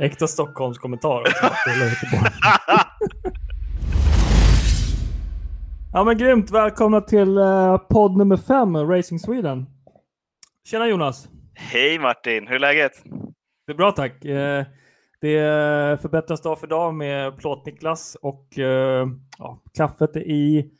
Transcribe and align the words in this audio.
äkta 0.00 0.26
Stockholmskommentar. 0.26 1.22
ja 5.92 6.04
men 6.04 6.18
grymt, 6.18 6.50
välkomna 6.50 7.00
till 7.00 7.38
uh, 7.38 7.78
podd 7.78 8.16
nummer 8.16 8.36
fem, 8.36 8.76
Racing 8.76 9.20
Sweden. 9.20 9.66
Tjena 10.70 10.88
Jonas! 10.88 11.28
Hej 11.54 11.98
Martin, 11.98 12.46
hur 12.46 12.54
är 12.54 12.58
läget? 12.58 12.92
Det 13.66 13.72
är 13.72 13.76
bra 13.76 13.92
tack. 13.92 14.24
Uh, 14.24 14.64
det 15.20 16.00
förbättras 16.02 16.42
dag 16.42 16.60
för 16.60 16.66
dag 16.66 16.94
med 16.94 17.36
Plåt-Niklas 17.38 18.16
och 18.22 18.46
uh, 18.58 18.64
ja, 19.38 19.62
kaffet 19.76 20.16
är 20.16 20.28
i. 20.30 20.70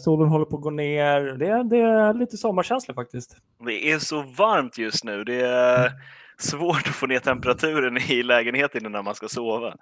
solen 0.00 0.28
håller 0.28 0.44
på 0.44 0.56
att 0.56 0.62
gå 0.62 0.70
ner. 0.70 1.20
Det, 1.20 1.68
det 1.68 1.78
är 1.78 2.14
lite 2.14 2.36
sommarkänsla 2.36 2.94
faktiskt. 2.94 3.36
Det 3.66 3.92
är 3.92 3.98
så 3.98 4.22
varmt 4.22 4.78
just 4.78 5.04
nu. 5.04 5.24
Det 5.24 5.40
är 5.46 5.92
svårt 6.44 6.88
att 6.88 6.94
få 6.94 7.06
ner 7.06 7.18
temperaturen 7.18 7.96
i 7.96 8.22
lägenheten 8.22 8.86
innan 8.86 9.04
man 9.04 9.14
ska 9.14 9.28
sova. 9.28 9.74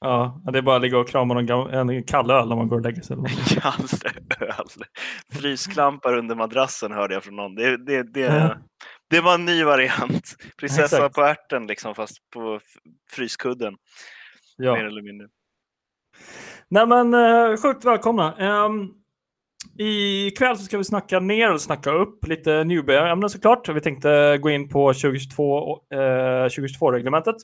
Ja, 0.00 0.42
det 0.52 0.58
är 0.58 0.62
bara 0.62 0.76
att 0.76 0.82
ligga 0.82 0.98
och 0.98 1.08
krama 1.08 1.34
någon, 1.34 1.90
en 1.90 2.02
kall 2.04 2.30
öl 2.30 2.48
när 2.48 2.56
man 2.56 2.68
går 2.68 2.76
och 2.76 2.82
lägger 2.82 3.02
sig. 3.02 3.16
Kall 3.60 3.86
öl. 4.40 4.84
Frysklampar 5.32 6.16
under 6.16 6.34
madrassen 6.34 6.92
hörde 6.92 7.14
jag 7.14 7.24
från 7.24 7.36
någon. 7.36 7.54
Det, 7.54 7.76
det, 7.76 8.02
det, 8.02 8.20
ja. 8.20 8.56
det 9.10 9.20
var 9.20 9.34
en 9.34 9.44
ny 9.44 9.64
variant. 9.64 10.36
Prinsessa 10.56 10.96
Exakt. 10.96 11.14
på 11.14 11.22
ärten 11.22 11.66
liksom, 11.66 11.94
fast 11.94 12.30
på 12.30 12.60
fryskudden. 13.10 13.76
Ja. 14.56 14.74
Mer 14.74 14.84
eller 14.84 15.02
mindre. 15.02 15.28
Nej 16.68 16.86
men 16.86 17.14
uh, 17.14 17.56
sjukt 17.56 17.84
välkomna. 17.84 18.64
Um, 18.66 18.94
i 19.78 20.30
kväll 20.30 20.56
så 20.56 20.64
ska 20.64 20.78
vi 20.78 20.84
snacka 20.84 21.20
ner 21.20 21.52
och 21.52 21.60
snacka 21.60 21.90
upp 21.90 22.26
lite 22.26 22.64
newbie-ämnen 22.64 23.28
såklart. 23.28 23.68
Vi 23.68 23.80
tänkte 23.80 24.38
gå 24.38 24.50
in 24.50 24.68
på 24.68 24.92
2022, 24.92 25.78
eh, 25.92 25.98
2022-reglementet. 26.48 27.36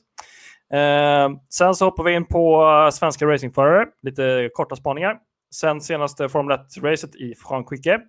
Eh, 0.73 1.29
sen 1.49 1.75
så 1.75 1.85
hoppar 1.85 2.03
vi 2.03 2.13
in 2.13 2.25
på 2.25 2.89
svenska 2.93 3.25
racingförare, 3.25 3.85
lite 4.03 4.49
korta 4.53 4.75
spaningar. 4.75 5.17
Sen 5.55 5.81
senaste 5.81 6.29
Formel 6.29 6.57
1-racet 6.57 7.15
i 7.15 7.35
Frankrike. 7.35 7.99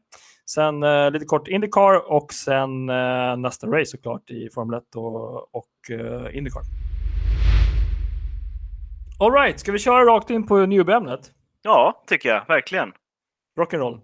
Sen 0.50 0.82
eh, 0.82 1.10
lite 1.10 1.24
kort 1.24 1.48
Indycar 1.48 2.12
och 2.12 2.32
sen 2.32 2.88
eh, 2.88 3.36
nästa 3.36 3.66
race 3.66 3.90
såklart 3.90 4.30
i 4.30 4.48
Formel 4.54 4.78
1 4.78 4.96
och, 4.96 5.54
och 5.54 5.90
eh, 5.90 6.36
Indycar. 6.36 6.62
Alright, 9.20 9.60
ska 9.60 9.72
vi 9.72 9.78
köra 9.78 10.04
rakt 10.04 10.30
in 10.30 10.46
på 10.46 10.66
newbie-ämnet? 10.66 11.20
Ja, 11.62 12.04
tycker 12.06 12.28
jag 12.28 12.46
verkligen. 12.48 12.92
Rock'n'roll. 13.56 14.00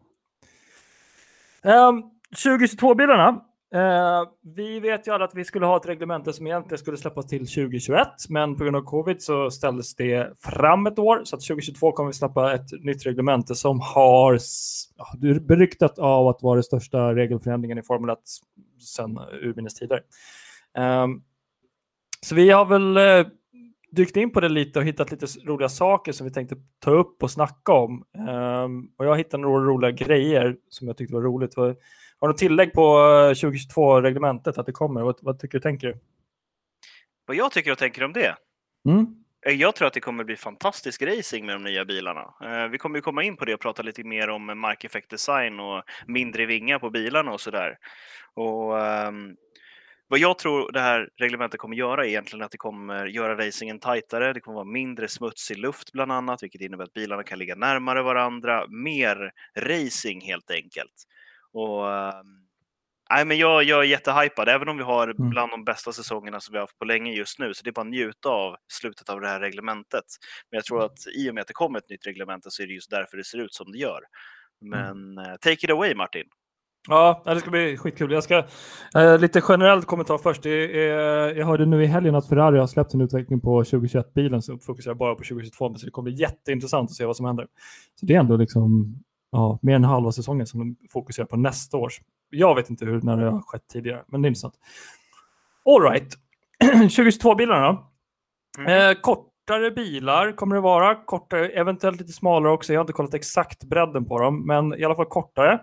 Um, 1.62 2.10
2022-bilarna. 2.36 3.40
Uh, 3.74 4.28
vi 4.56 4.80
vet 4.80 5.06
ju 5.06 5.12
alla 5.12 5.24
att 5.24 5.34
vi 5.34 5.44
skulle 5.44 5.66
ha 5.66 5.76
ett 5.76 5.86
reglemente 5.86 6.32
som 6.32 6.46
egentligen 6.46 6.78
skulle 6.78 6.96
släppas 6.96 7.26
till 7.26 7.46
2021, 7.46 8.08
men 8.28 8.56
på 8.56 8.64
grund 8.64 8.76
av 8.76 8.82
covid 8.82 9.22
så 9.22 9.50
ställdes 9.50 9.94
det 9.94 10.32
fram 10.40 10.86
ett 10.86 10.98
år 10.98 11.20
så 11.24 11.36
att 11.36 11.42
2022 11.42 11.92
kommer 11.92 12.10
vi 12.10 12.14
släppa 12.14 12.54
ett 12.54 12.84
nytt 12.84 13.06
reglemente 13.06 13.54
som 13.54 13.80
har 13.80 14.38
ja, 14.96 15.38
beryktat 15.40 15.98
av 15.98 16.28
att 16.28 16.42
vara 16.42 16.54
den 16.54 16.62
största 16.62 17.14
regelförändringen 17.14 17.78
i 17.78 17.82
Formel 17.82 18.10
1 18.10 18.18
sedan 18.80 19.18
urminnes 19.42 19.74
tider. 19.74 20.00
Um, 20.78 21.22
så 22.20 22.34
vi 22.34 22.50
har 22.50 22.64
väl 22.64 22.98
uh, 22.98 23.32
dykt 23.92 24.16
in 24.16 24.30
på 24.30 24.40
det 24.40 24.48
lite 24.48 24.78
och 24.78 24.84
hittat 24.84 25.10
lite 25.10 25.26
roliga 25.44 25.68
saker 25.68 26.12
som 26.12 26.26
vi 26.26 26.32
tänkte 26.32 26.56
ta 26.78 26.90
upp 26.90 27.22
och 27.22 27.30
snacka 27.30 27.72
om. 27.72 28.04
Um, 28.28 28.92
och 28.96 29.06
jag 29.06 29.16
hittade 29.16 29.42
några 29.42 29.64
roliga 29.64 29.90
grejer 29.90 30.56
som 30.68 30.86
jag 30.86 30.96
tyckte 30.96 31.14
var 31.14 31.22
roligt. 31.22 31.56
Har 31.56 31.66
du 32.20 32.26
något 32.26 32.38
tillägg 32.38 32.72
på 32.72 32.82
2022-reglementet 33.34 34.58
att 34.58 34.66
det 34.66 34.72
kommer? 34.72 35.02
Vad, 35.02 35.18
vad, 35.22 35.38
tycker 35.38 35.58
du 35.58 35.62
tänker 35.62 35.86
du? 35.86 35.98
Vad 37.26 37.36
jag 37.36 37.52
tycker 37.52 37.72
och 37.72 37.78
tänker 37.78 38.04
om 38.04 38.12
det? 38.12 38.36
Mm. 38.88 39.06
Eh, 39.46 39.54
jag 39.54 39.74
tror 39.74 39.88
att 39.88 39.94
det 39.94 40.00
kommer 40.00 40.24
bli 40.24 40.36
fantastisk 40.36 41.02
racing 41.02 41.46
med 41.46 41.54
de 41.54 41.64
nya 41.64 41.84
bilarna. 41.84 42.34
Eh, 42.44 42.68
vi 42.68 42.78
kommer 42.78 42.98
ju 42.98 43.02
komma 43.02 43.22
in 43.22 43.36
på 43.36 43.44
det 43.44 43.54
och 43.54 43.60
prata 43.60 43.82
lite 43.82 44.04
mer 44.04 44.28
om 44.28 44.60
markeffektdesign 44.60 45.60
och 45.60 45.82
mindre 46.06 46.46
vingar 46.46 46.78
på 46.78 46.90
bilarna 46.90 47.32
och 47.32 47.40
sådär. 47.40 47.78
Och 48.34 48.72
um, 48.72 49.36
vad 50.12 50.18
jag 50.18 50.38
tror 50.38 50.72
det 50.72 50.80
här 50.80 51.08
reglementet 51.16 51.60
kommer 51.60 51.76
göra 51.76 52.04
är 52.04 52.08
egentligen 52.08 52.44
att 52.44 52.50
det 52.50 52.58
kommer 52.58 53.06
göra 53.06 53.46
racingen 53.46 53.78
tajtare. 53.78 54.32
Det 54.32 54.40
kommer 54.40 54.54
vara 54.54 54.64
mindre 54.64 55.08
smutsig 55.08 55.58
luft 55.58 55.92
bland 55.92 56.12
annat, 56.12 56.42
vilket 56.42 56.60
innebär 56.60 56.84
att 56.84 56.92
bilarna 56.92 57.22
kan 57.22 57.38
ligga 57.38 57.54
närmare 57.54 58.02
varandra. 58.02 58.66
Mer 58.68 59.32
racing 59.58 60.24
helt 60.24 60.50
enkelt. 60.50 60.92
Och, 61.52 61.84
nej, 63.10 63.24
men 63.24 63.38
jag, 63.38 63.62
jag 63.64 63.80
är 63.80 63.84
jättehypad, 63.84 64.48
även 64.48 64.68
om 64.68 64.76
vi 64.76 64.82
har 64.82 65.08
mm. 65.08 65.30
bland 65.30 65.50
de 65.50 65.64
bästa 65.64 65.92
säsongerna 65.92 66.40
som 66.40 66.52
vi 66.52 66.58
har 66.58 66.62
haft 66.62 66.78
på 66.78 66.84
länge 66.84 67.12
just 67.12 67.38
nu. 67.38 67.54
Så 67.54 67.62
det 67.64 67.70
är 67.70 67.72
bara 67.72 67.80
att 67.80 67.86
njuta 67.86 68.28
av 68.28 68.56
slutet 68.68 69.08
av 69.08 69.20
det 69.20 69.28
här 69.28 69.40
reglementet. 69.40 70.04
Men 70.50 70.56
jag 70.56 70.64
tror 70.64 70.78
mm. 70.78 70.86
att 70.86 70.98
i 71.16 71.30
och 71.30 71.34
med 71.34 71.40
att 71.40 71.48
det 71.48 71.54
kommer 71.54 71.78
ett 71.78 71.90
nytt 71.90 72.06
reglement 72.06 72.52
så 72.52 72.62
är 72.62 72.66
det 72.66 72.72
just 72.72 72.90
därför 72.90 73.16
det 73.16 73.24
ser 73.24 73.38
ut 73.38 73.54
som 73.54 73.72
det 73.72 73.78
gör. 73.78 74.00
Mm. 74.62 74.70
Men 74.70 75.26
mm. 75.26 75.38
take 75.40 75.64
it 75.64 75.70
away 75.70 75.94
Martin. 75.94 76.26
Ja, 76.88 77.22
det 77.24 77.40
ska 77.40 77.50
bli 77.50 77.76
skitkul. 77.76 78.12
Jag 78.12 78.24
ska 78.24 78.44
eh, 78.94 79.18
lite 79.18 79.42
generellt 79.48 79.86
kommentar 79.86 80.18
först. 80.18 80.46
Är, 80.46 81.34
jag 81.38 81.46
hörde 81.46 81.66
nu 81.66 81.82
i 81.82 81.86
helgen 81.86 82.14
att 82.14 82.28
Ferrari 82.28 82.58
har 82.58 82.66
släppt 82.66 82.90
sin 82.90 83.00
utveckling 83.00 83.40
på 83.40 83.62
2021-bilen 83.62 84.42
som 84.42 84.58
fokuserar 84.58 84.94
bara 84.94 85.14
på 85.14 85.22
2022, 85.22 85.74
så 85.74 85.86
det 85.86 85.90
kommer 85.90 86.10
bli 86.10 86.20
jätteintressant 86.20 86.90
att 86.90 86.96
se 86.96 87.04
vad 87.04 87.16
som 87.16 87.26
händer. 87.26 87.46
Så 88.00 88.06
det 88.06 88.14
är 88.14 88.20
ändå 88.20 88.36
liksom 88.36 88.94
ja, 89.32 89.58
mer 89.62 89.74
än 89.74 89.84
halva 89.84 90.12
säsongen 90.12 90.46
som 90.46 90.60
de 90.60 90.88
fokuserar 90.88 91.26
på 91.26 91.36
nästa 91.36 91.76
års. 91.76 92.00
Jag 92.30 92.54
vet 92.54 92.70
inte 92.70 92.84
hur 92.84 93.02
när 93.02 93.16
det 93.16 93.30
har 93.30 93.42
skett 93.42 93.68
tidigare, 93.72 94.04
men 94.06 94.22
det 94.22 94.26
är 94.26 94.28
intressant. 94.28 94.54
All 95.64 95.82
right, 95.82 96.08
2022-bilarna 96.62 97.72
då. 97.72 97.90
Mm. 98.62 98.90
Eh, 98.90 99.00
kortare 99.00 99.70
bilar 99.70 100.32
kommer 100.32 100.54
det 100.54 100.60
vara, 100.60 100.94
kortare, 100.94 101.48
eventuellt 101.48 102.00
lite 102.00 102.12
smalare 102.12 102.52
också. 102.52 102.72
Jag 102.72 102.80
har 102.80 102.84
inte 102.84 102.92
kollat 102.92 103.14
exakt 103.14 103.64
bredden 103.64 104.04
på 104.04 104.18
dem, 104.18 104.46
men 104.46 104.74
i 104.74 104.84
alla 104.84 104.94
fall 104.94 105.06
kortare. 105.06 105.60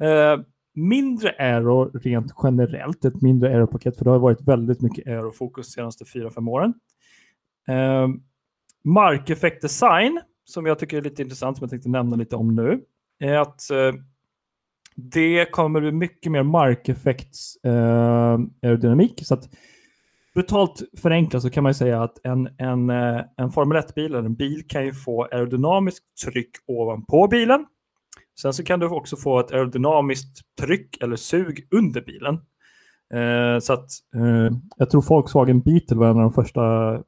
Eh, 0.00 0.40
mindre 0.74 1.30
aero 1.38 1.90
rent 1.98 2.32
generellt, 2.42 3.04
ett 3.04 3.22
mindre 3.22 3.48
aeropaket, 3.48 3.96
för 3.96 4.04
det 4.04 4.10
har 4.10 4.18
varit 4.18 4.48
väldigt 4.48 4.80
mycket 4.80 5.06
aerofokus 5.06 5.66
de 5.66 5.72
senaste 5.72 6.04
4-5 6.04 6.50
åren. 6.50 6.74
Eh, 7.68 8.08
markeffektdesign, 8.84 10.20
som 10.44 10.66
jag 10.66 10.78
tycker 10.78 10.96
är 10.96 11.02
lite 11.02 11.22
intressant, 11.22 11.56
som 11.56 11.64
jag 11.64 11.70
tänkte 11.70 11.88
nämna 11.88 12.16
lite 12.16 12.36
om 12.36 12.54
nu, 12.54 12.80
är 13.18 13.38
att 13.38 13.70
eh, 13.70 13.94
det 14.96 15.50
kommer 15.50 15.80
bli 15.80 15.92
mycket 15.92 16.32
mer 16.32 16.42
markeffekts 16.42 17.56
eh, 17.64 18.38
aerodynamik. 18.62 19.20
Så 19.26 19.34
att 19.34 19.48
brutalt 20.34 20.82
förenklat 21.02 21.42
så 21.42 21.50
kan 21.50 21.62
man 21.62 21.74
säga 21.74 22.02
att 22.02 22.26
en, 22.26 22.48
en, 22.58 22.90
eh, 22.90 23.20
en 23.36 23.50
Formel 23.50 23.78
1-bil 23.82 24.04
eller 24.04 24.18
en 24.18 24.34
bil 24.34 24.62
kan 24.68 24.84
ju 24.84 24.92
få 24.92 25.24
aerodynamiskt 25.24 26.04
tryck 26.24 26.50
ovanpå 26.66 27.28
bilen 27.28 27.66
Sen 28.40 28.52
så 28.52 28.64
kan 28.64 28.80
du 28.80 28.88
också 28.88 29.16
få 29.16 29.40
ett 29.40 29.52
aerodynamiskt 29.52 30.40
tryck 30.60 31.02
eller 31.02 31.16
sug 31.16 31.68
under 31.70 32.00
bilen. 32.00 32.34
Eh, 33.14 33.58
så 33.60 33.72
att 33.72 33.88
eh, 34.14 34.56
jag 34.76 34.90
tror 34.90 35.02
Volkswagen 35.02 35.60
Beetle 35.60 35.96
var 35.96 36.06
en 36.10 36.16
av 36.16 36.22
de 36.22 36.32
första 36.32 36.62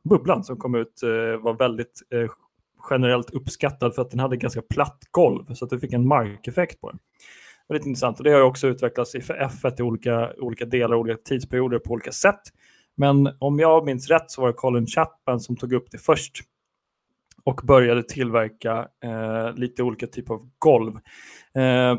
bubblan 0.08 0.44
som 0.44 0.56
kom 0.56 0.74
ut 0.74 1.02
eh, 1.02 1.42
var 1.42 1.58
väldigt 1.58 2.02
eh, 2.14 2.30
generellt 2.90 3.30
uppskattad 3.30 3.94
för 3.94 4.02
att 4.02 4.10
den 4.10 4.20
hade 4.20 4.36
ganska 4.36 4.62
platt 4.62 4.98
golv 5.10 5.54
så 5.54 5.64
att 5.64 5.70
du 5.70 5.80
fick 5.80 5.92
en 5.92 6.08
markeffekt 6.08 6.80
på 6.80 6.90
den. 6.90 6.98
Det 6.98 7.72
var 7.72 7.74
lite 7.74 7.88
intressant 7.88 8.18
och 8.18 8.24
det 8.24 8.30
har 8.30 8.40
också 8.40 8.66
utvecklats 8.66 9.14
i 9.14 9.18
F1 9.18 9.80
i 9.80 9.82
olika, 9.82 10.32
olika 10.38 10.64
delar, 10.64 10.96
olika 10.96 11.18
tidsperioder 11.24 11.78
på 11.78 11.92
olika 11.92 12.12
sätt. 12.12 12.40
Men 12.96 13.36
om 13.38 13.58
jag 13.58 13.84
minns 13.84 14.08
rätt 14.08 14.30
så 14.30 14.40
var 14.40 14.48
det 14.48 14.54
Colin 14.54 14.86
Chapman 14.86 15.40
som 15.40 15.56
tog 15.56 15.72
upp 15.72 15.90
det 15.90 15.98
först 15.98 16.42
och 17.46 17.60
började 17.64 18.02
tillverka 18.02 18.88
eh, 19.04 19.54
lite 19.54 19.82
olika 19.82 20.06
typer 20.06 20.34
av 20.34 20.50
golv. 20.58 20.94
Eh, 21.54 21.98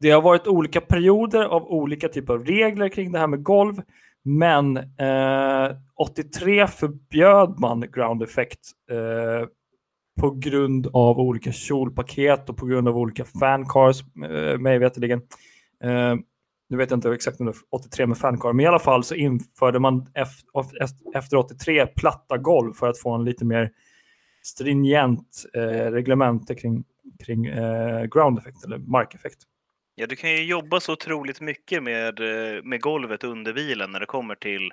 det 0.00 0.10
har 0.10 0.22
varit 0.22 0.46
olika 0.46 0.80
perioder 0.80 1.44
av 1.44 1.66
olika 1.66 2.08
typer 2.08 2.34
av 2.34 2.44
regler 2.44 2.88
kring 2.88 3.12
det 3.12 3.18
här 3.18 3.26
med 3.26 3.42
golv, 3.42 3.82
men 4.24 4.76
eh, 4.76 5.76
83 5.96 6.66
förbjöd 6.66 7.60
man 7.60 7.80
ground 7.80 8.22
effect 8.22 8.60
eh, 8.90 9.48
på 10.20 10.30
grund 10.30 10.86
av 10.92 11.20
olika 11.20 11.52
kjolpaket 11.52 12.48
och 12.48 12.56
på 12.56 12.66
grund 12.66 12.88
av 12.88 12.98
olika 12.98 13.24
fancars, 13.24 14.00
eh, 14.30 14.58
mig 14.58 14.78
veterligen. 14.78 15.22
Eh, 15.84 16.14
nu 16.70 16.76
vet 16.76 16.90
jag 16.90 16.96
inte 16.96 17.12
exakt 17.12 17.40
om 17.40 17.46
det 17.46 17.52
83 17.70 18.06
med 18.06 18.18
fancar, 18.18 18.52
men 18.52 18.64
i 18.64 18.68
alla 18.68 18.78
fall 18.78 19.04
så 19.04 19.14
införde 19.14 19.78
man 19.78 20.06
efter 21.14 21.36
83 21.36 21.86
platta 21.86 22.38
golv 22.38 22.72
för 22.72 22.88
att 22.88 22.98
få 22.98 23.14
en 23.14 23.24
lite 23.24 23.44
mer 23.44 23.70
stringent 24.48 25.44
eh, 25.54 25.90
reglemente 25.90 26.54
kring, 26.54 26.84
kring 27.26 27.46
eh, 27.46 28.04
ground 28.04 28.38
effect 28.38 28.64
eller 28.64 28.78
markeffekt. 28.78 29.38
Ja, 29.94 30.06
du 30.06 30.16
kan 30.16 30.30
ju 30.30 30.44
jobba 30.44 30.80
så 30.80 30.92
otroligt 30.92 31.40
mycket 31.40 31.82
med, 31.82 32.20
eh, 32.20 32.62
med 32.62 32.80
golvet 32.80 33.24
under 33.24 33.52
bilen 33.52 33.90
när 33.90 34.00
det 34.00 34.06
kommer 34.06 34.34
till 34.34 34.72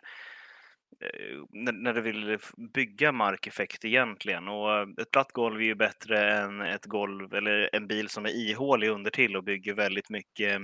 eh, 1.02 1.44
när, 1.50 1.72
när 1.72 1.94
du 1.94 2.02
vill 2.02 2.38
bygga 2.74 3.12
markeffekt 3.12 3.86
egentligen. 3.86 4.48
Och 4.48 4.72
eh, 4.72 4.88
ett 5.02 5.12
platt 5.12 5.32
golv 5.32 5.62
är 5.62 5.66
ju 5.66 5.76
bättre 5.76 6.32
än 6.32 6.62
ett 6.62 6.86
golv 6.86 7.34
eller 7.34 7.70
en 7.74 7.88
bil 7.88 8.10
som 8.10 8.26
är 8.26 8.30
ihålig 8.30 8.90
under 8.90 9.12
till 9.12 9.36
och 9.36 9.44
bygger 9.44 9.74
väldigt 9.74 10.10
mycket 10.10 10.62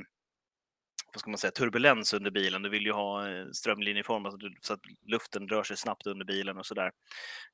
vad 1.14 1.20
ska 1.20 1.30
man 1.30 1.38
säga, 1.38 1.52
turbulens 1.52 2.14
under 2.14 2.32
bilen. 2.32 2.62
Du 2.62 2.70
vill 2.70 2.86
ju 2.86 2.92
ha 2.92 3.26
strömlinjeform 3.54 4.26
alltså 4.26 4.40
så 4.62 4.74
att 4.74 4.80
luften 5.06 5.48
rör 5.48 5.64
sig 5.64 5.78
snabbt 5.78 6.08
under 6.08 6.26
bilen 6.26 6.58
och 6.58 6.66
sådär 6.66 6.92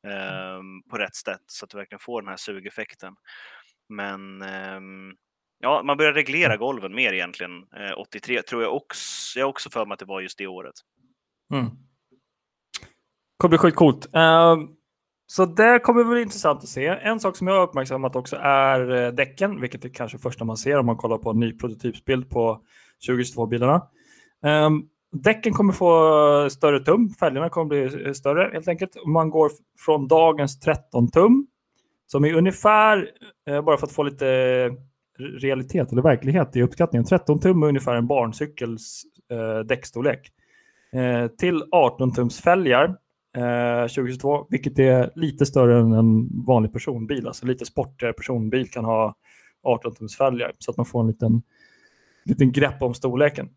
eh, 0.08 0.62
på 0.90 0.98
rätt 0.98 1.16
sätt 1.16 1.44
så 1.46 1.66
att 1.66 1.70
du 1.70 1.78
verkligen 1.78 2.00
får 2.00 2.22
den 2.22 2.30
här 2.30 2.38
sugeffekten. 2.38 3.16
Men 3.90 4.42
eh, 4.42 4.80
ja, 5.60 5.84
man 5.84 5.98
börjar 5.98 6.14
reglera 6.14 6.58
golven 6.58 6.96
mer 6.96 7.14
egentligen. 7.14 7.52
Eh, 7.76 8.00
83 8.00 8.42
tror 8.42 8.64
jag 8.64 8.76
också. 8.76 9.40
Jag 9.40 9.46
har 9.46 9.50
också 9.50 9.70
för 9.70 9.86
mig 9.86 9.94
att 9.94 10.00
det 10.00 10.06
var 10.06 10.22
just 10.22 10.38
det 10.38 10.48
året. 10.48 10.76
Mm. 11.54 11.66
kommer 13.38 13.50
bli 13.50 13.58
skitcoolt. 13.58 14.06
Uh, 14.16 14.78
så 15.28 15.46
det 15.46 15.80
kommer 15.80 16.04
bli 16.04 16.22
intressant 16.22 16.64
att 16.64 16.70
se. 16.70 16.88
En 16.88 17.20
sak 17.20 17.36
som 17.36 17.48
jag 17.48 17.56
har 17.56 17.64
uppmärksammat 17.68 18.16
också 18.16 18.36
är 18.36 18.96
eh, 18.96 19.12
däcken, 19.12 19.62
vilket 19.62 19.86
är 19.86 19.90
kanske 19.90 20.18
första 20.18 20.46
man 20.46 20.58
ser 20.58 20.80
om 20.80 20.86
man 20.86 20.98
kollar 20.98 21.18
på 21.18 21.30
en 21.30 21.40
ny 21.40 21.58
prototypsbild 21.58 22.30
på 22.30 22.62
2022-bilarna. 23.08 23.76
Um, 23.76 24.50
ehm, 24.50 24.84
däcken 25.12 25.54
kommer 25.54 25.74
få 25.74 26.50
större 26.50 26.80
tum, 26.80 27.10
fälgarna 27.10 27.50
kommer 27.50 27.66
bli 27.66 28.06
eh, 28.06 28.12
större 28.12 28.50
helt 28.54 28.68
enkelt. 28.68 28.92
Man 29.06 29.30
går 29.30 29.52
från 29.86 30.08
dagens 30.08 30.60
13 30.60 31.12
tum, 31.12 31.48
som 32.08 32.26
är 32.26 32.34
ungefär, 32.34 33.10
eh, 33.50 33.62
bara 33.62 33.78
för 33.78 33.88
att 33.88 33.94
få 33.94 34.04
lite 34.04 34.28
eh, 34.28 34.72
realitet 35.24 35.92
eller 35.92 36.02
verklighet 36.02 36.56
i 36.56 36.62
uppskattningen, 36.62 37.06
13 37.06 37.40
tum 37.40 37.64
är 37.64 37.68
ungefär 37.68 37.96
en 37.96 38.08
barncykels 38.08 39.04
eh, 39.32 39.60
däckstorlek. 39.60 40.32
Eh, 40.94 41.28
till 41.28 41.64
18 41.72 42.14
tums 42.14 42.42
fälgar 42.42 42.96
eh, 43.38 43.88
2022, 43.88 44.48
vilket 44.50 44.80
är 44.80 45.12
lite 45.16 45.46
större 45.46 45.80
än 45.80 45.94
en 45.94 46.44
vanlig 46.46 46.74
personbil. 46.74 47.28
Alltså 47.28 47.46
lite 47.46 47.66
sportigare 47.66 48.14
personbil 48.14 48.70
kan 48.70 48.86
ha 48.86 49.16
18 49.64 49.96
tums 49.96 50.18
fälgar 50.18 50.52
så 50.60 50.72
att 50.72 50.78
man 50.78 50.86
får 50.86 51.02
en 51.02 51.08
liten, 51.08 51.42
liten 52.28 52.52
grepp 52.52 52.82
om 52.82 52.94
storleken. 52.94 53.50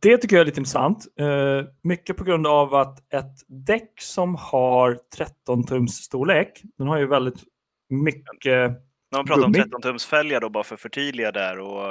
Det 0.00 0.18
tycker 0.18 0.36
jag 0.36 0.40
är 0.40 0.44
lite 0.44 0.60
intressant. 0.60 1.06
Eh, 1.20 1.64
mycket 1.82 2.16
på 2.16 2.24
grund 2.24 2.46
av 2.46 2.74
att 2.74 3.14
ett 3.14 3.34
däck 3.48 4.00
som 4.00 4.34
har 4.34 4.98
13 5.16 5.64
tums 5.64 5.96
storlek, 5.96 6.62
den 6.78 6.86
har 6.86 6.98
ju 6.98 7.06
väldigt 7.06 7.42
mycket 7.88 8.72
när 9.12 9.18
man 9.18 9.26
pratar 9.26 9.46
om 9.46 9.52
13 9.52 9.82
tums 9.82 10.06
fälgar 10.06 10.40
då, 10.40 10.48
bara 10.48 10.64
för 10.64 10.74
att 10.74 10.80
förtydliga 10.80 11.32
där. 11.32 11.58
Och, 11.58 11.90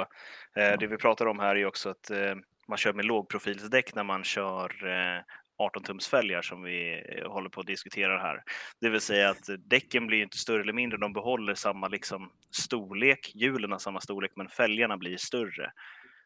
eh, 0.56 0.78
det 0.78 0.86
vi 0.86 0.96
pratar 0.96 1.26
om 1.26 1.38
här 1.38 1.56
är 1.56 1.66
också 1.66 1.88
att 1.88 2.10
eh, 2.10 2.34
man 2.68 2.78
kör 2.78 2.92
med 2.92 3.04
lågprofilsdäck 3.04 3.94
när 3.94 4.04
man 4.04 4.24
kör 4.24 4.70
eh, 4.86 5.22
18-tumsfälgar 5.58 6.42
som 6.42 6.62
vi 6.62 7.02
eh, 7.08 7.32
håller 7.32 7.48
på 7.48 7.60
att 7.60 7.66
diskutera 7.66 8.18
här. 8.18 8.42
Det 8.80 8.88
vill 8.88 9.00
säga 9.00 9.30
att 9.30 9.48
däcken 9.58 10.06
blir 10.06 10.22
inte 10.22 10.38
större 10.38 10.62
eller 10.62 10.72
mindre, 10.72 10.98
de 10.98 11.12
behåller 11.12 11.54
samma 11.54 11.88
liksom, 11.88 12.30
storlek, 12.50 13.32
hjulen 13.34 13.72
har 13.72 13.78
samma 13.78 14.00
storlek, 14.00 14.32
men 14.36 14.48
fälgarna 14.48 14.96
blir 14.96 15.16
större. 15.16 15.72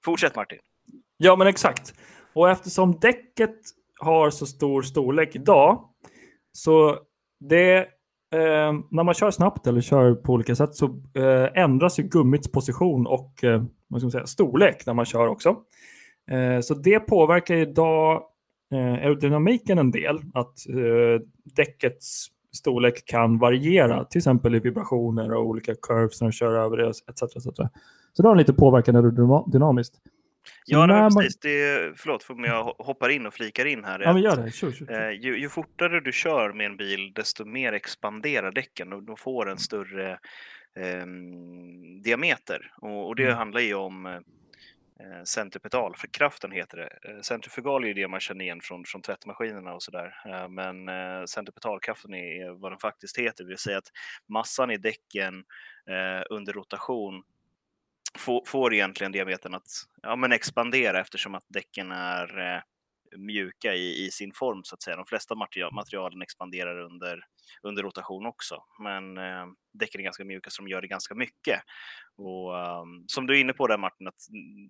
Fortsätt 0.04 0.36
Martin! 0.36 0.58
Ja, 1.16 1.36
men 1.36 1.46
exakt. 1.46 1.94
Och 2.32 2.50
eftersom 2.50 2.98
däcket 3.00 3.56
har 3.98 4.30
så 4.30 4.46
stor 4.46 4.82
storlek 4.82 5.36
idag, 5.36 5.88
så 6.52 6.98
det, 7.40 7.76
eh, 8.34 8.72
när 8.90 9.02
man 9.02 9.14
kör 9.14 9.30
snabbt 9.30 9.66
eller 9.66 9.80
kör 9.80 10.14
på 10.14 10.32
olika 10.32 10.54
sätt 10.54 10.74
så 10.74 10.86
eh, 11.14 11.62
ändras 11.62 11.98
ju 11.98 12.02
gummits 12.02 12.52
position 12.52 13.06
och 13.06 13.44
eh, 13.44 13.62
vad 13.88 14.00
ska 14.00 14.04
man 14.04 14.10
säga, 14.10 14.26
storlek 14.26 14.86
när 14.86 14.94
man 14.94 15.04
kör 15.04 15.26
också. 15.26 15.56
Eh, 16.30 16.60
så 16.60 16.74
det 16.74 17.00
påverkar 17.00 17.54
idag 17.54 18.22
aerodynamiken 18.74 19.78
en 19.78 19.90
del, 19.90 20.16
att 20.34 20.68
eh, 20.68 21.26
däckets 21.44 22.26
storlek 22.56 23.06
kan 23.06 23.38
variera, 23.38 24.04
till 24.04 24.18
exempel 24.18 24.54
i 24.54 24.58
vibrationer 24.58 25.32
och 25.32 25.46
olika 25.46 25.74
curves 25.74 26.20
när 26.20 26.28
du 26.28 26.32
kör 26.32 26.54
över 26.54 26.76
det, 26.76 26.88
etc. 26.88 27.22
etc. 27.22 27.56
Så 28.12 28.22
det 28.22 28.28
har 28.28 28.36
lite 28.36 28.52
påverkan 28.52 28.96
aerodynamiskt. 28.96 29.94
Ja, 30.66 30.86
nej, 30.86 31.10
precis. 31.10 31.40
Det, 31.40 31.92
förlåt 31.96 32.26
om 32.30 32.44
jag 32.44 32.64
hoppar 32.64 33.08
in 33.08 33.26
och 33.26 33.34
flikar 33.34 33.64
in 33.64 33.84
här. 33.84 34.00
Ja, 34.00 34.12
men 34.12 34.22
gör 34.22 34.36
det. 34.36 34.50
Sure, 34.50 34.72
sure. 34.72 35.08
Eh, 35.08 35.20
ju, 35.20 35.38
ju, 35.38 35.48
fortare 35.48 36.00
du 36.00 36.12
kör 36.12 36.52
med 36.52 36.66
en 36.66 36.76
bil, 36.76 37.12
desto 37.14 37.44
mer 37.44 37.72
expanderar 37.72 38.52
däcken 38.52 38.92
och 38.92 39.02
de 39.02 39.16
får 39.16 39.50
en 39.50 39.58
större 39.58 40.10
eh, 40.76 41.06
diameter. 42.02 42.72
Och, 42.76 43.08
och 43.08 43.16
det 43.16 43.24
mm. 43.24 43.36
handlar 43.36 43.60
ju 43.60 43.74
om 43.74 44.20
eh, 45.00 45.22
centripetal, 45.24 45.96
för 45.96 46.06
kraften 46.06 46.52
heter 46.52 46.76
det. 46.76 47.10
Eh, 47.10 47.20
centrifugal 47.20 47.84
är 47.84 47.88
ju 47.88 47.94
det 47.94 48.08
man 48.08 48.20
känner 48.20 48.44
igen 48.44 48.60
från, 48.60 48.84
från 48.84 49.02
tvättmaskinerna 49.02 49.74
och 49.74 49.82
sådär. 49.82 50.14
Eh, 50.26 50.48
men 50.48 50.88
eh, 50.88 51.24
centripetalkraften 51.24 52.14
är 52.14 52.50
vad 52.50 52.72
den 52.72 52.78
faktiskt 52.78 53.18
heter, 53.18 53.44
det 53.44 53.48
vill 53.48 53.58
säga 53.58 53.78
att 53.78 53.90
massan 54.28 54.70
i 54.70 54.76
däcken 54.76 55.44
eh, 55.90 56.24
under 56.30 56.52
rotation 56.52 57.22
får, 58.18 58.42
får 58.46 58.74
egentligen 58.74 59.12
diametern 59.12 59.54
att 59.54 59.68
ja, 60.02 60.16
men 60.16 60.32
expandera 60.32 61.00
eftersom 61.00 61.34
att 61.34 61.44
däcken 61.48 61.92
är 61.92 62.62
mjuka 63.16 63.74
i, 63.74 64.06
i, 64.06 64.10
sin 64.10 64.32
form 64.32 64.64
så 64.64 64.74
att 64.74 64.82
säga. 64.82 64.96
De 64.96 65.06
flesta 65.06 65.34
material, 65.34 65.74
materialen 65.74 66.22
expanderar 66.22 66.78
under, 66.78 67.20
under 67.62 67.82
rotation 67.82 68.26
också, 68.26 68.64
men 68.78 69.18
eh, 69.18 69.46
däcken 69.78 70.00
är 70.00 70.04
ganska 70.04 70.24
mjuka 70.24 70.50
så 70.50 70.62
de 70.62 70.68
gör 70.68 70.80
det 70.80 70.88
ganska 70.88 71.14
mycket. 71.14 71.60
Och 72.18 72.54
um, 72.54 73.04
som 73.06 73.26
du 73.26 73.36
är 73.36 73.40
inne 73.40 73.52
på 73.52 73.66
där 73.66 73.78
Martin, 73.78 74.08
att 74.08 74.20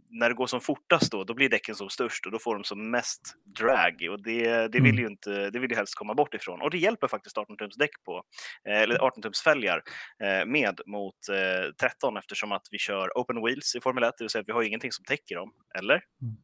när 0.08 0.28
det 0.28 0.34
går 0.34 0.46
som 0.46 0.60
fortast 0.60 1.12
då, 1.12 1.24
då 1.24 1.34
blir 1.34 1.48
däcken 1.48 1.74
som 1.74 1.88
störst 1.88 2.26
och 2.26 2.32
då 2.32 2.38
får 2.38 2.54
de 2.54 2.64
som 2.64 2.90
mest 2.90 3.34
drag 3.58 4.08
och 4.10 4.22
det, 4.22 4.68
det 4.68 4.80
vill 4.80 4.92
mm. 4.92 4.98
ju 4.98 5.06
inte, 5.06 5.50
det 5.50 5.58
vill 5.58 5.70
ju 5.70 5.76
helst 5.76 5.94
komma 5.94 6.14
bort 6.14 6.34
ifrån. 6.34 6.62
Och 6.62 6.70
det 6.70 6.78
hjälper 6.78 7.08
faktiskt 7.08 7.38
18 7.38 7.56
tums 7.56 7.76
däck 7.76 8.04
på, 8.04 8.22
eh, 8.68 8.80
eller 8.80 8.98
18 8.98 9.22
tums 9.22 9.42
fälgar 9.42 9.82
eh, 10.22 10.46
med 10.46 10.80
mot 10.86 11.28
eh, 11.28 11.72
13 11.80 12.16
eftersom 12.16 12.52
att 12.52 12.66
vi 12.70 12.78
kör 12.78 13.18
open 13.18 13.44
wheels 13.44 13.74
i 13.74 13.80
Formel 13.80 14.04
1, 14.04 14.14
det 14.18 14.24
vill 14.24 14.30
säga 14.30 14.40
att 14.40 14.48
vi 14.48 14.52
har 14.52 14.62
ingenting 14.62 14.92
som 14.92 15.04
täcker 15.04 15.36
dem, 15.36 15.52
eller? 15.78 16.02
Mm. 16.22 16.36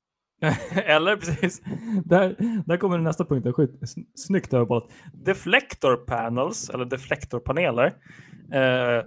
Eller 0.73 1.17
precis, 1.17 1.62
där, 2.05 2.37
där 2.67 2.77
kommer 2.77 2.99
nästa 2.99 3.25
punkt. 3.25 3.47
Snyggt 4.15 4.55
överbollat. 4.55 4.91
Deflector 5.12 5.97
panels, 5.97 6.71
eller 6.71 6.85
deflektorpaneler. 6.85 7.87
Eh, 8.53 9.05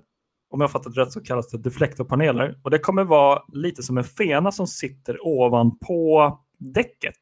om 0.49 0.61
jag 0.61 0.71
fattat 0.71 0.97
rätt 0.97 1.11
så 1.11 1.21
kallas 1.21 1.51
det 1.51 1.57
deflektorpaneler. 1.57 2.59
Och 2.63 2.71
det 2.71 2.79
kommer 2.79 3.03
vara 3.03 3.41
lite 3.53 3.83
som 3.83 3.97
en 3.97 4.03
fena 4.03 4.51
som 4.51 4.67
sitter 4.67 5.27
ovanpå 5.27 6.39
däcket. 6.59 7.15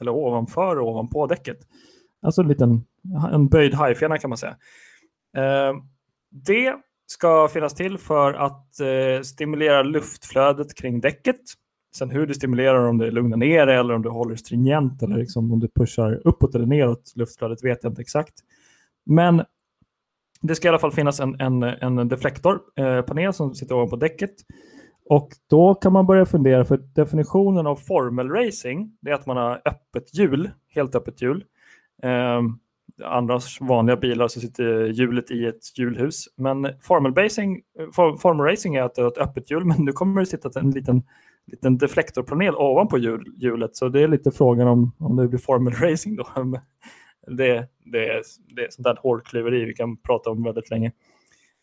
Eller 0.00 0.12
ovanför 0.12 0.78
och 0.78 0.88
ovanpå 0.88 1.26
däcket. 1.26 1.58
Alltså 2.22 2.42
en 2.42 2.48
liten 2.48 2.84
en 3.32 3.48
böjd 3.48 3.74
hajfena 3.74 4.18
kan 4.18 4.30
man 4.30 4.38
säga. 4.38 4.56
Eh, 5.36 5.74
det 6.30 6.74
ska 7.06 7.48
finnas 7.48 7.74
till 7.74 7.98
för 7.98 8.34
att 8.34 8.80
eh, 8.80 9.22
stimulera 9.22 9.82
luftflödet 9.82 10.74
kring 10.74 11.00
däcket 11.00 11.40
Sen 11.98 12.10
hur 12.10 12.26
du 12.26 12.34
stimulerar, 12.34 12.88
om 12.88 12.98
det 12.98 13.10
lugnar 13.10 13.36
ner 13.36 13.66
eller 13.66 13.94
om 13.94 14.02
du 14.02 14.08
håller 14.08 14.36
stringent 14.36 15.02
eller 15.02 15.16
liksom 15.16 15.52
om 15.52 15.60
du 15.60 15.68
pushar 15.68 16.20
uppåt 16.24 16.54
eller 16.54 16.66
neråt 16.66 17.12
luftflödet 17.16 17.64
vet 17.64 17.78
jag 17.82 17.90
inte 17.90 18.02
exakt. 18.02 18.34
Men 19.06 19.42
det 20.40 20.54
ska 20.54 20.68
i 20.68 20.70
alla 20.70 20.78
fall 20.78 20.92
finnas 20.92 21.20
en, 21.20 21.40
en, 21.40 21.62
en 21.62 22.08
deflektorpanel 22.08 23.24
eh, 23.24 23.30
som 23.30 23.54
sitter 23.54 23.74
ovanpå 23.74 23.96
däcket. 23.96 24.34
Och 25.08 25.28
då 25.50 25.74
kan 25.74 25.92
man 25.92 26.06
börja 26.06 26.26
fundera, 26.26 26.64
för 26.64 26.76
definitionen 26.76 27.66
av 27.66 27.76
formel 27.76 28.28
racing, 28.28 28.90
det 29.00 29.10
är 29.10 29.14
att 29.14 29.26
man 29.26 29.36
har 29.36 29.62
öppet 29.64 30.18
hjul, 30.18 30.50
helt 30.68 30.94
öppet 30.94 31.22
hjul. 31.22 31.44
Eh, 32.02 32.42
andra 33.04 33.40
vanliga 33.60 33.96
bilar 33.96 34.28
så 34.28 34.40
sitter 34.40 34.86
hjulet 34.86 35.30
i 35.30 35.46
ett 35.46 35.78
hjulhus. 35.78 36.24
Men 36.36 36.68
formel, 36.80 37.12
basing, 37.12 37.62
formel 38.18 38.46
racing 38.46 38.76
är 38.76 38.82
att 38.82 38.94
det 38.94 39.02
är 39.02 39.08
ett 39.08 39.18
öppet 39.18 39.50
hjul, 39.50 39.64
men 39.64 39.84
nu 39.84 39.92
kommer 39.92 40.20
det 40.20 40.26
sitta 40.26 40.60
en 40.60 40.70
liten 40.70 41.02
liten 41.46 41.78
deflektorpanel 41.78 42.54
ovanpå 42.54 42.98
hjul, 42.98 43.32
hjulet. 43.36 43.76
Så 43.76 43.88
det 43.88 44.00
är 44.00 44.08
lite 44.08 44.30
frågan 44.30 44.68
om, 44.68 44.92
om 44.98 45.16
det 45.16 45.28
blir 45.28 45.38
formel 45.38 45.72
racing 45.80 46.16
då. 46.16 46.26
det, 47.26 47.68
det, 47.84 48.08
är, 48.08 48.22
det 48.54 48.64
är 48.64 48.70
sånt 48.70 48.84
där 48.84 48.98
hårdklyveri 49.02 49.64
vi 49.64 49.74
kan 49.74 49.96
prata 49.96 50.30
om 50.30 50.42
väldigt 50.42 50.70
länge. 50.70 50.92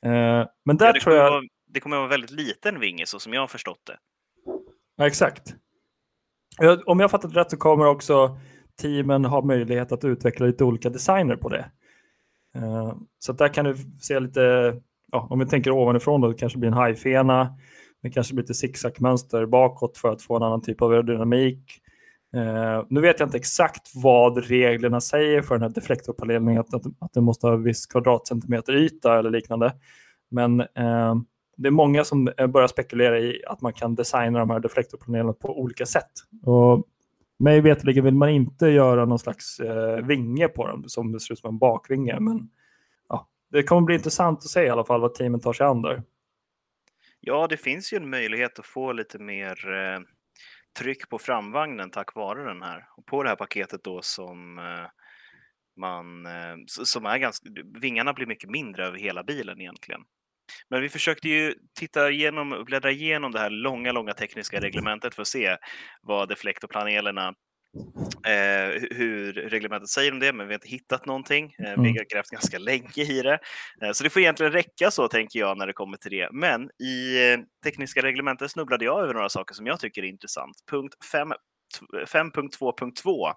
Uh, 0.05 0.45
men 0.65 0.77
där 0.77 0.93
ja, 0.93 1.01
tror 1.01 1.15
jag... 1.15 1.31
Vara, 1.31 1.41
det 1.67 1.79
kommer 1.79 1.95
att 1.95 2.01
vara 2.01 2.09
väldigt 2.09 2.31
liten 2.31 2.79
vinge 2.79 3.05
så 3.05 3.19
som 3.19 3.33
jag 3.33 3.41
har 3.41 3.47
förstått 3.47 3.81
det. 3.87 3.97
Ja, 4.95 5.07
exakt. 5.07 5.55
Om 6.85 6.99
jag 6.99 7.11
fattat 7.11 7.35
rätt 7.35 7.51
så 7.51 7.57
kommer 7.57 7.85
också 7.85 8.37
teamen 8.81 9.25
ha 9.25 9.41
möjlighet 9.41 9.91
att 9.91 10.05
utveckla 10.05 10.45
lite 10.45 10.63
olika 10.63 10.89
designer 10.89 11.35
på 11.35 11.49
det. 11.49 11.65
Uh, 12.57 12.93
så 13.19 13.33
där 13.33 13.47
kan 13.47 13.65
du 13.65 13.75
se 14.01 14.19
lite, 14.19 14.75
ja, 15.11 15.27
om 15.29 15.39
vi 15.39 15.45
tänker 15.45 15.71
ovanifrån 15.71 16.21
då, 16.21 16.27
det 16.27 16.37
kanske 16.37 16.59
blir 16.59 16.67
en 16.67 16.73
hajfena. 16.73 17.57
Det 18.03 18.10
kanske 18.10 18.33
blir 18.33 18.43
lite 18.43 18.53
zigzagmönster 18.53 19.45
bakåt 19.45 19.98
för 19.98 20.12
att 20.12 20.22
få 20.22 20.36
en 20.36 20.43
annan 20.43 20.62
typ 20.62 20.81
av 20.81 20.91
aerodynamik. 20.91 21.81
Eh, 22.36 22.86
nu 22.89 23.01
vet 23.01 23.19
jag 23.19 23.27
inte 23.27 23.38
exakt 23.38 23.91
vad 23.95 24.45
reglerna 24.45 25.01
säger 25.01 25.41
för 25.41 25.55
den 25.55 25.62
här 25.62 25.69
deflektorpaneleringen. 25.69 26.60
att, 26.60 26.74
att, 26.74 26.86
att 27.00 27.13
det 27.13 27.22
måste 27.22 27.48
ha 27.48 27.55
viss 27.55 27.86
kvadratcentimeter 27.86 28.75
yta 28.75 29.19
eller 29.19 29.29
liknande. 29.29 29.74
Men 30.31 30.60
eh, 30.60 31.15
det 31.57 31.67
är 31.67 31.72
många 31.72 32.03
som 32.03 32.27
eh, 32.38 32.48
börjar 32.48 32.67
spekulera 32.67 33.19
i 33.19 33.43
att 33.48 33.62
man 33.62 33.74
kan 33.74 33.95
designa 33.95 34.39
de 34.39 34.50
här 34.50 34.60
deflektorpanelerna 34.60 35.33
på 35.33 35.60
olika 35.60 35.86
sätt. 35.86 36.12
Och 36.43 36.88
mig 37.39 37.62
veterligen 37.62 38.03
vill 38.03 38.13
man 38.13 38.29
inte 38.29 38.67
göra 38.67 39.05
någon 39.05 39.19
slags 39.19 39.60
eh, 39.60 40.05
vinge 40.05 40.48
på 40.48 40.67
dem 40.67 40.83
som 40.88 41.19
ser 41.19 41.33
ut 41.33 41.39
som 41.39 41.50
en 41.50 41.57
bakvinge. 41.57 42.19
Men 42.19 42.50
ja, 43.10 43.27
det 43.51 43.63
kommer 43.63 43.81
bli 43.81 43.95
intressant 43.95 44.38
att 44.38 44.50
se 44.50 44.63
i 44.63 44.69
alla 44.69 44.86
fall 44.86 45.01
vad 45.01 45.13
teamen 45.13 45.39
tar 45.39 45.53
sig 45.53 45.65
an 45.65 45.81
där. 45.81 46.03
Ja, 47.25 47.48
det 47.48 47.58
finns 47.58 47.94
ju 47.94 47.98
en 47.98 48.10
möjlighet 48.10 48.60
att 48.60 48.65
få 48.65 48.94
lite 48.94 49.20
mer 49.20 49.74
eh, 49.74 50.00
tryck 50.80 51.10
på 51.10 51.20
framvagnen 51.20 51.89
tack 51.89 52.15
vare 52.15 52.44
den 52.44 52.62
här. 52.62 52.86
Och 52.98 53.06
på 53.06 53.24
det 53.24 53.30
här 53.30 53.36
paketet 53.36 53.84
då 53.84 54.01
som 54.01 54.58
eh, 54.58 54.88
man, 55.80 56.25
eh, 56.25 56.56
som 56.68 57.06
är 57.06 57.18
ganska, 57.18 57.50
vingarna 57.82 58.13
blir 58.13 58.25
mycket 58.25 58.50
mindre 58.50 58.86
över 58.86 58.98
hela 58.98 59.24
bilen 59.24 59.62
egentligen. 59.62 60.01
Men 60.70 60.82
vi 60.82 60.89
försökte 60.89 61.30
ju 61.30 61.56
titta 61.80 62.12
igenom, 62.12 62.63
bläddra 62.65 62.92
igenom 62.92 63.32
det 63.32 63.39
här 63.39 63.50
långa, 63.50 63.92
långa 63.92 64.13
tekniska 64.13 64.60
reglementet 64.60 65.15
för 65.15 65.22
att 65.22 65.27
se 65.27 65.58
vad 66.01 66.30
deflektorpanelerna 66.30 67.34
Eh, 68.25 68.82
hur 68.92 69.34
reglementet 69.34 69.89
säger 69.89 70.12
om 70.12 70.20
det, 70.20 70.34
men 70.34 70.48
vi 70.48 70.53
har 70.53 70.58
inte 70.58 70.68
hittat 70.68 71.06
någonting. 71.06 71.56
Eh, 71.60 71.74
mm. 71.74 71.84
Vi 71.84 71.89
har 71.89 72.13
grävt 72.13 72.30
ganska 72.30 72.58
länge 72.58 73.03
i 73.03 73.22
det. 73.22 73.39
Eh, 73.82 73.92
så 73.92 74.03
det 74.03 74.10
får 74.10 74.22
egentligen 74.22 74.51
räcka 74.51 74.92
så, 74.92 75.08
tänker 75.08 75.39
jag, 75.39 75.58
när 75.58 75.68
det 75.68 75.74
kommer 75.74 75.98
till 75.98 76.12
det. 76.12 76.30
Men 76.32 76.70
i 76.80 77.30
eh, 77.32 77.39
tekniska 77.63 78.01
reglementet 78.01 78.51
snubblade 78.51 78.86
jag 78.86 79.03
över 79.03 79.13
några 79.13 79.30
saker 79.30 79.56
som 79.56 79.68
jag 79.68 79.80
tycker 79.80 80.03
är 80.03 80.08
intressant. 80.08 80.56
Punkt 80.72 80.96
5.2.2 81.13 83.34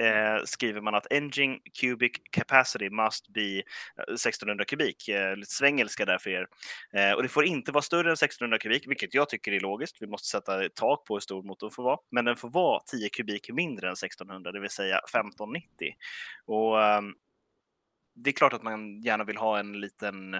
eh, 0.00 0.44
skriver 0.44 0.80
man 0.80 0.94
att 0.94 1.06
engine 1.10 1.58
cubic 1.80 2.12
capacity 2.30 2.90
must 2.90 3.28
be 3.28 3.56
eh, 3.58 4.14
1600 4.14 4.64
kubik. 4.64 5.08
Eh, 5.08 5.36
lite 5.36 5.52
svengelska 5.52 6.04
där 6.04 6.18
för 6.18 6.30
er. 6.30 6.46
Eh, 6.92 7.12
och 7.12 7.22
det 7.22 7.28
får 7.28 7.44
inte 7.44 7.72
vara 7.72 7.82
större 7.82 8.08
än 8.08 8.12
1600 8.12 8.58
kubik, 8.58 8.88
vilket 8.88 9.14
jag 9.14 9.28
tycker 9.28 9.52
är 9.52 9.60
logiskt. 9.60 9.96
Vi 10.00 10.06
måste 10.06 10.28
sätta 10.28 10.64
ett 10.64 10.74
tak 10.74 11.04
på 11.04 11.14
hur 11.14 11.20
stor 11.20 11.42
motorn 11.42 11.70
får 11.70 11.82
vara, 11.82 11.98
men 12.10 12.24
den 12.24 12.36
får 12.36 12.50
vara 12.50 12.80
10 12.80 13.08
kubik 13.08 13.50
mindre 13.52 13.86
än 13.86 13.92
1600, 13.92 14.52
det 14.52 14.60
vill 14.60 14.70
säga 14.70 14.98
1590. 14.98 15.94
Och 16.46 16.82
ehm, 16.82 17.14
det 18.14 18.30
är 18.30 18.34
klart 18.34 18.52
att 18.52 18.62
man 18.62 19.02
gärna 19.02 19.24
vill 19.24 19.36
ha 19.36 19.58
en 19.58 19.80
liten 19.80 20.36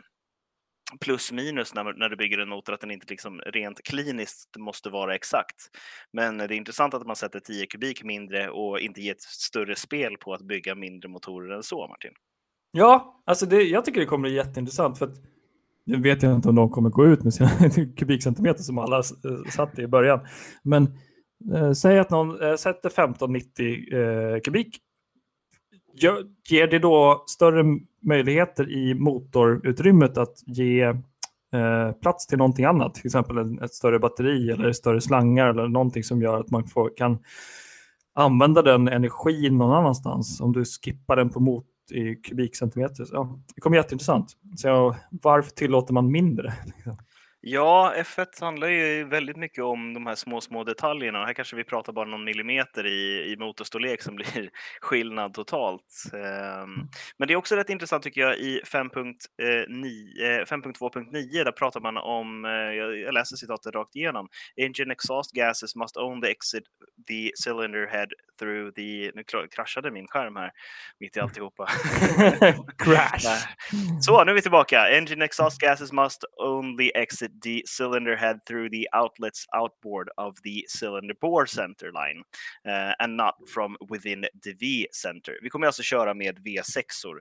plus 1.00 1.32
minus 1.32 1.74
när, 1.74 1.84
när 1.98 2.08
du 2.08 2.16
bygger 2.16 2.38
en 2.38 2.48
motor, 2.48 2.74
att 2.74 2.80
den 2.80 2.90
inte 2.90 3.06
liksom 3.08 3.40
rent 3.40 3.82
kliniskt 3.82 4.56
måste 4.58 4.90
vara 4.90 5.14
exakt. 5.14 5.56
Men 6.12 6.38
det 6.38 6.44
är 6.44 6.52
intressant 6.52 6.94
att 6.94 7.06
man 7.06 7.16
sätter 7.16 7.40
10 7.40 7.66
kubik 7.66 8.04
mindre 8.04 8.50
och 8.50 8.80
inte 8.80 9.00
ger 9.00 9.12
ett 9.12 9.20
större 9.20 9.76
spel 9.76 10.16
på 10.16 10.34
att 10.34 10.42
bygga 10.42 10.74
mindre 10.74 11.08
motorer 11.08 11.56
än 11.56 11.62
så, 11.62 11.88
Martin. 11.88 12.12
Ja, 12.72 13.22
alltså 13.26 13.46
det, 13.46 13.62
jag 13.62 13.84
tycker 13.84 14.00
det 14.00 14.06
kommer 14.06 14.28
bli 14.28 14.36
jätteintressant 14.36 14.98
för 14.98 15.06
att 15.06 15.16
nu 15.86 16.00
vet 16.00 16.22
jag 16.22 16.34
inte 16.34 16.48
om 16.48 16.54
de 16.54 16.70
kommer 16.70 16.90
gå 16.90 17.06
ut 17.06 17.24
med 17.24 17.34
sina 17.34 17.50
kubikcentimeter 17.96 18.62
som 18.62 18.78
alla 18.78 18.96
eh, 18.98 19.50
satt 19.50 19.78
i 19.78 19.86
början. 19.86 20.20
Men 20.62 20.82
eh, 21.54 21.72
säg 21.72 21.98
att 21.98 22.10
någon 22.10 22.42
eh, 22.42 22.56
sätter 22.56 22.88
1590 22.88 23.94
eh, 23.94 24.40
kubik. 24.40 24.78
Ger 26.48 26.66
det 26.66 26.78
då 26.78 27.24
större 27.26 27.64
möjligheter 28.02 28.70
i 28.70 28.94
motorutrymmet 28.94 30.18
att 30.18 30.34
ge 30.46 30.82
eh, 30.82 31.92
plats 32.02 32.26
till 32.26 32.38
någonting 32.38 32.64
annat, 32.64 32.94
till 32.94 33.06
exempel 33.06 33.38
en, 33.38 33.62
ett 33.62 33.74
större 33.74 33.98
batteri 33.98 34.50
eller 34.50 34.72
större 34.72 35.00
slangar 35.00 35.46
eller 35.46 35.68
någonting 35.68 36.04
som 36.04 36.22
gör 36.22 36.40
att 36.40 36.50
man 36.50 36.66
får, 36.66 36.96
kan 36.96 37.18
använda 38.14 38.62
den 38.62 38.88
energin 38.88 39.58
någon 39.58 39.74
annanstans 39.74 40.40
om 40.40 40.52
du 40.52 40.64
skippar 40.64 41.16
den 41.16 41.30
på 41.30 41.40
mot 41.40 41.66
i 41.90 42.14
kubikcentimeter. 42.14 43.06
Ja, 43.12 43.38
det 43.54 43.60
kommer 43.60 43.76
jätteintressant. 43.76 44.36
Så, 44.56 44.96
varför 45.10 45.50
tillåter 45.50 45.94
man 45.94 46.12
mindre? 46.12 46.52
Ja, 47.42 47.94
F1 47.96 48.40
handlar 48.40 48.68
ju 48.68 49.04
väldigt 49.04 49.36
mycket 49.36 49.64
om 49.64 49.94
de 49.94 50.06
här 50.06 50.14
små, 50.14 50.40
små 50.40 50.64
detaljerna. 50.64 51.26
Här 51.26 51.34
kanske 51.34 51.56
vi 51.56 51.64
pratar 51.64 51.92
bara 51.92 52.08
någon 52.08 52.24
millimeter 52.24 52.86
i, 52.86 53.32
i 53.32 53.36
motorstorlek 53.38 54.02
som 54.02 54.16
blir 54.16 54.50
skillnad 54.80 55.34
totalt. 55.34 56.02
Um, 56.12 56.88
men 57.18 57.28
det 57.28 57.32
är 57.32 57.36
också 57.36 57.56
rätt 57.56 57.70
intressant 57.70 58.02
tycker 58.02 58.20
jag 58.20 58.38
i 58.38 58.60
5.2.9. 58.64 61.38
Eh, 61.38 61.44
där 61.44 61.52
pratar 61.52 61.80
man 61.80 61.96
om, 61.96 62.44
uh, 62.44 62.50
jag 62.52 63.14
läser 63.14 63.36
citatet 63.36 63.74
rakt 63.74 63.96
igenom. 63.96 64.28
Engine 64.56 64.92
exhaust 64.92 65.32
gases 65.32 65.76
must 65.76 65.96
only 65.96 66.30
exit 66.30 66.64
the 67.08 67.30
cylinder 67.46 67.86
head 67.86 68.08
through 68.40 68.72
the... 68.74 69.12
Nu 69.14 69.22
kraschade 69.50 69.90
min 69.90 70.06
skärm 70.06 70.36
här 70.36 70.50
mitt 71.00 71.16
i 71.16 71.20
alltihopa. 71.20 71.66
Crash! 72.78 73.46
Så, 74.00 74.24
nu 74.24 74.30
är 74.30 74.34
vi 74.34 74.42
tillbaka. 74.42 74.88
Engine 74.88 75.24
exhaust 75.24 75.60
gases 75.60 75.92
must 75.92 76.24
only 76.36 76.90
exit 76.94 77.42
the 77.42 77.62
cylinder 77.78 78.16
head 78.16 78.40
through 78.46 78.70
the 78.70 78.86
outlets 78.92 79.46
outboard 79.56 80.08
of 80.16 80.36
the 80.42 80.62
cylinder 80.78 81.14
bore 81.20 81.46
center 81.46 81.92
line 81.92 82.22
uh, 82.66 82.94
and 82.98 83.16
not 83.16 83.34
from 83.54 83.76
within 83.90 84.26
the 84.44 84.52
V-center. 84.60 85.38
Vi 85.42 85.50
kommer 85.50 85.66
alltså 85.66 85.82
köra 85.82 86.14
med 86.14 86.38
V6or, 86.38 87.20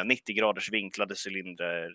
uh, 0.00 0.06
90 0.06 0.32
graders 0.32 0.72
vinklade 0.72 1.14
cylindrar 1.26 1.90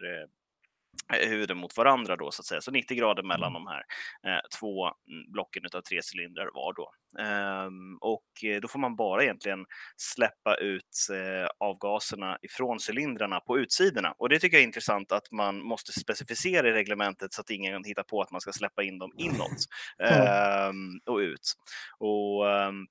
huvuden 1.19 1.57
mot 1.57 1.77
varandra 1.77 2.15
då 2.15 2.31
så 2.31 2.41
att 2.41 2.45
säga. 2.45 2.61
Så 2.61 2.71
90 2.71 2.97
grader 2.97 3.23
mellan 3.23 3.55
mm. 3.55 3.63
de 3.63 3.67
här 3.67 3.83
eh, 4.27 4.41
två 4.59 4.85
mm, 4.85 5.31
blocken 5.31 5.63
av 5.73 5.81
tre 5.81 6.01
cylindrar 6.13 6.49
var 6.53 6.73
då. 6.73 6.91
Ehm, 7.19 7.97
och 7.97 8.23
då 8.61 8.67
får 8.67 8.79
man 8.79 8.95
bara 8.95 9.23
egentligen 9.23 9.65
släppa 9.97 10.55
ut 10.55 11.07
eh, 11.11 11.49
avgaserna 11.57 12.37
ifrån 12.41 12.79
cylindrarna 12.89 13.39
på 13.39 13.59
utsidorna. 13.59 14.13
Och 14.17 14.29
det 14.29 14.39
tycker 14.39 14.57
jag 14.57 14.61
är 14.61 14.67
intressant 14.67 15.11
att 15.11 15.31
man 15.31 15.63
måste 15.63 15.91
specificera 15.91 16.69
i 16.69 16.71
reglementet 16.71 17.33
så 17.33 17.41
att 17.41 17.49
ingen 17.49 17.83
hittar 17.83 18.03
på 18.03 18.21
att 18.21 18.31
man 18.31 18.41
ska 18.41 18.51
släppa 18.51 18.83
in 18.83 18.99
dem 18.99 19.11
inåt 19.17 19.65
eh, 20.03 20.71
och 21.05 21.17
ut. 21.17 21.53
Och 21.99 22.51
ehm, 22.51 22.87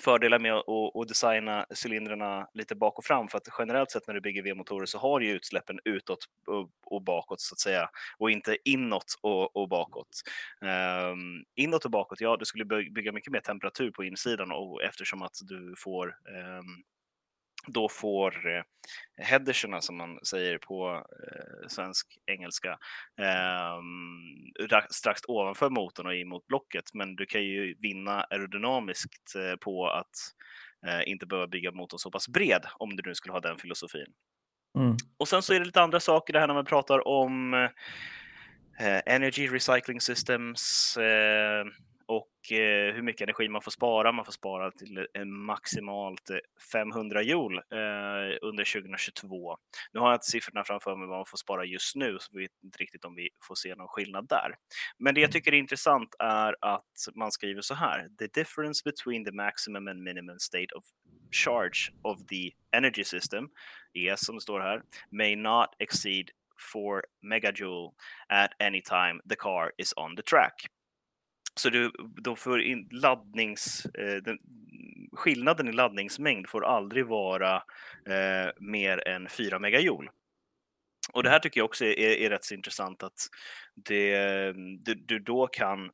fördelar 0.00 0.38
med 0.38 0.52
att 0.52 1.08
designa 1.08 1.66
cylindrarna 1.84 2.48
lite 2.54 2.74
bak 2.74 2.98
och 2.98 3.04
fram 3.04 3.28
för 3.28 3.38
att 3.38 3.48
generellt 3.58 3.90
sett 3.90 4.06
när 4.06 4.14
du 4.14 4.20
bygger 4.20 4.42
V-motorer 4.42 4.86
så 4.86 4.98
har 4.98 5.20
du 5.20 5.30
utsläppen 5.30 5.80
utåt 5.84 6.18
och, 6.84 7.02
bakåt 7.02 7.40
så 7.40 7.54
att 7.54 7.60
säga 7.60 7.90
och 8.18 8.30
inte 8.30 8.56
inåt 8.64 9.14
och, 9.20 9.56
och 9.56 9.68
bakåt. 9.68 10.22
Um, 10.60 11.44
inåt 11.54 11.84
och 11.84 11.90
bakåt, 11.90 12.20
ja, 12.20 12.36
du 12.36 12.44
skulle 12.44 12.64
bygga 12.64 13.12
mycket 13.12 13.32
mer 13.32 13.40
temperatur 13.40 13.90
på 13.90 14.04
insidan 14.04 14.52
och 14.52 14.82
eftersom 14.82 15.22
att 15.22 15.36
du 15.42 15.74
får 15.78 16.06
um, 16.06 16.82
då 17.66 17.88
får 17.88 18.56
eh, 18.56 18.62
headerserna 19.16 19.80
som 19.80 19.96
man 19.96 20.18
säger 20.24 20.58
på 20.58 21.04
eh, 21.28 21.68
svensk 21.68 22.18
engelska 22.26 22.78
eh, 23.20 23.80
strax 24.90 25.20
ovanför 25.28 25.70
motorn 25.70 26.06
och 26.06 26.14
in 26.14 26.28
mot 26.28 26.46
blocket. 26.46 26.94
Men 26.94 27.16
du 27.16 27.26
kan 27.26 27.42
ju 27.42 27.74
vinna 27.78 28.22
aerodynamiskt 28.22 29.36
eh, 29.36 29.56
på 29.56 29.88
att 29.88 30.16
eh, 30.86 31.10
inte 31.10 31.26
behöva 31.26 31.46
bygga 31.46 31.72
motorn 31.72 31.98
så 31.98 32.10
pass 32.10 32.28
bred 32.28 32.66
om 32.78 32.96
du 32.96 33.02
nu 33.06 33.14
skulle 33.14 33.32
ha 33.32 33.40
den 33.40 33.58
filosofin. 33.58 34.12
Mm. 34.78 34.96
Och 35.16 35.28
sen 35.28 35.42
så 35.42 35.54
är 35.54 35.58
det 35.58 35.66
lite 35.66 35.82
andra 35.82 36.00
saker 36.00 36.32
det 36.32 36.40
här 36.40 36.46
när 36.46 36.54
man 36.54 36.64
pratar 36.64 37.08
om 37.08 37.54
eh, 38.80 39.00
energy 39.06 39.48
recycling 39.48 40.00
systems 40.00 40.96
eh, 40.96 41.64
hur 42.50 43.02
mycket 43.02 43.22
energi 43.22 43.48
man 43.48 43.62
får 43.62 43.70
spara. 43.70 44.12
Man 44.12 44.24
får 44.24 44.32
spara 44.32 44.70
till 44.70 45.06
maximalt 45.26 46.30
500 46.72 47.20
eh, 47.20 47.26
joule 47.26 47.62
eh, 47.70 48.38
under 48.42 48.72
2022. 48.72 49.56
Nu 49.92 50.00
har 50.00 50.10
jag 50.10 50.16
inte 50.16 50.26
siffrorna 50.26 50.64
framför 50.64 50.96
mig 50.96 51.08
vad 51.08 51.18
man 51.18 51.26
får 51.26 51.38
spara 51.38 51.64
just 51.64 51.96
nu, 51.96 52.18
så 52.20 52.30
vi 52.32 52.42
vet 52.42 52.64
inte 52.64 52.78
riktigt 52.78 53.04
om 53.04 53.14
vi 53.14 53.28
får 53.42 53.54
se 53.54 53.74
någon 53.74 53.88
skillnad 53.88 54.28
där. 54.28 54.54
Men 54.98 55.14
det 55.14 55.20
jag 55.20 55.28
mm. 55.28 55.32
tycker 55.32 55.54
är 55.54 55.58
intressant 55.58 56.14
är 56.18 56.56
att 56.60 57.08
man 57.14 57.32
skriver 57.32 57.60
så 57.60 57.74
här. 57.74 58.08
The 58.18 58.26
difference 58.26 58.82
between 58.84 59.24
the 59.24 59.32
maximum 59.32 59.88
and 59.88 60.02
minimum 60.02 60.38
state 60.38 60.74
of 60.74 60.84
charge 61.30 61.92
of 62.02 62.26
the 62.26 62.50
energy 62.76 63.04
system, 63.04 63.48
ES 63.94 64.26
som 64.26 64.34
det 64.34 64.40
står 64.40 64.60
här, 64.60 64.82
may 65.10 65.36
not 65.36 65.68
exceed 65.78 66.30
4 66.72 67.02
megajoule 67.22 67.94
at 68.28 68.50
any 68.60 68.80
time 68.80 69.20
the 69.28 69.36
car 69.36 69.72
is 69.78 69.94
on 69.96 70.16
the 70.16 70.22
track. 70.22 70.66
Så 71.56 71.70
du, 71.70 71.92
då 71.98 72.36
får 72.36 72.62
in 72.62 72.88
laddnings, 72.90 73.86
eh, 73.86 74.16
den, 74.16 74.38
skillnaden 75.12 75.68
i 75.68 75.72
laddningsmängd 75.72 76.48
får 76.48 76.64
aldrig 76.64 77.06
vara 77.06 77.56
eh, 78.06 78.50
mer 78.60 79.08
än 79.08 79.28
4 79.28 79.58
megajoule. 79.58 80.10
Och 81.12 81.22
det 81.22 81.30
här 81.30 81.38
tycker 81.38 81.60
jag 81.60 81.64
också 81.64 81.84
är, 81.84 81.98
är 81.98 82.30
rätt 82.30 82.44
så 82.44 82.54
intressant 82.54 83.02
att 83.02 83.28
det, 83.74 84.52
du, 84.84 84.94
du 84.94 85.18
då 85.18 85.46
kan 85.46 85.90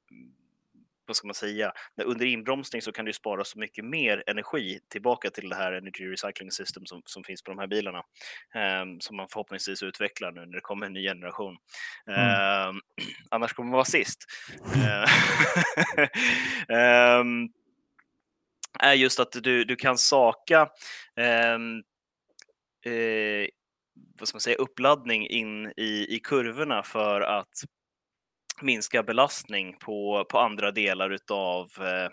vad 1.10 1.16
ska 1.16 1.26
man 1.26 1.34
säga, 1.34 1.72
under 2.04 2.26
inbromsning 2.26 2.82
så 2.82 2.92
kan 2.92 3.04
du 3.04 3.12
spara 3.12 3.44
så 3.44 3.58
mycket 3.58 3.84
mer 3.84 4.24
energi 4.26 4.80
tillbaka 4.88 5.30
till 5.30 5.48
det 5.48 5.56
här 5.56 5.72
Energy 5.72 6.10
Recycling 6.10 6.50
System 6.50 6.86
som, 6.86 7.02
som 7.04 7.24
finns 7.24 7.42
på 7.42 7.50
de 7.50 7.58
här 7.58 7.66
bilarna. 7.66 7.98
Um, 8.82 9.00
som 9.00 9.16
man 9.16 9.28
förhoppningsvis 9.28 9.82
utvecklar 9.82 10.32
nu 10.32 10.40
när 10.40 10.54
det 10.54 10.60
kommer 10.60 10.86
en 10.86 10.92
ny 10.92 11.02
generation. 11.02 11.56
Mm. 12.06 12.68
Um, 12.68 12.80
annars 13.30 13.52
kommer 13.52 13.70
man 13.70 13.76
vara 13.76 13.84
sist. 13.84 14.24
um, 16.68 17.48
är 18.80 18.94
just 18.94 19.20
att 19.20 19.32
du, 19.32 19.64
du 19.64 19.76
kan 19.76 19.98
saka 19.98 20.68
eh, 22.86 23.48
vad 24.18 24.28
ska 24.28 24.36
man 24.36 24.40
säga, 24.40 24.56
uppladdning 24.56 25.26
in 25.26 25.72
i, 25.76 26.06
i 26.16 26.20
kurvorna 26.24 26.82
för 26.82 27.20
att 27.20 27.64
minska 28.62 29.02
belastning 29.02 29.76
på, 29.78 30.26
på 30.30 30.38
andra 30.38 30.70
delar 30.70 31.10
utav 31.10 31.68
eh, 31.80 32.10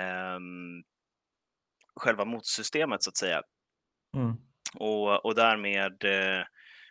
eh, 0.00 0.38
själva 1.96 2.24
motorsystemet 2.24 3.02
så 3.02 3.10
att 3.10 3.16
säga. 3.16 3.42
Mm. 4.16 4.36
Och, 4.74 5.24
och 5.24 5.34
därmed 5.34 6.04
eh, 6.04 6.44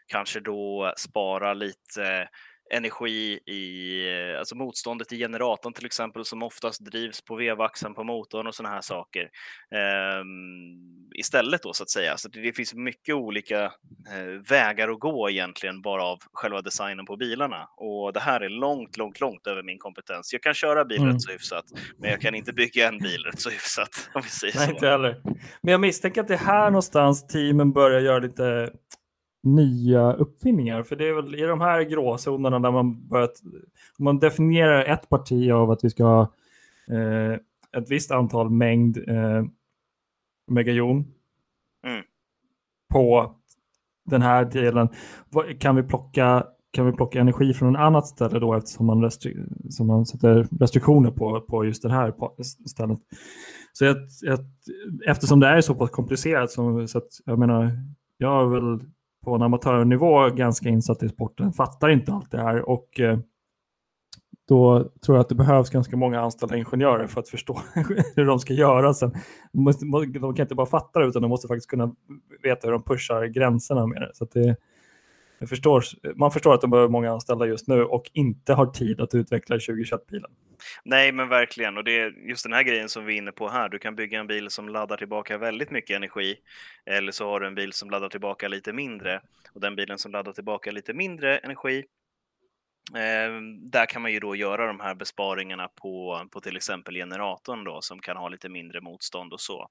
kanske 0.08 0.40
då 0.40 0.94
spara 0.98 1.54
lite 1.54 2.30
energi 2.70 3.40
i, 3.46 4.36
alltså 4.40 4.56
motståndet 4.56 5.14
i 5.14 5.18
generatorn 5.18 5.74
till 5.74 5.86
exempel 5.86 6.26
som 6.26 6.44
oftast 6.44 6.86
drivs 6.86 7.22
på 7.22 7.36
vevaxeln 7.36 7.94
på 7.94 8.04
motorn 8.04 8.48
och 8.48 8.56
sådana 8.56 8.76
här 8.76 8.82
saker. 8.82 9.30
Eh, 9.76 10.24
istället 11.16 11.64
då 11.64 11.74
så 11.74 11.84
att 11.84 11.90
säga. 11.90 12.18
Så 12.18 12.30
det, 12.30 12.54
finns 12.54 12.74
mycket 12.74 13.16
olika 13.16 13.64
eh, 13.64 14.50
vägar 14.50 14.90
att 14.90 15.00
gå 15.00 15.30
egentligen 15.30 15.82
bara 15.82 16.04
av 16.04 16.18
själva 16.34 16.62
designen 16.62 17.06
på 17.06 17.18
bilarna 17.18 17.70
och 17.78 18.14
det 18.14 18.20
här 18.20 18.42
är 18.42 18.50
långt, 18.50 18.98
långt, 18.98 19.20
långt 19.20 19.48
över 19.48 19.64
min 19.64 19.78
kompetens. 19.80 20.34
Jag 20.34 20.44
kan 20.44 20.54
köra 20.54 20.86
bil 20.86 21.02
mm. 21.02 21.14
rätt 21.14 21.22
så 21.22 21.32
hyfsat, 21.32 21.66
men 21.98 22.10
jag 22.10 22.22
kan 22.22 22.36
inte 22.36 22.54
bygga 22.54 22.88
en 22.88 22.98
bil 22.98 23.24
rätt 23.24 23.40
så 23.40 23.50
hyfsat 23.50 24.10
om 24.14 24.22
vi 24.22 24.30
säger 24.30 24.56
Nej, 24.58 24.68
så. 24.68 24.74
inte 24.74 24.88
heller. 24.88 25.22
Men 25.62 25.72
jag 25.72 25.82
misstänker 25.82 26.22
att 26.22 26.28
det 26.28 26.34
är 26.34 26.38
här 26.38 26.70
någonstans 26.70 27.28
teamen 27.28 27.72
börjar 27.72 28.00
göra 28.00 28.20
lite 28.20 28.70
nya 29.44 30.14
uppfinningar. 30.14 30.84
För 30.84 30.96
det 30.96 31.08
är 31.08 31.14
väl 31.14 31.36
i 31.36 31.42
de 31.42 31.62
här 31.62 31.82
gråzonerna 31.82 32.60
där 32.60 32.72
man 32.72 33.08
börjat, 33.08 33.34
man 34.00 34.20
definierar 34.20 34.86
ett 34.86 35.10
parti 35.10 35.52
av 35.52 35.72
att 35.72 35.84
vi 35.84 35.90
ska 35.90 36.04
ha 36.04 36.22
eh, 36.92 37.34
ett 37.78 37.92
visst 37.92 38.12
antal 38.12 38.50
mängd 38.50 38.98
eh, 38.98 39.44
megajon 40.48 41.06
mm. 41.86 42.04
på 42.94 43.36
den 44.06 44.22
här 44.22 44.46
delen. 44.46 44.90
Kan 45.60 45.76
vi 45.76 45.84
plocka 45.84 46.46
kan 46.72 46.86
vi 46.86 46.92
plocka 46.92 47.20
energi 47.20 47.54
från 47.54 47.76
ett 47.76 47.82
annat 47.82 48.08
ställe 48.08 48.40
då 48.40 48.54
eftersom 48.54 48.86
man, 48.86 49.04
restri 49.04 49.38
som 49.70 49.88
man 49.88 50.06
sätter 50.06 50.48
restriktioner 50.60 51.12
på, 51.12 51.42
på 51.42 51.66
just 51.66 51.84
det 51.84 51.92
här 51.92 52.14
stället. 52.70 53.00
Så 53.74 53.86
jag, 53.86 53.98
jag, 54.22 54.40
eftersom 55.08 55.40
det 55.40 55.48
är 55.48 55.62
så 55.62 55.76
pass 55.76 55.90
komplicerat 55.90 56.52
så, 56.52 56.88
så 56.88 56.98
att 56.98 57.08
jag 57.26 57.40
menar, 57.40 57.72
jag 58.18 58.44
är 58.44 58.48
väl 58.48 58.80
på 59.30 59.36
en 59.36 59.42
amatörnivå 59.42 60.30
ganska 60.30 60.70
insatt 60.70 61.04
i 61.04 61.10
sporten, 61.10 61.54
fattar 61.54 61.90
inte 61.90 62.14
allt 62.14 62.32
det 62.32 62.42
här 62.42 62.70
och 62.70 63.00
eh, 63.00 63.20
då 64.48 64.90
tror 65.06 65.18
jag 65.18 65.22
att 65.22 65.30
det 65.30 65.36
behövs 65.36 65.70
ganska 65.70 65.98
många 65.98 66.22
anställda 66.22 66.58
ingenjörer 66.58 67.08
för 67.08 67.20
att 67.20 67.30
förstå 67.30 67.60
hur 68.16 68.26
de 68.26 68.40
ska 68.40 68.54
göra 68.54 68.94
sen. 68.94 69.14
De, 69.54 69.64
måste, 69.64 69.86
de 70.20 70.36
kan 70.36 70.44
inte 70.44 70.56
bara 70.56 70.68
fatta 70.68 71.00
det 71.00 71.06
utan 71.06 71.22
de 71.22 71.28
måste 71.28 71.48
faktiskt 71.48 71.70
kunna 71.70 71.96
veta 72.44 72.68
hur 72.68 72.72
de 72.72 72.84
pushar 72.84 73.26
gränserna 73.26 73.88
med 73.88 74.02
det. 74.02 74.12
Så 74.14 74.26
det 74.26 74.56
förstår, 75.48 75.84
man 76.16 76.32
förstår 76.32 76.54
att 76.54 76.62
de 76.62 76.70
behöver 76.70 76.90
många 76.90 77.12
anställda 77.12 77.46
just 77.46 77.68
nu 77.68 77.84
och 77.84 78.10
inte 78.14 78.54
har 78.54 78.66
tid 78.66 79.02
att 79.02 79.16
utveckla 79.16 79.58
2021-bilen. 79.58 80.32
Nej, 80.84 81.12
men 81.12 81.28
verkligen. 81.28 81.78
Och 81.78 81.84
det 81.84 82.00
är 82.00 82.30
just 82.30 82.44
den 82.44 82.54
här 82.54 82.64
grejen 82.64 82.90
som 82.90 83.06
vi 83.06 83.14
är 83.14 83.18
inne 83.18 83.32
på 83.32 83.50
här. 83.50 83.70
Du 83.70 83.80
kan 83.80 83.96
bygga 83.96 84.20
en 84.20 84.28
bil 84.28 84.50
som 84.50 84.70
laddar 84.70 84.98
tillbaka 84.98 85.38
väldigt 85.38 85.72
mycket 85.72 85.96
energi 85.96 86.36
eller 86.86 87.12
så 87.12 87.30
har 87.30 87.40
du 87.40 87.48
en 87.48 87.56
bil 87.56 87.74
som 87.74 87.90
laddar 87.90 88.10
tillbaka 88.10 88.48
lite 88.48 88.74
mindre. 88.74 89.22
Och 89.54 89.62
den 89.62 89.76
bilen 89.76 89.98
som 89.98 90.12
laddar 90.12 90.34
tillbaka 90.34 90.72
lite 90.72 90.94
mindre 90.94 91.38
energi 91.38 91.84
Ehm, 92.96 93.70
där 93.70 93.86
kan 93.86 94.02
man 94.02 94.12
ju 94.12 94.20
då 94.20 94.36
göra 94.36 94.68
de 94.68 94.80
här 94.80 94.96
besparingarna 94.96 95.68
på, 95.68 96.28
på 96.32 96.42
till 96.42 96.56
exempel 96.56 96.96
generatorn 96.96 97.64
då 97.64 97.82
som 97.82 98.00
kan 98.00 98.18
ha 98.18 98.30
lite 98.30 98.50
mindre 98.50 98.82
motstånd 98.82 99.34
och 99.34 99.42
så. 99.42 99.68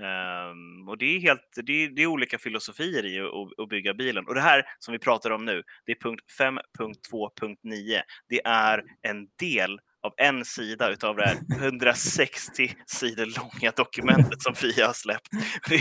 Eh, 0.00 0.88
och 0.88 0.98
det 0.98 1.16
är, 1.16 1.20
helt, 1.20 1.48
det 1.66 1.72
är, 1.72 1.88
det 1.88 2.02
är 2.02 2.06
olika 2.06 2.38
filosofier 2.38 3.06
i 3.06 3.20
att, 3.20 3.62
att 3.62 3.68
bygga 3.68 3.94
bilen. 3.94 4.26
Och 4.26 4.34
det 4.34 4.40
här 4.40 4.62
som 4.78 4.92
vi 4.92 4.98
pratar 4.98 5.30
om 5.30 5.44
nu, 5.44 5.62
det 5.86 5.92
är 5.92 5.96
punkt 6.00 6.24
5.2.9. 6.40 8.00
Det 8.28 8.40
är 8.44 8.82
en 9.02 9.26
del 9.40 9.80
av 10.02 10.14
en 10.16 10.44
sida 10.44 10.90
utav 10.90 11.16
det 11.16 11.24
här 11.24 11.66
160 11.66 12.74
sidor 12.86 13.26
långa 13.26 13.72
dokumentet 13.76 14.42
som 14.42 14.54
FIA 14.54 14.86
har 14.86 14.92
släppt. 14.92 15.28
Det 15.68 15.74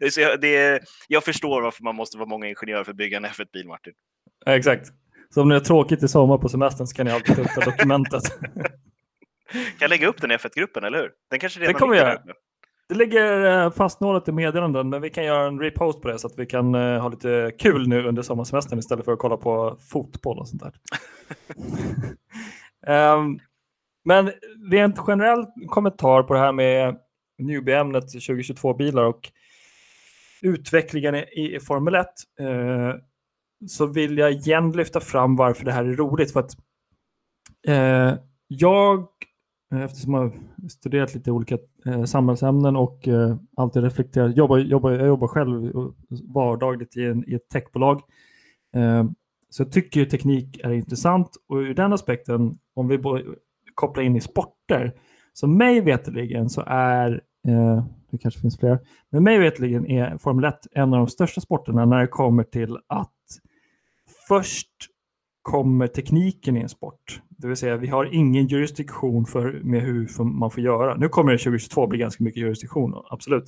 är, 0.00 0.10
så 0.10 0.20
jag, 0.20 0.40
det 0.40 0.56
är, 0.56 0.80
jag 1.08 1.24
förstår 1.24 1.62
varför 1.62 1.84
man 1.84 1.94
måste 1.94 2.18
vara 2.18 2.28
många 2.28 2.48
ingenjörer 2.48 2.84
för 2.84 2.90
att 2.90 2.96
bygga 2.96 3.16
en 3.16 3.26
F1-bil, 3.26 3.68
Martin. 3.68 3.92
Exakt. 4.46 4.88
Så 5.34 5.42
om 5.42 5.48
ni 5.48 5.54
har 5.54 5.60
tråkigt 5.60 6.02
i 6.02 6.08
sommar 6.08 6.38
på 6.38 6.48
semestern 6.48 6.86
så 6.86 6.96
kan 6.96 7.06
ni 7.06 7.12
alltid 7.12 7.36
ta 7.36 7.42
upp 7.42 7.48
det 7.58 7.64
dokumentet. 7.64 8.22
kan 9.52 9.78
jag 9.80 9.90
lägga 9.90 10.08
upp 10.08 10.20
den 10.20 10.30
i 10.30 10.36
F1-gruppen, 10.36 10.84
eller 10.84 10.98
hur? 10.98 11.10
Den 11.30 11.40
kanske 11.40 11.60
redan 11.60 11.72
det 11.72 11.78
kommer 11.78 11.94
jag 11.94 12.08
göra. 12.08 12.20
Det 12.88 12.94
ligger 12.94 13.64
eh, 13.64 13.70
fastnålat 13.70 14.28
i 14.28 14.32
meddelanden, 14.32 14.88
men 14.88 15.02
vi 15.02 15.10
kan 15.10 15.24
göra 15.24 15.46
en 15.46 15.60
repost 15.60 16.02
på 16.02 16.08
det 16.08 16.18
så 16.18 16.26
att 16.26 16.38
vi 16.38 16.46
kan 16.46 16.74
uh, 16.74 17.00
ha 17.00 17.08
lite 17.08 17.52
kul 17.58 17.88
nu 17.88 18.06
under 18.08 18.22
sommarsemestern 18.22 18.78
istället 18.78 19.04
för 19.04 19.12
att 19.12 19.18
kolla 19.18 19.36
på 19.36 19.76
fotboll 19.90 20.38
och 20.38 20.48
sånt 20.48 20.62
där. 20.62 20.72
um, 23.16 23.40
men 24.04 24.32
rent 24.70 24.98
generell 24.98 25.46
kommentar 25.68 26.22
på 26.22 26.34
det 26.34 26.40
här 26.40 26.52
med 26.52 26.98
newbie-ämnet 27.38 28.04
2022-bilar 28.04 29.04
och 29.04 29.30
utvecklingen 30.42 31.14
i, 31.14 31.54
i 31.56 31.60
Formel 31.60 31.94
1. 31.94 32.06
Uh, 32.40 32.94
så 33.66 33.86
vill 33.86 34.18
jag 34.18 34.32
igen 34.32 34.72
lyfta 34.72 35.00
fram 35.00 35.36
varför 35.36 35.64
det 35.64 35.72
här 35.72 35.84
är 35.84 35.92
roligt. 35.92 36.32
För 36.32 36.40
att 36.40 36.56
eh, 37.68 38.18
jag, 38.48 39.06
eh, 39.72 39.82
eftersom 39.82 40.14
jag 40.14 40.20
har 40.20 40.32
studerat 40.68 41.14
lite 41.14 41.30
olika 41.30 41.58
eh, 41.86 42.04
samhällsämnen 42.04 42.76
och 42.76 43.08
eh, 43.08 43.36
alltid 43.56 43.82
reflekterat, 43.82 44.36
jobbar, 44.36 44.58
jobbar, 44.58 44.90
jag 44.90 45.06
jobbar 45.06 45.28
själv 45.28 45.72
vardagligt 46.34 46.96
i, 46.96 47.04
en, 47.04 47.28
i 47.28 47.34
ett 47.34 47.48
techbolag. 47.48 48.00
Eh, 48.74 49.04
så 49.50 49.62
jag 49.62 49.72
tycker 49.72 50.04
teknik 50.04 50.60
är 50.64 50.72
intressant 50.72 51.30
och 51.48 51.56
ur 51.56 51.74
den 51.74 51.92
aspekten, 51.92 52.54
om 52.74 52.88
vi 52.88 52.98
kopplar 53.74 54.02
in 54.02 54.16
i 54.16 54.20
sporter, 54.20 54.92
så 55.32 55.46
mig 55.46 55.80
veterligen 55.80 56.50
så 56.50 56.62
är 56.66 57.22
eh, 57.48 57.84
det 58.10 58.18
kanske 58.18 58.40
finns 58.40 58.58
fler. 58.58 58.78
Men 59.10 59.24
mig 59.24 59.38
veterligen 59.38 59.86
är 59.86 60.18
Formel 60.18 60.44
1 60.44 60.54
en 60.72 60.94
av 60.94 60.98
de 60.98 61.06
största 61.06 61.40
sporterna 61.40 61.84
när 61.84 62.00
det 62.00 62.06
kommer 62.06 62.44
till 62.44 62.78
att 62.86 63.12
först 64.32 64.68
kommer 65.42 65.86
tekniken 65.86 66.56
i 66.56 66.60
en 66.60 66.68
sport. 66.68 67.20
Det 67.28 67.48
vill 67.48 67.56
säga 67.56 67.76
vi 67.76 67.86
har 67.86 68.14
ingen 68.14 68.46
jurisdiktion 68.46 69.26
för 69.26 69.60
med 69.64 69.82
hur 69.82 70.24
man 70.24 70.50
får 70.50 70.62
göra. 70.62 70.96
Nu 70.96 71.08
kommer 71.08 71.32
det 71.32 71.38
2022 71.38 71.86
bli 71.86 71.98
ganska 71.98 72.24
mycket 72.24 72.42
jurisdiktion, 72.42 73.02
absolut. 73.10 73.44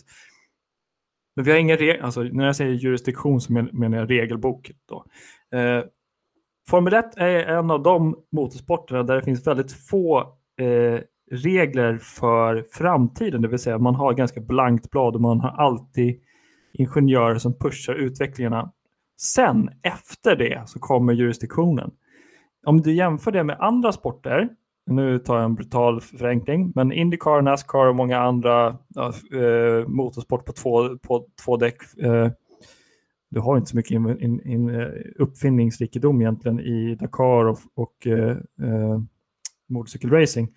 Men 1.37 1.45
vi 1.45 1.51
har 1.51 1.59
ingen 1.59 1.77
regel, 1.77 2.03
alltså 2.03 2.23
när 2.23 2.47
jag 2.47 2.57
säger 2.57 2.73
jurisdiktion 2.73 3.41
så 3.41 3.53
menar 3.53 3.99
jag 3.99 4.11
regelbok. 4.11 4.71
Då. 4.89 5.05
Eh, 5.59 5.85
Formel 6.71 6.95
1 6.95 7.17
är 7.17 7.39
en 7.39 7.71
av 7.71 7.83
de 7.83 8.17
motorsporterna 8.33 9.03
där 9.03 9.17
det 9.17 9.23
finns 9.23 9.47
väldigt 9.47 9.73
få 9.73 10.21
eh, 10.61 11.01
regler 11.31 11.99
för 11.99 12.67
framtiden, 12.73 13.43
det 13.43 13.49
vill 13.49 13.59
säga 13.59 13.79
man 13.79 13.95
har 13.95 14.13
ganska 14.13 14.41
blankt 14.41 14.91
blad 14.91 15.15
och 15.15 15.21
man 15.21 15.41
har 15.41 15.51
alltid 15.51 16.21
ingenjörer 16.73 17.39
som 17.39 17.59
pushar 17.59 17.95
utvecklingarna 17.95 18.73
Sen 19.17 19.71
efter 19.83 20.37
det 20.37 20.63
så 20.67 20.79
kommer 20.79 21.13
jurisdiktionen. 21.13 21.91
Om 22.67 22.81
du 22.81 22.95
jämför 22.95 23.33
det 23.33 23.45
med 23.45 23.57
andra 23.61 23.93
sporter, 23.93 24.49
nu 24.87 25.19
tar 25.19 25.37
jag 25.37 25.45
en 25.45 25.55
brutal 25.55 26.01
förenkling, 26.01 26.73
men 26.75 26.93
Indycar, 26.93 27.43
Nascar 27.43 27.87
och 27.87 27.97
många 27.97 28.19
andra 28.19 28.67
eh, 29.33 29.87
motorsport 29.87 30.45
på 30.45 30.53
två, 30.53 30.99
på 30.99 31.27
två 31.45 31.57
däck. 31.57 31.77
Eh, 32.03 32.29
du 33.31 33.41
har 33.41 33.57
inte 33.57 33.71
så 33.71 33.77
mycket 33.77 33.91
in, 33.91 34.21
in, 34.21 34.41
in, 34.41 34.69
eh, 34.69 34.89
uppfinningsrikedom 35.17 36.21
egentligen 36.21 36.61
i 36.61 36.95
Dakar 36.95 37.45
och, 37.45 37.59
och 37.75 38.07
eh, 38.07 38.37
eh, 38.63 39.01
motorcykelracing. 39.69 40.49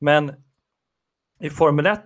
Men 0.00 0.32
i 1.40 1.50
Formel 1.50 1.86
1 1.86 2.00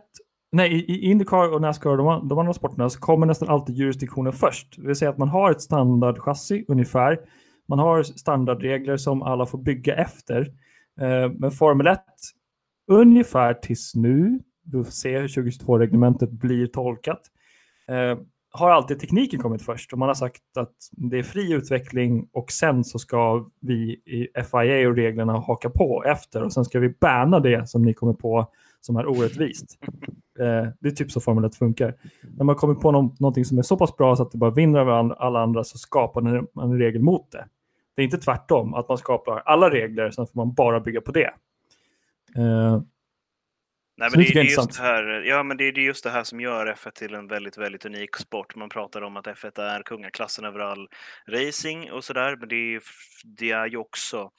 Nej, 0.52 0.72
i 0.72 1.10
Indycar 1.10 1.54
och 1.54 1.60
Nascar 1.60 1.90
och 1.90 1.96
de, 1.96 2.28
de 2.28 2.38
andra 2.38 2.52
sporterna 2.52 2.90
så 2.90 3.00
kommer 3.00 3.26
nästan 3.26 3.48
alltid 3.48 3.76
jurisdiktionen 3.76 4.32
först. 4.32 4.76
Det 4.76 4.86
vill 4.86 4.96
säga 4.96 5.10
att 5.10 5.18
man 5.18 5.28
har 5.28 5.50
ett 5.50 5.62
standardchassi 5.62 6.64
ungefär. 6.68 7.18
Man 7.68 7.78
har 7.78 8.02
standardregler 8.02 8.96
som 8.96 9.22
alla 9.22 9.46
får 9.46 9.58
bygga 9.58 9.94
efter. 9.96 10.40
Eh, 11.00 11.30
men 11.38 11.50
Formel 11.50 11.86
1, 11.86 12.00
ungefär 12.90 13.54
tills 13.54 13.94
nu, 13.94 14.40
vi 14.72 14.84
får 14.84 14.90
se 14.90 15.18
hur 15.18 15.28
2022-reglementet 15.28 16.30
blir 16.30 16.66
tolkat, 16.66 17.20
eh, 17.88 18.18
har 18.50 18.70
alltid 18.70 19.00
tekniken 19.00 19.40
kommit 19.40 19.62
först. 19.62 19.92
Och 19.92 19.98
man 19.98 20.08
har 20.08 20.14
sagt 20.14 20.42
att 20.56 20.74
det 20.90 21.18
är 21.18 21.22
fri 21.22 21.52
utveckling 21.52 22.28
och 22.32 22.50
sen 22.50 22.84
så 22.84 22.98
ska 22.98 23.46
vi 23.60 23.90
i 23.92 24.28
FIA 24.50 24.88
och 24.88 24.96
reglerna 24.96 25.32
haka 25.32 25.70
på 25.70 26.04
efter 26.04 26.42
och 26.42 26.52
sen 26.52 26.64
ska 26.64 26.78
vi 26.78 26.88
banna 26.88 27.40
det 27.40 27.68
som 27.68 27.82
ni 27.82 27.94
kommer 27.94 28.12
på 28.12 28.48
som 28.80 28.96
är 28.96 29.06
orättvist. 29.06 29.78
Eh, 30.38 30.68
det 30.80 30.88
är 30.88 30.90
typ 30.90 31.10
så 31.10 31.20
Formel 31.20 31.44
1 31.44 31.56
funkar. 31.56 31.94
När 32.36 32.44
man 32.44 32.56
kommer 32.56 32.74
på 32.74 32.92
no 32.92 33.16
någonting 33.18 33.44
som 33.44 33.58
är 33.58 33.62
så 33.62 33.76
pass 33.76 33.96
bra 33.96 34.16
så 34.16 34.22
att 34.22 34.32
det 34.32 34.38
bara 34.38 34.50
vinner 34.50 34.80
över 34.80 35.22
alla 35.22 35.40
andra 35.40 35.64
så 35.64 35.78
skapar 35.78 36.20
man 36.20 36.72
en 36.72 36.78
regel 36.78 37.02
mot 37.02 37.30
det. 37.32 37.46
Det 37.96 38.02
är 38.02 38.04
inte 38.04 38.18
tvärtom, 38.18 38.74
att 38.74 38.88
man 38.88 38.98
skapar 38.98 39.42
alla 39.44 39.70
regler, 39.70 40.10
sen 40.10 40.26
får 40.26 40.36
man 40.36 40.54
bara 40.54 40.80
bygga 40.80 41.00
på 41.00 41.12
det. 41.12 41.30
Eh, 42.36 42.80
Nej, 43.98 44.10
men 44.10 44.20
det, 44.20 44.32
det, 44.32 44.40
är 44.40 44.44
just 44.44 44.76
det 44.76 44.82
här, 44.82 45.22
ja, 45.26 45.42
men 45.42 45.56
det 45.56 45.64
är 45.64 45.78
just 45.78 46.04
det 46.04 46.10
här 46.10 46.24
som 46.24 46.40
gör 46.40 46.66
F1 46.66 46.90
till 46.90 47.14
en 47.14 47.26
väldigt, 47.26 47.58
väldigt 47.58 47.86
unik 47.86 48.16
sport. 48.16 48.56
Man 48.56 48.68
pratar 48.68 49.02
om 49.02 49.16
att 49.16 49.26
F1 49.26 49.60
är 49.60 49.82
kungaklassen 49.82 50.44
över 50.44 50.58
all 50.58 50.88
racing 51.28 51.92
och 51.92 52.04
sådär, 52.04 52.36
men 52.36 52.48
det 52.48 52.74
är, 52.74 52.82
det 53.24 53.50
är 53.50 53.66
ju 53.66 53.76
också 53.76 54.30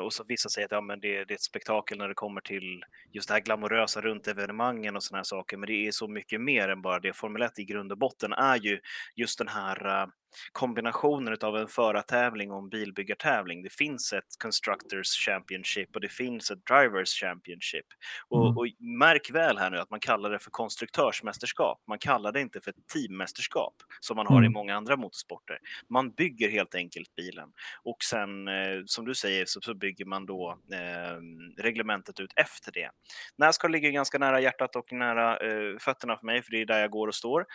och 0.00 0.12
så 0.12 0.24
vissa 0.24 0.48
säger 0.48 0.66
att 0.66 0.72
ja, 0.72 0.80
men 0.80 1.00
det, 1.00 1.24
det, 1.24 1.32
är 1.32 1.34
ett 1.34 1.42
spektakel 1.42 1.98
när 1.98 2.08
det 2.08 2.14
kommer 2.14 2.40
till 2.40 2.82
just 3.12 3.28
det 3.28 3.34
här 3.34 3.40
glamorösa 3.40 4.00
runt 4.00 4.28
evenemangen 4.28 4.96
och 4.96 5.02
sådana 5.02 5.18
här 5.18 5.24
saker. 5.24 5.56
Men 5.56 5.66
det 5.66 5.86
är 5.86 5.90
så 5.90 6.08
mycket 6.08 6.40
mer 6.40 6.68
än 6.68 6.82
bara 6.82 7.00
det. 7.00 7.12
Formel 7.12 7.42
1 7.42 7.58
i 7.58 7.64
grund 7.64 7.92
och 7.92 7.98
botten 7.98 8.32
är 8.32 8.56
ju 8.56 8.80
just 9.16 9.38
den 9.38 9.48
här 9.48 9.86
uh, 9.86 10.08
kombinationen 10.52 11.36
av 11.42 11.56
en 11.56 11.68
förartävling 11.68 12.52
och 12.52 12.58
en 12.58 12.68
bilbyggartävling. 12.68 13.62
Det 13.62 13.72
finns 13.72 14.12
ett 14.12 14.24
Constructors 14.38 15.08
Championship 15.08 15.94
och 15.94 16.00
det 16.00 16.08
finns 16.08 16.50
ett 16.50 16.66
Drivers 16.66 17.08
Championship. 17.08 17.86
Och, 18.28 18.46
mm. 18.46 18.58
och, 18.58 18.66
märk 18.78 19.30
väl 19.30 19.58
här 19.58 19.70
nu 19.70 19.78
att 19.78 19.90
man 19.90 20.00
kallar 20.00 20.30
det 20.30 20.38
för 20.38 20.50
konstruktörsmästerskap. 20.50 21.82
Man 21.88 21.98
kallar 21.98 22.32
det 22.32 22.40
inte 22.40 22.60
för 22.60 22.74
teammästerskap 22.92 23.74
som 24.00 24.16
man 24.16 24.26
har 24.26 24.38
mm. 24.38 24.50
i 24.50 24.54
många 24.54 24.76
andra 24.76 24.96
motorsporter. 24.96 25.58
Man 25.88 26.10
bygger 26.10 26.50
helt 26.50 26.74
enkelt 26.74 27.14
bilen 27.14 27.48
och 27.82 28.02
sen 28.02 28.48
eh, 28.48 28.82
som 28.86 29.04
du 29.04 29.14
säger 29.14 29.44
så, 29.48 29.60
så 29.60 29.74
bygger 29.74 30.04
man 30.04 30.26
då 30.26 30.58
eh, 30.72 31.16
reglementet 31.62 32.20
ut 32.20 32.32
efter 32.36 32.72
det. 32.72 32.90
Nascar 33.38 33.68
ligger 33.68 33.90
ganska 33.90 34.18
nära 34.18 34.40
hjärtat 34.40 34.76
och 34.76 34.92
nära 34.92 35.36
eh, 35.36 35.78
fötterna 35.78 36.16
för 36.16 36.26
mig 36.26 36.42
för 36.42 36.50
det 36.50 36.60
är 36.60 36.66
där 36.66 36.80
jag 36.80 36.90
går 36.90 37.08
och 37.08 37.14
står. 37.14 37.46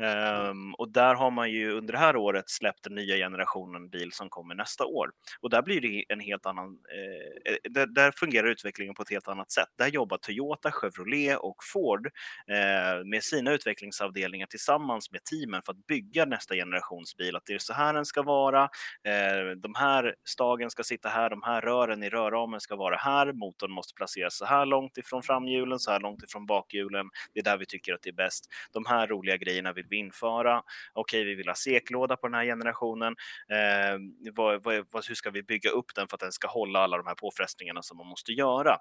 Um, 0.00 0.74
och 0.74 0.92
där 0.92 1.14
har 1.14 1.30
man 1.30 1.50
ju 1.50 1.72
under 1.72 1.92
det 1.92 1.98
här 1.98 2.16
året 2.16 2.50
släppt 2.50 2.84
den 2.84 2.94
nya 2.94 3.16
generationen 3.16 3.88
bil 3.88 4.12
som 4.12 4.28
kommer 4.30 4.54
nästa 4.54 4.84
år. 4.84 5.10
Och 5.40 5.50
där 5.50 5.62
blir 5.62 5.80
det 5.80 6.04
en 6.08 6.20
helt 6.20 6.46
annan, 6.46 6.66
eh, 6.66 7.52
eh, 7.52 7.58
där, 7.70 7.86
där, 7.86 8.10
fungerar 8.10 8.46
utvecklingen 8.46 8.94
på 8.94 9.02
ett 9.02 9.10
helt 9.10 9.28
annat 9.28 9.50
sätt. 9.50 9.68
Där 9.78 9.88
jobbar 9.88 10.18
Toyota, 10.18 10.70
Chevrolet 10.72 11.38
och 11.38 11.56
Ford 11.72 12.06
eh, 12.46 13.04
med 13.04 13.22
sina 13.22 13.52
utvecklingsavdelningar 13.52 14.46
tillsammans 14.46 15.10
med 15.10 15.24
teamen 15.24 15.62
för 15.62 15.72
att 15.72 15.86
bygga 15.86 16.24
nästa 16.24 16.54
generations 16.54 17.16
bil. 17.16 17.36
Att 17.36 17.46
det 17.46 17.54
är 17.54 17.58
så 17.58 17.72
här 17.72 17.94
den 17.94 18.04
ska 18.04 18.22
vara, 18.22 18.62
eh, 19.04 19.56
de 19.56 19.74
här 19.74 20.14
stagen 20.24 20.70
ska 20.70 20.82
sitta 20.82 21.08
här, 21.08 21.30
de 21.30 21.42
här 21.42 21.60
rören 21.60 22.02
i 22.02 22.08
rörramen 22.08 22.60
ska 22.60 22.76
vara 22.76 22.96
här, 22.96 23.32
motorn 23.32 23.72
måste 23.72 23.94
placeras 23.94 24.36
så 24.36 24.44
här 24.44 24.66
långt 24.66 24.98
ifrån 24.98 25.22
framhjulen, 25.22 25.78
så 25.78 25.90
här 25.90 26.00
långt 26.00 26.22
ifrån 26.22 26.46
bakhjulen. 26.46 27.06
Det 27.34 27.40
är 27.40 27.44
där 27.44 27.58
vi 27.58 27.66
tycker 27.66 27.94
att 27.94 28.02
det 28.02 28.10
är 28.10 28.14
bäst. 28.14 28.46
De 28.72 28.86
här 28.86 29.06
roliga 29.06 29.36
grejerna 29.36 29.72
vill 29.72 29.86
vi 29.90 29.96
införa? 29.96 30.62
Okej, 30.92 31.24
vi 31.24 31.34
vill 31.34 31.48
ha 31.48 31.54
seklåda 31.54 32.16
på 32.16 32.26
den 32.26 32.34
här 32.34 32.44
generationen. 32.44 33.16
Eh, 33.48 33.98
vad, 34.32 34.64
vad, 34.64 35.06
hur 35.08 35.14
ska 35.14 35.30
vi 35.30 35.42
bygga 35.42 35.70
upp 35.70 35.94
den 35.94 36.08
för 36.08 36.16
att 36.16 36.20
den 36.20 36.32
ska 36.32 36.48
hålla 36.48 36.78
alla 36.78 36.96
de 36.96 37.06
här 37.06 37.14
påfrestningarna 37.14 37.82
som 37.82 37.96
man 37.96 38.06
måste 38.06 38.32
göra? 38.32 38.76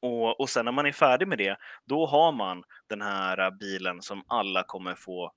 Och, 0.00 0.40
och 0.40 0.48
sen 0.48 0.64
när 0.64 0.72
man 0.72 0.86
är 0.86 0.92
färdig 0.92 1.28
med 1.28 1.38
det, 1.38 1.56
då 1.86 2.06
har 2.06 2.32
man 2.32 2.62
den 2.88 3.02
här 3.02 3.50
bilen 3.50 4.02
som 4.02 4.24
alla 4.28 4.62
kommer 4.62 4.94
få 4.94 5.32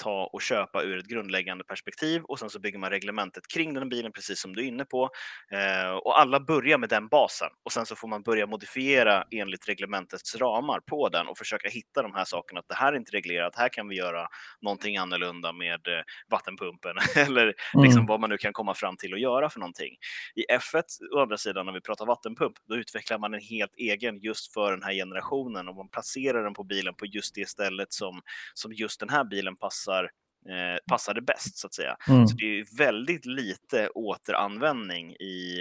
ta 0.00 0.30
och 0.32 0.42
köpa 0.42 0.82
ur 0.82 0.98
ett 0.98 1.06
grundläggande 1.06 1.64
perspektiv 1.64 2.22
och 2.22 2.38
sen 2.38 2.50
så 2.50 2.58
bygger 2.58 2.78
man 2.78 2.90
reglementet 2.90 3.48
kring 3.48 3.74
den 3.74 3.88
bilen 3.88 4.12
precis 4.12 4.40
som 4.40 4.56
du 4.56 4.62
är 4.62 4.66
inne 4.66 4.84
på. 4.84 5.10
Eh, 5.52 5.90
och 5.90 6.20
alla 6.20 6.40
börjar 6.40 6.78
med 6.78 6.88
den 6.88 7.08
basen 7.08 7.48
och 7.62 7.72
sen 7.72 7.86
så 7.86 7.96
får 7.96 8.08
man 8.08 8.22
börja 8.22 8.46
modifiera 8.46 9.24
enligt 9.30 9.68
reglementets 9.68 10.36
ramar 10.36 10.80
på 10.80 11.08
den 11.08 11.26
och 11.26 11.38
försöka 11.38 11.68
hitta 11.68 12.02
de 12.02 12.14
här 12.14 12.24
sakerna. 12.24 12.60
Att 12.60 12.68
det 12.68 12.74
här 12.74 12.92
är 12.92 12.96
inte 12.96 13.12
reglerat, 13.12 13.56
här 13.56 13.68
kan 13.68 13.88
vi 13.88 13.96
göra 13.96 14.28
någonting 14.60 14.96
annorlunda 14.96 15.52
med 15.52 15.88
eh, 15.88 16.02
vattenpumpen 16.30 16.96
eller 17.16 17.46
liksom 17.74 17.98
mm. 17.98 18.06
vad 18.06 18.20
man 18.20 18.30
nu 18.30 18.38
kan 18.38 18.52
komma 18.52 18.74
fram 18.74 18.96
till 18.96 19.14
att 19.14 19.20
göra 19.20 19.50
för 19.50 19.60
någonting. 19.60 19.96
I 20.34 20.44
F1, 20.52 20.82
å 21.14 21.20
andra 21.20 21.36
sidan, 21.36 21.66
när 21.66 21.72
vi 21.72 21.80
pratar 21.80 22.06
vattenpump, 22.06 22.56
då 22.68 22.76
utvecklar 22.76 23.18
man 23.18 23.34
en 23.34 23.40
helt 23.40 23.74
egen 23.76 24.18
just 24.18 24.52
för 24.52 24.70
den 24.70 24.82
här 24.82 24.92
generationen 24.92 25.68
och 25.68 25.76
man 25.76 25.88
placerar 25.88 26.44
den 26.44 26.54
på 26.54 26.64
bilen 26.64 26.94
på 26.94 27.06
just 27.06 27.34
det 27.34 27.48
stället 27.48 27.92
som, 27.92 28.22
som 28.54 28.72
just 28.72 29.00
den 29.00 29.08
här 29.08 29.24
bilen 29.24 29.56
passar 29.56 29.89
passar, 29.90 30.04
eh, 30.48 30.78
passade 30.88 31.22
bäst 31.22 31.58
så 31.58 31.66
att 31.66 31.74
säga. 31.74 31.96
Mm. 32.08 32.26
Så 32.26 32.36
det 32.36 32.44
är 32.44 32.76
väldigt 32.78 33.26
lite 33.26 33.88
återanvändning 33.88 35.12
i, 35.12 35.60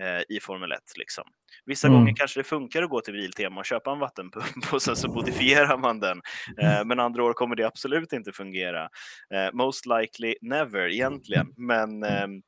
eh, 0.00 0.36
i 0.36 0.40
Formel 0.40 0.72
1. 0.72 0.78
Liksom. 0.96 1.24
Vissa 1.66 1.86
mm. 1.86 1.98
gånger 1.98 2.14
kanske 2.16 2.40
det 2.40 2.44
funkar 2.44 2.82
att 2.82 2.90
gå 2.90 3.00
till 3.00 3.14
Biltema 3.14 3.60
och 3.60 3.66
köpa 3.66 3.92
en 3.92 3.98
vattenpump 3.98 4.72
och 4.72 4.82
sen 4.82 4.96
så 4.96 5.08
modifierar 5.08 5.78
man 5.78 6.00
den. 6.00 6.20
Eh, 6.58 6.84
men 6.84 7.00
andra 7.00 7.24
år 7.24 7.32
kommer 7.32 7.56
det 7.56 7.64
absolut 7.64 8.12
inte 8.12 8.32
fungera. 8.32 8.88
Eh, 9.34 9.52
most 9.52 9.86
likely 9.86 10.34
never 10.40 10.88
egentligen, 10.88 11.46
men 11.56 12.02
ehm, 12.02 12.42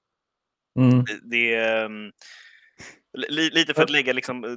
mm. 0.79 1.05
det 1.31 1.55
är 1.55 1.85
ehm, 1.85 2.13
lite 3.31 3.75
för 3.75 3.83
att 3.83 3.91
lägga 3.91 4.13
liksom 4.13 4.45
eh, 4.45 4.51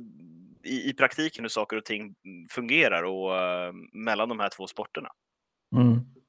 i, 0.64 0.90
i 0.90 0.94
praktiken 0.94 1.44
hur 1.44 1.50
saker 1.50 1.78
och 1.78 1.86
ting 1.86 2.16
fungerar 2.50 3.04
och 3.04 3.32
uh, 3.32 3.74
mellan 3.94 4.30
de 4.30 4.40
här 4.40 4.50
två 4.50 4.68
sporterna. 4.68 5.10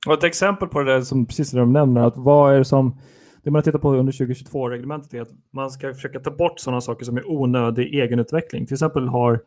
Och 0.07 0.15
ett 0.15 0.25
exempel 0.25 0.69
på 0.69 0.83
det 0.83 0.93
där 0.93 1.01
som 1.01 1.27
precis 1.27 1.51
det 1.51 1.59
de 1.59 1.73
nämner, 1.73 2.01
att 2.01 2.17
vad 2.17 2.55
är 2.55 2.59
det 2.59 2.65
som 2.65 2.99
det 3.43 3.51
man 3.51 3.63
tittar 3.63 3.79
på 3.79 3.95
under 3.95 4.13
2022-reglementet 4.13 5.15
är 5.15 5.21
att 5.21 5.31
man 5.53 5.71
ska 5.71 5.95
försöka 5.95 6.21
ta 6.21 6.31
bort 6.31 6.61
sådana 6.61 6.81
saker 6.81 7.05
som 7.05 7.17
är 7.17 7.31
onödig 7.31 7.95
egenutveckling. 7.95 8.67
Till 8.67 8.75
exempel 8.75 9.09
har 9.09 9.41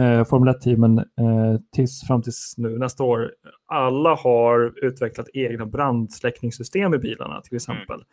eh, 0.00 0.24
Formel 0.24 0.54
1-teamen 0.54 0.98
eh, 0.98 1.60
tills, 1.74 2.06
fram 2.06 2.22
tills 2.22 2.54
nu 2.56 2.78
nästa 2.78 3.04
år, 3.04 3.32
alla 3.66 4.14
har 4.14 4.84
utvecklat 4.84 5.28
egna 5.34 5.66
brandsläckningssystem 5.66 6.94
i 6.94 6.98
bilarna 6.98 7.40
till 7.40 7.56
exempel. 7.56 7.94
Mm. 7.94 8.06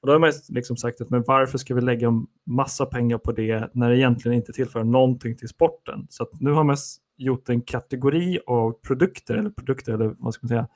Och 0.00 0.06
då 0.06 0.12
har 0.12 0.18
man 0.18 0.32
liksom 0.48 0.76
sagt 0.76 1.00
att 1.00 1.10
men 1.10 1.24
varför 1.26 1.58
ska 1.58 1.74
vi 1.74 1.80
lägga 1.80 2.12
massa 2.46 2.86
pengar 2.86 3.18
på 3.18 3.32
det 3.32 3.70
när 3.74 3.90
det 3.90 3.98
egentligen 3.98 4.36
inte 4.36 4.52
tillför 4.52 4.84
någonting 4.84 5.36
till 5.36 5.48
sporten? 5.48 6.06
Så 6.10 6.26
nu 6.40 6.50
har 6.50 6.64
man 6.64 6.76
gjort 7.16 7.48
en 7.48 7.60
kategori 7.60 8.38
av 8.46 8.72
produkter, 8.72 9.34
eller 9.34 9.50
produkter, 9.50 9.92
eller 9.92 10.14
vad 10.18 10.34
ska 10.34 10.46
man 10.46 10.48
säga, 10.48 10.68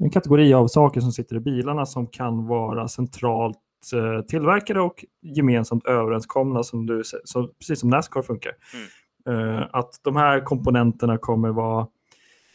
en 0.00 0.10
kategori 0.10 0.54
av 0.54 0.66
saker 0.66 1.00
som 1.00 1.12
sitter 1.12 1.36
i 1.36 1.40
bilarna 1.40 1.86
som 1.86 2.06
kan 2.06 2.46
vara 2.46 2.88
centralt 2.88 3.58
eh, 3.94 4.24
tillverkade 4.24 4.80
och 4.80 5.04
gemensamt 5.22 5.86
överenskomna, 5.86 6.62
som 6.62 6.86
du, 6.86 7.02
så, 7.24 7.46
precis 7.46 7.80
som 7.80 7.90
Nascar 7.90 8.22
funkar. 8.22 8.52
Mm. 8.74 9.58
Eh, 9.58 9.66
att 9.72 10.00
de 10.02 10.16
här 10.16 10.40
komponenterna 10.40 11.18
kommer 11.18 11.48
vara 11.48 11.86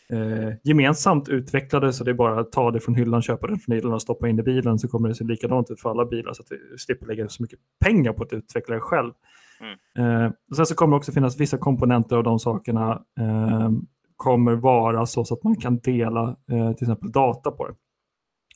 eh, 0.09 0.53
gemensamt 0.63 1.29
utvecklade 1.29 1.93
så 1.93 2.03
det 2.03 2.11
är 2.11 2.15
bara 2.15 2.39
att 2.39 2.51
ta 2.51 2.71
det 2.71 2.79
från 2.79 2.95
hyllan, 2.95 3.21
köpa 3.21 3.47
den 3.47 3.59
från 3.59 3.75
hyllan 3.75 3.93
och 3.93 4.01
stoppa 4.01 4.27
in 4.27 4.39
i 4.39 4.43
bilen 4.43 4.79
så 4.79 4.87
kommer 4.87 5.09
det 5.09 5.15
se 5.15 5.23
likadant 5.23 5.71
ut 5.71 5.81
för 5.81 5.89
alla 5.89 6.05
bilar 6.05 6.33
så 6.33 6.41
att 6.41 6.51
vi 6.51 6.77
slipper 6.77 7.05
lägga 7.07 7.29
så 7.29 7.43
mycket 7.43 7.59
pengar 7.85 8.13
på 8.13 8.23
att 8.23 8.33
utveckla 8.33 8.75
det 8.75 8.81
själv. 8.81 9.11
Mm. 9.59 10.25
Eh, 10.25 10.31
sen 10.55 10.65
så 10.65 10.75
kommer 10.75 10.91
det 10.91 10.97
också 10.97 11.11
finnas 11.11 11.39
vissa 11.39 11.57
komponenter 11.57 12.15
av 12.15 12.23
de 12.23 12.39
sakerna 12.39 13.01
eh, 13.19 13.69
kommer 14.15 14.55
vara 14.55 15.05
så, 15.05 15.25
så 15.25 15.33
att 15.33 15.43
man 15.43 15.55
kan 15.55 15.79
dela 15.79 16.37
eh, 16.51 16.73
till 16.73 16.85
exempel 16.85 17.11
data 17.11 17.51
på 17.51 17.67
det. 17.67 17.75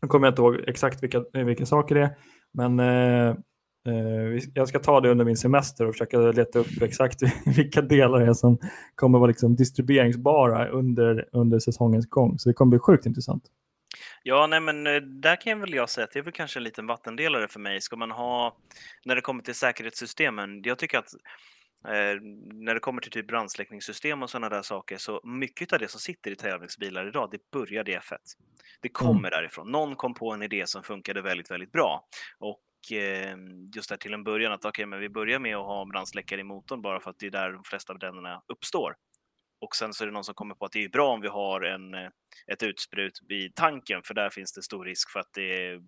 Nu 0.01 0.07
kommer 0.07 0.27
jag 0.27 0.31
inte 0.31 0.41
ihåg 0.41 0.55
exakt 0.67 1.03
vilka, 1.03 1.23
vilka 1.33 1.65
saker 1.65 1.95
det 1.95 2.01
är, 2.01 2.15
men 2.53 2.79
eh, 2.79 3.29
eh, 3.87 4.43
jag 4.53 4.67
ska 4.67 4.79
ta 4.79 5.01
det 5.01 5.09
under 5.09 5.25
min 5.25 5.37
semester 5.37 5.87
och 5.87 5.93
försöka 5.93 6.17
leta 6.17 6.59
upp 6.59 6.81
exakt 6.81 7.21
vilka 7.57 7.81
delar 7.81 8.19
det 8.19 8.25
är 8.25 8.33
som 8.33 8.57
kommer 8.95 9.19
vara 9.19 9.27
liksom 9.27 9.55
distribueringsbara 9.55 10.67
under, 10.67 11.29
under 11.31 11.59
säsongens 11.59 12.09
gång. 12.09 12.39
Så 12.39 12.49
det 12.49 12.53
kommer 12.53 12.69
bli 12.69 12.79
sjukt 12.79 13.05
intressant. 13.05 13.43
Ja, 14.23 14.47
nej 14.47 14.59
men 14.59 14.87
eh, 14.87 15.01
där 15.01 15.41
kan 15.41 15.59
väl 15.59 15.73
jag 15.73 15.89
säga 15.89 16.05
att 16.05 16.11
det 16.11 16.19
är 16.19 16.23
väl 16.23 16.33
kanske 16.33 16.59
en 16.59 16.63
liten 16.63 16.87
vattendelare 16.87 17.47
för 17.47 17.59
mig. 17.59 17.81
Ska 17.81 17.95
man 17.95 18.11
ha, 18.11 18.57
när 19.05 19.15
det 19.15 19.21
kommer 19.21 19.43
till 19.43 19.55
säkerhetssystemen, 19.55 20.61
jag 20.63 20.77
tycker 20.77 20.97
att 20.97 21.13
Eh, 21.85 22.21
när 22.53 22.73
det 22.73 22.79
kommer 22.79 23.01
till 23.01 23.11
typ 23.11 23.27
brandsläckningssystem 23.27 24.23
och 24.23 24.29
sådana 24.29 24.49
där 24.49 24.61
saker 24.61 24.97
så 24.97 25.21
mycket 25.23 25.73
av 25.73 25.79
det 25.79 25.87
som 25.87 25.99
sitter 25.99 26.31
i 26.31 26.35
tävlingsbilar 26.35 27.07
idag, 27.07 27.29
det 27.31 27.51
började 27.51 27.91
i 27.91 27.97
F1. 27.97 28.17
Det 28.81 28.89
kommer 28.89 29.19
mm. 29.19 29.31
därifrån. 29.31 29.71
Någon 29.71 29.95
kom 29.95 30.13
på 30.13 30.33
en 30.33 30.43
idé 30.43 30.67
som 30.67 30.83
funkade 30.83 31.21
väldigt, 31.21 31.51
väldigt 31.51 31.71
bra 31.71 32.07
och 32.39 32.91
eh, 32.91 33.35
just 33.75 33.89
där 33.89 33.97
till 33.97 34.13
en 34.13 34.23
början 34.23 34.51
att 34.51 34.59
okej, 34.59 34.69
okay, 34.69 34.85
men 34.85 34.99
vi 34.99 35.09
börjar 35.09 35.39
med 35.39 35.55
att 35.57 35.65
ha 35.65 35.85
brandsläckare 35.85 36.41
i 36.41 36.43
motorn 36.43 36.81
bara 36.81 36.99
för 36.99 37.09
att 37.09 37.19
det 37.19 37.25
är 37.25 37.31
där 37.31 37.51
de 37.51 37.63
flesta 37.63 37.93
av 37.93 37.99
bränderna 37.99 38.41
uppstår. 38.47 38.95
Och 39.61 39.75
sen 39.75 39.93
så 39.93 40.03
är 40.03 40.05
det 40.05 40.13
någon 40.13 40.23
som 40.23 40.35
kommer 40.35 40.55
på 40.55 40.65
att 40.65 40.71
det 40.71 40.83
är 40.83 40.89
bra 40.89 41.13
om 41.13 41.21
vi 41.21 41.27
har 41.27 41.61
en, 41.61 41.93
eh, 41.93 42.09
ett 42.47 42.63
utsprut 42.63 43.19
vid 43.27 43.55
tanken, 43.55 44.03
för 44.03 44.13
där 44.13 44.29
finns 44.29 44.53
det 44.53 44.63
stor 44.63 44.85
risk 44.85 45.11
för 45.11 45.19
att 45.19 45.33
det, 45.33 45.79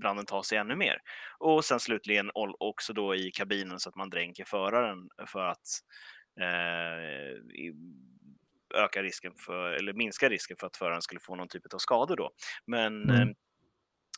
branden 0.00 0.26
tar 0.26 0.42
sig 0.42 0.58
ännu 0.58 0.76
mer. 0.76 0.98
Och 1.38 1.64
sen 1.64 1.80
slutligen 1.80 2.30
också 2.58 2.92
då 2.92 3.14
i 3.14 3.30
kabinen 3.30 3.80
så 3.80 3.88
att 3.88 3.96
man 3.96 4.10
dränker 4.10 4.44
föraren 4.44 5.08
för 5.26 5.46
att 5.46 5.66
eh, 6.40 7.34
öka 8.74 9.02
risken 9.02 9.32
för, 9.38 9.72
eller 9.72 9.92
minska 9.92 10.28
risken 10.28 10.56
för 10.56 10.66
att 10.66 10.76
föraren 10.76 11.02
skulle 11.02 11.20
få 11.20 11.36
någon 11.36 11.48
typ 11.48 11.74
av 11.74 11.78
skador 11.78 12.16
då. 12.16 12.30
Men 12.66 13.10
mm 13.10 13.34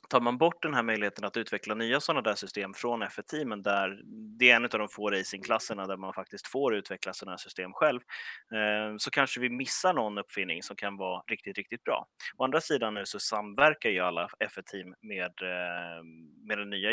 tar 0.08 0.20
man 0.20 0.38
bort 0.38 0.62
den 0.62 0.74
här 0.74 0.82
möjligheten 0.82 1.24
att 1.24 1.36
utveckla 1.36 1.74
nya 1.74 2.00
sådana 2.00 2.22
där 2.22 2.34
system 2.34 2.74
från 2.74 3.02
F1-teamen, 3.02 3.62
där 3.62 4.00
det 4.38 4.50
är 4.50 4.56
en 4.56 4.64
av 4.64 4.70
de 4.70 4.88
få 4.88 5.10
racingklasserna 5.10 5.86
där 5.86 5.96
man 5.96 6.12
faktiskt 6.12 6.46
får 6.46 6.74
utveckla 6.74 7.12
sådana 7.12 7.32
här 7.32 7.38
system 7.38 7.72
själv, 7.72 8.00
eh, 8.52 8.96
så 8.98 9.10
kanske 9.10 9.40
vi 9.40 9.50
missar 9.50 9.94
någon 9.94 10.18
uppfinning 10.18 10.62
som 10.62 10.76
kan 10.76 10.96
vara 10.96 11.22
riktigt, 11.26 11.56
riktigt 11.56 11.84
bra. 11.84 12.06
Å 12.36 12.44
andra 12.44 12.60
sidan 12.60 12.94
nu 12.94 13.06
så 13.06 13.18
samverkar 13.18 13.90
ju 13.90 14.00
alla 14.00 14.28
F1-team 14.40 14.94
med, 15.00 15.32
eh, 15.42 16.04
med 16.44 16.58
den 16.58 16.70
nya 16.70 16.90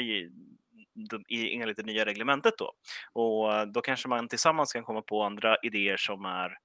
enligt 1.30 1.78
det 1.78 1.84
nya 1.84 2.06
reglementet 2.06 2.54
då. 2.58 2.74
Och 3.14 3.68
då 3.68 3.82
kanske 3.82 4.08
man 4.08 4.28
tillsammans 4.28 4.74
kan 4.74 4.84
komma 4.84 5.02
på 5.02 5.24
andra 5.24 5.58
idéer 5.64 5.98
som 5.98 6.26
är 6.26 6.58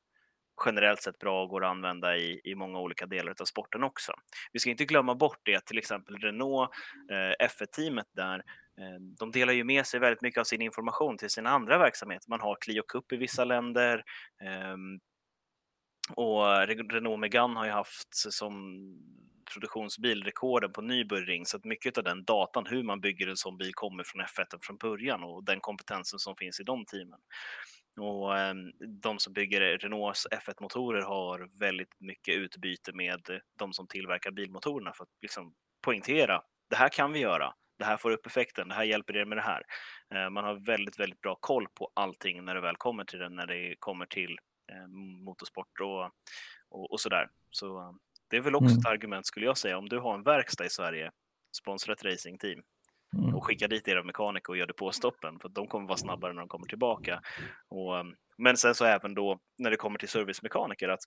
generellt 0.65 1.03
sett 1.03 1.19
bra 1.19 1.43
och 1.43 1.49
går 1.49 1.65
att 1.65 1.71
använda 1.71 2.17
i, 2.17 2.41
i 2.45 2.55
många 2.55 2.79
olika 2.79 3.07
delar 3.07 3.35
av 3.41 3.45
sporten 3.45 3.85
också. 3.85 4.13
Vi 4.53 4.59
ska 4.59 4.71
inte 4.71 4.85
glömma 4.85 5.15
bort 5.15 5.41
det, 5.43 5.67
till 5.67 5.79
exempel 5.79 6.17
Renault 6.17 6.71
eh, 7.11 7.47
F1-teamet 7.47 8.07
där 8.13 8.39
eh, 8.79 9.01
de 9.19 9.31
delar 9.33 9.53
ju 9.53 9.65
med 9.65 9.87
sig 9.87 10.01
väldigt 10.01 10.23
mycket 10.23 10.41
av 10.41 10.45
sin 10.45 10.63
information 10.63 11.19
till 11.19 11.31
sina 11.31 11.51
andra 11.51 11.79
verksamheter. 11.79 12.31
Man 12.31 12.41
har 12.41 12.57
Clio 12.61 12.83
Cup 12.83 13.13
i 13.13 13.17
vissa 13.17 13.45
länder 13.45 14.05
ehm, 14.43 15.01
och 16.15 16.67
Renault 16.69 17.21
Megane 17.21 17.59
har 17.59 17.65
ju 17.65 17.73
haft 17.73 18.15
som 18.15 18.53
produktionsbilrekorden 19.53 20.73
på 20.73 20.81
Nürburgring 20.81 21.45
så 21.45 21.57
att 21.57 21.65
mycket 21.65 21.99
av 21.99 22.05
den 22.05 22.25
datan, 22.25 22.67
hur 22.67 22.83
man 22.83 23.01
bygger 23.01 23.29
en 23.29 23.37
sån 23.37 23.57
bil, 23.57 23.75
kommer 23.75 24.05
från 24.05 24.23
F1 24.23 24.59
från 24.63 24.77
början 24.77 25.23
och 25.23 25.45
den 25.45 25.61
kompetensen 25.61 26.19
som 26.19 26.37
finns 26.37 26.61
i 26.61 26.63
de 26.63 26.85
teamen. 26.85 27.21
Och 28.01 28.39
ehm, 28.39 28.73
de 29.03 29.19
som 29.19 29.33
bygger 29.33 29.79
Renaults 29.79 30.27
F1-motorer 30.31 31.03
har 31.03 31.59
väldigt 31.59 32.01
mycket 32.01 32.35
utbyte 32.37 32.93
med 32.93 33.41
de 33.59 33.73
som 33.73 33.87
tillverkar 33.87 34.31
bilmotorerna 34.31 34.93
för 34.93 35.05
att 35.05 35.11
liksom 35.23 35.55
poängtera 35.83 36.43
det 36.71 36.77
här 36.77 36.89
kan 36.89 37.13
vi 37.13 37.19
göra. 37.19 37.55
Det 37.79 37.85
här 37.85 37.97
får 37.97 38.11
upp 38.11 38.27
effekten. 38.27 38.69
Det 38.69 38.75
här 38.75 38.85
hjälper 38.85 39.17
er 39.17 39.25
med 39.25 39.39
det 39.39 39.43
här. 39.43 39.63
Eh, 40.15 40.31
man 40.31 40.45
har 40.45 40.55
väldigt, 40.55 41.01
väldigt 41.01 41.21
bra 41.21 41.37
koll 41.41 41.69
på 41.75 41.91
allting 41.95 42.45
när 42.45 42.55
det 42.55 42.61
väl 42.61 42.77
kommer 42.77 43.05
till 43.05 43.19
det, 43.19 43.29
när 43.29 43.47
det 43.47 43.77
kommer 43.79 44.07
till 44.07 44.39
eh, 44.73 44.87
motorsport 45.25 45.81
och, 45.81 46.05
och, 46.69 46.93
och 46.93 47.01
sådär. 47.01 47.29
Så 47.51 47.99
det 48.31 48.37
är 48.37 48.41
väl 48.41 48.55
också 48.55 48.69
mm. 48.69 48.79
ett 48.79 48.87
argument 48.87 49.27
skulle 49.27 49.47
jag 49.47 49.59
säga. 49.59 49.79
Om 49.79 49.89
du 49.89 49.99
har 49.99 50.15
en 50.15 50.23
verkstad 50.23 50.67
i 50.67 50.71
Sverige, 50.71 51.11
sponsra 51.53 51.93
ett 51.93 52.05
racingteam 52.05 52.63
mm. 53.17 53.35
och 53.35 53.47
skicka 53.47 53.69
dit 53.69 53.89
era 53.89 54.03
mekaniker 54.03 54.51
och 54.51 54.57
gör 54.57 54.67
det 54.67 54.73
på 54.73 54.93
stoppen 54.93 55.39
för 55.39 55.49
de 55.49 55.67
kommer 55.67 55.89
vara 55.89 55.99
snabbare 55.99 56.33
när 56.33 56.41
de 56.41 56.49
kommer 56.49 56.67
tillbaka. 56.67 57.21
Och, 57.69 57.95
men 58.39 58.57
sen 58.57 58.75
så 58.75 58.85
även 58.85 59.15
då 59.15 59.39
när 59.59 59.71
det 59.71 59.77
kommer 59.77 59.99
till 59.99 60.09
servicemekaniker 60.09 60.89
att 60.89 61.01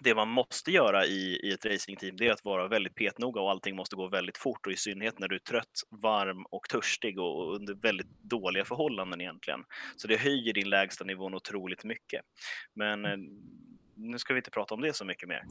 det 0.00 0.14
man 0.14 0.28
måste 0.28 0.70
göra 0.70 1.06
i, 1.06 1.40
i 1.42 1.52
ett 1.52 1.66
racingteam 1.66 2.16
det 2.16 2.26
är 2.26 2.32
att 2.32 2.44
vara 2.44 2.68
väldigt 2.68 2.94
petnoga 2.94 3.40
och 3.40 3.50
allting 3.50 3.76
måste 3.76 3.96
gå 3.96 4.08
väldigt 4.08 4.38
fort 4.38 4.66
och 4.66 4.72
i 4.72 4.76
synnerhet 4.76 5.18
när 5.18 5.28
du 5.28 5.34
är 5.34 5.40
trött, 5.40 5.72
varm 6.02 6.46
och 6.50 6.68
törstig 6.68 7.18
och, 7.18 7.40
och 7.40 7.54
under 7.54 7.74
väldigt 7.74 8.08
dåliga 8.22 8.64
förhållanden 8.64 9.20
egentligen. 9.20 9.60
Så 9.96 10.08
det 10.08 10.16
höjer 10.16 10.52
din 10.52 10.70
lägsta 10.70 11.04
nivå 11.04 11.24
otroligt 11.24 11.84
mycket. 11.84 12.20
Men 12.74 13.04
eh, 13.04 13.16
nu 13.98 14.18
ska 14.18 14.34
vi 14.34 14.38
inte 14.38 14.50
prata 14.50 14.74
om 14.74 14.80
det 14.80 14.96
så 14.96 15.04
mycket 15.04 15.28
mer. 15.28 15.42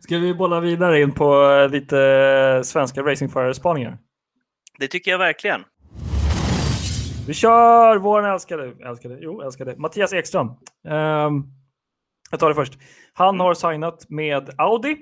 ska 0.00 0.18
vi 0.18 0.34
bolla 0.34 0.60
vidare 0.60 1.00
in 1.00 1.12
på 1.12 1.50
eh, 1.50 1.68
lite 1.68 2.00
eh, 2.00 2.62
svenska 2.62 3.02
racingförare-spaningar? 3.02 3.98
Det 4.78 4.88
tycker 4.88 5.10
jag 5.10 5.18
verkligen. 5.18 5.64
Vi 7.26 7.34
kör 7.34 7.96
vår 7.96 8.26
älskade, 8.26 8.72
älskade, 8.86 9.18
jo, 9.20 9.40
älskade 9.40 9.76
Mattias 9.76 10.12
Ekström. 10.12 10.46
Um, 10.46 11.46
jag 12.30 12.40
tar 12.40 12.48
det 12.48 12.54
först. 12.54 12.78
Han 13.12 13.40
har 13.40 13.54
signat 13.54 14.06
med 14.08 14.50
Audi 14.58 14.96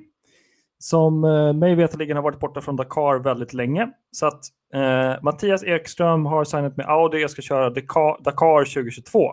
som 0.78 1.24
uh, 1.24 1.52
mig 1.52 1.74
veterligen 1.74 2.16
har 2.16 2.24
varit 2.24 2.40
borta 2.40 2.60
från 2.60 2.76
Dakar 2.76 3.18
väldigt 3.18 3.52
länge. 3.52 3.88
Så 4.10 4.26
att 4.26 4.40
uh, 4.74 5.22
Mattias 5.22 5.64
Ekström 5.64 6.26
har 6.26 6.44
signat 6.44 6.76
med 6.76 6.86
Audi. 6.86 7.20
Jag 7.20 7.30
ska 7.30 7.42
köra 7.42 7.70
Dakar, 7.70 8.22
Dakar 8.22 8.64
2022. 8.64 9.32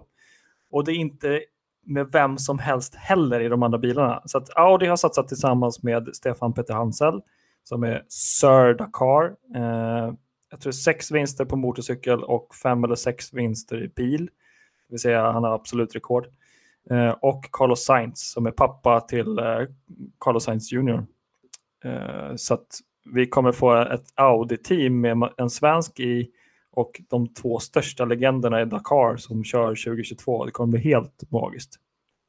Och 0.71 0.85
det 0.85 0.91
är 0.91 0.95
inte 0.95 1.41
med 1.83 2.07
vem 2.11 2.37
som 2.37 2.59
helst 2.59 2.95
heller 2.95 3.39
i 3.39 3.47
de 3.47 3.63
andra 3.63 3.77
bilarna. 3.77 4.21
Så 4.25 4.37
att 4.37 4.57
Audi 4.57 4.85
har 4.85 4.95
satsat 4.95 5.27
tillsammans 5.27 5.83
med 5.83 6.09
Stefan 6.13 6.53
Peter 6.53 6.73
Hansel 6.73 7.21
som 7.63 7.83
är 7.83 8.03
Sir 8.07 8.73
Dakar. 8.73 9.35
Eh, 9.55 10.13
jag 10.49 10.61
tror 10.61 10.71
sex 10.71 11.11
vinster 11.11 11.45
på 11.45 11.55
motorcykel 11.55 12.23
och 12.23 12.55
fem 12.63 12.83
eller 12.83 12.95
sex 12.95 13.33
vinster 13.33 13.83
i 13.83 13.87
bil. 13.87 14.25
Det 14.87 14.93
vill 14.93 14.99
säga 14.99 15.31
han 15.31 15.43
har 15.43 15.53
absolut 15.53 15.95
rekord. 15.95 16.27
Eh, 16.89 17.09
och 17.09 17.45
Carlos 17.51 17.85
Sainz 17.85 18.31
som 18.31 18.45
är 18.45 18.51
pappa 18.51 19.01
till 19.01 19.39
eh, 19.39 19.61
Carlos 20.19 20.43
Sainz 20.43 20.71
Jr. 20.71 21.05
Eh, 21.83 22.35
så 22.35 22.53
att 22.53 22.79
vi 23.13 23.27
kommer 23.27 23.51
få 23.51 23.75
ett 23.75 24.05
Audi-team 24.15 24.89
med 24.89 25.29
en 25.37 25.49
svensk 25.49 25.99
i 25.99 26.29
och 26.73 27.01
de 27.09 27.33
två 27.33 27.59
största 27.59 28.05
legenderna 28.05 28.62
i 28.62 28.65
Dakar 28.65 29.17
som 29.17 29.43
kör 29.43 29.67
2022. 29.67 30.45
Det 30.45 30.51
kommer 30.51 30.71
bli 30.71 30.81
helt 30.81 31.31
magiskt. 31.31 31.79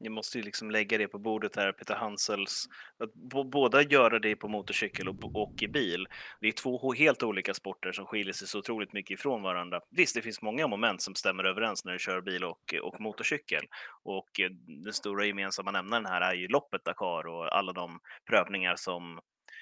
Ni 0.00 0.08
måste 0.08 0.38
ju 0.38 0.44
liksom 0.44 0.70
lägga 0.70 0.98
det 0.98 1.08
på 1.08 1.18
bordet 1.18 1.56
här, 1.56 1.72
Peter 1.72 1.94
Hansels, 1.94 2.68
att 2.98 3.14
båda 3.50 3.82
göra 3.82 4.18
det 4.18 4.36
på 4.36 4.48
motorcykel 4.48 5.08
och, 5.08 5.36
och 5.42 5.62
i 5.62 5.68
bil. 5.68 6.06
Det 6.40 6.48
är 6.48 6.52
två 6.52 6.92
helt 6.92 7.22
olika 7.22 7.54
sporter 7.54 7.92
som 7.92 8.06
skiljer 8.06 8.32
sig 8.32 8.48
så 8.48 8.58
otroligt 8.58 8.92
mycket 8.92 9.18
ifrån 9.18 9.42
varandra. 9.42 9.80
Visst, 9.90 10.14
det 10.14 10.22
finns 10.22 10.42
många 10.42 10.66
moment 10.66 11.02
som 11.02 11.14
stämmer 11.14 11.44
överens 11.44 11.84
när 11.84 11.92
du 11.92 11.98
kör 11.98 12.20
bil 12.20 12.44
och, 12.44 12.74
och 12.82 13.00
motorcykel. 13.00 13.64
Och 14.02 14.40
eh, 14.40 14.50
den 14.84 14.92
stora 14.92 15.26
gemensamma 15.26 15.70
nämnaren 15.70 16.06
här 16.06 16.20
är 16.20 16.34
ju 16.34 16.48
loppet 16.48 16.84
Dakar 16.84 17.26
och 17.26 17.56
alla 17.56 17.72
de 17.72 17.98
prövningar 18.30 18.76
som, 18.76 19.20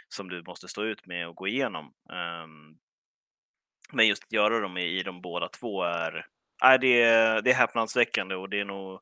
som 0.08 0.28
du 0.28 0.42
måste 0.46 0.68
stå 0.68 0.84
ut 0.84 1.06
med 1.06 1.28
och 1.28 1.36
gå 1.36 1.48
igenom. 1.48 1.84
Um, 2.44 2.78
men 3.92 4.06
just 4.06 4.24
att 4.24 4.32
göra 4.32 4.60
dem 4.60 4.78
i, 4.78 4.98
i 4.98 5.02
de 5.02 5.20
båda 5.20 5.48
två 5.48 5.82
är, 5.82 6.26
är 6.62 6.78
det, 6.78 7.04
det 7.40 7.50
är 7.50 7.54
häpnadsväckande 7.54 8.34
och 8.34 8.48
det 8.48 8.60
är 8.60 8.64
nog 8.64 9.00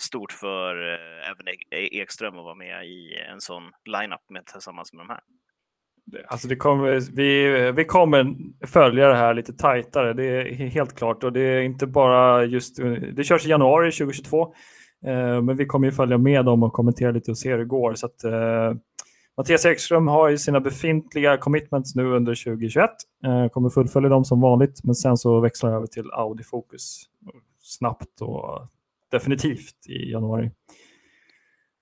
stort 0.00 0.32
för 0.32 0.92
eh, 0.92 1.30
även 1.30 1.48
e-, 1.48 1.76
e-, 1.76 2.00
Ekström 2.00 2.38
att 2.38 2.44
vara 2.44 2.54
med 2.54 2.86
i 2.86 3.14
en 3.32 3.40
sån 3.40 3.62
lineup 3.84 4.20
med, 4.28 4.46
tillsammans 4.46 4.92
med 4.92 5.00
de 5.00 5.08
här. 5.08 5.20
Alltså 6.26 6.48
det 6.48 6.56
kommer, 6.56 7.00
vi, 7.16 7.72
vi 7.72 7.84
kommer 7.84 8.34
följa 8.66 9.08
det 9.08 9.14
här 9.14 9.34
lite 9.34 9.52
tajtare, 9.52 10.12
det 10.12 10.24
är 10.24 10.52
helt 10.54 10.96
klart. 10.96 11.24
Och 11.24 11.32
det 11.32 11.40
är 11.40 11.60
inte 11.60 11.86
bara 11.86 12.44
just, 12.44 12.76
det 13.12 13.24
körs 13.24 13.46
i 13.46 13.48
januari 13.48 13.92
2022, 13.92 14.54
eh, 15.06 15.42
men 15.42 15.56
vi 15.56 15.66
kommer 15.66 15.86
ju 15.86 15.92
följa 15.92 16.18
med 16.18 16.44
dem 16.44 16.62
och 16.62 16.72
kommentera 16.72 17.10
lite 17.10 17.30
och 17.30 17.38
se 17.38 17.50
hur 17.50 17.58
det 17.58 17.64
går. 17.64 17.94
Så 17.94 18.06
att, 18.06 18.24
eh, 18.24 18.74
Mattias 19.36 19.66
Ekström 19.66 20.08
har 20.08 20.28
ju 20.28 20.38
sina 20.38 20.60
befintliga 20.60 21.36
commitments 21.36 21.94
nu 21.94 22.06
under 22.16 22.34
2021. 22.34 22.90
Eh, 23.24 23.48
kommer 23.48 23.70
fullfölja 23.70 24.08
dem 24.08 24.24
som 24.24 24.40
vanligt, 24.40 24.84
men 24.84 24.94
sen 24.94 25.16
så 25.16 25.40
växlar 25.40 25.70
jag 25.70 25.76
över 25.76 25.86
till 25.86 26.10
Audi 26.10 26.44
Focus 26.44 27.02
snabbt 27.60 28.20
och 28.20 28.66
definitivt 29.10 29.86
i 29.88 30.10
januari. 30.10 30.50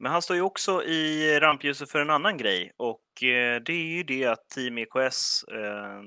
Men 0.02 0.12
han 0.12 0.22
står 0.22 0.36
ju 0.36 0.42
också 0.42 0.82
i 0.82 1.38
rampljuset 1.40 1.90
för 1.90 2.00
en 2.00 2.10
annan 2.10 2.36
grej 2.36 2.72
och 2.76 3.22
eh, 3.22 3.62
det 3.62 3.72
är 3.72 3.96
ju 3.96 4.02
det 4.02 4.26
att 4.26 4.48
Team 4.48 4.78
EKS 4.78 5.44
eh, 5.44 6.02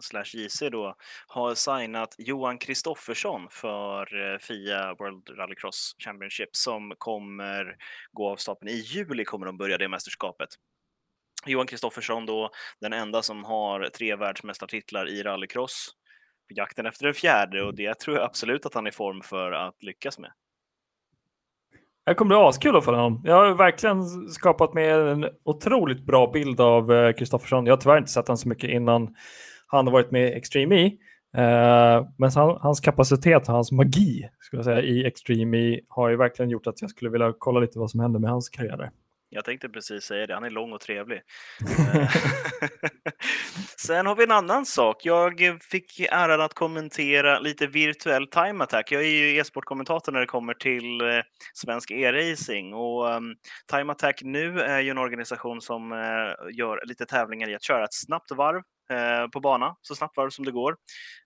slash 0.00 0.34
JC 0.34 0.62
då 0.72 0.94
har 1.26 1.54
signat 1.54 2.14
Johan 2.18 2.58
Kristoffersson 2.58 3.46
för 3.50 4.32
eh, 4.32 4.38
FIA 4.38 4.94
World 4.98 5.38
Rallycross 5.38 5.96
Championship 5.98 6.56
som 6.56 6.94
kommer 6.98 7.76
gå 8.12 8.28
av 8.28 8.36
stapeln 8.36 8.70
i 8.70 8.76
juli 8.76 9.24
kommer 9.24 9.46
de 9.46 9.56
börja 9.56 9.78
det 9.78 9.88
mästerskapet. 9.88 10.48
Johan 11.46 11.66
Kristoffersson 11.66 12.26
då, 12.26 12.50
den 12.80 12.92
enda 12.92 13.22
som 13.22 13.44
har 13.44 13.88
tre 13.98 14.16
världsmästartitlar 14.16 15.08
i 15.08 15.22
rallycross. 15.22 15.90
På 16.48 16.54
jakten 16.54 16.86
efter 16.86 17.04
den 17.04 17.14
fjärde 17.14 17.62
och 17.62 17.74
det 17.74 17.98
tror 17.98 18.16
jag 18.16 18.24
absolut 18.24 18.66
att 18.66 18.74
han 18.74 18.86
är 18.86 18.90
i 18.90 18.94
form 18.94 19.20
för 19.22 19.52
att 19.52 19.82
lyckas 19.82 20.18
med. 20.18 20.30
Det 22.06 22.14
kommer 22.14 22.28
bli 22.28 22.36
askul 22.36 22.76
att 22.76 22.84
följa 22.84 23.00
honom. 23.00 23.22
Jag 23.24 23.34
har 23.34 23.54
verkligen 23.54 24.28
skapat 24.28 24.74
mig 24.74 24.90
en 24.90 25.28
otroligt 25.44 26.06
bra 26.06 26.30
bild 26.32 26.60
av 26.60 27.12
Kristoffersson. 27.12 27.66
Jag 27.66 27.72
har 27.72 27.80
tyvärr 27.80 27.98
inte 27.98 28.10
sett 28.10 28.28
honom 28.28 28.38
så 28.38 28.48
mycket 28.48 28.70
innan 28.70 29.14
han 29.66 29.86
har 29.86 29.92
varit 29.92 30.10
med 30.10 30.28
i 30.28 30.32
Extreme 30.32 30.76
E. 30.76 30.92
Uh, 31.36 32.08
men 32.18 32.30
hans 32.36 32.80
kapacitet, 32.80 33.46
hans 33.46 33.72
magi 33.72 34.28
skulle 34.40 34.58
jag 34.58 34.64
säga, 34.64 34.82
i 34.82 35.06
Extreme 35.06 35.58
E 35.58 35.80
har 35.88 36.08
ju 36.08 36.16
verkligen 36.16 36.50
gjort 36.50 36.66
att 36.66 36.80
jag 36.80 36.90
skulle 36.90 37.10
vilja 37.10 37.32
kolla 37.38 37.60
lite 37.60 37.78
vad 37.78 37.90
som 37.90 38.00
händer 38.00 38.20
med 38.20 38.30
hans 38.30 38.48
karriär. 38.48 38.90
Jag 39.28 39.44
tänkte 39.44 39.68
precis 39.68 40.04
säga 40.04 40.26
det, 40.26 40.34
han 40.34 40.44
är 40.44 40.50
lång 40.50 40.72
och 40.72 40.80
trevlig. 40.80 41.22
Eh, 41.94 42.10
sen 43.78 44.06
har 44.06 44.16
vi 44.16 44.24
en 44.24 44.30
annan 44.30 44.66
sak. 44.66 45.04
Jag 45.04 45.62
fick 45.62 46.00
äran 46.00 46.40
att 46.40 46.54
kommentera 46.54 47.38
lite 47.38 47.66
virtuell 47.66 48.26
time 48.26 48.64
attack. 48.64 48.92
Jag 48.92 49.02
är 49.02 49.08
ju 49.08 49.36
e-sportkommentator 49.36 50.12
när 50.12 50.20
det 50.20 50.26
kommer 50.26 50.54
till 50.54 51.00
eh, 51.00 51.22
svensk 51.54 51.90
e-racing 51.90 52.74
och 52.74 53.06
um, 53.06 53.36
Time 53.70 53.92
Attack 53.92 54.22
nu 54.22 54.60
är 54.60 54.80
ju 54.80 54.90
en 54.90 54.98
organisation 54.98 55.60
som 55.60 55.92
uh, 55.92 55.98
gör 56.52 56.86
lite 56.86 57.06
tävlingar 57.06 57.50
i 57.50 57.54
att 57.54 57.62
köra 57.62 57.84
ett 57.84 57.94
snabbt 57.94 58.30
varv 58.30 58.62
på 59.32 59.40
bana, 59.40 59.76
så 59.82 59.94
snabbt 59.94 60.16
varv 60.16 60.30
som 60.30 60.44
det 60.44 60.50
går. 60.50 60.76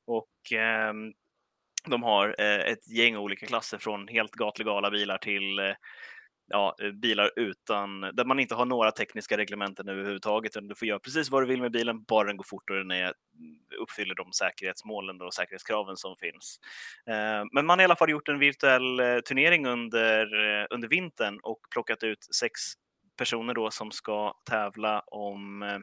Och 0.06 0.28
um, 0.90 1.12
de 1.86 2.02
har 2.02 2.40
ett 2.40 2.88
gäng 2.88 3.16
olika 3.16 3.46
klasser 3.46 3.78
från 3.78 4.08
helt 4.08 4.32
gatlegala 4.32 4.90
bilar 4.90 5.18
till 5.18 5.74
ja, 6.50 6.74
eh, 6.82 6.90
bilar 6.90 7.30
utan, 7.36 8.00
där 8.00 8.24
man 8.24 8.40
inte 8.40 8.54
har 8.54 8.64
några 8.64 8.90
tekniska 8.90 9.36
reglementen 9.36 9.88
överhuvudtaget. 9.88 10.52
Du 10.62 10.74
får 10.74 10.88
göra 10.88 10.98
precis 10.98 11.30
vad 11.30 11.42
du 11.42 11.46
vill 11.46 11.60
med 11.60 11.72
bilen, 11.72 12.04
bara 12.04 12.26
den 12.26 12.36
går 12.36 12.44
fort 12.44 12.70
och 12.70 12.76
den 12.76 12.90
är, 12.90 13.04
mm, 13.04 13.14
uppfyller 13.80 14.14
de 14.14 14.32
säkerhetsmålen 14.32 15.20
och 15.20 15.34
säkerhetskraven 15.34 15.96
som 15.96 16.16
finns. 16.16 16.60
Eh, 17.06 17.44
men 17.52 17.66
man 17.66 17.78
har 17.78 17.80
i 17.80 17.84
alla 17.84 17.96
fall 17.96 18.10
gjort 18.10 18.28
en 18.28 18.38
virtuell 18.38 19.00
eh, 19.00 19.18
turnering 19.18 19.66
under, 19.66 20.26
under 20.70 20.88
vintern 20.88 21.38
och 21.42 21.60
plockat 21.70 22.02
ut 22.02 22.34
sex 22.34 22.60
personer 23.18 23.54
då 23.54 23.70
som 23.70 23.90
ska 23.90 24.34
tävla 24.50 25.00
om 25.00 25.62
Eh, 25.62 25.78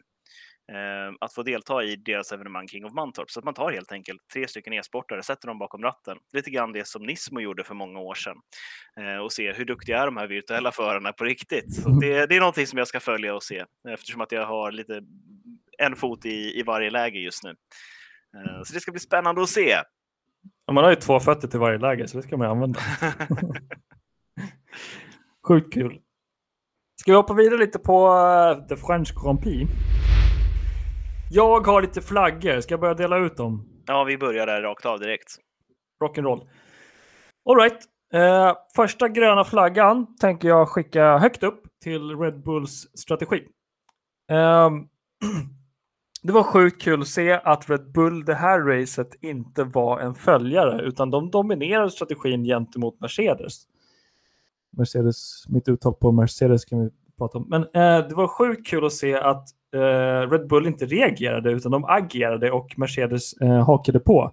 att 1.20 1.34
få 1.34 1.44
delta 1.44 1.84
i 1.84 1.96
deras 1.96 2.32
evenemang 2.32 2.68
King 2.68 2.86
of 2.86 2.94
Mantorp. 2.94 3.32
Så 3.32 3.40
att 3.40 3.46
man 3.46 3.54
tar 3.54 3.72
helt 3.72 3.92
enkelt 3.92 4.22
tre 4.34 4.48
stycken 4.48 4.74
e-sportare, 4.74 5.24
sätter 5.24 5.48
dem 5.48 5.60
bakom 5.60 5.84
ratten. 5.84 6.18
Lite 6.34 6.50
grann 6.50 6.72
det 6.72 6.88
som 6.88 7.04
Nismo 7.04 7.40
gjorde 7.40 7.64
för 7.64 7.76
många 7.76 8.00
år 8.00 8.16
sedan 8.16 8.38
eh, 9.00 9.18
och 9.18 9.32
se 9.32 9.54
hur 9.54 9.66
duktiga 9.66 10.02
är 10.02 10.06
de 10.06 10.18
här 10.18 10.28
virtuella 10.28 10.72
förarna 10.72 11.14
på 11.14 11.24
riktigt. 11.24 11.76
Så 11.76 11.90
det, 11.90 12.26
det, 12.26 12.36
är 12.36 12.40
någonting 12.40 12.68
som 12.68 12.78
jag 12.78 12.88
ska 12.88 13.00
följa 13.00 13.36
och 13.36 13.44
se 13.44 13.66
eftersom 13.90 14.22
att 14.22 14.32
jag 14.32 14.46
har 14.46 14.72
lite 14.72 15.02
en 15.78 15.96
fot 15.96 16.26
i, 16.26 16.60
i 16.60 16.64
varje 16.64 16.90
läge 16.90 17.20
just 17.20 17.44
nu. 17.44 17.50
Eh, 17.50 18.64
så 18.64 18.74
det 18.74 18.80
ska 18.80 18.92
bli 18.92 19.00
spännande 19.00 19.42
att 19.42 19.50
se. 19.50 19.78
Ja, 20.66 20.74
man 20.74 20.84
har 20.84 20.92
ju 20.92 20.96
två 20.96 21.20
fötter 21.20 21.48
till 21.48 21.60
varje 21.60 21.78
läge, 21.78 22.08
så 22.08 22.18
det 22.18 22.24
ska 22.24 22.38
man 22.38 22.48
använda. 22.48 22.80
Sjukt 25.48 25.74
kul. 25.74 26.00
Ska 27.02 27.12
vi 27.12 27.16
hoppa 27.16 27.34
vidare 27.34 27.60
lite 27.60 27.80
på 27.80 28.08
uh, 28.08 28.68
The 28.68 28.76
French 28.76 29.14
Grand 29.24 29.42
Prix? 29.42 29.72
Jag 31.30 31.68
har 31.68 31.82
lite 31.82 32.02
flaggor. 32.02 32.62
Ska 32.62 32.74
jag 32.74 32.80
börja 32.80 32.94
dela 32.94 33.18
ut 33.18 33.38
dem? 33.38 33.68
Ja, 33.86 34.04
vi 34.04 34.18
börjar 34.18 34.48
där 34.48 34.62
rakt 34.62 34.86
av 34.86 35.00
direkt. 35.00 35.38
Rock'n'roll. 36.04 36.48
Alright. 37.50 37.78
Uh, 38.13 38.54
första 38.76 39.10
gröna 39.10 39.44
flaggan 39.44 40.16
tänker 40.16 40.48
jag 40.48 40.70
skicka 40.70 41.18
högt 41.18 41.44
upp 41.44 41.63
till 41.84 42.16
Red 42.16 42.44
Bulls 42.44 42.88
strategi. 43.00 43.44
Um, 44.32 44.88
det 46.24 46.34
var 46.34 46.44
sjukt 46.44 46.82
kul 46.82 47.02
att 47.02 47.08
se 47.08 47.32
att 47.32 47.70
Red 47.70 47.92
Bull 47.92 48.26
det 48.26 48.36
här 48.36 48.60
racet 48.60 49.16
inte 49.22 49.63
var 49.63 50.00
en 50.00 50.16
följare 50.16 50.82
utan 50.82 51.12
de 51.12 51.32
dominerade 51.32 51.92
strategin 51.92 52.44
gentemot 52.44 53.00
Mercedes. 53.00 53.63
Mercedes, 54.78 55.46
mitt 55.50 55.70
uttal 55.70 55.94
på 55.94 56.12
Mercedes 56.12 56.66
kan 56.66 56.84
vi 56.84 56.90
prata 57.18 57.38
om. 57.38 57.46
Men 57.50 57.62
eh, 57.62 58.08
det 58.08 58.16
var 58.16 58.28
sjukt 58.28 58.68
kul 58.68 58.86
att 58.86 58.94
se 58.94 59.16
att 59.16 59.48
eh, 59.74 60.30
Red 60.30 60.48
Bull 60.48 60.68
inte 60.68 60.86
reagerade 60.86 61.52
utan 61.52 61.72
de 61.72 61.86
agerade 61.86 62.52
och 62.52 62.74
Mercedes 62.78 63.34
eh, 63.34 63.66
hakade 63.66 64.00
på. 64.00 64.32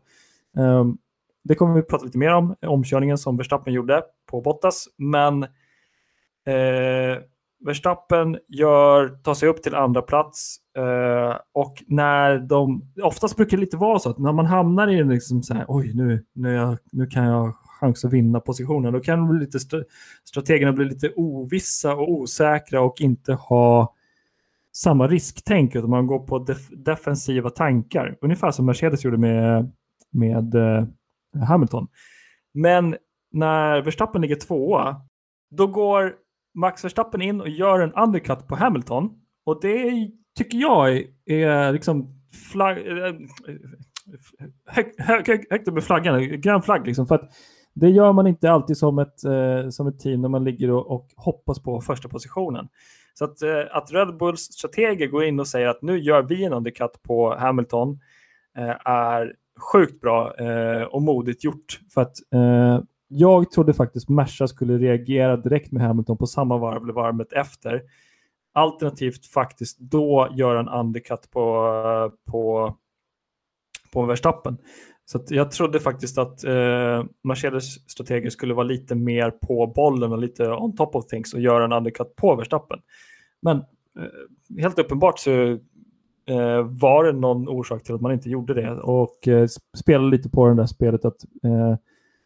Eh, 0.57 0.85
det 1.45 1.55
kommer 1.55 1.75
vi 1.75 1.83
prata 1.83 2.05
lite 2.05 2.19
mer 2.19 2.35
om, 2.35 2.55
omkörningen 2.67 3.19
som 3.19 3.37
Verstappen 3.37 3.73
gjorde 3.73 4.03
på 4.31 4.41
Bottas. 4.41 4.89
Men 4.97 5.43
eh, 5.43 7.19
Verstappen 7.65 8.39
gör, 8.49 9.09
tar 9.09 9.35
sig 9.35 9.49
upp 9.49 9.63
till 9.63 9.75
andra 9.75 10.03
plats 10.03 10.57
eh, 10.77 11.37
och 11.53 11.85
när 11.87 12.39
de, 12.39 12.93
oftast 13.03 13.37
brukar 13.37 13.57
det 13.57 13.61
lite 13.61 13.77
vara 13.77 13.99
så 13.99 14.11
att 14.11 14.19
när 14.19 14.33
man 14.33 14.47
hamnar 14.47 14.89
i 14.89 15.05
liksom 15.05 15.43
så 15.43 15.55
här, 15.55 15.65
oj 15.69 15.93
nu, 15.95 16.25
nu, 16.33 16.53
jag, 16.53 16.79
nu 16.93 17.07
kan 17.07 17.25
jag 17.25 17.55
chans 17.81 18.05
att 18.05 18.13
vinna 18.13 18.41
positionen, 18.41 18.93
då 18.93 19.01
kan 19.01 19.29
bli 19.29 19.41
lite 19.41 19.59
strategerna 20.25 20.73
bli 20.73 20.85
lite 20.85 21.13
ovissa 21.17 21.95
och 21.95 22.11
osäkra 22.11 22.81
och 22.81 23.01
inte 23.01 23.33
ha 23.33 23.95
samma 24.77 25.07
risktänk 25.09 25.75
utan 25.75 25.91
man 25.91 26.07
går 26.07 26.19
på 26.19 26.39
def 26.39 26.69
defensiva 26.71 27.51
tankar. 27.51 28.19
Ungefär 28.21 28.51
som 28.51 28.67
Mercedes 28.67 29.05
gjorde 29.05 29.19
med, 29.19 29.73
med 30.13 30.55
eh, 30.55 30.85
Hamilton. 31.49 31.87
Men 32.55 32.97
när 33.33 33.83
Verstappen 33.83 34.23
ligger 34.23 34.37
tvåa, 34.37 34.97
då 35.51 35.67
går 35.67 36.15
Max 36.55 36.85
Verstappen 36.85 37.23
in 37.23 37.41
och 37.41 37.49
gör 37.49 37.81
en 37.81 37.93
undercut 37.93 38.47
på 38.47 38.57
Hamilton. 38.57 39.11
Och 39.47 39.61
det 39.63 40.11
tycker 40.39 40.59
jag 40.59 40.97
är, 40.97 41.05
är 41.27 41.73
liksom 41.73 42.21
flagg, 42.53 42.79
eh, 42.87 43.05
eh, 43.05 43.15
högt 44.67 45.01
hög, 45.01 45.29
hög, 45.29 45.47
hög 45.51 45.73
med 45.73 45.85
flaggan, 45.85 46.41
grön 46.41 46.63
flagg 46.63 46.87
liksom. 46.87 47.07
För 47.07 47.15
att 47.15 47.31
det 47.75 47.89
gör 47.91 48.13
man 48.13 48.27
inte 48.27 48.51
alltid 48.51 48.77
som 48.77 48.99
ett, 48.99 49.25
eh, 49.25 49.69
som 49.69 49.87
ett 49.87 49.99
team 49.99 50.21
när 50.21 50.29
man 50.29 50.45
ligger 50.45 50.71
och, 50.71 50.91
och 50.91 51.09
hoppas 51.17 51.63
på 51.63 51.81
första 51.81 52.09
positionen. 52.09 52.69
Så 53.15 53.25
att, 53.25 53.43
eh, 53.43 53.63
att 53.71 53.93
Red 53.93 54.17
Bulls 54.17 54.41
strateger 54.41 55.07
går 55.07 55.25
in 55.25 55.41
och 55.41 55.49
säger 55.49 55.69
att 55.69 55.83
nu 55.83 55.99
gör 55.99 56.23
vi 56.23 56.45
en 56.45 56.53
undercut 56.53 57.03
på 57.03 57.35
Hamilton 57.35 58.01
eh, 58.59 58.89
är 58.91 59.35
sjukt 59.73 60.01
bra 60.01 60.35
eh, 60.37 60.83
och 60.83 61.03
modigt 61.03 61.45
gjort. 61.45 61.81
För 61.95 62.01
att 62.01 62.17
eh, 62.35 62.81
jag 63.09 63.51
trodde 63.51 63.75
faktiskt 63.75 64.09
Merca 64.09 64.49
skulle 64.49 64.79
reagera 64.79 65.37
direkt 65.37 65.73
med 65.73 65.83
Hamilton 65.83 66.19
på 66.19 66.27
samma 66.27 66.59
varv 66.59 66.83
eller 66.83 66.93
varvet 66.93 67.33
efter. 67.33 67.83
Alternativt 68.53 69.27
faktiskt 69.27 69.79
då 69.79 70.29
göra 70.37 70.61
en 70.61 70.69
undercut 70.69 71.31
på, 71.31 71.41
eh, 71.87 72.31
på, 72.33 72.75
på 73.93 74.03
Verstappen. 74.03 74.59
Så 75.07 75.25
jag 75.29 75.51
trodde 75.51 75.81
faktiskt 75.81 76.19
att 76.19 76.45
eh, 76.45 77.05
Mercedes 77.23 77.91
strateger 77.91 78.31
skulle 78.31 78.55
vara 78.55 78.67
lite 78.67 78.95
mer 78.95 79.31
på 79.31 79.67
bollen 79.67 80.13
och 80.13 80.19
lite 80.19 80.51
on 80.51 80.77
top 80.77 80.95
of 80.97 81.07
things 81.07 81.35
och 81.35 81.41
göra 81.41 81.65
en 81.65 81.73
undercut 81.73 82.17
på 82.17 82.37
Verstappen. 82.37 82.79
Men 83.43 83.57
eh, 83.57 84.61
helt 84.63 84.79
uppenbart 84.79 85.19
så 85.19 85.31
eh, 86.27 86.63
var 86.63 87.05
det 87.05 87.13
någon 87.13 87.49
orsak 87.49 87.83
till 87.83 87.95
att 87.95 88.01
man 88.01 88.13
inte 88.13 88.31
gjorde 88.31 88.55
det 88.55 88.71
och 88.71 89.29
eh, 89.29 89.47
spelade 89.77 90.11
lite 90.11 90.31
på 90.31 90.49
det 90.49 90.55
där 90.55 90.67
spelet 90.67 91.05
att 91.05 91.25
eh, 91.45 91.77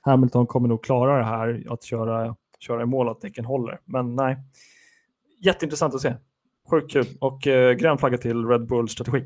Hamilton 0.00 0.46
kommer 0.46 0.68
nog 0.68 0.84
klara 0.84 1.18
det 1.18 1.24
här 1.24 1.64
att 1.68 1.84
köra, 1.84 2.36
köra 2.58 2.82
i 2.82 2.86
mål, 2.86 3.08
att 3.08 3.20
däcken 3.20 3.44
håller. 3.44 3.80
Men 3.84 4.16
nej, 4.16 4.36
jätteintressant 5.40 5.94
att 5.94 6.00
se. 6.00 6.14
Sjukt 6.70 6.92
kul 6.92 7.06
och 7.20 7.46
eh, 7.46 7.72
grön 7.72 7.98
flagga 7.98 8.18
till 8.18 8.46
Red 8.46 8.66
Bull 8.66 8.88
strategi. 8.88 9.24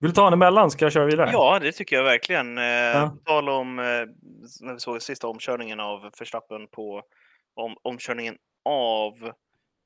Vill 0.00 0.10
du 0.10 0.14
ta 0.14 0.26
en 0.26 0.32
emellan? 0.32 0.70
Ska 0.70 0.84
jag 0.84 0.92
köra 0.92 1.04
vidare? 1.04 1.30
Ja, 1.32 1.58
det 1.58 1.72
tycker 1.72 1.96
jag 1.96 2.04
verkligen. 2.04 2.58
Eh, 2.58 2.64
ja. 2.64 3.16
Tal 3.24 3.48
om 3.48 3.78
eh, 3.78 3.84
när 4.60 4.72
vi 4.72 4.80
såg 4.80 5.02
sista 5.02 5.26
omkörningen 5.26 5.80
av 5.80 6.10
Verstappen 6.18 6.68
på 6.68 7.02
om, 7.54 7.76
omkörningen 7.82 8.36
av 8.64 9.12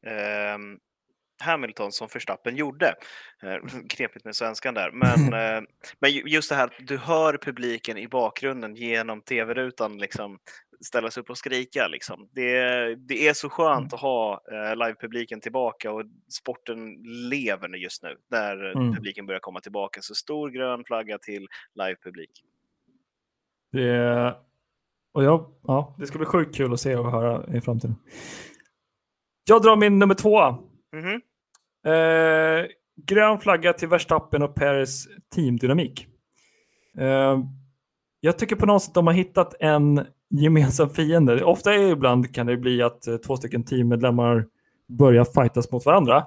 eh, 0.07 0.59
Hamilton 1.41 1.93
som 1.93 2.09
Verstappen 2.15 2.57
gjorde. 2.57 2.95
Eh, 3.43 3.69
knepigt 3.89 4.25
med 4.25 4.37
svenskan 4.37 4.75
där. 4.75 4.91
Men, 4.91 5.31
men 6.01 6.11
just 6.11 6.49
det 6.49 6.55
här 6.55 6.65
att 6.65 6.87
du 6.87 6.97
hör 6.97 7.39
publiken 7.43 7.99
i 7.99 8.09
bakgrunden 8.09 8.75
genom 8.75 9.23
tv-rutan 9.23 9.99
liksom 9.99 10.39
ställa 10.81 11.11
sig 11.11 11.21
upp 11.21 11.31
och 11.31 11.39
skrika. 11.39 11.89
Liksom. 11.89 12.29
Det, 12.33 12.51
det 12.95 13.29
är 13.29 13.35
så 13.35 13.49
skönt 13.49 13.79
mm. 13.79 13.95
att 13.95 14.01
ha 14.01 14.41
eh, 14.53 14.77
livepubliken 14.77 15.41
tillbaka 15.41 15.93
och 15.93 16.03
sporten 16.33 16.95
lever 17.31 17.77
just 17.77 18.03
nu 18.03 18.17
när 18.31 18.73
mm. 18.73 18.95
publiken 18.95 19.27
börjar 19.27 19.41
komma 19.41 19.61
tillbaka. 19.61 20.03
Så 20.03 20.15
stor 20.15 20.51
grön 20.51 20.85
flagga 20.85 21.19
till 21.19 21.47
livepublik. 21.75 22.31
Det, 23.73 24.37
och 25.13 25.25
jag, 25.25 25.51
ja, 25.63 25.97
det 25.99 26.07
ska 26.07 26.19
bli 26.19 26.27
sjukt 26.27 26.57
kul 26.57 26.73
att 26.73 26.81
se 26.81 26.97
och 26.97 27.11
höra 27.11 27.57
i 27.57 27.61
framtiden. 27.61 27.97
Jag 29.49 29.63
drar 29.63 29.77
min 29.77 29.99
nummer 29.99 30.15
två. 30.15 30.41
Mm 30.41 30.61
-hmm. 30.93 31.21
eh, 31.87 32.67
grön 33.07 33.41
flagga 33.41 33.73
till 33.73 33.89
Verstappen 33.89 34.43
och 34.43 34.55
Peres 34.55 35.09
teamdynamik. 35.35 36.07
Eh, 36.99 37.39
jag 38.21 38.39
tycker 38.39 38.57
på 38.57 38.67
något 38.67 38.83
sätt 38.83 38.91
att 38.91 38.95
de 38.95 39.07
har 39.07 39.15
hittat 39.15 39.55
en 39.61 40.07
gemensam 40.31 40.91
fiende. 40.91 41.45
Ofta 41.45 41.75
är 41.75 41.93
ibland 41.93 42.35
kan 42.35 42.47
det 42.47 42.57
bli 42.57 42.83
att 42.83 43.07
eh, 43.07 43.17
två 43.17 43.37
stycken 43.37 43.65
teammedlemmar 43.65 44.47
börjar 44.89 45.25
fightas 45.25 45.73
mot 45.73 45.87
varandra. 45.87 46.25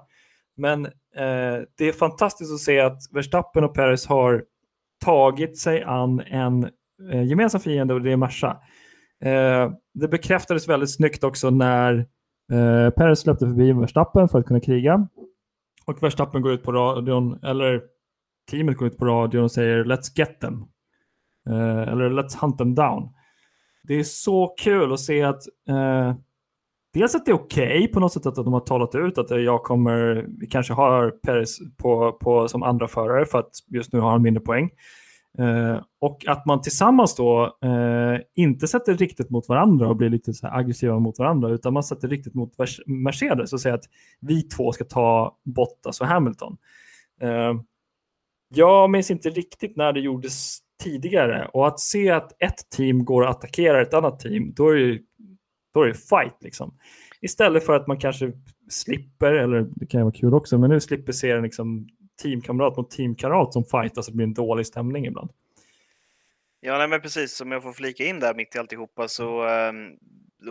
Men 0.58 0.86
eh, 0.86 1.62
det 1.78 1.88
är 1.88 1.92
fantastiskt 1.92 2.54
att 2.54 2.60
se 2.60 2.80
att 2.80 3.02
Verstappen 3.12 3.64
och 3.64 3.74
Perez 3.74 4.08
har 4.08 4.44
tagit 5.06 5.58
sig 5.58 5.84
an 5.84 6.20
en 6.20 6.70
eh, 7.12 7.24
gemensam 7.24 7.62
fiende 7.62 7.94
och 7.94 8.02
det 8.02 8.12
är 8.12 8.18
Merca. 8.18 8.58
Eh, 9.24 9.72
det 9.94 10.08
bekräftades 10.08 10.70
väldigt 10.70 10.92
snyggt 10.92 11.24
också 11.24 11.50
när 11.50 11.94
eh, 12.52 12.90
Perez 12.90 13.20
släppte 13.20 13.46
förbi 13.46 13.74
Verstappen 13.74 14.30
för 14.30 14.40
att 14.40 14.46
kunna 14.46 14.60
kriga. 14.60 15.08
Och 15.86 16.04
Verstappen 16.04 16.42
går 16.42 16.52
ut 16.52 16.64
på 16.64 16.72
radion, 16.72 17.40
eller 17.44 17.82
teamet 18.52 18.78
går 18.78 18.88
ut 18.88 18.98
på 18.98 19.06
radion 19.06 19.44
och 19.44 19.52
säger 19.52 19.84
“Let's 19.84 20.12
get 20.16 20.40
them”. 20.40 20.66
Eh, 21.50 21.82
eller 21.82 22.10
“Let's 22.10 22.38
hunt 22.42 22.58
them 22.58 22.76
down” 22.76 23.10
det 23.84 23.94
är 23.94 24.04
så 24.04 24.48
kul 24.48 24.94
att 24.94 25.00
se 25.00 25.24
att 25.24 25.44
eh, 25.70 26.16
dels 26.94 27.16
att 27.16 27.26
det 27.26 27.32
är 27.32 27.36
okej 27.36 27.78
okay 27.78 27.88
på 27.88 28.00
något 28.00 28.14
sätt 28.14 28.26
att 28.26 28.36
de 28.36 28.54
har 28.54 28.60
talat 28.60 28.96
ut 28.96 29.18
att 29.18 29.32
eh, 29.32 29.38
jag 29.38 29.64
kommer, 29.64 30.26
vi 30.40 30.48
kanske 30.48 30.74
har 30.74 31.12
Peres 31.12 31.58
på, 31.78 32.12
på, 32.12 32.48
som 32.48 32.64
andra 32.64 32.88
förare 32.88 33.26
för 33.26 33.40
att 33.40 33.52
just 33.68 33.94
nu 33.94 34.00
har 34.00 34.12
han 34.12 34.22
mindre 34.22 34.42
poäng. 34.42 34.70
Eh, 35.38 35.84
och 36.02 36.26
att 36.28 36.46
man 36.46 36.62
tillsammans 36.62 37.16
då 37.16 37.58
eh, 37.64 38.20
inte 38.36 38.68
sätter 38.68 38.94
riktigt 38.94 39.30
mot 39.30 39.50
varandra 39.50 39.88
och 39.88 39.96
blir 39.96 40.10
lite 40.10 40.34
så 40.34 40.48
aggressiva 40.48 41.00
mot 41.00 41.20
varandra 41.20 41.50
utan 41.50 41.74
man 41.74 41.84
sätter 41.84 42.08
riktigt 42.08 42.34
mot 42.34 42.54
Mercedes 42.86 43.54
och 43.54 43.62
säger 43.62 43.76
att 43.76 43.86
vi 44.20 44.42
två 44.42 44.72
ska 44.72 44.84
ta 44.84 45.38
Bottas 45.44 46.02
och 46.02 46.08
Hamilton. 46.08 46.58
Eh, 47.22 47.54
jag 48.54 48.90
minns 48.90 49.12
inte 49.12 49.30
riktigt 49.30 49.78
när 49.78 49.94
det 49.94 50.00
gjordes 50.00 50.60
tidigare 50.84 51.50
och 51.54 51.68
att 51.68 51.80
se 51.80 52.10
att 52.10 52.42
ett 52.44 52.70
team 52.70 53.06
går 53.06 53.22
och 53.22 53.30
attackerar 53.30 53.82
ett 53.82 53.94
annat 53.94 54.20
team, 54.20 54.54
då 54.54 54.70
är 54.70 54.76
det, 54.76 55.00
då 55.74 55.82
är 55.82 55.88
det 55.88 55.94
fight 55.94 56.38
liksom. 56.44 56.78
Istället 57.22 57.66
för 57.66 57.74
att 57.74 57.88
man 57.88 58.00
kanske 58.00 58.32
slipper, 58.70 59.34
eller 59.34 59.68
det 59.76 59.86
kan 59.86 60.00
ju 60.00 60.04
vara 60.04 60.14
kul 60.14 60.34
också, 60.34 60.58
men 60.58 60.70
nu 60.70 60.80
slipper 60.80 61.12
se 61.12 61.32
en 61.32 61.44
liksom, 61.44 61.88
teamkamrat 62.22 62.78
mot 62.78 62.92
teamkamrat 62.92 63.54
som 63.54 63.66
fightas 63.66 64.06
så 64.06 64.12
det 64.12 64.16
blir 64.16 64.28
en 64.28 64.34
dålig 64.34 64.68
stämning 64.68 65.06
ibland. 65.06 65.32
Ja, 66.60 66.78
nej, 66.78 66.88
men 66.88 67.02
precis 67.02 67.36
som 67.38 67.52
jag 67.52 67.64
får 67.64 67.74
flika 67.74 68.04
in 68.04 68.20
där 68.20 68.34
mitt 68.34 68.56
i 68.56 68.60
alltihopa 68.60 69.08
så 69.08 69.48
um, 69.48 69.98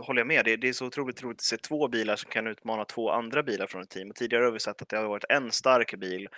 håller 0.03 0.21
jag 0.21 0.27
med. 0.27 0.45
Det, 0.45 0.57
det, 0.57 0.69
är 0.69 0.73
så 0.73 0.87
otroligt 0.87 1.23
roligt 1.23 1.37
att 1.37 1.43
se 1.43 1.57
två 1.57 1.89
bilar 1.89 2.17
som 2.17 2.31
kan 2.31 2.47
utmana 2.47 2.85
två 2.85 3.11
andra 3.11 3.43
bilar 3.43 3.67
från 3.67 3.83
ett 3.83 3.91
team. 3.91 4.11
Och 4.11 4.17
tidigare 4.17 4.45
har 4.45 4.53
vi 4.53 4.61
sett 4.61 4.83
att 4.83 4.89
det 4.89 4.97
har 4.97 5.09
varit 5.09 5.25
en 5.29 5.51
stark 5.51 5.95
bil 5.95 6.29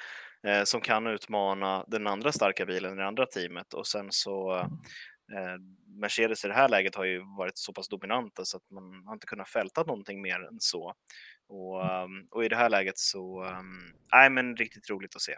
eh, 0.46 0.64
som 0.64 0.80
kan 0.80 1.06
utmana 1.06 1.84
den 1.88 2.06
andra 2.06 2.32
starka 2.32 2.66
bilen 2.66 2.92
i 2.92 2.96
det 2.96 3.06
andra 3.06 3.26
teamet 3.26 3.74
och 3.74 3.86
sen 3.86 4.06
så 4.10 4.56
eh, 5.32 5.56
Mercedes 5.86 6.44
i 6.44 6.48
det 6.48 6.54
här 6.54 6.68
läget 6.68 6.94
har 6.94 7.04
ju 7.04 7.22
varit 7.36 7.58
så 7.58 7.72
pass 7.72 7.88
dominanta 7.88 8.44
så 8.44 8.56
att 8.56 8.70
man 8.70 9.06
har 9.06 9.12
inte 9.12 9.26
kunnat 9.26 9.48
fälta 9.48 9.82
någonting 9.82 10.22
mer 10.22 10.48
än 10.48 10.60
så. 10.60 10.94
Och, 11.48 12.04
um, 12.04 12.26
och 12.30 12.44
i 12.44 12.48
det 12.48 12.56
här 12.56 12.70
läget 12.70 12.98
så, 12.98 13.44
um, 13.44 13.94
nej 14.12 14.30
men 14.30 14.56
riktigt 14.56 14.90
roligt 14.90 15.16
att 15.16 15.22
se. 15.22 15.36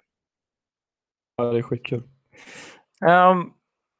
Ja, 1.36 1.44
det 1.44 1.58
är 1.58 1.62
skitkul. 1.62 2.02
Um, 3.00 3.54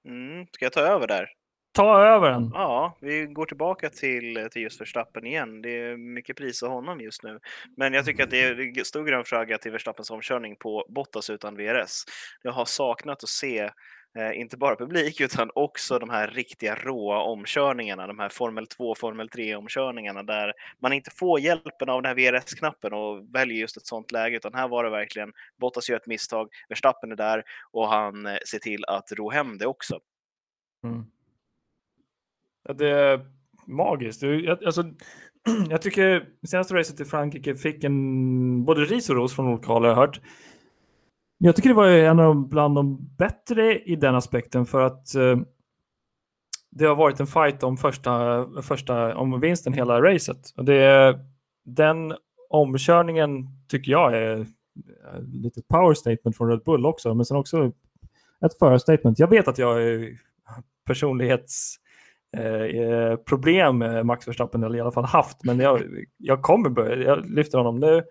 mm, 0.09 0.47
ska 0.53 0.65
jag 0.65 0.73
ta 0.73 0.81
över 0.81 1.07
där? 1.07 1.29
Ta 1.75 2.05
över 2.05 2.31
den. 2.31 2.51
Ja, 2.55 2.97
vi 3.01 3.27
går 3.27 3.47
tillbaka 3.47 3.91
till, 3.91 4.49
till 4.53 4.63
just 4.63 4.81
Verstappen 4.81 5.27
igen. 5.27 5.63
Det 5.63 5.81
är 5.81 5.97
mycket 5.97 6.37
pris 6.37 6.63
av 6.63 6.71
honom 6.71 7.01
just 7.01 7.23
nu. 7.23 7.41
Men 7.77 7.93
jag 7.93 8.05
tycker 8.05 8.25
att 8.25 8.31
det 8.31 8.43
är 8.43 8.85
stor 8.85 9.05
grön 9.05 9.25
flagga 9.25 9.59
till 9.59 9.73
Verstappens 9.73 10.11
omkörning 10.11 10.57
på 10.57 10.87
Bottas 10.89 11.31
utan 11.31 11.57
VRS. 11.57 12.05
Jag 12.43 12.53
har 12.53 12.65
saknat 12.65 13.23
att 13.23 13.29
se 13.29 13.71
Eh, 14.19 14.41
inte 14.41 14.57
bara 14.57 14.77
publik 14.77 15.21
utan 15.21 15.51
också 15.55 15.99
de 15.99 16.11
här 16.11 16.29
riktiga 16.29 16.75
råa 16.75 17.19
omkörningarna, 17.19 18.07
de 18.07 18.19
här 18.19 18.29
Formel 18.29 18.67
2, 18.67 18.95
Formel 18.95 19.29
3 19.29 19.55
omkörningarna 19.55 20.23
där 20.23 20.53
man 20.79 20.93
inte 20.93 21.11
får 21.11 21.41
hjälpen 21.41 21.89
av 21.89 22.03
den 22.03 22.09
här 22.09 22.15
VRS-knappen 22.15 22.93
och 22.93 23.35
väljer 23.35 23.59
just 23.59 23.77
ett 23.77 23.87
sånt 23.87 24.13
läge, 24.13 24.37
utan 24.37 24.55
här 24.55 24.69
var 24.69 24.85
det 24.85 24.91
verkligen 24.91 25.33
Bottas 25.61 25.89
gör 25.89 25.97
ett 25.97 26.07
misstag, 26.07 26.49
Verstappen 26.69 27.13
är 27.13 27.17
där 27.17 27.45
och 27.71 27.89
han 27.89 28.27
eh, 28.27 28.37
ser 28.47 28.59
till 28.59 28.85
att 28.85 29.13
ro 29.13 29.31
hem 29.31 29.59
det 29.59 29.67
också. 29.67 30.01
Mm. 30.85 31.07
Ja, 32.65 32.75
det 32.75 32.89
är 32.89 33.27
magiskt. 33.67 34.23
Jag, 34.23 34.65
alltså, 34.65 34.85
jag 35.69 35.83
tycker 35.83 36.29
senaste 36.47 36.75
racet 36.75 37.01
i 37.01 37.05
Frankrike 37.05 37.55
fick 37.55 37.85
en 37.85 38.65
både 38.65 38.85
ris 38.85 39.11
och 39.11 39.17
ros 39.17 39.35
från 39.35 39.49
olika 39.49 39.67
håll 39.67 39.83
har 39.83 39.89
jag 39.89 39.97
hört. 39.97 40.21
Jag 41.39 41.57
tycker 41.57 41.69
det 41.69 41.75
var 41.75 41.89
en 41.89 42.19
av 42.19 42.25
de, 42.25 42.49
bland 42.49 42.75
de 42.75 43.17
bättre 43.19 43.79
i 43.79 43.97
den 43.97 44.15
aspekten 44.15 44.67
för 44.67 44.81
att 44.81 45.15
eh, 45.15 45.39
det 46.71 46.85
har 46.85 46.95
varit 46.95 47.21
en 47.21 47.27
fight 47.27 47.63
om 47.63 47.77
första, 47.77 48.47
första 48.63 49.17
om 49.17 49.41
vinsten 49.41 49.73
hela 49.73 50.03
racet. 50.03 50.53
Och 50.57 50.65
det, 50.65 51.19
den 51.65 52.15
omkörningen 52.51 53.47
tycker 53.69 53.93
jag 53.93 54.17
är 54.17 54.41
eh, 54.41 55.23
lite 55.23 55.63
power 55.63 55.95
statement 55.95 56.37
från 56.37 56.49
Red 56.49 56.63
Bull 56.65 56.87
också, 56.87 57.15
men 57.15 57.25
sen 57.25 57.37
också 57.37 57.73
ett 58.47 58.59
förarstatement. 58.59 59.19
Jag 59.19 59.29
vet 59.29 59.49
att 59.49 59.59
jag 59.59 59.83
är 59.83 60.19
personlighets 60.87 61.77
eh, 62.35 63.73
med 63.73 64.07
Max 64.07 64.29
Verstappen, 64.29 64.63
eller 64.63 64.79
i 64.79 64.81
alla 64.81 64.93
fall 64.93 65.05
haft, 65.05 65.45
men 65.45 65.61
jag, 65.61 65.83
jag 66.17 66.43
kommer 66.43 66.69
börja, 66.69 67.09
jag 67.09 67.31
lyfter 67.31 67.59
honom 67.59 67.81
nu 67.81 68.05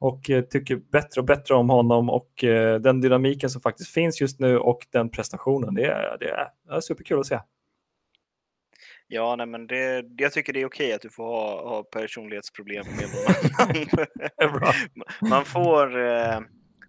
och 0.00 0.30
eh, 0.30 0.44
tycker 0.44 0.76
bättre 0.76 1.20
och 1.20 1.26
bättre 1.26 1.54
om 1.54 1.70
honom 1.70 2.10
och 2.10 2.44
eh, 2.44 2.80
den 2.80 3.00
dynamiken 3.00 3.50
som 3.50 3.60
faktiskt 3.60 3.90
finns 3.90 4.20
just 4.20 4.40
nu 4.40 4.58
och 4.58 4.86
den 4.90 5.10
prestationen. 5.10 5.74
Det 5.74 5.84
är, 5.84 6.16
det 6.20 6.28
är, 6.28 6.48
det 6.68 6.74
är 6.74 6.80
superkul 6.80 7.20
att 7.20 7.26
se. 7.26 7.38
Ja, 9.10 9.36
nej, 9.36 9.46
men 9.46 9.66
det, 9.66 10.04
jag 10.18 10.32
tycker 10.32 10.52
det 10.52 10.60
är 10.60 10.66
okej 10.66 10.92
att 10.92 11.02
du 11.02 11.10
får 11.10 11.24
ha, 11.24 11.68
ha 11.68 11.82
personlighetsproblem 11.82 12.84
med 12.86 13.08
någon 14.52 15.30
Man 15.30 15.44
får 15.44 16.06
eh, 16.06 16.40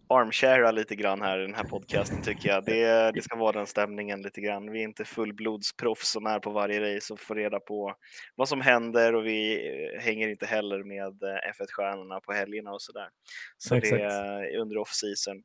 armshara 0.09 0.71
lite 0.71 0.95
grann 0.95 1.21
här 1.21 1.39
i 1.39 1.41
den 1.41 1.55
här 1.55 1.63
podcasten 1.63 2.21
tycker 2.21 2.49
jag. 2.49 2.65
Det, 2.65 3.11
det 3.11 3.21
ska 3.21 3.35
vara 3.39 3.51
den 3.51 3.67
stämningen 3.67 4.21
lite 4.21 4.41
grann. 4.41 4.71
Vi 4.71 4.79
är 4.79 4.83
inte 4.83 5.05
fullblodsproffs 5.05 6.11
som 6.11 6.25
är 6.25 6.39
på 6.39 6.51
varje 6.51 6.95
race 6.95 7.13
och 7.13 7.19
får 7.19 7.35
reda 7.35 7.59
på 7.59 7.95
vad 8.35 8.49
som 8.49 8.61
händer 8.61 9.15
och 9.15 9.25
vi 9.25 9.67
eh, 9.67 10.01
hänger 10.01 10.27
inte 10.27 10.45
heller 10.45 10.83
med 10.83 11.23
eh, 11.23 11.51
F1-stjärnorna 11.53 12.19
på 12.19 12.33
helgerna 12.33 12.71
och 12.71 12.81
sådär. 12.81 13.09
Så 13.57 13.75
Exakt. 13.75 14.01
det 14.01 14.03
är 14.03 14.57
under 14.57 14.77
off-season. 14.77 15.43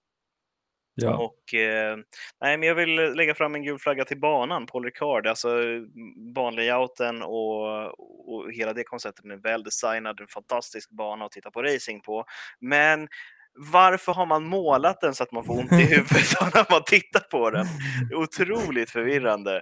Ja. 0.97 1.17
Och, 1.17 1.55
eh, 1.55 1.97
nej, 2.41 2.59
men 2.59 2.69
jag 2.69 2.75
vill 2.75 2.95
lägga 2.95 3.35
fram 3.35 3.55
en 3.55 3.63
gul 3.63 3.79
flagga 3.79 4.05
till 4.05 4.21
banan, 4.21 4.67
Paul 4.67 4.85
Ricard. 4.85 5.27
Alltså, 5.27 5.49
banlayouten 6.35 7.23
och, 7.23 7.87
och 8.35 8.53
hela 8.53 8.73
det 8.73 8.85
konceptet 8.85 9.25
är 9.25 9.37
väl 9.37 9.63
designad, 9.63 10.21
en 10.21 10.27
fantastisk 10.27 10.91
bana 10.91 11.25
att 11.25 11.33
titta 11.33 11.51
på 11.51 11.63
racing 11.63 12.05
på. 12.05 12.25
Men 12.61 13.09
varför 13.55 14.13
har 14.13 14.27
man 14.27 14.45
målat 14.45 15.01
den 15.01 15.15
så 15.15 15.23
att 15.23 15.33
man 15.33 15.45
får 15.45 15.59
ont 15.59 15.73
i 15.73 15.75
huvudet 15.95 16.41
när 16.55 16.73
man 16.73 16.83
tittar 16.87 17.21
på 17.21 17.51
den? 17.51 17.67
Otroligt 18.15 18.91
förvirrande. 18.91 19.57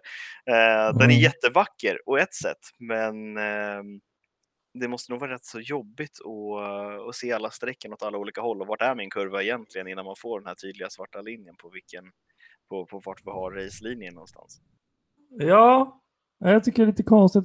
Eh, 0.47 0.93
den 0.93 1.01
är 1.01 1.05
mm. 1.05 1.19
jättevacker 1.19 1.99
på 2.05 2.19
ett 2.19 2.35
sätt, 2.35 2.59
men 2.79 3.37
eh, 3.37 3.83
det 4.75 4.89
måste 4.89 5.13
nog 5.13 5.21
vara 5.21 5.35
rätt 5.35 5.45
så 5.45 5.61
jobbigt 5.61 6.19
att, 6.21 7.09
att 7.09 7.15
se 7.15 7.33
alla 7.33 7.51
strecken 7.51 7.93
åt 7.93 8.03
alla 8.03 8.19
olika 8.19 8.41
håll 8.41 8.61
och 8.61 8.67
vart 8.67 8.83
är 8.83 8.95
min 8.95 9.11
kurva 9.11 9.43
egentligen 9.43 9.89
innan 9.89 10.05
man 10.05 10.17
får 10.19 10.41
den 10.41 10.47
här 10.47 10.55
tydliga 10.55 10.91
svarta 10.91 11.21
linjen 11.21 11.55
på 11.57 11.69
vilken 11.69 12.05
på, 12.69 12.87
på 12.87 13.01
vart 13.05 13.27
vi 13.27 13.31
har 13.31 13.51
racelinjen 13.51 14.15
någonstans. 14.15 14.61
Ja, 15.39 16.01
jag 16.39 16.65
tycker 16.65 16.83
det 16.83 16.85
är 16.85 16.93
lite 16.93 17.03
konstigt 17.03 17.45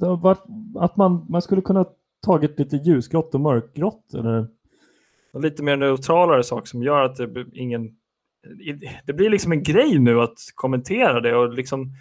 att 0.78 0.96
man, 0.96 1.26
man 1.28 1.42
skulle 1.42 1.62
kunna 1.62 1.86
tagit 2.26 2.58
lite 2.58 2.76
ljusgrått 2.76 3.34
och 3.34 3.40
mörkgrått 3.40 4.14
eller 4.14 4.48
lite 5.38 5.62
mer 5.62 5.76
neutralare 5.76 6.42
sak 6.42 6.66
som 6.66 6.82
gör 6.82 7.02
att 7.02 7.16
det 7.16 7.46
ingen 7.52 7.90
det 9.04 9.12
blir 9.12 9.30
liksom 9.30 9.52
en 9.52 9.62
grej 9.62 9.98
nu 9.98 10.20
att 10.20 10.38
kommentera 10.54 11.20
det 11.20 11.34
och 11.34 11.54
liksom 11.54 11.92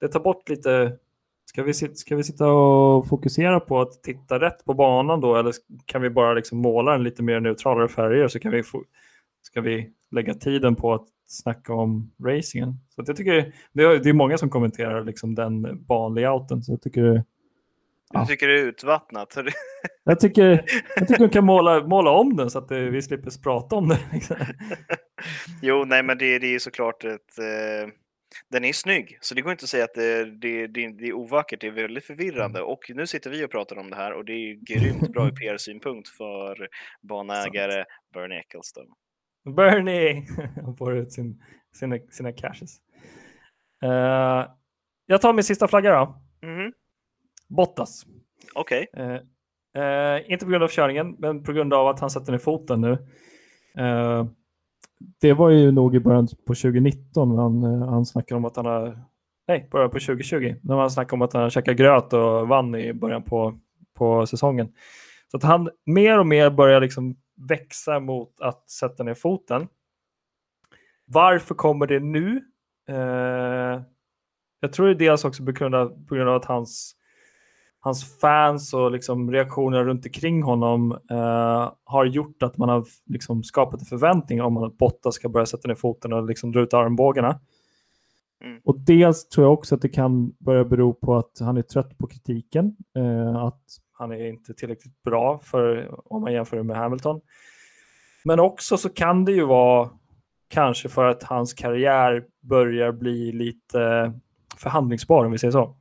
det 0.00 0.08
tar 0.08 0.20
bort 0.20 0.48
lite 0.48 0.98
Ska 1.46 1.62
vi, 1.62 1.74
ska 1.74 2.16
vi 2.16 2.24
sitta 2.24 2.48
och 2.48 3.08
fokusera 3.08 3.60
på 3.60 3.80
att 3.80 4.02
titta 4.02 4.40
rätt 4.40 4.64
på 4.64 4.74
banan 4.74 5.20
då 5.20 5.36
eller 5.36 5.52
kan 5.86 6.02
vi 6.02 6.10
bara 6.10 6.34
liksom 6.34 6.58
måla 6.58 6.92
den 6.92 7.02
lite 7.02 7.22
mer 7.22 7.40
neutralare 7.40 7.88
färger 7.88 8.28
så 8.28 8.38
kan 8.38 8.52
vi 8.52 8.62
få, 8.62 8.84
ska 9.42 9.60
vi 9.60 9.90
lägga 10.10 10.34
tiden 10.34 10.74
på 10.74 10.94
att 10.94 11.06
snacka 11.26 11.74
om 11.74 12.12
racingen. 12.24 12.74
Så 12.88 13.04
jag 13.06 13.16
tycker 13.16 13.52
det 13.72 13.82
är, 13.82 13.98
det 13.98 14.08
är 14.08 14.12
många 14.12 14.38
som 14.38 14.50
kommenterar 14.50 15.04
liksom 15.04 15.34
den 15.34 15.84
banlayouten 15.84 16.62
så 16.62 16.72
jag 16.72 16.82
tycker 16.82 17.24
du 18.12 18.26
tycker 18.26 18.48
det 18.48 18.60
är 18.60 18.64
utvattnat? 18.64 19.36
jag 20.04 20.20
tycker, 20.20 20.64
jag 20.96 21.08
tycker 21.08 21.24
de 21.24 21.30
kan 21.30 21.44
måla, 21.44 21.86
måla 21.86 22.10
om 22.10 22.36
den 22.36 22.50
så 22.50 22.58
att 22.58 22.70
vi 22.70 23.02
slipper 23.02 23.42
prata 23.42 23.76
om 23.76 23.88
det. 23.88 23.98
Liksom. 24.12 24.36
jo, 25.62 25.84
nej, 25.84 26.02
men 26.02 26.18
det, 26.18 26.38
det 26.38 26.54
är 26.54 26.58
såklart 26.58 27.04
ett... 27.04 27.38
Eh, 27.38 27.88
den 28.50 28.64
är 28.64 28.72
snygg, 28.72 29.18
så 29.20 29.34
det 29.34 29.42
går 29.42 29.52
inte 29.52 29.64
att 29.64 29.68
säga 29.68 29.84
att 29.84 29.94
det, 29.94 30.24
det, 30.24 30.66
det, 30.66 30.88
det 30.88 31.08
är 31.08 31.12
ovackert. 31.12 31.60
Det 31.60 31.66
är 31.66 31.70
väldigt 31.70 32.04
förvirrande. 32.04 32.58
Mm. 32.58 32.70
Och 32.70 32.80
nu 32.88 33.06
sitter 33.06 33.30
vi 33.30 33.44
och 33.44 33.50
pratar 33.50 33.78
om 33.78 33.90
det 33.90 33.96
här 33.96 34.12
och 34.12 34.24
det 34.24 34.32
är 34.32 34.54
grymt 34.54 35.12
bra 35.12 35.26
ur 35.26 35.30
PR-synpunkt 35.40 36.08
för 36.08 36.68
banägare 37.02 37.84
Bernie 38.14 38.38
Ecclestone. 38.38 38.90
Bernie! 39.56 40.26
Han 40.64 40.76
får 40.76 40.96
ut 40.96 41.12
sin, 41.12 41.42
sina, 41.72 41.98
sina 42.10 42.32
cashes. 42.32 42.78
Uh, 43.84 44.50
jag 45.06 45.20
tar 45.20 45.32
min 45.32 45.44
sista 45.44 45.68
flagga 45.68 45.90
då. 45.90 46.22
Mm 46.42 46.58
-hmm. 46.58 46.72
Bottas. 47.48 48.06
Okej. 48.54 48.86
Okay. 48.92 49.20
Eh, 49.74 50.14
eh, 50.16 50.32
inte 50.32 50.44
på 50.44 50.50
grund 50.50 50.64
av 50.64 50.68
körningen, 50.68 51.16
men 51.18 51.42
på 51.42 51.52
grund 51.52 51.74
av 51.74 51.88
att 51.88 52.00
han 52.00 52.10
sätter 52.10 52.32
ner 52.32 52.38
foten 52.38 52.80
nu. 52.80 52.92
Eh, 53.78 54.26
det 55.20 55.32
var 55.32 55.50
ju 55.50 55.70
nog 55.70 55.94
i 55.94 56.00
början 56.00 56.26
på 56.26 56.54
2019 56.54 57.38
han, 57.38 57.62
eh, 57.62 57.88
han 57.88 58.06
snackade 58.06 58.36
om 58.36 58.44
att 58.44 58.56
han 58.56 58.66
har, 58.66 58.98
nej, 59.48 59.68
början 59.70 59.90
på 59.90 60.00
2020, 60.00 60.56
när 60.62 60.76
han 60.76 60.90
snackade 60.90 61.14
om 61.14 61.22
att 61.22 61.32
han 61.32 61.50
käkat 61.50 61.76
gröt 61.76 62.12
och 62.12 62.48
vann 62.48 62.74
i 62.74 62.92
början 62.92 63.22
på, 63.22 63.58
på 63.94 64.26
säsongen. 64.26 64.72
Så 65.30 65.36
att 65.36 65.42
han 65.42 65.70
mer 65.86 66.18
och 66.18 66.26
mer 66.26 66.50
börjar 66.50 66.80
liksom 66.80 67.16
växa 67.48 68.00
mot 68.00 68.40
att 68.40 68.70
sätta 68.70 69.02
ner 69.02 69.14
foten. 69.14 69.68
Varför 71.06 71.54
kommer 71.54 71.86
det 71.86 72.00
nu? 72.00 72.42
Eh, 72.88 73.82
jag 74.60 74.72
tror 74.72 74.86
det 74.86 74.92
är 74.92 75.08
dels 75.08 75.24
också 75.24 75.44
på 75.44 75.52
grund 75.52 75.74
av, 75.74 76.06
på 76.06 76.14
grund 76.14 76.30
av 76.30 76.36
att 76.36 76.44
hans 76.44 76.96
hans 77.84 78.20
fans 78.20 78.74
och 78.74 78.90
liksom 78.90 79.30
reaktioner 79.32 79.84
runt 79.84 80.06
omkring 80.06 80.42
honom 80.42 80.92
eh, 81.10 81.72
har 81.84 82.04
gjort 82.04 82.42
att 82.42 82.58
man 82.58 82.68
har 82.68 82.84
liksom 83.06 83.42
skapat 83.42 83.80
en 83.80 83.86
förväntning 83.86 84.42
om 84.42 84.56
att 84.56 84.78
Botta 84.78 85.12
ska 85.12 85.28
börja 85.28 85.46
sätta 85.46 85.68
ner 85.68 85.74
foten 85.74 86.12
och 86.12 86.24
liksom 86.26 86.52
dra 86.52 86.60
ut 86.60 86.74
armbågarna. 86.74 87.40
Mm. 88.44 88.60
Och 88.64 88.80
dels 88.80 89.28
tror 89.28 89.46
jag 89.46 89.52
också 89.52 89.74
att 89.74 89.82
det 89.82 89.88
kan 89.88 90.32
börja 90.38 90.64
bero 90.64 90.94
på 90.94 91.16
att 91.16 91.40
han 91.40 91.56
är 91.56 91.62
trött 91.62 91.98
på 91.98 92.06
kritiken, 92.06 92.76
eh, 92.96 93.36
att 93.36 93.62
han 93.92 94.12
är 94.12 94.28
inte 94.28 94.54
tillräckligt 94.54 95.02
bra 95.02 95.40
för, 95.42 95.90
om 96.12 96.22
man 96.22 96.32
jämför 96.32 96.62
med 96.62 96.76
Hamilton. 96.76 97.20
Men 98.24 98.40
också 98.40 98.76
så 98.76 98.88
kan 98.88 99.24
det 99.24 99.32
ju 99.32 99.44
vara 99.44 99.90
kanske 100.48 100.88
för 100.88 101.04
att 101.04 101.22
hans 101.22 101.54
karriär 101.54 102.24
börjar 102.40 102.92
bli 102.92 103.32
lite 103.32 104.12
förhandlingsbar 104.56 105.24
om 105.24 105.32
vi 105.32 105.38
säger 105.38 105.52
så. 105.52 105.76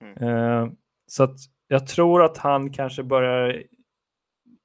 Mm. 0.00 0.28
Eh, 0.28 0.68
så 1.06 1.24
att 1.24 1.36
jag 1.68 1.86
tror 1.86 2.24
att 2.24 2.38
han 2.38 2.72
kanske 2.72 3.02
börjar 3.02 3.62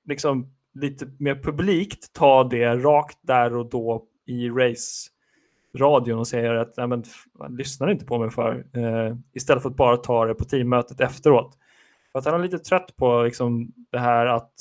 liksom 0.06 0.54
lite 0.74 1.08
mer 1.20 1.36
publikt 1.36 2.14
ta 2.14 2.44
det 2.44 2.76
rakt 2.76 3.18
där 3.22 3.58
och 3.58 3.70
då 3.70 4.06
i 4.26 4.50
race-radion 4.50 6.20
och 6.20 6.28
säger 6.28 6.54
att 6.54 6.78
Nej, 6.78 6.88
men, 6.88 7.04
han 7.40 7.56
lyssnar 7.56 7.92
inte 7.92 8.06
på 8.06 8.20
mig 8.20 8.30
för 8.30 8.66
eh, 8.74 9.16
istället 9.34 9.64
för 9.64 9.70
att 9.70 9.76
bara 9.76 9.98
ta 9.98 10.26
det 10.26 10.34
på 10.34 10.44
teammötet 10.44 11.02
efteråt. 11.02 11.58
För 12.12 12.20
att 12.20 12.26
han 12.26 12.34
är 12.34 12.44
lite 12.44 12.60
trött 12.60 12.96
på 12.96 13.24
liksom, 13.24 13.72
det 13.92 14.00
här 14.00 14.26
att 14.26 14.54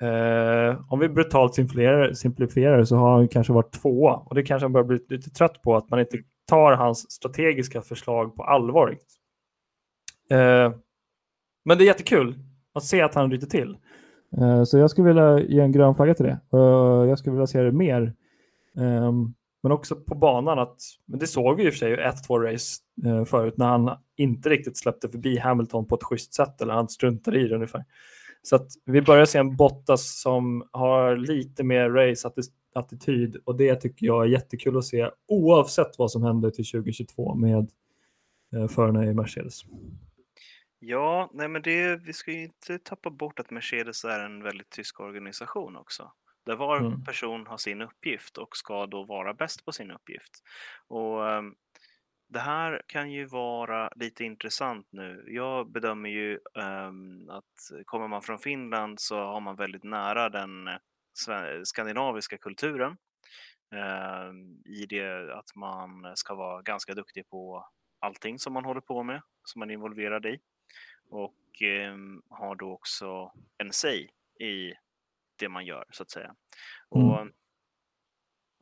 eh, 0.00 0.92
om 0.92 0.98
vi 0.98 1.08
brutalt 1.08 1.54
simplifierar, 1.54 2.12
simplifierar 2.12 2.84
så 2.84 2.96
har 2.96 3.12
han 3.12 3.28
kanske 3.28 3.52
varit 3.52 3.72
tvåa 3.72 4.14
och 4.14 4.34
det 4.34 4.42
kanske 4.42 4.64
han 4.64 4.72
börjar 4.72 4.86
bli 4.86 4.98
lite 5.08 5.30
trött 5.30 5.62
på 5.62 5.76
att 5.76 5.90
man 5.90 6.00
inte 6.00 6.18
tar 6.46 6.72
hans 6.72 7.10
strategiska 7.10 7.82
förslag 7.82 8.36
på 8.36 8.42
allvar. 8.42 8.96
Eh, 10.30 10.72
men 11.64 11.78
det 11.78 11.84
är 11.84 11.86
jättekul 11.86 12.34
att 12.74 12.84
se 12.84 13.02
att 13.02 13.14
han 13.14 13.30
ryter 13.30 13.46
till. 13.46 13.76
Eh, 14.38 14.64
så 14.64 14.78
jag 14.78 14.90
skulle 14.90 15.08
vilja 15.08 15.40
ge 15.40 15.60
en 15.60 15.72
grön 15.72 15.94
flagga 15.94 16.14
till 16.14 16.26
det. 16.26 16.40
Jag 17.08 17.18
skulle 17.18 17.32
vilja 17.32 17.46
se 17.46 17.62
det 17.62 17.72
mer. 17.72 18.14
Ehm, 18.76 19.34
men 19.62 19.72
också 19.72 19.96
på 19.96 20.14
banan. 20.14 20.58
att 20.58 20.76
men 21.06 21.18
Det 21.18 21.26
såg 21.26 21.56
vi 21.56 21.66
i 21.66 21.68
och 21.68 21.72
för 21.72 21.78
sig 21.78 21.92
ett, 21.92 22.24
två 22.26 22.38
race 22.38 22.82
eh, 23.04 23.24
förut 23.24 23.56
när 23.56 23.66
han 23.66 23.90
inte 24.16 24.48
riktigt 24.48 24.78
släppte 24.78 25.08
förbi 25.08 25.38
Hamilton 25.38 25.86
på 25.86 25.94
ett 25.94 26.02
schysst 26.02 26.34
sätt 26.34 26.60
eller 26.60 26.74
han 26.74 26.88
struntade 26.88 27.40
i 27.40 27.48
det 27.48 27.54
ungefär. 27.54 27.84
Så 28.42 28.56
att 28.56 28.66
vi 28.84 29.02
börjar 29.02 29.24
se 29.24 29.38
en 29.38 29.56
Bottas 29.56 30.20
som 30.20 30.68
har 30.70 31.16
lite 31.16 31.64
mer 31.64 31.90
race-attityd 31.90 33.36
och 33.44 33.56
det 33.56 33.74
tycker 33.74 34.06
jag 34.06 34.24
är 34.24 34.28
jättekul 34.28 34.78
att 34.78 34.84
se 34.84 35.10
oavsett 35.28 35.98
vad 35.98 36.10
som 36.10 36.22
händer 36.22 36.50
till 36.50 36.66
2022 36.66 37.34
med 37.34 37.70
eh, 38.56 38.68
förarna 38.68 39.06
i 39.06 39.14
Mercedes. 39.14 39.64
Ja, 40.82 41.30
nej 41.32 41.48
men 41.48 41.62
det, 41.62 41.96
vi 41.96 42.12
ska 42.12 42.32
ju 42.32 42.42
inte 42.42 42.78
tappa 42.78 43.10
bort 43.10 43.38
att 43.38 43.50
Mercedes 43.50 44.04
är 44.04 44.20
en 44.20 44.42
väldigt 44.42 44.70
tysk 44.70 45.00
organisation 45.00 45.76
också. 45.76 46.12
Där 46.46 46.56
var 46.56 46.76
mm. 46.76 47.04
person 47.04 47.46
har 47.46 47.56
sin 47.56 47.80
uppgift 47.82 48.38
och 48.38 48.56
ska 48.56 48.86
då 48.86 49.04
vara 49.04 49.34
bäst 49.34 49.64
på 49.64 49.72
sin 49.72 49.90
uppgift. 49.90 50.42
Och 50.88 51.20
um, 51.20 51.54
det 52.28 52.38
här 52.38 52.82
kan 52.86 53.10
ju 53.10 53.26
vara 53.26 53.92
lite 53.96 54.24
intressant 54.24 54.86
nu. 54.90 55.24
Jag 55.26 55.70
bedömer 55.70 56.10
ju 56.10 56.38
um, 56.54 57.30
att 57.30 57.84
kommer 57.84 58.08
man 58.08 58.22
från 58.22 58.38
Finland 58.38 59.00
så 59.00 59.16
har 59.16 59.40
man 59.40 59.56
väldigt 59.56 59.84
nära 59.84 60.28
den 60.28 60.68
eh, 60.68 60.74
skandinaviska 61.64 62.38
kulturen 62.38 62.96
uh, 63.74 64.32
i 64.64 64.86
det 64.86 65.34
att 65.38 65.54
man 65.54 66.16
ska 66.16 66.34
vara 66.34 66.62
ganska 66.62 66.94
duktig 66.94 67.28
på 67.28 67.68
allting 67.98 68.38
som 68.38 68.52
man 68.52 68.64
håller 68.64 68.80
på 68.80 69.02
med, 69.02 69.22
som 69.44 69.58
man 69.58 69.70
är 69.70 69.74
involverad 69.74 70.26
i 70.26 70.38
och 71.10 71.62
eh, 71.62 71.96
har 72.28 72.54
då 72.54 72.72
också 72.72 73.32
en 73.58 73.72
say 73.72 74.08
i 74.40 74.74
det 75.36 75.48
man 75.48 75.66
gör 75.66 75.84
så 75.90 76.02
att 76.02 76.10
säga. 76.10 76.34
Mm. 76.94 77.08
Och 77.08 77.26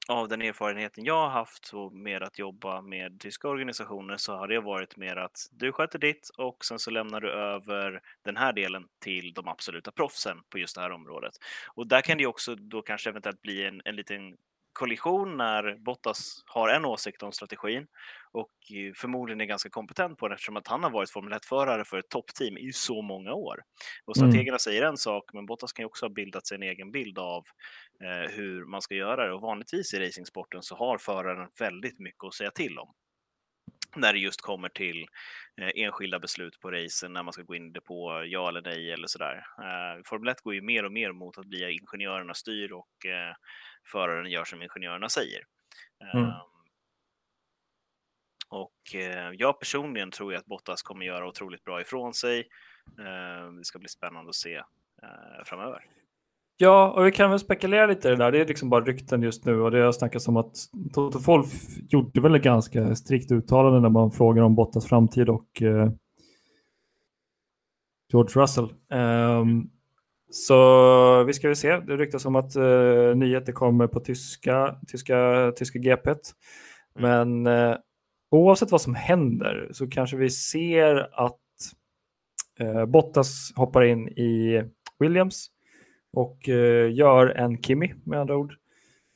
av 0.09 0.29
den 0.29 0.43
erfarenheten 0.43 1.05
jag 1.05 1.15
har 1.15 1.29
haft 1.29 1.73
med 1.93 2.23
att 2.23 2.39
jobba 2.39 2.81
med 2.81 3.21
tyska 3.21 3.49
organisationer 3.49 4.17
så 4.17 4.37
har 4.37 4.49
det 4.49 4.61
varit 4.61 4.97
mer 4.97 5.17
att 5.17 5.49
du 5.51 5.73
sköter 5.73 5.99
ditt 5.99 6.29
och 6.29 6.65
sen 6.65 6.79
så 6.79 6.91
lämnar 6.91 7.21
du 7.21 7.33
över 7.33 8.03
den 8.23 8.37
här 8.37 8.53
delen 8.53 8.89
till 8.99 9.33
de 9.33 9.49
absoluta 9.49 9.91
proffsen 9.91 10.39
på 10.49 10.59
just 10.59 10.75
det 10.75 10.81
här 10.81 10.93
området. 10.93 11.33
Och 11.75 11.87
där 11.87 12.01
kan 12.01 12.19
det 12.19 12.27
också 12.27 12.55
då 12.55 12.83
kanske 12.83 13.11
eventuellt 13.11 13.43
bli 13.43 13.65
en, 13.65 13.83
en 13.85 13.97
liten 13.97 14.37
kollision 14.79 15.37
när 15.37 15.77
Bottas 15.79 16.43
har 16.47 16.69
en 16.69 16.85
åsikt 16.85 17.23
om 17.23 17.33
strategin 17.33 17.87
och 18.33 18.53
förmodligen 18.97 19.41
är 19.41 19.45
ganska 19.45 19.71
kompetent 19.71 20.19
på 20.19 20.29
det 20.29 20.35
eftersom 20.35 20.57
att 20.57 20.69
han 20.69 20.83
har 20.83 20.91
varit 20.91 21.11
Formel 21.11 21.33
1-förare 21.33 21.85
för 21.85 21.99
ett 21.99 22.09
toppteam 22.09 22.59
i 22.59 22.73
så 22.73 23.03
många 23.03 23.33
år. 23.33 23.63
Och 24.05 24.17
mm. 24.17 24.31
strategerna 24.31 24.55
mm. 24.55 24.59
säger 24.59 24.83
en 24.83 24.97
sak, 24.97 25.25
men 25.33 25.47
Bottas 25.47 25.73
kan 25.73 25.83
ju 25.83 25.87
också 25.87 26.07
ha 26.07 26.11
bildat 26.11 26.47
sig 26.47 26.55
en 26.55 26.63
egen 26.63 26.91
bild 26.91 27.19
av 27.19 27.45
eh, 28.05 28.31
hur 28.31 28.65
man 28.65 28.83
ska 28.83 28.95
göra 28.95 29.27
det 29.27 29.33
och 29.33 29.41
vanligtvis 29.41 29.95
i 29.95 30.07
racingsporten 30.07 30.63
så 30.63 30.77
har 30.77 30.99
föraren 30.99 31.49
väldigt 31.59 31.99
mycket 31.99 32.25
att 32.25 32.35
säga 32.35 32.51
till 32.51 32.79
om 32.79 32.95
när 33.97 34.13
det 34.13 34.19
just 34.19 34.41
kommer 34.41 34.69
till 34.69 35.07
eh, 35.57 35.71
enskilda 35.75 36.19
beslut 36.19 36.61
på 36.61 36.71
racen, 36.71 37.13
när 37.13 37.23
man 37.23 37.33
ska 37.33 37.43
gå 37.43 37.55
in 37.55 37.73
på 37.73 38.25
ja 38.27 38.49
eller 38.49 38.63
nej 38.63 38.93
eller 38.93 39.07
sådär. 39.07 39.47
Eh, 39.59 40.03
Formel 40.05 40.29
1 40.29 40.41
går 40.41 40.55
ju 40.55 40.63
mer 40.63 40.85
och 40.85 40.93
mer 40.93 41.13
mot 41.13 41.39
att 41.39 41.47
bli 41.47 41.73
ingenjörerna 41.73 42.35
styr 42.35 42.73
och 42.73 43.07
eh, 43.07 43.35
föraren 43.87 44.31
gör 44.31 44.45
som 44.45 44.63
ingenjörerna 44.63 45.09
säger. 45.09 45.45
Mm. 46.15 46.25
Um, 46.25 46.33
och 48.49 48.95
jag 49.33 49.61
personligen 49.61 50.11
tror 50.11 50.35
att 50.35 50.47
Bottas 50.47 50.83
kommer 50.83 51.07
göra 51.07 51.29
otroligt 51.29 51.65
bra 51.65 51.81
ifrån 51.81 52.15
sig. 52.15 52.39
Eh, 52.99 53.53
det 53.53 53.65
ska 53.65 53.79
bli 53.79 53.89
spännande 53.89 54.29
att 54.29 54.35
se 54.35 54.63
framöver. 55.45 55.85
Ja, 56.61 56.93
och 56.97 57.07
vi 57.07 57.13
kan 57.13 57.31
väl 57.31 57.39
spekulera 57.39 57.87
lite 57.87 58.09
i 58.09 58.11
det 58.11 58.17
där. 58.17 58.33
Det 58.33 58.41
är 58.41 58.47
liksom 58.47 58.71
bara 58.71 58.85
rykten 58.85 59.23
just 59.23 59.45
nu 59.45 59.61
och 59.61 59.71
det 59.71 59.79
har 59.79 59.93
snackats 59.93 60.29
om 60.29 60.37
att 60.37 60.57
Toto 60.93 61.19
Wolff 61.19 61.53
gjorde 61.89 62.21
väl 62.21 62.35
ett 62.35 62.43
ganska 62.43 62.95
strikt 62.95 63.33
uttalande 63.33 63.81
när 63.81 63.89
man 63.89 64.11
frågar 64.11 64.43
om 64.43 64.55
Bottas 64.55 64.87
framtid 64.87 65.29
och 65.29 65.63
eh, 65.63 65.91
George 68.13 68.43
Russell. 68.43 68.73
Um, 68.93 69.71
så 70.31 71.25
vi 71.25 71.33
ska 71.33 71.49
väl 71.49 71.57
se. 71.57 71.81
Det 71.81 71.97
ryktas 71.97 72.25
om 72.25 72.37
att 72.37 72.57
uh, 72.57 73.15
nyheter 73.17 73.53
kommer 73.53 73.87
på 73.87 74.01
tyska, 74.01 74.77
tyska, 74.89 75.53
tyska 75.57 75.79
GP. 75.79 76.11
Mm. 76.11 76.23
Men 76.95 77.47
uh, 77.47 77.77
oavsett 78.31 78.71
vad 78.71 78.81
som 78.81 78.95
händer 78.95 79.69
så 79.73 79.89
kanske 79.89 80.17
vi 80.17 80.31
ser 80.31 81.09
att 81.13 81.41
uh, 82.61 82.85
Bottas 82.85 83.53
hoppar 83.57 83.85
in 83.85 84.09
i 84.09 84.63
Williams 84.99 85.51
och 86.13 86.49
eh, 86.49 86.93
gör 86.93 87.27
en 87.27 87.63
Kimi 87.63 87.95
med 88.05 88.21
andra 88.21 88.37
ord. 88.37 88.53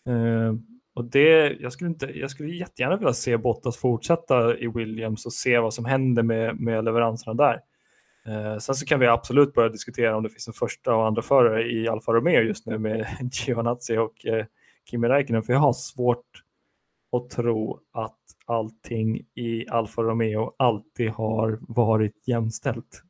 Eh, 0.09 0.55
och 0.95 1.05
det, 1.05 1.57
jag, 1.61 1.73
skulle 1.73 1.91
inte, 1.91 2.07
jag 2.07 2.31
skulle 2.31 2.55
jättegärna 2.55 2.97
vilja 2.97 3.13
se 3.13 3.37
Bottas 3.37 3.77
fortsätta 3.77 4.59
i 4.59 4.67
Williams 4.67 5.27
och 5.27 5.33
se 5.33 5.59
vad 5.59 5.75
som 5.75 5.85
händer 5.85 6.23
med, 6.23 6.61
med 6.61 6.85
leveranserna 6.85 7.35
där. 7.35 7.61
Eh, 8.27 8.59
sen 8.59 8.75
så 8.75 8.87
kan 8.87 9.01
vi 9.01 9.07
absolut 9.07 9.55
börja 9.55 9.69
diskutera 9.69 10.17
om 10.17 10.23
det 10.23 10.31
finns 10.31 10.49
en 10.49 10.55
första 10.55 10.95
och 10.95 11.07
andra 11.07 11.23
förare 11.23 11.73
i 11.73 11.89
Alfa 11.89 12.13
Romeo 12.13 12.43
just 12.43 12.67
nu 12.67 12.79
med 12.79 13.07
Giovinazzi 13.33 13.97
och 13.97 14.27
eh, 14.27 14.47
Kimi 14.91 15.09
Räikkönen, 15.09 15.43
för 15.43 15.53
jag 15.53 15.61
har 15.61 15.73
svårt 15.73 16.43
att 17.17 17.31
tro 17.31 17.81
att 17.93 18.19
allting 18.47 19.27
i 19.35 19.69
Alfa 19.69 20.03
Romeo 20.03 20.53
alltid 20.57 21.11
har 21.11 21.59
varit 21.61 22.29
jämställt. 22.29 23.03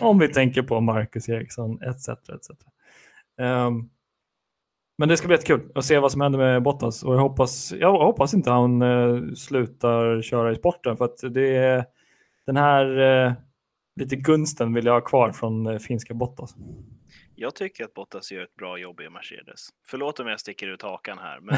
Om 0.00 0.18
vi 0.18 0.28
tänker 0.28 0.62
på 0.62 0.80
Marcus 0.80 1.28
Eriksson 1.28 1.82
etc. 1.82 2.08
etc. 2.08 2.50
Um, 3.42 3.90
men 4.98 5.08
det 5.08 5.16
ska 5.16 5.26
bli 5.26 5.36
jättekul 5.36 5.72
att 5.74 5.84
se 5.84 5.98
vad 5.98 6.12
som 6.12 6.20
händer 6.20 6.38
med 6.38 6.62
Bottas 6.62 7.02
och 7.02 7.14
jag 7.14 7.20
hoppas, 7.20 7.72
jag 7.72 7.92
hoppas 7.92 8.34
inte 8.34 8.50
han 8.50 8.82
uh, 8.82 9.34
slutar 9.34 10.22
köra 10.22 10.52
i 10.52 10.54
sporten 10.54 10.96
för 10.96 11.04
att 11.04 11.18
det 11.34 11.56
är 11.56 11.84
den 12.46 12.56
här 12.56 12.98
uh, 12.98 13.32
lite 14.00 14.16
gunsten 14.16 14.74
vill 14.74 14.86
jag 14.86 14.92
ha 14.92 15.00
kvar 15.00 15.32
från 15.32 15.66
uh, 15.66 15.78
finska 15.78 16.14
Bottas. 16.14 16.54
Jag 17.36 17.54
tycker 17.54 17.84
att 17.84 17.94
Bottas 17.94 18.32
gör 18.32 18.42
ett 18.42 18.54
bra 18.54 18.78
jobb 18.78 19.00
i 19.00 19.10
Mercedes. 19.10 19.68
Förlåt 19.88 20.20
om 20.20 20.28
jag 20.28 20.40
sticker 20.40 20.68
ut 20.68 20.82
hakan 20.82 21.18
här, 21.18 21.40
men 21.40 21.56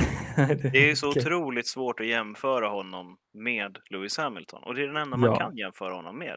det 0.73 0.91
är 0.91 0.95
så 0.95 1.09
otroligt 1.09 1.67
svårt 1.67 2.01
att 2.01 2.07
jämföra 2.07 2.69
honom 2.69 3.17
med 3.35 3.79
Lewis 3.91 4.19
Hamilton 4.19 4.63
och 4.63 4.75
det 4.75 4.83
är 4.83 4.87
den 4.87 4.97
enda 4.97 5.17
man 5.17 5.39
kan 5.39 5.57
jämföra 5.57 5.95
honom 5.95 6.19
med. 6.19 6.37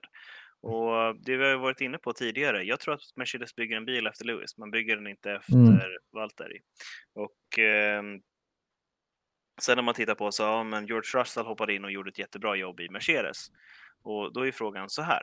Och 0.62 1.16
det 1.16 1.38
vi 1.38 1.46
har 1.46 1.58
varit 1.58 1.82
inne 1.82 1.98
på 1.98 2.14
tidigare, 2.14 2.64
jag 2.64 2.80
tror 2.80 2.94
att 2.94 3.16
Mercedes 3.16 3.56
bygger 3.56 3.78
en 3.78 3.86
bil 3.86 4.08
efter 4.08 4.26
Lewis, 4.26 4.58
man 4.58 4.72
bygger 4.72 4.96
den 4.96 5.08
inte 5.08 5.32
efter 5.32 5.54
mm. 5.54 5.80
Valtteri. 6.12 6.60
Och 7.14 7.60
eh, 7.60 8.04
sen 9.62 9.76
när 9.76 9.84
man 9.84 9.94
tittar 9.94 10.16
på 10.16 10.32
så, 10.32 10.44
ja 10.44 10.64
men 10.64 10.88
George 10.88 11.22
Russell 11.22 11.46
hoppade 11.46 11.74
in 11.74 11.86
och 11.86 11.92
gjorde 11.92 12.10
ett 12.10 12.20
jättebra 12.20 12.56
jobb 12.56 12.80
i 12.80 12.90
Mercedes. 12.90 13.48
Och 14.04 14.34
då 14.34 14.48
är 14.48 14.52
frågan 14.52 14.90
så 14.90 15.02
här, 15.02 15.22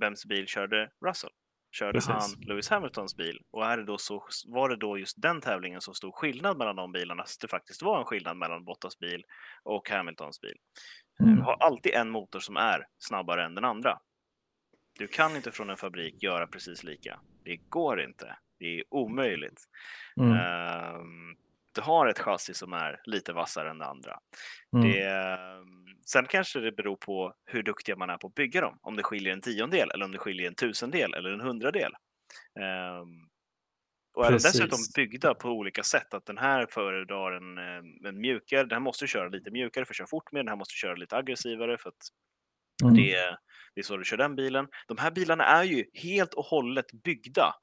vems 0.00 0.26
bil 0.26 0.46
körde 0.46 0.90
Russell? 1.06 1.30
Körde 1.72 1.92
Precis. 1.92 2.10
han 2.10 2.30
Lewis 2.40 2.68
Hamiltons 2.68 3.16
bil? 3.16 3.40
Och 3.50 3.66
är 3.66 3.76
det 3.76 3.84
då 3.84 3.98
så, 3.98 4.26
var 4.46 4.68
det 4.68 4.76
då 4.76 4.98
just 4.98 5.22
den 5.22 5.40
tävlingen 5.40 5.80
så 5.80 5.94
stor 5.94 6.12
skillnad 6.12 6.58
mellan 6.58 6.76
de 6.76 6.92
bilarna, 6.92 7.24
så 7.26 7.38
det 7.40 7.48
faktiskt 7.48 7.82
var 7.82 7.98
en 7.98 8.04
skillnad 8.04 8.36
mellan 8.36 8.64
Bottas 8.64 8.98
bil 8.98 9.24
och 9.62 9.90
Hamiltons 9.90 10.40
bil? 10.40 10.56
Mm. 11.20 11.36
Vi 11.36 11.42
har 11.42 11.54
alltid 11.54 11.94
en 11.94 12.10
motor 12.10 12.40
som 12.40 12.56
är 12.56 12.86
snabbare 12.98 13.44
än 13.44 13.54
den 13.54 13.64
andra. 13.64 13.98
Du 14.98 15.06
kan 15.06 15.36
inte 15.36 15.52
från 15.52 15.70
en 15.70 15.76
fabrik 15.76 16.22
göra 16.22 16.46
precis 16.46 16.84
lika. 16.84 17.20
Det 17.44 17.56
går 17.56 18.00
inte. 18.00 18.36
Det 18.58 18.78
är 18.78 18.84
omöjligt. 18.90 19.64
Mm. 20.20 20.30
Um, 21.00 21.36
du 21.74 21.80
har 21.80 22.06
ett 22.06 22.18
chassi 22.18 22.54
som 22.54 22.72
är 22.72 23.00
lite 23.04 23.32
vassare 23.32 23.70
än 23.70 23.78
det 23.78 23.86
andra. 23.86 24.18
Mm. 24.76 24.90
Det, 24.90 25.06
um, 25.60 25.98
sen 26.06 26.26
kanske 26.26 26.60
det 26.60 26.72
beror 26.72 26.96
på 26.96 27.34
hur 27.44 27.62
duktiga 27.62 27.96
man 27.96 28.10
är 28.10 28.16
på 28.16 28.26
att 28.26 28.34
bygga 28.34 28.60
dem. 28.60 28.78
Om 28.82 28.96
det 28.96 29.02
skiljer 29.02 29.32
en 29.32 29.40
tiondel 29.40 29.90
eller 29.90 30.04
om 30.04 30.12
det 30.12 30.18
skiljer 30.18 30.48
en 30.48 30.54
tusendel 30.54 31.14
eller 31.14 31.30
en 31.30 31.40
hundradel. 31.40 31.92
Um, 33.02 33.28
och 34.14 34.26
är 34.26 34.30
de 34.30 34.38
dessutom 34.38 34.78
byggda 34.94 35.34
på 35.34 35.48
olika 35.48 35.82
sätt, 35.82 36.14
att 36.14 36.26
den 36.26 36.38
här 36.38 36.66
föredrar 36.70 37.32
en, 37.32 37.58
en 38.06 38.20
mjukare, 38.20 38.62
den 38.62 38.72
här 38.72 38.80
måste 38.80 39.06
köra 39.06 39.28
lite 39.28 39.50
mjukare 39.50 39.84
för 39.84 39.92
att 39.92 39.96
köra 39.96 40.06
fort 40.06 40.32
med, 40.32 40.40
den 40.40 40.48
här 40.48 40.56
måste 40.56 40.74
köra 40.74 40.94
lite 40.94 41.16
aggressivare 41.16 41.78
för 41.78 41.88
att 41.88 42.08
mm. 42.82 42.94
det, 42.94 43.12
det 43.74 43.80
är 43.80 43.82
så 43.82 43.96
du 43.96 44.04
kör 44.04 44.16
den 44.16 44.36
bilen. 44.36 44.66
De 44.88 44.98
här 44.98 45.10
bilarna 45.10 45.44
är 45.44 45.64
ju 45.64 45.84
helt 45.94 46.34
och 46.34 46.44
hållet 46.44 46.86
byggda 47.04 47.54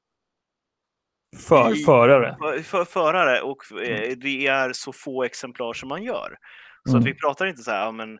för 1.36 1.74
förare. 1.74 2.36
För, 2.38 2.62
för, 2.62 2.84
förare 2.84 3.40
och 3.40 3.72
eh, 3.82 4.04
mm. 4.04 4.20
det 4.20 4.46
är 4.46 4.72
så 4.72 4.92
få 4.92 5.24
exemplar 5.24 5.72
som 5.72 5.88
man 5.88 6.02
gör. 6.02 6.36
Så 6.84 6.90
mm. 6.90 7.00
att 7.00 7.06
vi 7.06 7.14
pratar 7.14 7.46
inte 7.46 7.62
så 7.62 7.70
här, 7.70 7.84
ja, 7.84 7.92
men 7.92 8.12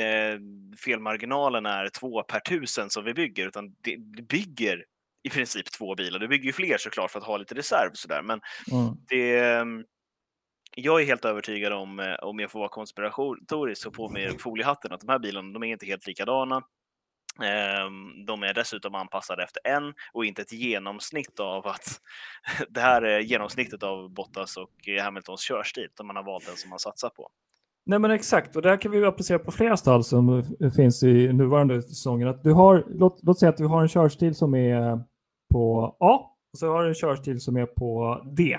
eh, 0.00 0.40
felmarginalen 0.84 1.66
är 1.66 1.88
två 1.88 2.22
per 2.22 2.40
tusen 2.40 2.90
som 2.90 3.04
vi 3.04 3.14
bygger, 3.14 3.48
utan 3.48 3.68
det, 3.68 3.96
det 4.16 4.22
bygger 4.22 4.84
i 5.22 5.30
princip 5.30 5.72
två 5.72 5.94
bilar. 5.94 6.18
Det 6.18 6.28
bygger 6.28 6.44
ju 6.44 6.52
fler 6.52 6.78
såklart 6.78 7.10
för 7.10 7.18
att 7.18 7.26
ha 7.26 7.36
lite 7.36 7.54
reserv 7.54 7.90
sådär, 7.92 8.22
men 8.22 8.40
mm. 8.72 8.94
det 9.08 9.64
jag 10.76 11.02
är 11.02 11.06
helt 11.06 11.24
övertygad 11.24 11.72
om, 11.72 12.00
eh, 12.00 12.14
om 12.14 12.38
jag 12.38 12.50
får 12.50 12.58
vara 12.58 12.68
konspiratorisk 12.68 13.86
och 13.86 13.94
på 13.94 14.08
med 14.08 14.40
foliehatten, 14.40 14.92
att 14.92 15.00
de 15.00 15.08
här 15.08 15.18
bilarna 15.18 15.52
de 15.52 15.62
är 15.62 15.66
inte 15.66 15.86
helt 15.86 16.06
likadana. 16.06 16.62
Ehm, 17.42 18.26
de 18.26 18.42
är 18.42 18.54
dessutom 18.54 18.94
anpassade 18.94 19.42
efter 19.42 19.60
en 19.64 19.94
och 20.12 20.24
inte 20.24 20.42
ett 20.42 20.52
genomsnitt 20.52 21.40
av 21.40 21.66
att 21.66 22.00
det 22.68 22.80
här 22.80 23.02
är 23.02 23.20
genomsnittet 23.20 23.82
av 23.82 24.10
Bottas 24.10 24.56
och 24.56 24.70
Hamiltons 25.02 25.40
körstil, 25.40 25.84
utan 25.84 26.06
man 26.06 26.16
har 26.16 26.22
valt 26.22 26.46
den 26.46 26.56
som 26.56 26.70
man 26.70 26.78
satsar 26.78 27.08
på. 27.08 27.28
Nej 27.86 27.98
men 27.98 28.10
exakt, 28.10 28.56
och 28.56 28.62
det 28.62 28.68
här 28.68 28.76
kan 28.76 28.90
vi 28.90 29.04
applicera 29.04 29.38
på 29.38 29.52
flera 29.52 29.76
stall 29.76 30.04
som 30.04 30.44
finns 30.76 31.02
i 31.02 31.32
nuvarande 31.32 31.82
säsongen. 31.82 32.28
Att 32.28 32.44
du 32.44 32.52
har, 32.52 32.84
låt, 32.88 33.20
låt 33.22 33.38
säga 33.38 33.50
att 33.50 33.56
du 33.56 33.66
har 33.66 33.82
en 33.82 33.88
körstil 33.88 34.34
som 34.34 34.54
är 34.54 35.00
på 35.52 35.96
A 36.00 36.30
och 36.52 36.58
så 36.58 36.72
har 36.72 36.82
du 36.82 36.88
en 36.88 36.94
körstil 36.94 37.40
som 37.40 37.56
är 37.56 37.66
på 37.66 38.20
D. 38.36 38.58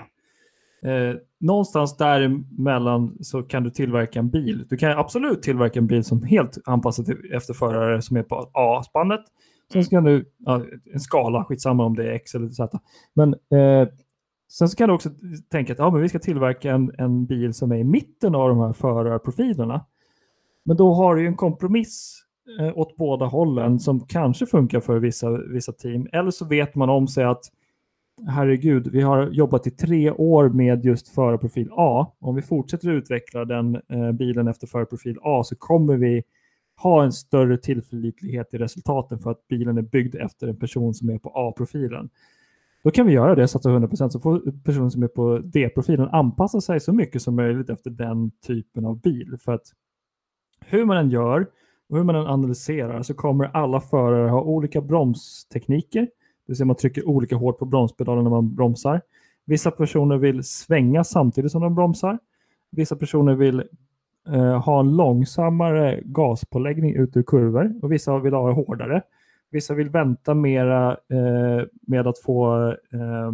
Eh, 0.84 1.16
någonstans 1.40 1.96
däremellan 1.96 3.16
så 3.20 3.42
kan 3.42 3.62
du 3.62 3.70
tillverka 3.70 4.18
en 4.18 4.30
bil. 4.30 4.66
Du 4.68 4.76
kan 4.76 4.98
absolut 4.98 5.42
tillverka 5.42 5.78
en 5.78 5.86
bil 5.86 6.04
som 6.04 6.22
helt 6.22 6.58
anpassad 6.64 7.06
till, 7.06 7.32
efter 7.34 7.54
förare 7.54 8.02
som 8.02 8.16
är 8.16 8.22
på 8.22 8.50
A-spannet. 8.52 9.20
Sen 9.72 9.84
ska 9.84 10.00
du, 10.00 10.32
ja, 10.38 10.62
en 10.92 11.00
skala, 11.00 11.44
skitsamma 11.44 11.84
om 11.84 11.96
det 11.96 12.04
är 12.04 12.12
X 12.14 12.34
eller 12.34 12.48
Z. 12.48 12.78
Men 13.14 13.34
eh, 13.34 13.88
sen 14.52 14.68
så 14.68 14.76
kan 14.76 14.88
du 14.88 14.94
också 14.94 15.10
tänka 15.50 15.72
att 15.72 15.78
ja, 15.78 15.90
men 15.90 16.02
vi 16.02 16.08
ska 16.08 16.18
tillverka 16.18 16.72
en, 16.72 16.92
en 16.98 17.26
bil 17.26 17.54
som 17.54 17.72
är 17.72 17.76
i 17.76 17.84
mitten 17.84 18.34
av 18.34 18.48
de 18.48 18.58
här 18.58 18.72
förarprofilerna. 18.72 19.86
Men 20.64 20.76
då 20.76 20.94
har 20.94 21.14
du 21.14 21.22
ju 21.22 21.26
en 21.26 21.36
kompromiss 21.36 22.22
eh, 22.60 22.78
åt 22.78 22.96
båda 22.96 23.26
hållen 23.26 23.78
som 23.78 24.06
kanske 24.06 24.46
funkar 24.46 24.80
för 24.80 24.98
vissa, 24.98 25.30
vissa 25.30 25.72
team. 25.72 26.08
Eller 26.12 26.30
så 26.30 26.44
vet 26.44 26.74
man 26.74 26.90
om 26.90 27.08
sig 27.08 27.24
att 27.24 27.44
herregud, 28.28 28.88
vi 28.92 29.00
har 29.00 29.30
jobbat 29.30 29.66
i 29.66 29.70
tre 29.70 30.10
år 30.10 30.48
med 30.48 30.84
just 30.84 31.08
förarprofil 31.08 31.68
A. 31.72 32.12
Om 32.18 32.34
vi 32.34 32.42
fortsätter 32.42 32.90
utveckla 32.90 33.44
den 33.44 33.74
eh, 33.88 34.12
bilen 34.12 34.48
efter 34.48 34.66
förarprofil 34.66 35.18
A 35.22 35.44
så 35.44 35.56
kommer 35.56 35.96
vi 35.96 36.22
ha 36.76 37.04
en 37.04 37.12
större 37.12 37.58
tillförlitlighet 37.58 38.54
i 38.54 38.58
resultaten 38.58 39.18
för 39.18 39.30
att 39.30 39.48
bilen 39.48 39.78
är 39.78 39.82
byggd 39.82 40.14
efter 40.14 40.48
en 40.48 40.56
person 40.56 40.94
som 40.94 41.10
är 41.10 41.18
på 41.18 41.28
A-profilen. 41.28 42.10
Då 42.84 42.90
kan 42.90 43.06
vi 43.06 43.12
göra 43.12 43.34
det, 43.34 43.48
satsa 43.48 43.70
100% 43.70 44.08
så 44.08 44.20
får 44.20 44.62
personen 44.64 44.90
som 44.90 45.02
är 45.02 45.08
på 45.08 45.38
D-profilen 45.38 46.08
anpassa 46.08 46.60
sig 46.60 46.80
så 46.80 46.92
mycket 46.92 47.22
som 47.22 47.36
möjligt 47.36 47.70
efter 47.70 47.90
den 47.90 48.30
typen 48.46 48.84
av 48.84 49.00
bil. 49.00 49.36
För 49.40 49.52
att 49.52 49.66
hur 50.66 50.84
man 50.84 50.96
än 50.96 51.10
gör 51.10 51.46
och 51.88 51.96
hur 51.96 52.04
man 52.04 52.16
än 52.16 52.26
analyserar 52.26 53.02
så 53.02 53.14
kommer 53.14 53.44
alla 53.44 53.80
förare 53.80 54.30
ha 54.30 54.42
olika 54.42 54.80
bromstekniker. 54.80 56.08
Det 56.46 56.52
vill 56.52 56.56
säga 56.56 56.66
man 56.66 56.76
trycker 56.76 57.08
olika 57.08 57.36
hårt 57.36 57.58
på 57.58 57.64
bromspedalen 57.64 58.24
när 58.24 58.30
man 58.30 58.54
bromsar. 58.54 59.00
Vissa 59.44 59.70
personer 59.70 60.16
vill 60.16 60.44
svänga 60.44 61.04
samtidigt 61.04 61.52
som 61.52 61.62
de 61.62 61.74
bromsar. 61.74 62.18
Vissa 62.70 62.96
personer 62.96 63.34
vill 63.34 63.62
eh, 64.28 64.64
ha 64.64 64.80
en 64.80 64.96
långsammare 64.96 66.00
gaspåläggning 66.04 66.94
ut 66.94 67.16
ur 67.16 67.22
kurvor 67.22 67.74
och 67.82 67.92
vissa 67.92 68.18
vill 68.18 68.34
ha 68.34 68.52
hårdare. 68.52 69.02
Vissa 69.50 69.74
vill 69.74 69.90
vänta 69.90 70.34
mera 70.34 70.90
eh, 70.92 71.66
med 71.86 72.06
att 72.06 72.18
få 72.18 72.68
eh, 72.68 73.32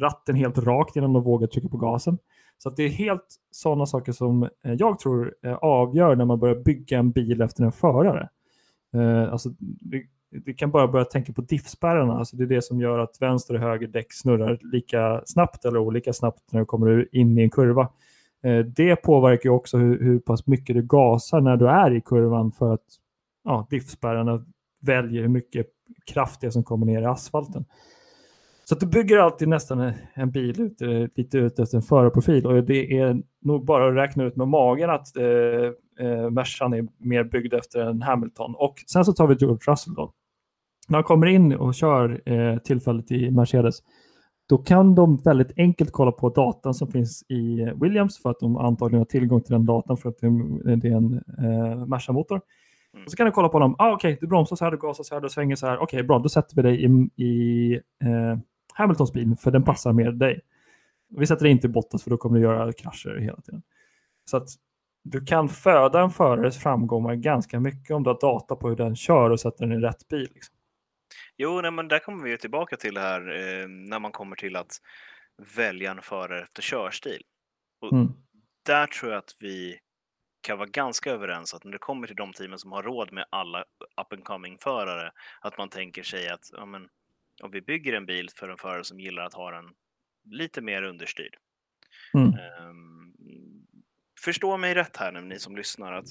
ratten 0.00 0.36
helt 0.36 0.58
rakt 0.58 0.96
innan 0.96 1.12
de 1.12 1.22
vågar 1.22 1.46
trycka 1.46 1.68
på 1.68 1.76
gasen. 1.76 2.18
Så 2.58 2.70
det 2.70 2.82
är 2.82 2.88
helt 2.88 3.36
sådana 3.50 3.86
saker 3.86 4.12
som 4.12 4.42
eh, 4.42 4.74
jag 4.78 4.98
tror 4.98 5.34
eh, 5.42 5.54
avgör 5.54 6.16
när 6.16 6.24
man 6.24 6.38
börjar 6.38 6.56
bygga 6.56 6.98
en 6.98 7.10
bil 7.10 7.40
efter 7.40 7.64
en 7.64 7.72
förare. 7.72 8.28
Eh, 8.94 9.32
alltså, 9.32 9.48
vi 10.30 10.54
kan 10.54 10.70
bara 10.70 10.88
börja 10.88 11.04
tänka 11.04 11.32
på 11.32 11.42
diffspärrarna. 11.42 12.18
Alltså 12.18 12.36
det 12.36 12.44
är 12.44 12.48
det 12.48 12.62
som 12.62 12.80
gör 12.80 12.98
att 12.98 13.16
vänster 13.20 13.54
och 13.54 13.60
höger 13.60 13.86
däck 13.86 14.12
snurrar 14.12 14.58
lika 14.62 15.22
snabbt 15.26 15.64
eller 15.64 15.78
olika 15.78 16.12
snabbt 16.12 16.52
när 16.52 16.60
du 16.60 16.66
kommer 16.66 17.14
in 17.16 17.38
i 17.38 17.42
en 17.42 17.50
kurva. 17.50 17.88
Eh, 18.44 18.58
det 18.58 18.96
påverkar 18.96 19.50
också 19.50 19.78
hur, 19.78 20.00
hur 20.00 20.18
pass 20.18 20.46
mycket 20.46 20.76
du 20.76 20.82
gasar 20.82 21.40
när 21.40 21.56
du 21.56 21.68
är 21.68 21.94
i 21.94 22.00
kurvan 22.00 22.52
för 22.52 22.74
att 22.74 22.84
ja, 23.44 23.66
diffspärrarna 23.70 24.44
väljer 24.80 25.22
hur 25.22 25.28
mycket 25.28 25.66
kraft 26.06 26.40
det 26.40 26.46
är 26.46 26.50
som 26.50 26.64
kommer 26.64 26.86
ner 26.86 27.02
i 27.02 27.04
asfalten. 27.04 27.64
Så 28.64 28.74
att 28.74 28.80
du 28.80 28.86
bygger 28.86 29.18
alltid 29.18 29.48
nästan 29.48 29.92
en 30.14 30.30
bil 30.30 30.60
ut, 30.60 30.82
eh, 30.82 31.06
lite 31.14 31.38
ut 31.38 31.58
efter 31.58 31.76
en 31.76 31.82
förarprofil 31.82 32.46
och 32.46 32.64
det 32.64 32.98
är 32.98 33.22
nog 33.40 33.64
bara 33.64 33.88
att 33.88 33.94
räkna 33.94 34.24
ut 34.24 34.36
med 34.36 34.48
magen 34.48 34.90
att 34.90 35.16
eh, 35.16 35.24
eh, 35.98 36.30
Mercan 36.30 36.74
är 36.74 36.86
mer 36.98 37.24
byggd 37.24 37.54
efter 37.54 37.80
en 37.80 38.02
Hamilton. 38.02 38.54
Och 38.54 38.74
sen 38.86 39.04
så 39.04 39.12
tar 39.12 39.26
vi 39.26 39.34
George 39.34 39.72
Russell 39.72 39.94
då. 39.94 40.12
När 40.88 40.96
han 40.96 41.04
kommer 41.04 41.26
in 41.26 41.54
och 41.54 41.74
kör 41.74 42.30
eh, 42.30 42.58
tillfället 42.58 43.10
i 43.10 43.30
Mercedes 43.30 43.82
då 44.48 44.58
kan 44.58 44.94
de 44.94 45.16
väldigt 45.16 45.52
enkelt 45.56 45.92
kolla 45.92 46.12
på 46.12 46.28
datan 46.28 46.74
som 46.74 46.88
finns 46.88 47.22
i 47.28 47.72
Williams 47.80 48.22
för 48.22 48.30
att 48.30 48.40
de 48.40 48.56
antagligen 48.56 49.00
har 49.00 49.04
tillgång 49.04 49.40
till 49.40 49.52
den 49.52 49.66
datan 49.66 49.96
för 49.96 50.08
att 50.08 50.18
det 50.18 50.26
är 50.26 50.96
en 50.96 51.14
eh, 51.14 51.86
Merca-motor. 51.86 52.40
Mm. 52.94 53.04
Och 53.04 53.10
så 53.10 53.16
kan 53.16 53.26
du 53.26 53.32
kolla 53.32 53.48
på 53.48 53.58
dem. 53.58 53.74
Ah, 53.78 53.92
Okej, 53.92 54.08
okay, 54.08 54.18
du 54.20 54.26
bromsar 54.26 54.56
så 54.56 54.64
här, 54.64 54.72
du 54.72 54.78
gasar 54.78 55.04
så 55.04 55.14
här, 55.14 55.22
du 55.22 55.28
svänger 55.28 55.56
så 55.56 55.66
här. 55.66 55.76
Okej, 55.76 55.84
okay, 55.84 56.02
bra, 56.02 56.18
då 56.18 56.28
sätter 56.28 56.56
vi 56.56 56.62
dig 56.62 56.84
i, 56.84 57.24
i 57.24 57.74
eh, 57.74 58.38
Hamiltons 58.74 59.12
bil 59.12 59.36
för 59.40 59.50
den 59.50 59.62
passar 59.62 59.92
mer 59.92 60.10
dig. 60.10 60.40
Vi 61.08 61.26
sätter 61.26 61.42
dig 61.42 61.52
inte 61.52 61.66
i 61.66 61.70
Bottas 61.70 62.02
för 62.02 62.10
då 62.10 62.16
kommer 62.16 62.38
du 62.38 62.42
göra 62.42 62.72
krascher 62.72 63.20
hela 63.20 63.40
tiden. 63.40 63.62
Så 64.24 64.36
att 64.36 64.48
du 65.10 65.24
kan 65.24 65.48
föda 65.48 66.00
en 66.00 66.10
förares 66.10 66.62
framgångar 66.62 67.14
ganska 67.14 67.60
mycket 67.60 67.90
om 67.90 68.02
du 68.02 68.10
har 68.10 68.20
data 68.20 68.56
på 68.56 68.68
hur 68.68 68.76
den 68.76 68.96
kör 68.96 69.30
och 69.30 69.40
sätter 69.40 69.66
den 69.66 69.78
i 69.78 69.86
rätt 69.86 70.08
bil. 70.08 70.30
Liksom. 70.34 70.54
Jo, 71.36 71.60
nej, 71.60 71.70
men 71.70 71.88
där 71.88 71.98
kommer 71.98 72.24
vi 72.24 72.38
tillbaka 72.38 72.76
till 72.76 72.94
det 72.94 73.00
här 73.00 73.20
eh, 73.20 73.68
när 73.68 73.98
man 73.98 74.12
kommer 74.12 74.36
till 74.36 74.56
att 74.56 74.72
välja 75.56 75.90
en 75.90 76.02
förare 76.02 76.42
efter 76.42 76.62
körstil. 76.62 77.22
Och 77.80 77.92
mm. 77.92 78.08
Där 78.66 78.86
tror 78.86 79.12
jag 79.12 79.18
att 79.18 79.36
vi 79.40 79.78
kan 80.40 80.58
vara 80.58 80.68
ganska 80.68 81.10
överens 81.10 81.54
att 81.54 81.64
när 81.64 81.72
det 81.72 81.78
kommer 81.78 82.06
till 82.06 82.16
de 82.16 82.32
teamen 82.32 82.58
som 82.58 82.72
har 82.72 82.82
råd 82.82 83.12
med 83.12 83.26
alla 83.30 83.60
up 84.00 84.12
and 84.12 84.24
coming-förare, 84.24 85.12
att 85.40 85.58
man 85.58 85.68
tänker 85.68 86.02
sig 86.02 86.28
att 86.28 86.50
ja, 86.52 86.66
men, 86.66 86.88
om 87.42 87.50
vi 87.50 87.60
bygger 87.60 87.92
en 87.92 88.06
bil 88.06 88.28
för 88.36 88.48
en 88.48 88.56
förare 88.56 88.84
som 88.84 89.00
gillar 89.00 89.24
att 89.24 89.34
ha 89.34 89.50
den 89.50 89.64
lite 90.30 90.60
mer 90.60 90.82
understyrd. 90.82 91.36
Mm. 92.14 92.28
Um, 92.68 93.05
förstå 94.20 94.56
mig 94.56 94.74
rätt 94.74 94.96
här 94.96 95.12
nu, 95.12 95.20
ni 95.20 95.38
som 95.38 95.56
lyssnar, 95.56 95.92
att 95.92 96.06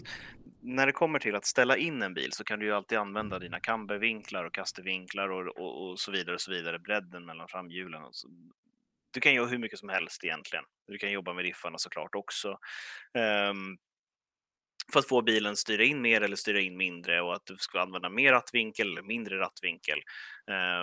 när 0.61 0.85
det 0.85 0.91
kommer 0.91 1.19
till 1.19 1.35
att 1.35 1.45
ställa 1.45 1.77
in 1.77 2.01
en 2.01 2.13
bil 2.13 2.31
så 2.31 2.43
kan 2.43 2.59
du 2.59 2.65
ju 2.65 2.71
alltid 2.71 2.97
använda 2.97 3.39
dina 3.39 3.59
cambervinklar 3.59 4.43
och 4.43 4.53
kastervinklar 4.53 5.29
och, 5.29 5.57
och, 5.57 5.89
och, 5.89 5.99
så 5.99 6.11
vidare 6.11 6.35
och 6.35 6.41
så 6.41 6.51
vidare, 6.51 6.79
bredden 6.79 7.25
mellan 7.25 7.47
framhjulen. 7.47 8.01
Du 9.11 9.19
kan 9.19 9.33
göra 9.33 9.47
hur 9.47 9.57
mycket 9.57 9.79
som 9.79 9.89
helst 9.89 10.23
egentligen. 10.23 10.65
Du 10.87 10.97
kan 10.97 11.11
jobba 11.11 11.33
med 11.33 11.43
riffarna 11.43 11.77
såklart 11.77 12.15
också. 12.15 12.59
Um, 13.49 13.77
för 14.93 14.99
att 14.99 15.07
få 15.07 15.21
bilen 15.21 15.55
styra 15.55 15.83
in 15.83 16.01
mer 16.01 16.21
eller 16.21 16.35
styra 16.35 16.59
in 16.59 16.77
mindre 16.77 17.21
och 17.21 17.35
att 17.35 17.45
du 17.45 17.57
ska 17.57 17.81
använda 17.81 18.09
mer 18.09 18.31
rattvinkel 18.31 18.91
eller 18.91 19.01
mindre 19.01 19.39
rattvinkel. 19.39 19.99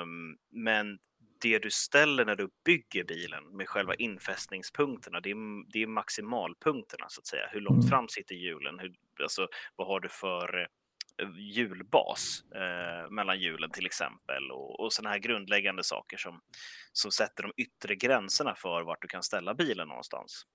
Um, 0.03 0.37
men 0.51 0.99
det 1.43 1.59
du 1.59 1.71
ställer 1.71 2.25
när 2.25 2.37
du 2.37 2.49
bygger 2.65 3.05
bilen 3.05 3.57
med 3.57 3.69
själva 3.69 3.95
infästningspunkterna, 3.95 5.21
det 5.21 5.31
är, 5.31 5.73
det 5.73 5.83
är 5.83 5.87
maximalpunkterna 5.87 7.07
så 7.09 7.21
att 7.21 7.27
säga. 7.27 7.49
Hur 7.53 7.61
långt 7.61 7.85
mm. 7.85 7.91
fram 7.91 8.09
sitter 8.09 8.35
hjulen? 8.35 8.79
Hur, 8.79 8.95
alltså, 9.23 9.49
vad 9.77 9.87
har 9.87 10.01
du 10.01 10.09
för 10.09 10.69
eh, 11.19 11.29
hjulbas 11.39 12.45
eh, 12.55 13.11
mellan 13.11 13.41
hjulen 13.41 13.71
till 13.71 13.87
exempel 13.87 14.51
och, 14.51 14.81
och 14.81 14.93
sådana 14.93 15.11
här 15.11 15.19
grundläggande 15.19 15.85
saker 15.85 16.17
som, 16.17 16.41
som 16.93 17.11
sätter 17.11 17.43
de 17.43 17.53
yttre 17.57 17.95
gränserna 17.95 18.55
för 18.55 18.83
vart 18.83 19.03
du 19.03 19.09
kan 19.09 19.23
ställa 19.23 19.55
bilen 19.55 19.89
någonstans. 19.89 20.47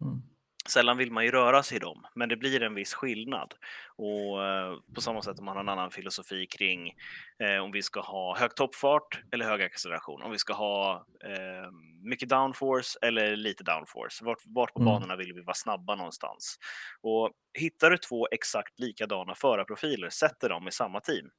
Mm. 0.00 0.35
Sällan 0.68 0.96
vill 0.96 1.12
man 1.12 1.24
ju 1.24 1.30
röra 1.30 1.62
sig 1.62 1.76
i 1.76 1.80
dem, 1.80 2.06
men 2.14 2.28
det 2.28 2.36
blir 2.36 2.62
en 2.62 2.74
viss 2.74 2.94
skillnad. 2.94 3.54
Och 3.96 4.44
eh, 4.44 4.78
på 4.94 5.00
samma 5.00 5.22
sätt 5.22 5.38
om 5.38 5.44
man 5.44 5.56
har 5.56 5.62
en 5.62 5.68
annan 5.68 5.90
filosofi 5.90 6.46
kring 6.46 6.92
eh, 7.38 7.58
om 7.62 7.72
vi 7.72 7.82
ska 7.82 8.00
ha 8.00 8.38
hög 8.38 8.54
toppfart 8.54 9.22
eller 9.32 9.44
hög 9.44 9.62
acceleration, 9.62 10.22
om 10.22 10.30
vi 10.30 10.38
ska 10.38 10.52
ha 10.52 11.06
eh, 11.24 11.70
mycket 12.02 12.28
downforce 12.28 12.98
eller 13.02 13.36
lite 13.36 13.64
downforce. 13.64 14.24
Vart, 14.24 14.42
vart 14.46 14.72
på 14.72 14.80
mm. 14.80 14.92
banorna 14.92 15.16
vill 15.16 15.32
vi 15.32 15.40
vara 15.40 15.54
snabba 15.54 15.94
någonstans? 15.94 16.58
Och 17.00 17.30
hittar 17.58 17.90
du 17.90 17.96
två 17.96 18.28
exakt 18.30 18.80
likadana 18.80 19.34
förarprofiler, 19.34 20.10
sätter 20.10 20.48
dem 20.48 20.68
i 20.68 20.72
samma 20.72 21.00
team, 21.00 21.30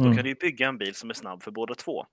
mm. 0.00 0.10
då 0.10 0.16
kan 0.16 0.24
du 0.24 0.34
bygga 0.34 0.68
en 0.68 0.78
bil 0.78 0.94
som 0.94 1.10
är 1.10 1.14
snabb 1.14 1.42
för 1.42 1.50
båda 1.50 1.74
två. 1.74 2.06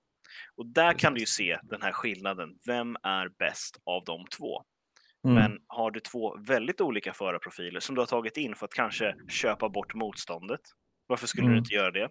Och 0.56 0.66
där 0.66 0.92
kan 0.92 1.14
du 1.14 1.20
ju 1.20 1.26
se 1.26 1.58
den 1.62 1.82
här 1.82 1.92
skillnaden. 1.92 2.58
Vem 2.66 2.96
är 3.02 3.28
bäst 3.38 3.80
av 3.84 4.04
de 4.04 4.26
två? 4.26 4.64
Mm. 5.24 5.34
Men 5.34 5.58
har 5.66 5.90
du 5.90 6.00
två 6.00 6.36
väldigt 6.46 6.80
olika 6.80 7.12
förarprofiler 7.12 7.80
som 7.80 7.94
du 7.94 8.00
har 8.00 8.06
tagit 8.06 8.36
in 8.36 8.54
för 8.54 8.66
att 8.66 8.74
kanske 8.74 9.14
köpa 9.28 9.68
bort 9.68 9.94
motståndet, 9.94 10.60
varför 11.06 11.26
skulle 11.26 11.44
mm. 11.46 11.52
du 11.54 11.58
inte 11.58 11.74
göra 11.74 11.90
det? 11.90 12.08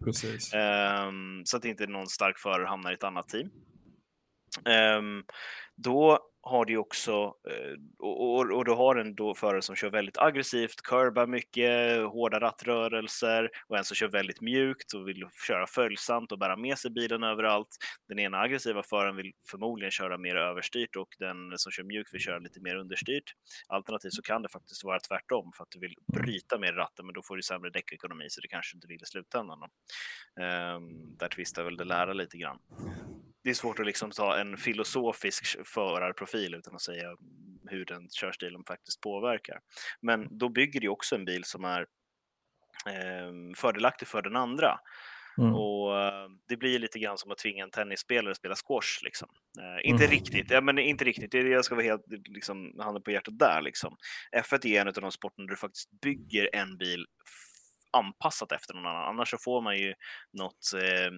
Um, 1.07 1.45
så 1.45 1.57
att 1.57 1.65
inte 1.65 1.87
någon 1.87 2.07
stark 2.07 2.39
förare 2.39 2.67
hamnar 2.67 2.91
i 2.91 2.93
ett 2.93 3.03
annat 3.03 3.29
team. 3.29 3.49
Um, 4.65 5.23
då 5.75 6.19
har 6.47 6.65
du 6.65 6.77
också, 6.77 7.33
eh, 7.49 8.05
och, 8.05 8.65
du 8.65 8.71
har 8.71 8.95
en 8.95 9.15
då 9.15 9.33
förare 9.33 9.61
som 9.61 9.75
kör 9.75 9.89
väldigt 9.89 10.17
aggressivt, 10.17 10.81
kurbar 10.81 11.27
mycket, 11.27 12.03
hårda 12.05 12.39
rattrörelser 12.39 13.49
och 13.67 13.77
en 13.77 13.83
som 13.83 13.95
kör 13.95 14.07
väldigt 14.07 14.41
mjukt 14.41 14.93
och 14.93 15.07
vill 15.07 15.25
köra 15.47 15.67
följsamt 15.67 16.31
och 16.31 16.39
bära 16.39 16.55
med 16.55 16.77
sig 16.77 16.91
bilen 16.91 17.23
överallt. 17.23 17.67
Den 18.07 18.19
ena 18.19 18.37
aggressiva 18.39 18.83
föraren 18.83 19.15
vill 19.15 19.31
förmodligen 19.51 19.91
köra 19.91 20.17
mer 20.17 20.35
överstyrt 20.35 20.95
och 20.95 21.15
den 21.19 21.57
som 21.57 21.71
kör 21.71 21.83
mjukt 21.83 22.13
vill 22.13 22.21
köra 22.21 22.39
lite 22.39 22.61
mer 22.61 22.75
understyrt. 22.75 23.33
Alternativt 23.67 24.13
så 24.13 24.21
kan 24.21 24.41
det 24.41 24.49
faktiskt 24.49 24.83
vara 24.83 24.99
tvärtom 24.99 25.51
för 25.57 25.63
att 25.63 25.71
du 25.71 25.79
vill 25.79 25.95
mm. 26.13 26.23
bryta 26.25 26.57
mer 26.57 26.73
ratten 26.73 27.05
men 27.05 27.13
då 27.13 27.21
får 27.23 27.35
du 27.35 27.41
sämre 27.41 27.69
däckekonomi 27.69 28.25
så 28.29 28.41
det 28.41 28.47
kanske 28.47 28.77
inte 28.77 28.87
vill 28.87 29.01
i 29.01 29.05
slutändan. 29.05 29.59
Um, 29.61 31.17
där 31.17 31.27
tvistar 31.27 31.63
väl 31.63 31.77
det 31.77 31.83
lära 31.83 32.13
lite 32.13 32.37
grann 32.37 32.59
det 33.47 33.51
är 33.51 33.55
svårt 33.55 33.79
att 33.79 33.85
liksom 33.85 34.11
ta 34.11 34.37
en 34.37 34.57
filosofisk 34.57 35.67
förarprofil 35.67 36.55
utan 36.55 36.75
att 36.75 36.81
säga 36.81 37.15
hur 37.69 37.85
den 37.85 38.07
körstilen 38.09 38.63
faktiskt 38.67 39.01
påverkar. 39.01 39.59
Men 40.01 40.37
då 40.37 40.49
bygger 40.49 40.79
det 40.79 40.89
också 40.89 41.15
en 41.15 41.25
bil 41.25 41.43
som 41.43 41.65
är 41.65 41.81
eh, 42.85 43.55
fördelaktig 43.55 44.07
för 44.07 44.21
den 44.21 44.35
andra. 44.35 44.79
Mm. 45.37 45.55
Och 45.55 45.99
eh, 45.99 46.29
Det 46.47 46.57
blir 46.57 46.79
lite 46.79 46.99
grann 46.99 47.17
som 47.17 47.31
att 47.31 47.37
tvinga 47.37 47.63
en 47.63 47.71
tennisspelare 47.71 48.31
att 48.31 48.37
spela 48.37 48.55
squash. 48.55 49.03
Liksom. 49.03 49.29
Eh, 49.59 49.89
inte 49.89 50.05
mm. 50.05 50.15
riktigt, 50.15 50.51
ja, 50.51 50.61
men 50.61 50.79
inte 50.79 51.05
riktigt. 51.05 51.33
Jag 51.33 51.65
ska 51.65 51.75
vara 51.75 51.85
helt 51.85 52.05
liksom, 52.27 52.79
handen 52.79 53.03
på 53.03 53.11
hjärtat 53.11 53.39
där. 53.39 53.61
Liksom. 53.61 53.97
F1 54.37 54.67
är 54.67 54.81
en 54.81 54.87
av 54.87 54.93
de 54.93 55.11
sporterna 55.11 55.45
där 55.45 55.49
du 55.49 55.57
faktiskt 55.57 55.91
bygger 56.01 56.49
en 56.53 56.77
bil 56.77 57.05
anpassat 57.91 58.51
efter 58.51 58.73
någon 58.73 58.85
annan. 58.85 59.09
Annars 59.09 59.29
så 59.29 59.37
får 59.37 59.61
man 59.61 59.77
ju 59.77 59.93
något 60.33 60.73
eh, 60.75 61.11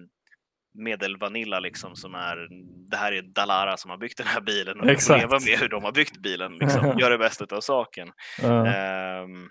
medelvanilla 0.74 1.60
liksom 1.60 1.96
som 1.96 2.14
är, 2.14 2.48
det 2.90 2.96
här 2.96 3.12
är 3.12 3.22
Dalara 3.22 3.76
som 3.76 3.90
har 3.90 3.98
byggt 3.98 4.18
den 4.18 4.26
här 4.26 4.40
bilen 4.40 4.80
och 4.80 4.90
Exakt. 4.90 5.20
leva 5.20 5.38
med 5.40 5.58
hur 5.58 5.68
de 5.68 5.84
har 5.84 5.92
byggt 5.92 6.18
bilen. 6.18 6.52
Liksom. 6.52 6.94
Gör 6.98 7.10
det 7.10 7.18
bästa 7.18 7.56
av 7.56 7.60
saken. 7.60 8.08
Uh. 8.42 9.22
Um, 9.22 9.50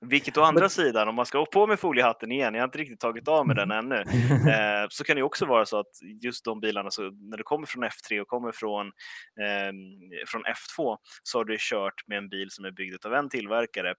vilket 0.00 0.36
å 0.36 0.42
andra 0.42 0.68
sidan, 0.68 1.08
om 1.08 1.14
man 1.14 1.26
ska 1.26 1.44
på 1.44 1.66
med 1.66 1.80
foliehatten 1.80 2.32
igen, 2.32 2.54
jag 2.54 2.60
har 2.60 2.68
inte 2.68 2.78
riktigt 2.78 3.00
tagit 3.00 3.28
av 3.28 3.46
med 3.46 3.56
den 3.56 3.70
ännu, 3.70 3.96
eh, 4.50 4.86
så 4.88 5.04
kan 5.04 5.16
det 5.16 5.22
också 5.22 5.46
vara 5.46 5.66
så 5.66 5.78
att 5.78 5.90
just 6.22 6.44
de 6.44 6.60
bilarna, 6.60 6.90
så 6.90 7.02
när 7.02 7.36
det 7.36 7.42
kommer 7.42 7.66
från 7.66 7.84
F3 7.84 8.20
och 8.20 8.28
kommer 8.28 8.52
från, 8.52 8.86
eh, 8.86 9.72
från 10.26 10.42
F2, 10.44 10.96
så 11.22 11.38
har 11.38 11.44
du 11.44 11.56
kört 11.60 12.08
med 12.08 12.18
en 12.18 12.28
bil 12.28 12.50
som 12.50 12.64
är 12.64 12.70
byggd 12.70 13.06
av 13.06 13.14
en 13.14 13.28
tillverkare 13.28 13.94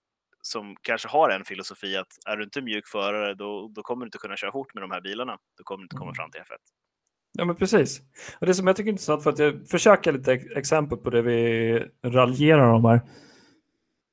som 0.50 0.76
kanske 0.82 1.08
har 1.08 1.30
en 1.30 1.44
filosofi 1.44 1.98
att 1.98 2.08
är 2.26 2.38
du 2.38 2.44
inte 2.44 2.62
mjuk 2.62 2.88
förare 2.88 3.34
då, 3.34 3.72
då 3.76 3.82
kommer 3.82 4.06
du 4.06 4.08
inte 4.08 4.18
kunna 4.18 4.38
köra 4.38 4.52
fort 4.52 4.74
med 4.74 4.84
de 4.84 4.92
här 4.92 5.02
bilarna. 5.02 5.38
Då 5.58 5.64
kommer 5.64 5.82
du 5.82 5.86
inte 5.86 5.96
komma 5.96 6.10
mm. 6.10 6.16
fram 6.16 6.32
till 6.32 6.42
F1. 6.42 6.58
Ja 7.32 7.46
men 7.46 7.56
precis. 7.56 8.02
Och 8.40 8.48
det 8.48 8.54
som 8.54 8.68
jag 8.68 8.76
tycker 8.76 8.88
är 8.88 8.92
intressant 8.92 9.24
för 9.24 9.30
att 9.30 9.40
jag 9.40 9.70
försöker 9.70 10.12
lite 10.12 10.34
exempel 10.34 10.98
på 10.98 11.10
det 11.10 11.22
vi 11.22 11.72
raljerar 12.04 12.74
om 12.74 12.86
här. 12.86 13.02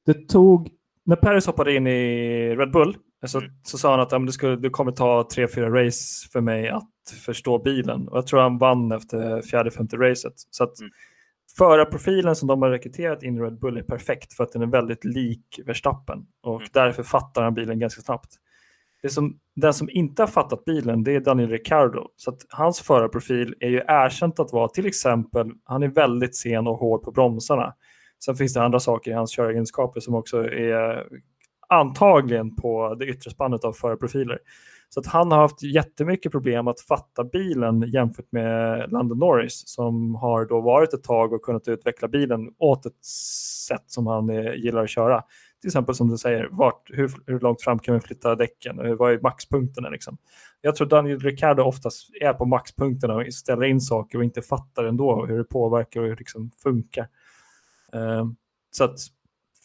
Det 0.07 0.29
tog, 0.29 0.71
när 1.05 1.17
Paris 1.17 1.47
hoppade 1.47 1.75
in 1.75 1.87
i 1.87 2.57
Red 2.57 2.71
Bull 2.71 2.97
så, 3.27 3.39
mm. 3.39 3.51
så 3.63 3.79
sa 3.79 3.91
han 3.91 4.01
att 4.01 4.13
ja, 4.13 4.19
det, 4.19 4.33
skulle, 4.33 4.57
det 4.57 4.71
kommer 4.71 4.93
ta 4.93 5.29
tre, 5.35 5.49
fyra 5.49 5.85
race 5.85 6.29
för 6.33 6.41
mig 6.41 6.69
att 6.69 6.91
förstå 7.27 7.59
bilen. 7.59 8.09
Och 8.09 8.17
jag 8.17 8.27
tror 8.27 8.41
han 8.41 8.59
vann 8.59 8.93
efter 8.93 9.43
fjärde, 9.43 9.71
femte 9.71 9.97
racet. 9.97 10.35
Så 10.51 10.65
att 10.65 10.81
mm 10.81 10.91
förarprofilen 11.59 12.37
som 12.37 12.49
de 12.49 12.63
har 12.63 12.71
rekryterat 12.71 13.23
in 13.23 13.37
i 13.37 13.41
Red 13.41 13.59
Bull 13.59 13.77
är 13.77 13.83
perfekt 13.83 14.33
för 14.33 14.45
att 14.45 14.53
den 14.53 14.63
är 14.63 14.67
väldigt 14.67 15.05
lik 15.05 15.61
Verstappen 15.67 16.27
och 16.43 16.61
mm. 16.61 16.69
därför 16.73 17.03
fattar 17.03 17.43
han 17.43 17.55
bilen 17.55 17.79
ganska 17.79 18.03
snabbt. 18.03 18.31
Det 19.03 19.09
som, 19.09 19.39
den 19.55 19.75
som 19.75 19.91
inte 19.91 20.23
har 20.23 20.27
fattat 20.27 20.65
bilen 20.65 21.05
det 21.05 21.15
är 21.15 21.21
Daniel 21.21 21.51
Ricciardo. 21.51 22.09
Så 22.17 22.31
att 22.31 22.47
hans 22.49 22.81
förarprofil 22.81 23.55
är 23.61 23.69
ju 23.69 23.83
erkänt 23.89 24.41
att 24.41 24.53
vara 24.53 24.69
till 24.69 24.87
exempel, 24.87 25.51
han 25.65 25.83
är 25.83 25.89
väldigt 25.89 26.37
sen 26.37 26.67
och 26.67 26.79
hård 26.79 27.03
på 27.03 27.11
bromsarna. 27.11 27.75
Sen 28.25 28.37
finns 28.37 28.55
det 28.55 28.63
andra 28.63 28.81
saker 28.81 29.11
i 29.11 29.15
hans 29.15 29.31
köregenskaper 29.31 30.01
som 30.01 30.15
också 30.15 30.45
är 30.45 31.07
antagligen 31.69 32.57
på 32.57 32.95
det 32.95 33.07
yttre 33.07 33.31
spannet 33.31 33.65
av 33.65 33.73
förarprofiler. 33.73 34.39
Så 34.89 35.01
att 35.01 35.07
han 35.07 35.33
har 35.33 35.39
haft 35.39 35.63
jättemycket 35.63 36.33
problem 36.33 36.69
att 36.69 36.81
fatta 36.81 37.25
bilen 37.25 37.81
jämfört 37.81 38.33
med 38.33 38.93
Landon 38.93 39.19
Norris 39.19 39.63
som 39.67 40.15
har 40.15 40.45
då 40.45 40.61
varit 40.61 40.95
ett 40.95 41.05
tag 41.05 41.33
och 41.33 41.43
kunnat 41.43 41.69
utveckla 41.69 42.09
bilen 42.09 42.55
åt 42.59 42.87
ett 42.87 43.05
sätt 43.69 43.85
som 43.87 44.07
han 44.07 44.31
eh, 44.31 44.55
gillar 44.55 44.85
att 44.85 44.91
köra. 44.91 45.23
Till 45.61 45.69
exempel 45.69 45.95
som 45.95 46.09
du 46.09 46.19
säger, 46.19 46.49
vart, 46.51 46.91
hur, 46.91 47.11
hur 47.27 47.41
långt 47.41 47.63
fram 47.63 47.79
kan 47.79 47.95
vi 47.95 48.01
flytta 48.01 48.35
däcken? 48.35 48.97
Vad 48.97 49.13
är 49.13 49.21
maxpunkterna? 49.21 49.89
Liksom? 49.89 50.19
Jag 50.61 50.77
tror 50.77 50.87
Daniel 50.87 51.21
Ricciardo 51.21 51.63
oftast 51.63 52.11
är 52.21 52.33
på 52.33 52.45
maxpunkterna 52.45 53.15
och 53.15 53.35
ställer 53.35 53.65
in 53.65 53.81
saker 53.81 54.19
och 54.19 54.25
inte 54.25 54.43
fattar 54.43 54.85
ändå 54.85 55.27
hur 55.27 55.39
det 55.39 55.45
påverkar 55.45 56.01
och 56.01 56.07
hur 56.07 56.15
det 56.15 56.19
liksom 56.19 56.51
funkar. 56.63 57.09
Uh, 57.95 58.27
så 58.71 58.85
att 58.85 58.99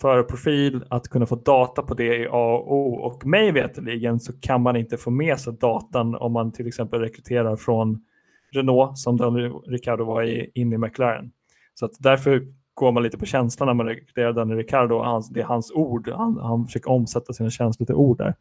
förarprofil, 0.01 0.83
att 0.89 1.07
kunna 1.07 1.25
få 1.25 1.35
data 1.35 1.81
på 1.81 1.93
det 1.93 2.23
är 2.23 2.25
A 2.25 2.57
och 2.57 2.75
O. 2.75 2.93
Och 2.93 3.25
mig 3.25 3.51
veterligen 3.51 4.19
så 4.19 4.39
kan 4.39 4.61
man 4.61 4.75
inte 4.75 4.97
få 4.97 5.11
med 5.11 5.39
sig 5.39 5.53
datan 5.53 6.15
om 6.15 6.33
man 6.33 6.51
till 6.51 6.67
exempel 6.67 6.99
rekryterar 6.99 7.55
från 7.55 8.05
Renault 8.51 8.97
som 8.97 9.17
Daniel 9.17 9.51
Ricciardo 9.51 10.05
var 10.05 10.23
i, 10.23 10.51
in 10.53 10.73
i 10.73 10.77
McLaren. 10.77 11.31
Så 11.73 11.85
att 11.85 11.91
därför 11.99 12.47
går 12.73 12.91
man 12.91 13.03
lite 13.03 13.17
på 13.17 13.25
känslan 13.25 13.67
när 13.67 13.73
man 13.73 13.85
rekryterar 13.85 14.33
Daniel 14.33 14.57
Ricciardo. 14.57 14.97
Hans, 14.97 15.29
det 15.29 15.41
är 15.41 15.45
hans 15.45 15.71
ord. 15.71 16.09
Han, 16.09 16.37
han 16.37 16.65
försöker 16.65 16.91
omsätta 16.91 17.33
sina 17.33 17.49
känslor 17.49 17.85
till 17.85 17.95
ord 17.95 18.17
där. 18.17 18.35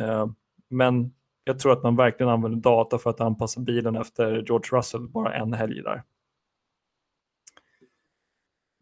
Uh, 0.00 0.26
men 0.68 1.12
jag 1.44 1.58
tror 1.58 1.72
att 1.72 1.82
man 1.82 1.96
verkligen 1.96 2.32
använder 2.32 2.58
data 2.58 2.98
för 2.98 3.10
att 3.10 3.20
anpassa 3.20 3.60
bilen 3.60 3.96
efter 3.96 4.32
George 4.32 4.78
Russell 4.78 5.08
bara 5.08 5.34
en 5.34 5.52
helg 5.52 5.82
där. 5.82 6.02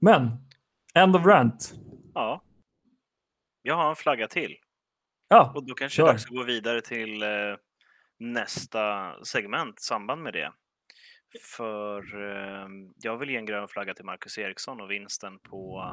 Men, 0.00 0.30
end 0.94 1.16
of 1.16 1.26
rant. 1.26 1.74
Ja. 2.18 2.42
Jag 3.62 3.74
har 3.74 3.90
en 3.90 3.96
flagga 3.96 4.28
till. 4.28 4.56
Ja, 5.28 5.52
Och 5.54 5.66
då 5.66 5.74
kanske 5.74 6.02
det 6.02 6.06
är 6.06 6.12
dags 6.12 6.24
att 6.24 6.30
gå 6.30 6.42
vidare 6.42 6.80
till 6.80 7.22
eh, 7.22 7.28
nästa 8.18 9.14
segment 9.24 9.80
i 9.80 9.82
samband 9.82 10.22
med 10.22 10.32
det. 10.32 10.52
För 11.56 11.98
eh, 12.30 12.68
jag 12.96 13.18
vill 13.18 13.30
ge 13.30 13.36
en 13.36 13.46
grön 13.46 13.68
flagga 13.68 13.94
till 13.94 14.04
Marcus 14.04 14.38
Eriksson 14.38 14.80
och 14.80 14.90
vinsten 14.90 15.38
på 15.38 15.84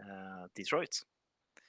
eh, 0.00 0.50
Detroit. 0.54 1.02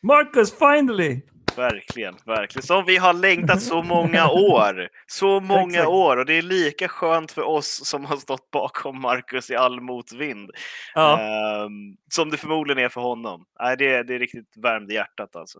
Marcus, 0.02 0.58
finally! 0.58 1.22
Verkligen, 1.58 2.16
verkligen. 2.26 2.64
Som 2.64 2.86
vi 2.86 2.98
har 2.98 3.14
längtat 3.14 3.62
så 3.62 3.84
många 3.84 4.30
år. 4.32 4.90
Så 5.08 5.40
många 5.40 5.88
år 5.88 6.18
och 6.18 6.26
det 6.26 6.34
är 6.34 6.42
lika 6.42 6.88
skönt 6.88 7.32
för 7.32 7.42
oss 7.42 7.86
som 7.86 8.06
har 8.06 8.18
stått 8.18 8.52
bakom 8.52 9.02
Marcus 9.02 9.52
i 9.52 9.56
all 9.56 9.82
motvind. 9.82 10.52
Ja. 10.94 11.20
Um, 11.66 11.98
som 12.14 12.30
det 12.30 12.38
förmodligen 12.38 12.84
är 12.84 12.90
för 12.90 13.02
honom. 13.02 13.46
Nej, 13.60 13.78
det, 13.78 13.94
är, 13.94 14.04
det 14.04 14.16
är 14.16 14.20
riktigt 14.20 14.58
värmde 14.58 14.94
hjärtat 14.94 15.36
alltså. 15.36 15.60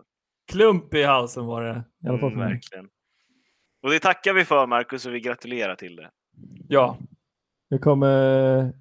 Klump 0.52 0.94
i 0.94 1.02
halsen 1.02 1.46
var 1.46 1.62
det. 1.62 1.84
I 2.04 2.08
alla 2.08 2.18
fall 2.18 2.32
mm, 2.32 2.48
verkligen. 2.48 2.88
Och 3.82 3.90
det 3.90 3.98
tackar 3.98 4.32
vi 4.32 4.44
för 4.44 4.66
Marcus 4.66 5.06
och 5.06 5.14
vi 5.14 5.20
gratulerar 5.20 5.74
till 5.74 5.96
det. 5.96 6.10
Ja, 6.68 6.98
vi 7.70 7.78
kommer, 7.78 8.72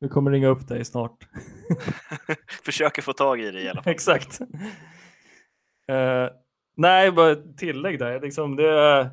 vi 0.00 0.08
kommer 0.08 0.30
ringa 0.30 0.48
upp 0.48 0.68
dig 0.68 0.84
snart. 0.84 1.28
Försöker 2.64 3.02
få 3.02 3.12
tag 3.12 3.40
i 3.40 3.50
dig 3.50 3.64
i 3.64 3.68
alla 3.68 3.82
fall. 3.82 3.90
Exakt. 3.92 4.40
Uh, 5.90 6.28
Nej, 6.78 7.12
bara 7.12 7.30
ett 7.30 7.58
tillägg 7.58 7.98
där. 7.98 8.20
Liksom 8.20 8.56
det, 8.56 9.10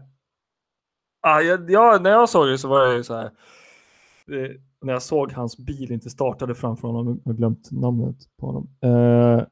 ah, 1.21 1.41
jag, 1.41 2.01
när 2.01 2.09
jag 2.09 2.29
såg 2.29 2.47
det 2.47 2.57
så 2.57 2.67
var 2.67 2.93
det 2.93 3.03
så 3.03 3.15
här. 3.15 3.31
Det, 4.25 4.57
när 4.81 4.93
jag 4.93 5.01
såg 5.01 5.31
hans 5.31 5.57
bil 5.57 5.91
inte 5.91 6.09
startade 6.09 6.55
framför 6.55 6.87
honom, 6.87 7.21
jag 7.23 7.31
har 7.31 7.37
glömt 7.37 7.71
namnet 7.71 8.15
på 8.39 8.45
honom. 8.45 8.69
Uh, 8.85 9.43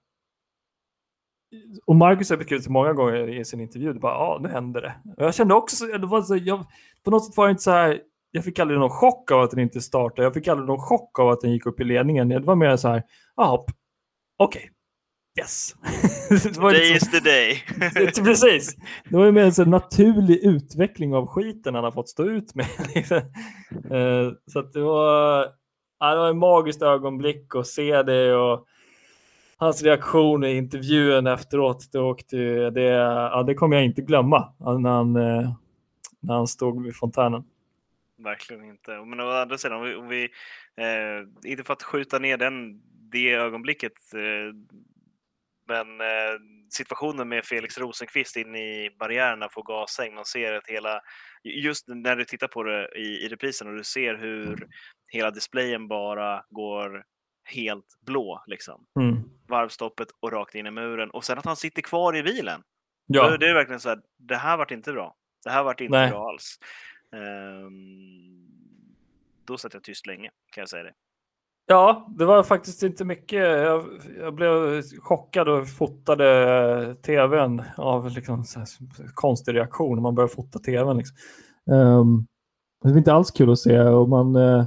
och 1.85 1.95
Marcus 1.95 2.29
har 2.29 2.37
beskrivit 2.37 2.67
många 2.67 2.93
gånger 2.93 3.29
i 3.29 3.45
sin 3.45 3.59
intervju, 3.59 3.93
det 3.93 3.99
bara, 3.99 4.13
ja, 4.13 4.39
nu 4.41 4.49
händer 4.49 4.81
det. 4.81 4.93
Och 5.17 5.23
jag 5.23 5.35
kände 5.35 5.53
också, 5.53 5.85
det 5.85 6.07
var 6.07 6.21
så, 6.21 6.35
jag, 6.35 6.65
på 7.03 7.11
något 7.11 7.25
sätt 7.25 7.37
var 7.37 7.47
det 7.47 7.51
inte 7.51 7.63
så 7.63 7.71
här, 7.71 8.01
jag 8.31 8.43
fick 8.43 8.59
aldrig 8.59 8.79
någon 8.79 8.89
chock 8.89 9.31
av 9.31 9.41
att 9.41 9.51
den 9.51 9.59
inte 9.59 9.81
startade, 9.81 10.23
jag 10.23 10.33
fick 10.33 10.47
aldrig 10.47 10.67
någon 10.67 10.81
chock 10.81 11.19
av 11.19 11.29
att 11.29 11.41
den 11.41 11.51
gick 11.51 11.65
upp 11.65 11.79
i 11.79 11.83
ledningen. 11.83 12.29
Det 12.29 12.39
var 12.39 12.55
mer 12.55 12.77
så 12.77 12.87
här, 12.87 13.03
jaha, 13.35 13.53
okej, 14.37 14.59
okay, 14.59 14.69
Yes! 15.39 15.75
det 16.43 16.57
var 16.57 16.71
day 16.71 16.93
liksom, 16.93 17.07
is 17.07 17.11
the 17.11 17.29
day. 17.29 17.63
precis. 18.25 18.75
Det 19.09 19.17
var 19.17 19.25
ju 19.25 19.31
mer 19.31 19.61
en 19.61 19.69
naturlig 19.69 20.39
utveckling 20.43 21.13
av 21.15 21.27
skiten 21.27 21.75
han 21.75 21.83
har 21.83 21.91
fått 21.91 22.09
stå 22.09 22.25
ut 22.25 22.55
med. 22.55 22.67
Liksom. 22.95 23.17
Eh, 23.17 24.31
så 24.47 24.59
att 24.59 24.73
det 24.73 24.81
var, 24.81 25.47
ja, 25.99 26.13
det 26.13 26.19
var 26.19 26.29
en 26.29 26.37
magiskt 26.37 26.81
ögonblick 26.81 27.55
att 27.55 27.67
se 27.67 28.03
det 28.03 28.35
och 28.35 28.65
hans 29.57 29.83
reaktion 29.83 30.43
i 30.43 30.55
intervjun 30.55 31.27
efteråt. 31.27 31.89
Det, 31.91 31.99
åkte, 31.99 32.37
det, 32.69 32.81
ja, 32.81 33.43
det 33.43 33.53
kommer 33.53 33.75
jag 33.75 33.85
inte 33.85 34.01
glömma 34.01 34.53
när 34.59 34.89
han, 34.89 35.15
eh, 35.15 35.51
när 36.19 36.33
han 36.33 36.47
stod 36.47 36.83
vid 36.83 36.95
fontänen. 36.95 37.43
Verkligen 38.17 38.63
inte. 38.63 38.91
Men 38.91 39.19
å 39.19 39.29
andra 39.29 39.57
sidan, 39.57 39.77
om 39.77 39.83
vi, 39.83 39.95
om 39.95 40.07
vi 40.07 40.23
eh, 40.75 41.51
inte 41.51 41.63
för 41.63 41.73
att 41.73 41.83
skjuta 41.83 42.19
ner 42.19 42.37
den, 42.37 42.81
det 43.11 43.33
ögonblicket 43.33 44.13
eh, 44.13 44.55
men 45.67 46.01
eh, 46.01 46.39
situationen 46.69 47.29
med 47.29 47.45
Felix 47.45 47.77
Rosenqvist 47.77 48.35
in 48.35 48.55
i 48.55 48.95
barriärerna 48.99 49.47
på 49.47 49.61
gasäng, 49.61 50.15
man 50.15 50.25
ser 50.25 50.53
att 50.53 50.67
hela, 50.67 51.01
just 51.43 51.87
när 51.87 52.15
du 52.15 52.25
tittar 52.25 52.47
på 52.47 52.63
det 52.63 52.89
i, 52.95 53.25
i 53.25 53.27
reprisen 53.27 53.67
och 53.67 53.75
du 53.75 53.83
ser 53.83 54.15
hur 54.15 54.67
hela 55.07 55.31
displayen 55.31 55.87
bara 55.87 56.45
går 56.49 57.05
helt 57.43 57.97
blå 58.01 58.43
liksom. 58.47 58.85
Mm. 58.99 59.23
Varvstoppet 59.47 60.07
och 60.19 60.31
rakt 60.31 60.55
in 60.55 60.67
i 60.67 60.71
muren 60.71 61.09
och 61.09 61.25
sen 61.25 61.37
att 61.37 61.45
han 61.45 61.55
sitter 61.55 61.81
kvar 61.81 62.15
i 62.15 62.23
bilen. 62.23 62.63
Ja. 63.05 63.37
Det 63.37 63.49
är 63.49 63.53
verkligen 63.53 63.79
så 63.79 63.89
här, 63.89 64.01
det 64.17 64.35
här 64.35 64.57
vart 64.57 64.71
inte 64.71 64.93
bra. 64.93 65.15
Det 65.43 65.49
här 65.49 65.63
vart 65.63 65.81
inte 65.81 65.97
Nej. 65.97 66.09
bra 66.09 66.29
alls. 66.29 66.59
Um, 67.11 68.47
då 69.45 69.57
satt 69.57 69.73
jag 69.73 69.83
tyst 69.83 70.07
länge, 70.07 70.31
kan 70.51 70.61
jag 70.61 70.69
säga 70.69 70.83
det. 70.83 70.93
Ja, 71.65 72.07
det 72.17 72.25
var 72.25 72.43
faktiskt 72.43 72.83
inte 72.83 73.05
mycket. 73.05 73.39
Jag, 73.39 73.85
jag 74.19 74.33
blev 74.33 74.81
chockad 74.99 75.49
och 75.49 75.69
fotade 75.69 76.95
tvn 76.95 77.61
av 77.77 78.11
liksom 78.11 78.43
konstig 79.13 79.55
reaktion 79.55 79.95
när 79.95 80.01
man 80.01 80.15
börjar 80.15 80.27
fota 80.27 80.59
tvn. 80.59 80.97
Liksom. 80.97 81.17
Um, 81.71 82.27
Det 82.83 82.89
är 82.89 82.97
inte 82.97 83.13
alls 83.13 83.31
kul 83.31 83.51
att 83.51 83.59
se 83.59 83.79
och 83.79 84.09
man 84.09 84.35
eh, 84.35 84.65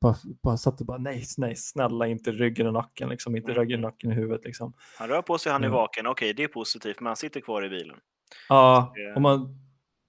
bara, 0.00 0.14
bara 0.42 0.56
satt 0.56 0.80
och 0.80 0.86
bara 0.86 0.98
nej, 0.98 1.24
nej, 1.38 1.56
snälla 1.56 2.06
inte 2.06 2.32
ryggen 2.32 2.66
och 2.66 2.72
nacken, 2.72 3.08
liksom, 3.08 3.36
inte 3.36 3.52
mm. 3.52 3.62
ryggen 3.62 3.84
och 3.84 3.90
nacken 3.90 4.12
i 4.12 4.14
huvudet. 4.14 4.44
Liksom. 4.44 4.72
Han 4.98 5.08
rör 5.08 5.22
på 5.22 5.38
sig, 5.38 5.52
han 5.52 5.64
är 5.64 5.68
vaken, 5.68 6.06
okej 6.06 6.34
det 6.34 6.42
är 6.42 6.48
positivt, 6.48 7.00
men 7.00 7.06
han 7.06 7.16
sitter 7.16 7.40
kvar 7.40 7.64
i 7.64 7.68
bilen. 7.68 7.96
Ja, 8.48 8.92
och 9.14 9.22
man, 9.22 9.65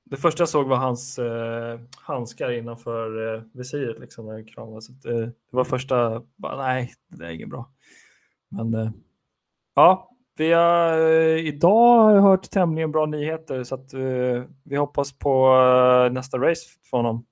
det 0.09 0.17
första 0.17 0.41
jag 0.41 0.49
såg 0.49 0.67
var 0.67 0.77
hans 0.77 1.19
eh, 1.19 1.79
handskar 1.97 2.51
innanför 2.51 3.35
eh, 3.35 3.41
visiret 3.53 3.99
liksom, 3.99 4.25
när 4.25 4.33
jag 4.33 4.47
kramade. 4.47 4.81
Det, 5.03 5.09
eh, 5.09 5.19
det 5.27 5.33
var 5.57 5.63
första, 5.63 6.23
bara, 6.35 6.57
nej, 6.57 6.93
det 7.07 7.25
är 7.25 7.29
inget 7.29 7.49
bra. 7.49 7.71
Men 8.49 8.73
eh, 8.73 8.91
ja, 9.75 10.17
vi 10.37 10.51
har 10.51 10.99
eh, 10.99 11.47
idag 11.47 12.21
hört 12.21 12.49
tämligen 12.49 12.91
bra 12.91 13.05
nyheter 13.05 13.63
så 13.63 13.75
att 13.75 13.93
eh, 13.93 14.43
vi 14.63 14.75
hoppas 14.75 15.17
på 15.17 15.55
eh, 16.07 16.13
nästa 16.13 16.37
race 16.37 16.69
för 16.89 16.97
honom. 16.97 17.25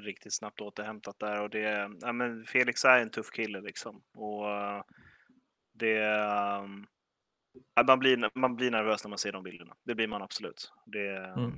Riktigt 0.00 0.34
snabbt 0.34 0.60
återhämtat 0.60 1.18
där 1.18 1.42
och 1.42 1.50
det, 1.50 1.90
ja, 2.00 2.12
men 2.12 2.44
Felix 2.44 2.84
är 2.84 2.98
en 2.98 3.10
tuff 3.10 3.30
kille 3.30 3.60
liksom. 3.60 4.02
Och 4.14 4.50
eh, 4.50 4.82
det, 5.72 6.04
eh, 6.04 6.62
man, 7.86 7.98
blir, 7.98 8.38
man 8.38 8.56
blir 8.56 8.70
nervös 8.70 9.04
när 9.04 9.08
man 9.08 9.18
ser 9.18 9.32
de 9.32 9.42
bilderna. 9.42 9.72
Det 9.86 9.94
blir 9.94 10.08
man 10.08 10.22
absolut. 10.22 10.72
Det, 10.86 11.16
mm. 11.36 11.52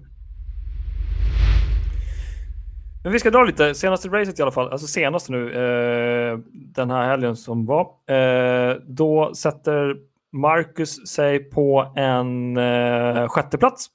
Men 3.02 3.12
vi 3.12 3.18
ska 3.18 3.30
dra 3.30 3.44
lite, 3.44 3.74
senaste 3.74 4.08
racet 4.08 4.38
i 4.38 4.42
alla 4.42 4.50
fall, 4.50 4.72
alltså 4.72 4.86
senaste 4.86 5.32
nu, 5.32 5.52
eh, 5.52 6.38
den 6.52 6.90
här 6.90 7.08
helgen 7.08 7.36
som 7.36 7.66
var. 7.66 7.82
Eh, 8.10 8.76
då 8.86 9.34
sätter 9.34 9.96
Marcus 10.32 11.08
sig 11.08 11.50
på 11.50 11.92
en 11.96 12.56
eh, 12.56 13.28
sjätteplats. 13.28 13.86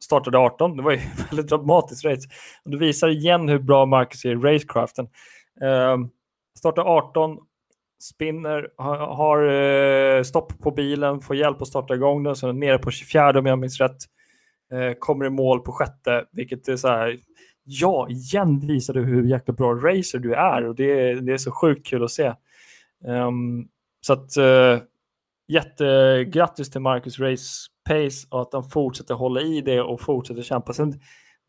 Startade 0.00 0.38
18, 0.38 0.76
det 0.76 0.82
var 0.82 0.92
ju 0.92 0.98
väldigt 1.30 1.48
dramatiskt 1.48 2.04
race. 2.04 2.28
Och 2.64 2.70
det 2.70 2.76
visar 2.76 3.08
igen 3.08 3.48
hur 3.48 3.58
bra 3.58 3.86
Marcus 3.86 4.24
är 4.24 4.30
i 4.30 4.34
racecraften. 4.34 5.08
Eh, 5.62 5.96
startar 6.58 6.82
18, 6.82 7.38
spinner, 8.02 8.68
har, 8.76 8.96
har 8.96 9.42
eh, 10.16 10.22
stopp 10.22 10.58
på 10.58 10.70
bilen, 10.70 11.20
får 11.20 11.36
hjälp 11.36 11.62
att 11.62 11.68
starta 11.68 11.94
igång 11.94 12.22
den, 12.22 12.36
så 12.36 12.46
den 12.46 12.62
är 12.62 12.66
nere 12.66 12.78
på 12.78 12.90
24 12.90 13.38
om 13.38 13.46
jag 13.46 13.58
minns 13.58 13.80
rätt. 13.80 13.96
Eh, 14.72 14.92
kommer 14.98 15.26
i 15.26 15.30
mål 15.30 15.60
på 15.60 15.72
sjätte, 15.72 16.24
vilket 16.32 16.68
är 16.68 16.76
så 16.76 16.88
här, 16.88 17.18
ja, 17.64 18.08
igen 18.08 18.60
visar 18.66 18.94
du 18.94 19.04
hur 19.04 19.24
jäkla 19.24 19.54
bra 19.54 19.74
racer 19.74 20.18
du 20.18 20.34
är 20.34 20.68
och 20.68 20.74
det, 20.74 21.14
det 21.14 21.32
är 21.32 21.38
så 21.38 21.50
sjukt 21.50 21.86
kul 21.86 22.04
att 22.04 22.10
se. 22.10 22.32
Um, 23.04 23.68
så 24.00 24.12
att 24.12 24.36
uh, 24.38 24.82
jättegrattis 25.48 26.70
till 26.70 26.80
Marcus 26.80 27.18
Race 27.18 27.68
Pace 27.88 28.26
och 28.30 28.42
att 28.42 28.52
han 28.52 28.70
fortsätter 28.70 29.14
hålla 29.14 29.40
i 29.40 29.60
det 29.60 29.80
och 29.80 30.00
fortsätter 30.00 30.42
kämpa. 30.42 30.72
Sen, 30.72 31.00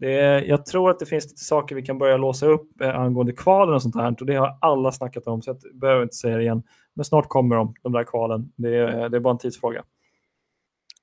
det, 0.02 0.46
jag 0.46 0.66
tror 0.66 0.90
att 0.90 1.00
det 1.00 1.06
finns 1.06 1.26
lite 1.26 1.44
saker 1.44 1.76
vi 1.76 1.82
kan 1.82 1.98
börja 1.98 2.18
låsa 2.18 2.46
upp 2.46 2.82
eh, 2.82 3.00
angående 3.00 3.34
kvalen 3.34 3.76
och 3.76 3.82
sånt 3.82 3.96
här 3.96 4.16
och 4.20 4.26
det 4.26 4.36
har 4.36 4.58
alla 4.62 4.92
snackat 4.92 5.28
om 5.28 5.42
så 5.42 5.50
jag 5.50 5.80
behöver 5.80 6.04
inte 6.04 6.16
säga 6.16 6.38
det 6.38 6.44
igen. 6.44 6.64
Men 6.94 7.06
snart 7.06 7.30
kommer 7.30 7.56
de, 7.56 7.76
de 7.82 7.92
där 7.92 8.04
kvalen. 8.04 8.52
Det, 8.56 8.78
eh, 8.78 9.10
det 9.10 9.18
är 9.18 9.20
bara 9.20 9.32
en 9.32 9.38
tidsfråga. 9.38 9.84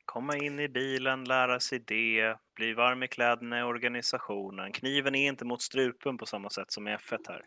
Komma 0.05 0.37
in 0.37 0.61
i 0.61 0.69
bilen, 0.69 1.25
lära 1.25 1.61
sig 1.61 1.83
det, 1.87 2.37
bli 2.57 2.75
varm 2.75 3.03
i 3.03 3.09
kläderna 3.09 3.61
i 3.61 3.63
organisationen. 3.63 4.73
Kniven 4.73 5.15
är 5.15 5.29
inte 5.29 5.45
mot 5.45 5.63
strupen 5.63 6.19
på 6.19 6.27
samma 6.27 6.51
sätt 6.51 6.73
som 6.73 6.89
i 6.89 6.97
F1 6.97 7.19
här. 7.29 7.43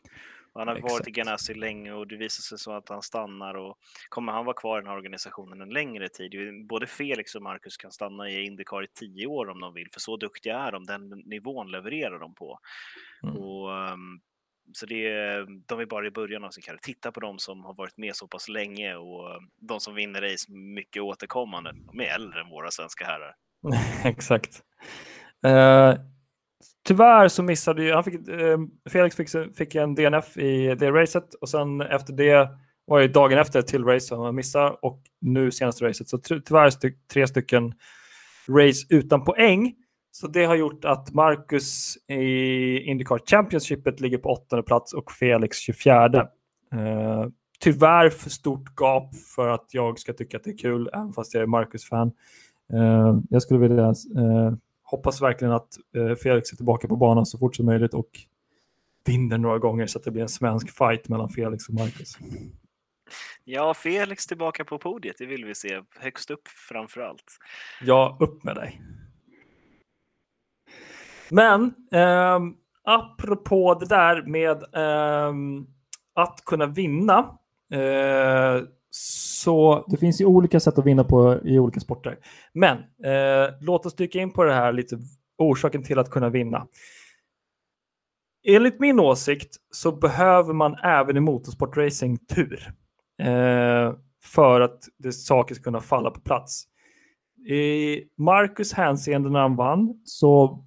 Han 0.54 0.68
har 0.68 0.76
Exakt. 0.76 0.93
varit 0.93 1.08
i 1.08 1.12
Ganassi 1.12 1.54
länge 1.54 1.93
och 1.93 2.08
det 2.08 2.16
visar 2.16 2.41
sig 2.41 2.58
så 2.60 2.72
att 2.72 2.89
han 2.89 3.02
stannar 3.02 3.54
och 3.54 3.78
kommer 4.10 4.32
han 4.32 4.45
vara 4.45 4.56
kvar 4.56 4.78
i 4.78 4.82
den 4.82 4.88
här 4.88 4.97
organisationen 4.97 5.62
en 5.62 5.70
längre 5.70 6.10
tid? 6.10 6.68
Både 6.68 6.88
Felix 6.88 7.36
och 7.36 7.41
Marcus 7.41 7.78
kan 7.78 7.91
stanna 7.91 8.30
i 8.30 8.45
Indycar 8.45 8.84
i 8.84 8.88
tio 8.88 9.28
år 9.28 9.49
om 9.49 9.60
de 9.60 9.74
vill, 9.74 9.88
för 9.93 9.99
så 9.99 10.18
duktiga 10.18 10.60
är 10.60 10.72
de. 10.72 10.86
Den 10.86 11.10
nivån 11.10 11.72
levererar 11.72 12.20
de 12.20 12.34
på. 12.34 12.60
Mm. 13.24 13.38
Och, 13.38 13.70
um, 13.93 14.22
så 14.74 14.86
det 14.86 15.10
de 15.68 15.80
är 15.80 15.86
bara 15.86 16.08
i 16.08 16.12
början 16.12 16.43
av 16.43 16.49
sin 16.49 16.64
karriär. 16.64 16.80
Titta 16.82 17.12
på 17.12 17.20
de 17.20 17.39
som 17.39 17.66
har 17.66 17.74
varit 17.74 17.97
med 17.97 18.16
så 18.16 18.28
pass 18.28 18.49
länge 18.49 18.95
och 18.95 19.41
de 19.60 19.80
som 19.80 19.95
vinner 19.95 20.22
race 20.22 20.52
mycket 20.52 21.02
återkommande. 21.02 21.74
De 21.86 21.99
är 21.99 22.16
äldre 22.16 22.41
än 22.41 22.49
våra 22.49 22.72
svenska 22.72 23.06
herrar. 23.06 23.36
Exakt. 24.10 24.62
Uh, 25.45 26.11
tyvärr 26.84 27.27
så 27.27 27.43
missade 27.43 27.84
ju, 27.84 27.93
han 27.93 28.03
fick, 28.03 28.27
eh, 28.27 28.57
Felix 28.89 29.15
fick, 29.15 29.29
fick, 29.57 29.75
en 29.75 29.95
DNF 29.95 30.38
i 30.38 30.75
det 30.75 30.91
racet 30.91 31.34
och 31.34 31.49
sen 31.49 31.82
efter 31.82 32.13
det 32.13 32.49
var 32.86 32.99
det 32.99 33.07
dagen 33.07 33.38
efter 33.38 33.59
ett 33.59 33.67
till 33.67 33.84
race 33.84 34.05
som 34.05 34.19
han 34.19 34.36
missade 34.36 34.77
och 34.82 35.01
nu 35.21 35.51
senaste 35.51 35.86
racet. 35.86 36.09
Så 36.09 36.17
tyvärr 36.17 36.69
styck, 36.69 37.07
tre 37.13 37.27
stycken 37.27 37.73
race 38.49 38.86
utan 38.89 39.23
poäng. 39.23 39.73
Så 40.11 40.27
det 40.27 40.45
har 40.45 40.55
gjort 40.55 40.86
att 40.86 41.13
Marcus 41.13 41.97
i 42.07 42.79
Indycar 42.79 43.19
Championshipet 43.25 43.99
ligger 43.99 44.17
på 44.17 44.29
åttonde 44.29 44.63
plats 44.63 44.93
och 44.93 45.11
Felix 45.11 45.57
24. 45.57 46.21
Eh, 46.73 47.25
tyvärr 47.59 48.09
för 48.09 48.29
stort 48.29 48.79
gap 48.79 49.15
för 49.36 49.47
att 49.47 49.65
jag 49.71 49.99
ska 49.99 50.13
tycka 50.13 50.38
att 50.38 50.43
det 50.43 50.51
är 50.51 50.57
kul, 50.57 50.89
även 50.93 51.13
fast 51.13 51.34
jag 51.34 51.43
är 51.43 51.47
Marcus-fan. 51.47 52.11
Eh, 52.73 53.19
jag 53.29 53.41
skulle 53.41 53.59
vilja 53.59 53.86
eh, 53.88 54.53
hoppas 54.91 55.21
verkligen 55.21 55.53
att 55.53 55.77
uh, 55.97 56.15
Felix 56.15 56.51
är 56.51 56.55
tillbaka 56.55 56.87
på 56.87 56.95
banan 56.95 57.25
så 57.25 57.37
fort 57.37 57.55
som 57.55 57.65
möjligt 57.65 57.93
och 57.93 58.09
vinner 59.05 59.37
några 59.37 59.57
gånger 59.57 59.87
så 59.87 59.99
att 59.99 60.03
det 60.03 60.11
blir 60.11 60.21
en 60.21 60.29
svensk 60.29 60.77
fight 60.77 61.09
mellan 61.09 61.29
Felix 61.29 61.69
och 61.69 61.73
Marcus. 61.73 62.17
Ja, 63.43 63.73
Felix 63.73 64.27
tillbaka 64.27 64.65
på 64.65 64.77
podiet, 64.77 65.15
det 65.19 65.25
vill 65.25 65.45
vi 65.45 65.55
se 65.55 65.81
högst 65.99 66.31
upp 66.31 66.47
framför 66.47 67.01
allt. 67.01 67.37
Ja, 67.81 68.17
upp 68.19 68.43
med 68.43 68.55
dig. 68.55 68.81
Men 71.29 71.73
eh, 71.91 72.39
apropå 72.83 73.73
det 73.73 73.85
där 73.85 74.23
med 74.23 74.63
eh, 74.75 75.33
att 76.13 76.45
kunna 76.45 76.65
vinna. 76.65 77.37
Eh, 77.73 78.61
så 78.91 79.85
det 79.87 79.97
finns 79.97 80.21
ju 80.21 80.25
olika 80.25 80.59
sätt 80.59 80.79
att 80.79 80.85
vinna 80.85 81.03
på 81.03 81.39
i 81.43 81.59
olika 81.59 81.79
sporter. 81.79 82.17
Men 82.53 82.77
eh, 82.77 83.53
låt 83.61 83.85
oss 83.85 83.95
dyka 83.95 84.19
in 84.19 84.31
på 84.31 84.43
det 84.43 84.53
här 84.53 84.73
lite 84.73 84.97
orsaken 85.37 85.83
till 85.83 85.99
att 85.99 86.09
kunna 86.09 86.29
vinna. 86.29 86.67
Enligt 88.47 88.79
min 88.79 88.99
åsikt 88.99 89.55
så 89.71 89.91
behöver 89.91 90.53
man 90.53 90.75
även 90.83 91.17
i 91.17 91.19
motorsportracing 91.19 92.17
tur 92.17 92.73
eh, 93.21 93.93
för 94.23 94.61
att 94.61 94.79
det, 94.97 95.11
saker 95.11 95.55
ska 95.55 95.63
kunna 95.63 95.81
falla 95.81 96.11
på 96.11 96.19
plats. 96.21 96.63
I 97.49 98.03
Marcus 98.17 98.73
hänseende 98.73 99.29
när 99.29 99.39
han 99.39 99.55
vann 99.55 100.01
så 100.05 100.65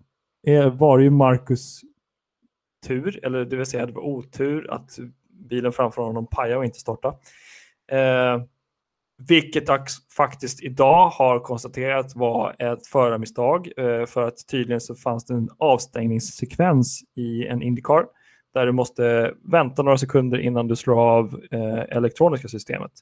var 0.73 0.99
det 0.99 1.05
ju 1.05 1.11
Marcus 1.11 1.81
tur, 2.87 3.25
eller 3.25 3.45
det 3.45 3.57
vill 3.57 3.67
säga 3.67 3.87
det 3.87 3.93
var 3.93 4.03
otur 4.03 4.71
att 4.71 4.99
bilen 5.49 5.73
framför 5.73 6.03
honom 6.03 6.27
pajade 6.31 6.57
och 6.57 6.65
inte 6.65 6.79
startade. 6.79 7.17
Eh, 7.93 8.43
vilket 9.29 9.65
faktiskt 10.17 10.63
idag 10.63 11.09
har 11.09 11.41
konstaterat 11.41 12.17
var 12.17 12.57
ett 12.59 12.87
förarmisstag 12.87 13.69
eh, 13.77 14.07
för 14.07 14.23
att 14.23 14.47
tydligen 14.51 14.81
så 14.81 14.95
fanns 14.95 15.27
det 15.27 15.35
en 15.35 15.49
avstängningssekvens 15.59 17.03
i 17.15 17.47
en 17.47 17.63
Indycar 17.63 18.07
där 18.55 18.67
du 18.67 18.73
måste 18.73 19.35
vänta 19.43 19.83
några 19.83 19.99
sekunder 19.99 20.39
innan 20.39 20.69
du 20.69 20.77
slår 20.77 21.01
av 21.01 21.41
eh, 21.51 21.97
elektroniska 21.97 22.49
systemet. 22.49 22.93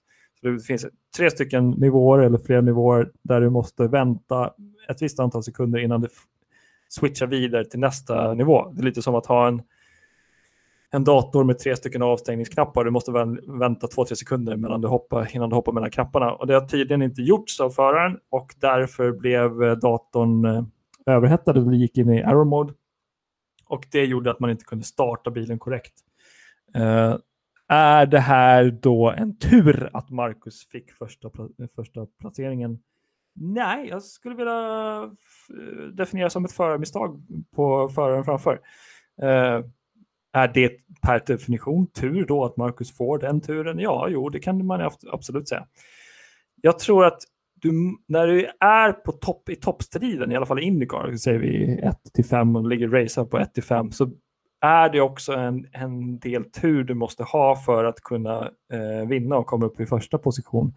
Så 0.41 0.49
det 0.49 0.61
finns 0.61 0.87
tre 1.17 1.31
stycken 1.31 1.71
nivåer 1.71 2.19
eller 2.19 2.39
fler 2.39 2.63
nivåer 2.63 3.11
där 3.23 3.41
du 3.41 3.51
måste 3.51 3.87
vänta 3.87 4.53
ett 4.89 5.03
visst 5.03 5.21
antal 5.21 5.43
sekunder 5.43 5.79
innan 5.79 6.01
du 6.01 6.09
switchar 6.89 7.27
vidare 7.27 7.65
till 7.65 7.81
nästa 7.81 8.35
nivå. 8.35 8.73
Det 8.73 8.81
är 8.81 8.85
lite 8.85 9.03
som 9.03 9.15
att 9.15 9.27
ha 9.27 9.49
en, 9.49 9.63
en 10.95 11.05
dator 11.05 11.45
med 11.45 11.59
tre 11.59 11.77
stycken 11.77 12.03
avstängningsknappar. 12.03 12.85
Du 12.85 12.91
måste 12.91 13.13
vänta 13.59 13.87
två, 13.87 14.05
tre 14.05 14.17
sekunder 14.17 14.57
mellan 14.57 14.81
du 14.81 14.89
hoppar, 14.89 15.37
innan 15.37 15.49
du 15.49 15.57
hoppar 15.57 15.73
mellan 15.73 15.91
knapparna. 15.91 16.33
Och 16.33 16.47
det 16.47 16.55
har 16.55 16.69
tydligen 16.69 17.03
inte 17.03 17.23
gjorts 17.23 17.61
av 17.61 17.71
föraren 17.71 18.19
och 18.31 18.55
därför 18.57 19.13
blev 19.13 19.63
eh, 19.63 19.73
datorn 19.73 20.45
eh, 20.45 20.65
överhettad 21.07 21.53
och 21.53 21.75
gick 21.75 21.99
in 21.99 22.11
i 22.11 22.19
error 22.19 22.45
mode. 22.45 22.75
Och 23.67 23.87
det 23.91 24.05
gjorde 24.05 24.31
att 24.31 24.41
man 24.41 24.51
inte 24.51 24.65
kunde 24.65 24.85
starta 24.85 25.31
bilen 25.31 25.59
korrekt. 25.59 25.93
Uh, 26.77 27.17
är 27.69 28.07
det 28.07 28.21
här 28.21 28.79
då 28.83 29.11
en 29.11 29.39
tur 29.39 29.91
att 29.93 30.11
Marcus 30.11 30.69
fick 30.69 30.93
första, 30.93 31.31
första 31.77 32.07
placeringen 32.21 32.79
Nej, 33.35 33.89
jag 33.89 34.03
skulle 34.03 34.35
vilja 34.35 35.11
definiera 35.93 36.31
som 36.31 36.45
ett 36.45 36.53
förarmisstag 36.53 37.23
på 37.55 37.89
föraren 37.89 38.25
framför. 38.25 38.61
Uh, 39.23 39.65
är 40.33 40.49
det 40.49 40.73
per 41.03 41.23
definition 41.27 41.87
tur 41.87 42.25
då 42.27 42.45
att 42.45 42.57
Marcus 42.57 42.97
får 42.97 43.19
den 43.19 43.41
turen? 43.41 43.79
Ja, 43.79 44.09
jo, 44.09 44.29
det 44.29 44.41
kan 44.41 44.67
man 44.67 44.91
absolut 45.13 45.49
säga. 45.49 45.67
Jag 46.61 46.79
tror 46.79 47.05
att 47.05 47.19
du, 47.55 47.73
när 48.09 48.27
du 48.27 48.47
är 48.61 48.93
på 48.93 49.13
topp 49.13 49.49
i 49.49 49.57
toppstriden, 49.57 50.33
i 50.33 50.37
alla 50.37 50.47
fall 50.47 50.59
i 50.59 50.63
Indycar, 50.63 51.17
säger 51.17 51.39
vi 51.39 51.81
1 52.19 52.27
5 52.31 52.57
och 52.57 52.69
ligger 52.69 52.89
racer 52.89 53.25
på 53.25 53.39
1 53.39 53.65
5, 53.65 53.91
så 53.93 54.11
är 54.61 54.89
det 54.89 55.01
också 55.01 55.33
en, 55.33 55.67
en 55.73 56.19
del 56.19 56.51
tur 56.51 56.85
du 56.85 56.95
måste 56.95 57.23
ha 57.23 57.57
för 57.57 57.85
att 57.85 58.01
kunna 58.01 58.51
eh, 58.73 59.09
vinna 59.09 59.37
och 59.37 59.47
komma 59.47 59.67
upp 59.67 59.81
i 59.81 59.87
första 59.87 60.19
position. 60.19 60.75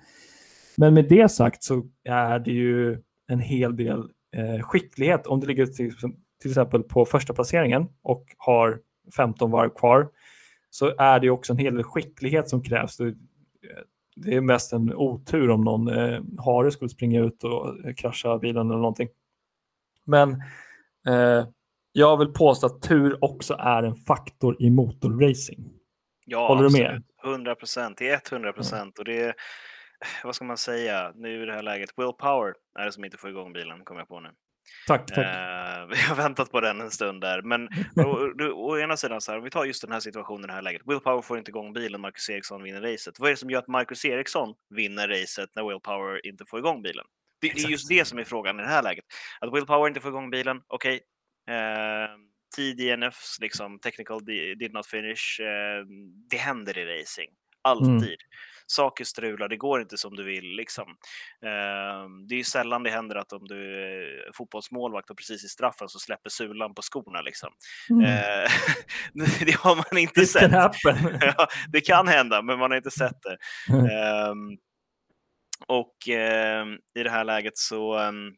Men 0.77 0.93
med 0.93 1.05
det 1.09 1.29
sagt 1.31 1.63
så 1.63 1.83
är 2.03 2.39
det 2.39 2.51
ju 2.51 3.01
en 3.27 3.39
hel 3.39 3.75
del 3.75 3.99
eh, 4.35 4.61
skicklighet. 4.61 5.27
Om 5.27 5.39
du 5.39 5.47
ligger 5.47 5.65
till, 5.65 5.97
till 5.97 6.11
till 6.41 6.51
exempel 6.51 6.83
på 6.83 7.05
första 7.05 7.33
placeringen 7.33 7.87
och 8.03 8.25
har 8.37 8.79
15 9.15 9.51
varv 9.51 9.69
kvar 9.69 10.09
så 10.69 10.93
är 10.97 11.19
det 11.19 11.29
också 11.29 11.53
en 11.53 11.59
hel 11.59 11.75
del 11.75 11.83
skicklighet 11.83 12.49
som 12.49 12.63
krävs. 12.63 12.97
Det 14.15 14.35
är 14.35 14.41
mest 14.41 14.73
en 14.73 14.93
otur 14.93 15.49
om 15.49 15.63
någon 15.63 15.87
eh, 15.87 16.21
hare 16.45 16.71
skulle 16.71 16.89
springa 16.89 17.21
ut 17.21 17.43
och 17.43 17.97
krascha 17.97 18.37
bilen 18.37 18.67
eller 18.69 18.79
någonting. 18.79 19.09
Men 20.05 20.31
eh, 21.07 21.47
jag 21.91 22.17
vill 22.17 22.33
påstå 22.33 22.67
att 22.67 22.81
tur 22.81 23.23
också 23.23 23.53
är 23.59 23.83
en 23.83 23.95
faktor 23.95 24.55
i 24.59 24.69
motorracing. 24.69 25.71
Ja, 26.25 26.47
Håller 26.47 26.65
absolut. 26.65 26.87
du 26.87 26.93
med? 26.93 27.03
100 27.33 27.55
procent, 27.55 27.97
det 27.97 28.09
är 28.09 28.33
100 28.33 28.53
procent. 28.53 28.99
Och 28.99 29.05
det 29.05 29.21
är, 29.21 29.33
vad 30.23 30.35
ska 30.35 30.45
man 30.45 30.57
säga, 30.57 31.11
nu 31.15 31.43
i 31.43 31.45
det 31.45 31.53
här 31.53 31.63
läget, 31.63 31.89
willpower 31.97 32.53
är 32.79 32.85
det 32.85 32.91
som 32.91 33.05
inte 33.05 33.17
får 33.17 33.29
igång 33.29 33.53
bilen, 33.53 33.83
kommer 33.83 34.01
jag 34.01 34.07
på 34.07 34.19
nu. 34.19 34.29
Tack, 34.87 35.05
tack. 35.05 35.25
Uh, 35.85 35.89
vi 35.89 36.01
har 36.01 36.15
väntat 36.15 36.51
på 36.51 36.61
den 36.61 36.81
en 36.81 36.91
stund 36.91 37.21
där. 37.21 37.41
Men 37.41 37.69
å, 38.53 38.77
ena 38.77 38.97
sidan, 38.97 39.21
så 39.21 39.31
här, 39.31 39.37
om 39.37 39.43
vi 39.43 39.49
tar 39.49 39.65
just 39.65 39.81
den 39.81 39.91
här 39.91 39.99
situationen, 39.99 40.43
i 40.43 40.47
det 40.47 40.53
här 40.53 40.61
läget. 40.61 40.81
Will 40.85 40.99
Power 40.99 41.21
får 41.21 41.37
inte 41.37 41.51
igång 41.51 41.73
bilen, 41.73 42.01
Marcus 42.01 42.29
Eriksson 42.29 42.63
vinner 42.63 42.81
racet. 42.81 43.19
Vad 43.19 43.29
är 43.29 43.33
det 43.33 43.37
som 43.37 43.49
gör 43.49 43.59
att 43.59 43.67
Marcus 43.67 44.05
Eriksson 44.05 44.53
vinner 44.69 45.07
racet 45.07 45.49
när 45.55 45.69
Will 45.69 45.79
Power 45.79 46.27
inte 46.27 46.45
får 46.45 46.59
igång 46.59 46.81
bilen? 46.81 47.05
Det, 47.41 47.51
det 47.55 47.63
är 47.63 47.69
just 47.69 47.89
det 47.89 48.05
som 48.05 48.19
är 48.19 48.23
frågan 48.23 48.59
i 48.59 48.63
det 48.63 48.69
här 48.69 48.83
läget. 48.83 49.05
Att 49.39 49.53
Will 49.53 49.65
Power 49.65 49.87
inte 49.87 49.99
får 49.99 50.11
igång 50.11 50.29
bilen, 50.29 50.61
okej. 50.67 51.01
Okay. 51.47 51.57
Eh, 51.57 52.09
TDNFs, 52.55 53.37
liksom, 53.41 53.79
technical 53.79 54.25
did 54.59 54.73
not 54.73 54.87
finish, 54.87 55.39
uh, 55.41 55.85
det 56.29 56.37
händer 56.37 56.77
i 56.77 57.01
racing. 57.01 57.31
Alltid. 57.61 57.89
Mm 57.89 58.17
saker 58.67 59.05
strular, 59.05 59.47
det 59.47 59.57
går 59.57 59.81
inte 59.81 59.97
som 59.97 60.15
du 60.15 60.23
vill. 60.23 60.55
Liksom. 60.55 60.83
Ehm, 61.41 62.27
det 62.27 62.35
är 62.35 62.37
ju 62.37 62.43
sällan 62.43 62.83
det 62.83 62.89
händer 62.89 63.15
att 63.15 63.33
om 63.33 63.47
du 63.47 63.81
är 63.83 64.31
fotbollsmålvakt 64.33 65.09
och 65.09 65.17
precis 65.17 65.43
i 65.43 65.47
straffen 65.47 65.89
så 65.89 65.99
släpper 65.99 66.29
sulan 66.29 66.73
på 66.75 66.81
skorna. 66.81 67.21
Liksom. 67.21 67.49
Mm. 67.89 68.05
Ehm, 68.05 68.47
det 69.45 69.55
har 69.55 69.75
man 69.75 69.97
inte 69.97 70.21
This 70.21 70.31
sett. 70.31 70.51
ja, 71.21 71.47
det 71.69 71.81
kan 71.81 72.07
hända, 72.07 72.41
men 72.41 72.59
man 72.59 72.71
har 72.71 72.77
inte 72.77 72.91
sett 72.91 73.21
det. 73.21 73.37
Mm. 73.73 74.57
och 75.67 75.95
i 76.95 77.03
det 77.03 77.09
här 77.09 77.23
läget 77.23 77.57
så 77.57 77.95
Um, 77.99 78.35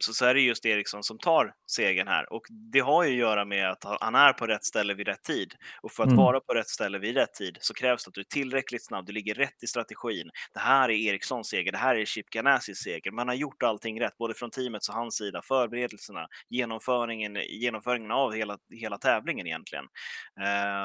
så, 0.00 0.12
så 0.12 0.24
är 0.24 0.34
det 0.34 0.40
just 0.40 0.66
Eriksson 0.66 1.02
som 1.02 1.18
tar 1.18 1.52
segern 1.70 2.08
här 2.08 2.32
och 2.32 2.42
det 2.50 2.80
har 2.80 3.04
ju 3.04 3.10
att 3.10 3.18
göra 3.18 3.44
med 3.44 3.70
att 3.70 3.84
han 4.00 4.14
är 4.14 4.32
på 4.32 4.46
rätt 4.46 4.64
ställe 4.64 4.94
vid 4.94 5.06
rätt 5.06 5.22
tid 5.22 5.54
och 5.82 5.92
för 5.92 6.02
att 6.02 6.08
mm. 6.08 6.16
vara 6.16 6.40
på 6.40 6.54
rätt 6.54 6.68
ställe 6.68 6.98
vid 6.98 7.16
rätt 7.16 7.34
tid 7.34 7.58
så 7.60 7.74
krävs 7.74 8.04
det 8.04 8.08
att 8.08 8.14
du 8.14 8.20
är 8.20 8.24
tillräckligt 8.24 8.86
snabb, 8.86 9.06
du 9.06 9.12
ligger 9.12 9.34
rätt 9.34 9.62
i 9.62 9.66
strategin. 9.66 10.30
Det 10.54 10.60
här 10.60 10.88
är 10.88 10.94
Erikssons 10.94 11.48
seger, 11.48 11.72
det 11.72 11.78
här 11.78 11.96
är 11.96 12.04
Chip 12.04 12.30
Ganasis 12.30 12.78
seger. 12.78 13.10
Man 13.10 13.28
har 13.28 13.34
gjort 13.34 13.62
allting 13.62 14.00
rätt, 14.00 14.18
både 14.18 14.34
från 14.34 14.50
teamets 14.50 14.88
och 14.88 14.94
hans 14.94 15.16
sida, 15.16 15.42
förberedelserna, 15.42 16.26
genomföringen, 16.48 17.34
genomföringen 17.34 18.10
av 18.10 18.32
hela, 18.32 18.58
hela 18.74 18.98
tävlingen 18.98 19.46
egentligen. 19.46 19.84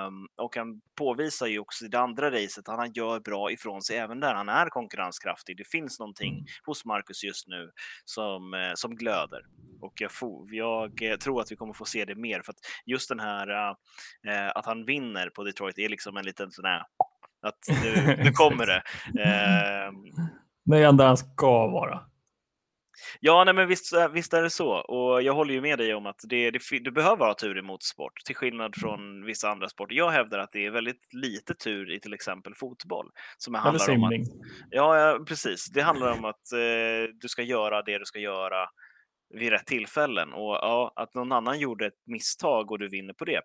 Um, 0.08 0.28
och 0.38 0.56
han 0.56 0.82
påvisar 0.98 1.48
ju 1.48 1.60
också 1.60 1.86
i 1.86 1.88
det 1.88 2.00
andra 2.00 2.32
racet 2.32 2.70
att 2.70 2.78
han 2.78 2.92
gör 2.94 3.20
bra 3.20 3.52
ifrån 3.52 3.82
sig 3.82 3.98
även 3.98 4.20
där. 4.20 4.34
Han 4.34 4.50
är 4.50 4.66
konkurrenskraftig. 4.66 5.58
Det 5.58 5.68
finns 5.68 6.00
någonting 6.00 6.34
mm. 6.34 6.46
hos 6.66 6.86
Marcus 6.86 7.24
just 7.24 7.48
nu 7.48 7.72
som 8.06 8.43
som, 8.44 8.54
eh, 8.54 8.72
som 8.76 8.96
glöder. 8.96 9.42
Och 9.82 9.94
jag, 10.02 10.12
får, 10.12 10.56
jag, 10.56 11.02
eh, 11.02 11.16
tror 11.16 11.42
att 11.42 11.52
vi 11.52 11.56
kommer 11.56 11.74
få 11.74 11.86
se 11.86 12.06
det 12.06 12.16
mer 12.16 12.42
för 12.42 12.52
att 12.52 12.60
just 12.86 13.10
den 13.10 13.20
här 13.20 13.76
äh, 14.28 14.50
att 14.56 14.66
han 14.66 14.86
vinner 14.86 15.30
på 15.30 15.44
Detroit 15.44 15.78
är 15.78 15.90
liksom 15.90 16.18
en 16.18 16.26
liten 16.26 16.52
sån 16.52 16.66
här 16.66 16.84
att 17.42 17.84
nu, 17.84 18.18
nu 18.24 18.32
kommer 18.32 18.66
det. 18.66 18.84
Äh, 19.08 19.92
det 20.66 20.78
är 20.78 20.94
där 20.94 21.06
han 21.06 21.18
ska 21.18 21.68
vara. 21.68 22.02
Ja, 23.20 23.44
nej, 23.44 23.54
men 23.54 23.68
visst, 23.68 23.94
visst 24.12 24.34
är 24.34 24.42
det 24.42 24.50
så. 24.50 24.70
Och 24.70 25.22
jag 25.22 25.34
håller 25.34 25.54
ju 25.54 25.62
med 25.62 25.78
dig 25.80 25.94
om 25.94 26.06
att 26.06 26.20
det, 26.24 26.52
det, 26.52 26.60
du 26.80 26.92
behöver 26.92 27.26
ha 27.26 27.34
tur 27.34 27.58
i 27.58 27.62
motorsport, 27.62 28.24
till 28.26 28.36
skillnad 28.36 28.76
från 28.76 29.26
vissa 29.26 29.50
andra 29.50 29.70
sporter. 29.70 29.96
Jag 29.96 30.12
hävdar 30.12 30.40
att 30.40 30.52
det 30.52 30.66
är 30.66 30.72
väldigt 30.72 31.14
lite 31.14 31.54
tur 31.54 31.92
i 31.92 32.00
till 32.00 32.14
exempel 32.14 32.56
fotboll. 32.56 33.12
Som 33.38 33.56
handlar 33.56 33.92
om 33.96 34.04
att, 34.04 34.12
ja, 34.70 34.98
ja, 35.00 35.26
precis. 35.26 35.66
Det 35.66 35.82
handlar 35.82 36.12
om 36.12 36.26
att 36.26 36.52
eh, 36.52 37.14
du 37.22 37.28
ska 37.28 37.42
göra 37.42 37.82
det 37.82 37.98
du 37.98 38.06
ska 38.06 38.20
göra 38.20 38.70
vid 39.34 39.50
rätt 39.50 39.66
tillfällen. 39.66 40.34
Och 40.34 40.54
ja, 40.54 40.94
att 40.96 41.14
någon 41.14 41.32
annan 41.32 41.60
gjorde 41.60 41.86
ett 41.86 42.02
misstag 42.06 42.72
och 42.72 42.80
du 42.80 42.90
vinner 42.90 43.14
på 43.14 43.26
det. 43.26 43.42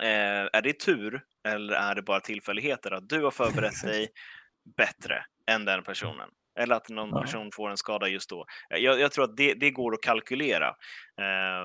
Eh, 0.00 0.48
är 0.52 0.62
det 0.62 0.80
tur 0.80 1.22
eller 1.48 1.74
är 1.74 1.94
det 1.94 2.02
bara 2.02 2.20
tillfälligheter 2.20 2.90
att 2.90 3.08
du 3.08 3.22
har 3.22 3.30
förberett 3.30 3.82
dig 3.84 4.08
bättre 4.76 5.24
än 5.46 5.64
den 5.64 5.82
personen? 5.82 6.30
Eller 6.60 6.76
att 6.76 6.88
någon 6.88 7.08
ja. 7.08 7.20
person 7.20 7.50
får 7.52 7.70
en 7.70 7.76
skada 7.76 8.08
just 8.08 8.30
då. 8.30 8.44
Jag, 8.68 9.00
jag 9.00 9.12
tror 9.12 9.24
att 9.24 9.36
det, 9.36 9.54
det, 9.54 9.70
går 9.70 9.94
att 9.94 10.00
kalkylera. 10.00 10.74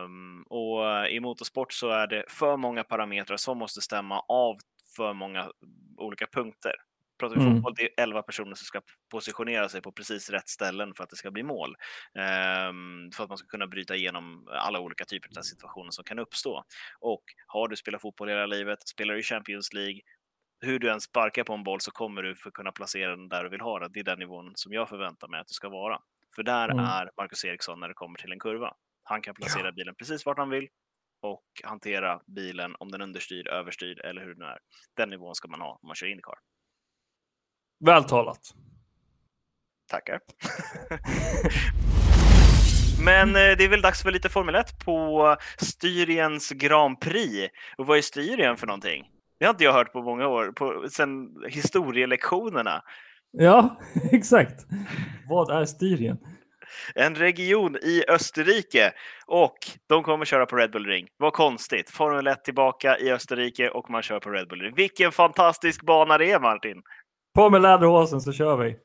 Um, 0.04 0.43
och 0.43 1.10
i 1.10 1.20
motorsport 1.20 1.74
så 1.74 1.89
är 1.89 2.08
det 2.08 2.26
för 2.28 2.58
många 2.58 2.84
parametrar 2.84 3.38
som 3.38 3.58
måste 3.58 3.82
stämma 3.82 4.20
av 4.20 4.56
för 4.96 5.14
många 5.14 5.52
olika 5.98 6.28
punkter. 6.28 6.76
Pratar 7.20 7.36
vi 7.36 7.41
mm. 7.41 7.56
fotboll, 7.56 7.74
det 7.76 7.84
är 7.84 8.04
11 8.04 8.22
personer 8.22 8.56
som 8.56 8.66
ska 8.66 8.82
positionera 9.12 9.70
sig 9.70 9.82
på 9.82 9.91
precis 9.91 10.30
rätt 10.30 10.50
ställen 10.50 10.93
för 10.93 11.04
att 11.04 11.10
det 11.10 11.16
ska 11.16 11.32
bli 11.32 11.43
mål. 11.43 11.76
Um, 12.14 13.12
för 13.12 13.24
att 13.24 13.30
man 13.30 13.38
ska 13.38 13.48
kunna 13.48 13.68
bryta 13.68 13.96
igenom 13.96 14.48
alla 14.52 14.80
olika 14.80 15.06
typer 15.06 15.39
av 15.39 15.41
situationer 15.41 15.91
som 15.91 16.04
kan 16.04 16.20
uppstå. 16.20 16.64
Och 17.00 17.24
har 17.48 17.68
du 17.68 17.76
spelat 17.76 18.02
fotboll 18.02 18.30
hela 18.30 18.46
livet, 18.46 18.88
spelar 18.88 19.14
du 19.14 19.20
i 19.20 19.24
Champions 19.24 19.74
League, 19.74 20.00
hur 20.66 20.80
du 20.80 20.91
än 20.91 21.01
sparkar 21.01 21.43
på 21.43 21.53
en 21.53 21.63
boll 21.63 21.82
så 21.82 21.91
kommer 21.91 22.22
du 22.22 22.36
för 22.36 22.51
kunna 22.51 22.72
placera 22.72 23.16
den 23.16 23.30
där 23.30 23.43
du 23.43 23.49
vill 23.49 23.61
ha 23.61 23.80
den. 23.80 23.91
Det 23.91 23.99
är 23.99 24.03
den 24.03 24.20
nivån 24.20 24.51
som 24.55 24.74
jag 24.74 24.89
förväntar 24.89 25.28
mig 25.28 25.39
att 25.39 25.47
du 25.47 25.53
ska 25.53 25.70
vara. 25.70 25.99
För 26.36 26.43
där 26.43 26.70
mm. 26.70 26.86
är 26.86 27.11
Marcus 27.18 27.45
Eriksson 27.45 27.80
när 27.80 27.88
det 27.88 27.93
kommer 27.93 28.20
till 28.20 28.32
en 28.32 28.39
kurva. 28.39 28.74
Han 29.03 29.22
kan 29.22 29.36
placera 29.36 29.66
ja. 29.66 29.72
bilen 29.72 29.95
precis 29.95 30.26
vart 30.26 30.38
han 30.38 30.49
vill 30.49 30.68
och 31.22 31.45
hantera 31.63 32.22
bilen 32.28 32.76
om 32.80 32.91
den 32.91 33.01
är 33.01 33.05
understyrd, 33.05 33.47
överstyrd 33.47 33.99
eller 33.99 34.22
hur 34.22 34.36
den 34.36 34.47
är. 34.47 34.59
Den 34.93 35.09
nivån 35.09 35.36
ska 35.36 35.47
man 35.47 35.61
ha 35.61 35.80
om 35.82 35.88
man 35.88 35.95
kör 35.95 36.07
Indycar. 36.07 36.39
Vältalat. 37.86 38.53
Tackar. 39.88 40.20
Men 43.05 43.30
eh, 43.30 43.57
det 43.57 43.63
är 43.63 43.70
väl 43.70 43.82
dags 43.82 44.03
för 44.03 44.11
lite 44.11 44.30
Formel 44.30 44.55
1 44.55 44.86
på 44.86 45.38
Styriens 45.57 46.49
Grand 46.49 47.01
Prix. 47.01 47.53
Och 47.78 47.86
vad 47.86 47.97
är 47.97 48.01
Styrien 48.01 48.57
för 48.57 48.68
någonting? 48.68 49.14
Det 49.40 49.46
har 49.46 49.54
inte 49.54 49.64
jag 49.64 49.74
hört 49.74 49.94
på 49.94 50.02
många 50.02 50.28
år, 50.28 50.52
på, 50.52 50.86
sen 50.90 51.28
historielektionerna. 51.50 52.82
Ja, 53.32 53.80
exakt. 54.12 54.66
Vad 55.30 55.62
är 55.62 55.66
Styrien? 55.66 56.18
En 56.96 57.16
region 57.16 57.76
i 57.76 58.04
Österrike 58.08 58.94
och 59.28 59.58
de 59.90 60.04
kommer 60.04 60.26
köra 60.26 60.46
på 60.46 60.56
Red 60.56 60.72
Bull 60.72 60.86
Ring. 60.86 61.08
Vad 61.18 61.34
konstigt. 61.34 61.90
Formel 61.90 62.28
1 62.28 62.44
tillbaka 62.44 62.98
i 62.98 63.12
Österrike 63.12 63.70
och 63.70 63.90
man 63.90 64.02
kör 64.02 64.20
på 64.20 64.30
Red 64.30 64.48
Bull 64.48 64.62
Ring. 64.62 64.74
Vilken 64.76 65.12
fantastisk 65.12 65.86
bana 65.86 66.18
det 66.18 66.32
är 66.32 66.40
Martin! 66.40 66.82
På 67.36 67.50
med 67.50 67.62
läderhosen 67.62 68.22
så 68.22 68.34
kör 68.34 68.58
vi! 68.58 68.78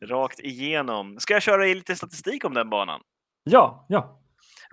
Rakt 0.06 0.40
igenom. 0.40 1.20
Ska 1.20 1.34
jag 1.34 1.42
köra 1.42 1.66
i 1.66 1.74
lite 1.74 1.96
statistik 1.96 2.44
om 2.44 2.54
den 2.54 2.70
banan? 2.70 3.00
Ja, 3.44 3.86
ja. 3.88 4.20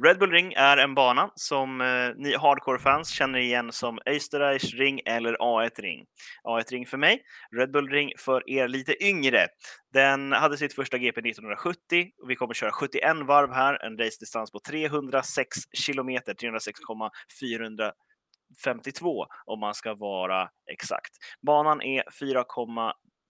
Red 0.04 0.20
Bull 0.20 0.32
Ring 0.32 0.54
är 0.54 0.78
en 0.78 0.96
bana 0.96 1.32
som 1.36 1.82
eh, 1.82 2.10
ni 2.16 2.36
hardcore-fans 2.36 3.10
känner 3.10 3.40
igen 3.40 3.72
som 3.72 4.00
Österreich 4.06 4.74
Ring 4.74 5.02
eller 5.06 5.34
A1 5.34 5.82
Ring. 5.82 6.06
A1 6.44 6.72
Ring 6.72 6.86
för 6.86 6.98
mig, 6.98 7.22
Red 7.58 7.72
Bull 7.72 7.90
Ring 7.90 8.12
för 8.18 8.50
er 8.50 8.68
lite 8.68 9.06
yngre. 9.06 9.48
Den 9.94 10.32
hade 10.32 10.58
sitt 10.58 10.74
första 10.74 10.98
GP 10.98 11.20
1970 11.20 12.10
och 12.22 12.30
vi 12.30 12.36
kommer 12.36 12.54
köra 12.54 12.72
71 12.72 13.02
varv 13.28 13.54
här, 13.54 13.86
en 13.86 13.98
race-distans 13.98 14.52
på 14.52 14.60
306 14.60 15.58
kilometer, 15.74 16.34
306,452 16.34 19.26
om 19.46 19.60
man 19.60 19.74
ska 19.74 19.96
vara 19.96 20.50
exakt. 20.72 21.12
Banan 21.42 21.82
är 21.82 22.04
4, 22.20 22.44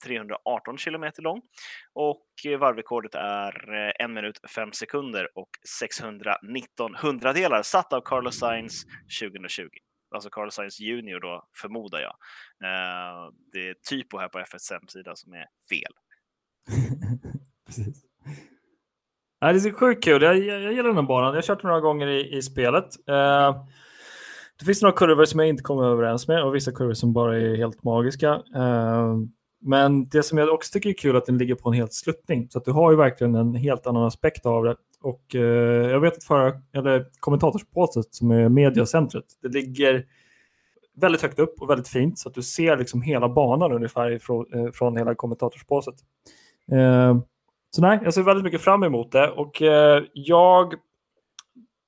318 0.05 0.77
kilometer 0.77 1.21
lång 1.21 1.41
och 1.93 2.25
eh, 2.45 2.59
varvrekordet 2.59 3.15
är 3.15 3.73
eh, 3.73 4.05
1 4.05 4.11
minut 4.11 4.39
5 4.55 4.71
sekunder 4.71 5.27
och 5.37 5.49
619 5.79 6.95
hundradelar 6.95 7.61
satt 7.61 7.93
av 7.93 8.01
Carlos 8.01 8.39
Sainz 8.39 8.85
2020. 9.21 9.63
Alltså 10.15 10.29
Carlos 10.29 10.53
Sainz 10.53 10.79
junior 10.79 11.19
då 11.19 11.47
förmodar 11.61 11.99
jag. 11.99 12.15
Eh, 12.63 13.31
det 13.51 13.69
är 13.69 13.75
typo 13.89 14.17
här 14.17 14.29
på 14.29 14.39
FSM 14.39 14.73
hemsida 14.73 15.15
som 15.15 15.33
är 15.33 15.45
fel. 15.69 15.93
Precis. 17.65 18.05
Det 19.39 19.45
är 19.45 19.73
sjukt 19.73 20.03
kul. 20.03 20.21
Jag, 20.21 20.37
jag, 20.37 20.61
jag 20.61 20.73
gillar 20.73 20.87
den 20.87 20.95
här 20.95 21.03
banan. 21.03 21.27
Jag 21.27 21.35
har 21.35 21.41
kört 21.41 21.63
några 21.63 21.79
gånger 21.79 22.07
i, 22.07 22.37
i 22.37 22.41
spelet. 22.41 22.85
Eh, 23.07 23.65
det 24.59 24.65
finns 24.65 24.81
några 24.81 24.95
kurvor 24.95 25.25
som 25.25 25.39
jag 25.39 25.49
inte 25.49 25.63
kommer 25.63 25.83
överens 25.83 26.27
med 26.27 26.43
och 26.43 26.55
vissa 26.55 26.71
kurvor 26.71 26.93
som 26.93 27.13
bara 27.13 27.37
är 27.37 27.55
helt 27.55 27.83
magiska 27.83 28.41
men 29.61 30.09
det 30.09 30.23
som 30.23 30.37
jag 30.37 30.49
också 30.49 30.71
tycker 30.73 30.89
är 30.89 30.93
kul 30.93 31.15
är 31.15 31.17
att 31.17 31.25
den 31.25 31.37
ligger 31.37 31.55
på 31.55 31.69
en 31.69 31.75
helt 31.75 31.93
sluttning. 31.93 32.47
Så 32.49 32.57
att 32.57 32.65
du 32.65 32.71
har 32.71 32.91
ju 32.91 32.97
verkligen 32.97 33.35
en 33.35 33.55
helt 33.55 33.87
annan 33.87 34.03
aspekt 34.03 34.45
av 34.45 34.63
det. 34.63 34.75
Och 35.01 35.35
eh, 35.35 35.89
jag 35.91 35.99
vet 35.99 36.17
att 36.17 36.23
förra, 36.23 36.53
eller 36.73 37.05
kommentatorspåset 37.19 38.13
som 38.13 38.31
är 38.31 38.49
mediacentret, 38.49 39.25
det 39.41 39.47
ligger 39.47 40.05
väldigt 41.01 41.21
högt 41.21 41.39
upp 41.39 41.61
och 41.61 41.69
väldigt 41.69 41.87
fint 41.87 42.19
så 42.19 42.29
att 42.29 42.35
du 42.35 42.41
ser 42.41 42.77
liksom 42.77 43.01
hela 43.01 43.29
banan 43.29 43.71
ungefär 43.71 44.11
ifrån, 44.11 44.45
eh, 44.53 44.71
från 44.71 44.97
hela 44.97 45.15
kommentatorspåset. 45.15 45.95
Eh, 46.71 47.17
så 47.71 47.81
nej, 47.81 47.99
jag 48.03 48.13
ser 48.13 48.23
väldigt 48.23 48.43
mycket 48.43 48.61
fram 48.61 48.83
emot 48.83 49.11
det 49.11 49.29
och 49.29 49.61
eh, 49.61 50.03
jag... 50.13 50.73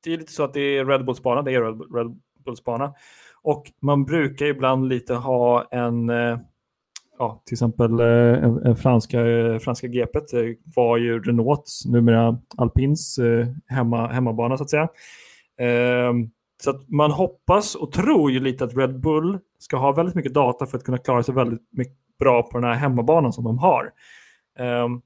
Det 0.04 0.14
är 0.14 0.18
lite 0.18 0.32
så 0.32 0.44
att 0.44 0.54
det 0.54 0.78
är 0.78 0.86
Red 0.86 1.06
Bulls 1.06 1.24
bana, 1.24 1.42
det 1.42 1.52
är 1.52 1.62
Red, 1.62 1.96
Red 1.96 2.20
Bulls 2.46 2.64
bana. 2.64 2.94
Och 3.42 3.72
man 3.82 4.06
brukar 4.06 4.46
ibland 4.46 4.88
lite 4.88 5.14
ha 5.14 5.68
en, 5.72 6.10
eh, 6.10 6.38
ja, 7.22 7.42
till 7.46 7.56
exempel 7.56 8.00
eh, 8.00 8.76
franska, 8.76 9.28
eh, 9.28 9.60
franska 9.60 9.88
GPet 9.88 10.34
eh, 10.34 10.42
var 10.76 10.98
ju 10.98 11.20
Renaults, 11.20 11.86
numera 11.86 12.38
Alpins 12.58 13.18
eh, 13.18 13.48
hemma, 13.68 14.08
hemmabana 14.08 14.58
så 14.58 14.64
att 14.64 14.70
säga. 14.70 14.88
Ehm, 15.60 16.30
så 16.64 16.70
att 16.70 16.90
man 16.90 17.12
hoppas 17.12 17.76
och 17.76 17.92
tror 17.92 18.32
ju 18.32 18.40
lite 18.40 18.64
att 18.64 18.78
Red 18.78 19.00
Bull 19.00 19.40
ska 19.60 19.78
ha 19.78 19.92
väldigt 19.92 20.16
mycket 20.16 20.34
data 20.34 20.66
för 20.66 20.78
att 20.78 20.84
kunna 20.84 20.98
klara 20.98 21.24
sig 21.24 21.36
väldigt 21.36 21.62
mycket 21.72 21.98
bra 22.20 22.44
på 22.44 22.58
den 22.58 22.70
här 22.70 22.76
hemmabanan 22.76 23.34
som 23.34 23.44
de 23.44 23.58
har. 23.58 23.92
Um, 24.60 25.02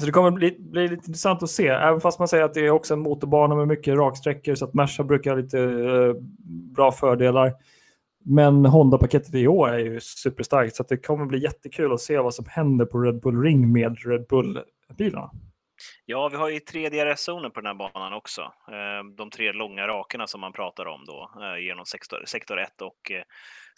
så 0.00 0.06
det 0.06 0.12
kommer 0.12 0.30
bli, 0.30 0.56
bli 0.58 0.82
lite 0.82 0.94
intressant 0.94 1.42
att 1.42 1.50
se, 1.50 1.68
även 1.68 2.00
fast 2.00 2.18
man 2.18 2.28
säger 2.28 2.44
att 2.44 2.54
det 2.54 2.66
är 2.66 2.70
också 2.70 2.94
en 2.94 3.00
motorbana 3.00 3.54
med 3.54 3.68
mycket 3.68 3.94
raksträckor 3.94 4.54
så 4.54 4.64
att 4.64 4.74
Merca 4.74 5.04
brukar 5.04 5.30
ha 5.30 5.38
lite 5.38 5.58
uh, 5.58 6.14
bra 6.74 6.92
fördelar. 6.92 7.52
Men 8.26 8.66
Honda-paketet 8.66 9.34
i 9.34 9.46
år 9.48 9.68
är 9.68 9.78
ju 9.78 10.00
superstarkt 10.00 10.76
så 10.76 10.82
att 10.82 10.88
det 10.88 10.96
kommer 10.96 11.26
bli 11.26 11.42
jättekul 11.42 11.92
att 11.92 12.00
se 12.00 12.18
vad 12.18 12.34
som 12.34 12.44
händer 12.48 12.84
på 12.84 12.98
Red 12.98 13.20
Bull 13.20 13.42
Ring 13.42 13.72
med 13.72 13.96
Red 14.06 14.26
Bull-bilarna. 14.26 15.30
Ja, 16.06 16.28
vi 16.28 16.36
har 16.36 16.48
ju 16.48 16.60
tre 16.60 16.88
DRS-zoner 16.88 17.50
på 17.50 17.60
den 17.60 17.66
här 17.66 17.74
banan 17.74 18.12
också. 18.12 18.42
Eh, 18.42 19.04
de 19.16 19.30
tre 19.30 19.52
långa 19.52 19.86
rakerna 19.86 20.26
som 20.26 20.40
man 20.40 20.52
pratar 20.52 20.86
om 20.86 21.04
då 21.04 21.30
eh, 21.42 21.64
genom 21.64 21.86
sektor, 21.86 22.24
sektor 22.26 22.60
1 22.60 22.82
och 22.82 23.12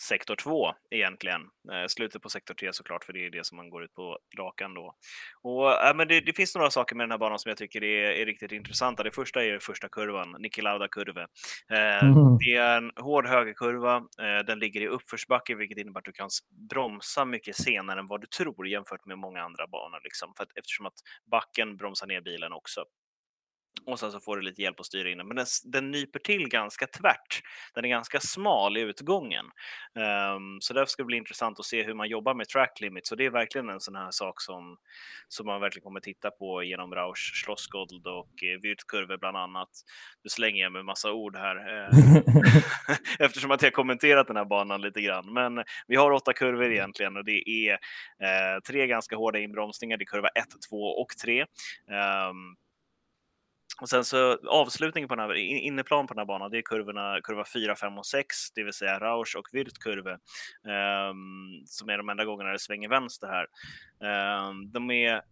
sektor 0.01 0.37
2 0.37 0.72
egentligen. 0.91 1.41
Eh, 1.72 1.87
slutet 1.89 2.22
på 2.22 2.29
sektor 2.29 2.55
3 2.55 2.72
såklart, 2.72 3.05
för 3.05 3.12
det 3.12 3.27
är 3.27 3.31
det 3.31 3.47
som 3.47 3.57
man 3.57 3.70
går 3.70 3.85
ut 3.85 3.95
på 3.95 4.18
rakan 4.39 4.74
då. 4.74 4.95
Och, 5.43 5.87
äh, 5.87 5.97
men 5.97 6.09
det, 6.09 6.20
det, 6.20 6.33
finns 6.33 6.55
några 6.55 6.70
saker 6.70 6.97
med 6.97 7.05
den 7.05 7.11
här 7.11 7.18
banan 7.18 7.39
som 7.39 7.49
jag 7.49 7.59
tycker 7.59 7.85
är, 7.85 8.11
är 8.11 8.27
riktigt 8.27 8.53
intressanta. 8.53 9.03
Det 9.03 9.11
första 9.11 9.45
är 9.45 9.59
första 9.59 9.89
kurvan, 9.89 10.37
Niki 10.39 10.62
Lauda 10.62 10.89
kurve. 10.89 11.27
Eh, 11.70 12.05
mm. 12.05 12.39
Det 12.39 12.57
är 12.57 12.77
en 12.77 12.91
hård 12.97 13.27
högerkurva. 13.27 13.97
Eh, 13.97 14.47
den 14.47 14.59
ligger 14.59 14.81
i 14.81 14.89
uppförsbacke, 14.89 15.55
vilket 15.55 15.79
innebär 15.79 15.99
att 15.99 16.05
du 16.05 16.12
kan 16.12 16.29
bromsa 16.70 17.24
mycket 17.24 17.57
senare 17.57 18.01
än 18.01 18.07
vad 18.07 18.20
du 18.20 18.27
tror 18.27 18.68
jämfört 18.68 19.07
med 19.07 19.18
många 19.18 19.43
andra 19.43 19.66
banor. 19.66 20.01
Liksom. 20.05 20.33
För 20.37 20.43
att, 20.43 20.51
eftersom 20.55 20.87
att 20.87 20.95
backen 21.31 21.77
bromsar 21.77 22.07
ner 22.07 22.16
bilen 22.21 22.53
också 22.53 22.85
och 23.87 24.01
sen 24.01 24.12
så 24.12 24.20
får 24.20 24.37
du 24.37 24.43
lite 24.43 24.62
hjälp 24.62 24.80
att 24.80 24.87
styra 24.87 25.11
in 25.11 25.18
den. 25.18 25.28
Men 25.28 25.37
den, 25.37 25.47
den 25.64 25.91
nyper 25.91 26.18
till 26.18 26.49
ganska 26.49 26.87
tvärt. 26.87 27.43
Den 27.74 27.84
är 27.84 27.89
ganska 27.89 28.20
smal 28.20 28.76
i 28.76 28.80
utgången. 28.80 29.45
Um, 30.34 30.61
så 30.61 30.74
därför 30.74 30.91
ska 30.91 31.03
det 31.03 31.07
bli 31.07 31.16
intressant 31.16 31.61
att 31.61 31.66
se 31.66 31.82
hur 31.82 31.95
man 31.95 32.09
jobbar 32.09 32.34
med 32.34 32.49
track 32.49 32.80
limits. 32.80 33.11
Och 33.11 33.16
det 33.16 33.24
är 33.24 33.30
verkligen 33.30 33.68
en 33.68 33.80
sån 33.80 33.97
här 33.97 34.11
sak 34.11 34.41
som, 34.41 34.76
som 35.28 35.47
man 35.47 35.61
verkligen 35.61 35.84
kommer 35.84 36.01
titta 36.01 36.30
på 36.30 36.62
genom 36.62 36.95
Rausch, 36.95 37.45
Schlossgold 37.45 38.07
och 38.07 38.43
eh, 38.43 38.61
Wirtkurve 38.62 39.18
bland 39.18 39.37
annat. 39.37 39.68
Nu 40.22 40.28
slänger 40.28 40.62
jag 40.62 40.72
med 40.72 40.84
massa 40.84 41.12
ord 41.12 41.37
här 41.37 41.57
eh, 41.57 42.16
eftersom 43.18 43.51
att 43.51 43.62
jag 43.62 43.72
kommenterat 43.72 44.26
den 44.26 44.37
här 44.37 44.45
banan 44.45 44.80
lite 44.80 45.01
grann. 45.01 45.32
Men 45.32 45.64
vi 45.87 45.97
har 45.97 46.11
åtta 46.11 46.32
kurvor 46.32 46.72
egentligen 46.72 47.16
och 47.16 47.24
det 47.24 47.49
är 47.49 47.72
eh, 48.22 48.61
tre 48.68 48.87
ganska 48.87 49.16
hårda 49.16 49.39
inbromsningar. 49.39 49.97
Det 49.97 50.03
är 50.03 50.07
kurva 50.07 50.28
1, 50.28 50.45
2 50.70 50.76
och 50.76 51.09
3. 51.24 51.41
Um, 51.41 52.57
och 53.81 53.89
sen 53.89 54.05
så 54.05 54.39
avslutningen 54.49 55.09
på 55.09 55.14
den 55.14 55.24
här, 55.24 55.35
inneplan 55.35 56.07
på 56.07 56.14
den 56.14 56.18
här 56.18 56.27
banan, 56.27 56.51
det 56.51 56.59
är 56.59 56.62
kurvorna, 56.62 57.20
kurva 57.24 57.45
4, 57.45 57.77
5 57.77 57.99
och 57.99 58.07
6, 58.07 58.51
det 58.55 58.62
vill 58.62 58.72
säga 58.72 58.99
Rausch 58.99 59.37
och 59.37 59.49
Wirtkurve, 59.53 60.12
um, 61.11 61.62
som 61.66 61.89
är 61.89 61.99
de 61.99 62.09
enda 62.09 62.24
gångerna 62.24 62.53
det 62.53 62.59
svänger 62.59 62.89
vänster 62.89 63.27
här. 63.27 63.47
Um, 64.49 64.72
de 64.72 64.91
är 64.91 65.22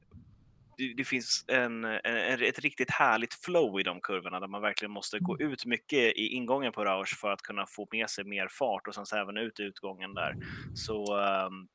det, 0.97 1.05
finns 1.05 1.45
en, 1.49 1.85
en, 1.85 2.43
ett 2.43 2.59
riktigt 2.59 2.91
härligt 2.91 3.35
flow 3.35 3.81
i 3.81 3.83
de 3.83 4.01
kurvorna 4.01 4.41
där 4.41 4.47
man 4.47 4.63
verkligen 4.63 4.93
måste 4.93 5.19
gå 5.19 5.41
ut 5.41 5.67
mycket 5.67 5.99
i 6.17 6.27
ingången 6.27 6.73
på 6.73 6.85
Rausch 6.85 7.19
för 7.21 7.31
att 7.31 7.43
kunna 7.43 7.67
få 7.67 7.89
med 7.93 8.11
sig 8.11 8.25
mer 8.25 8.49
fart 8.49 8.89
och 8.89 8.95
sen 8.95 9.07
så 9.07 9.17
även 9.17 9.37
ut 9.37 9.61
i 9.61 9.63
utgången 9.63 10.15
där. 10.15 10.37
Så 10.75 11.19
um, 11.19 11.69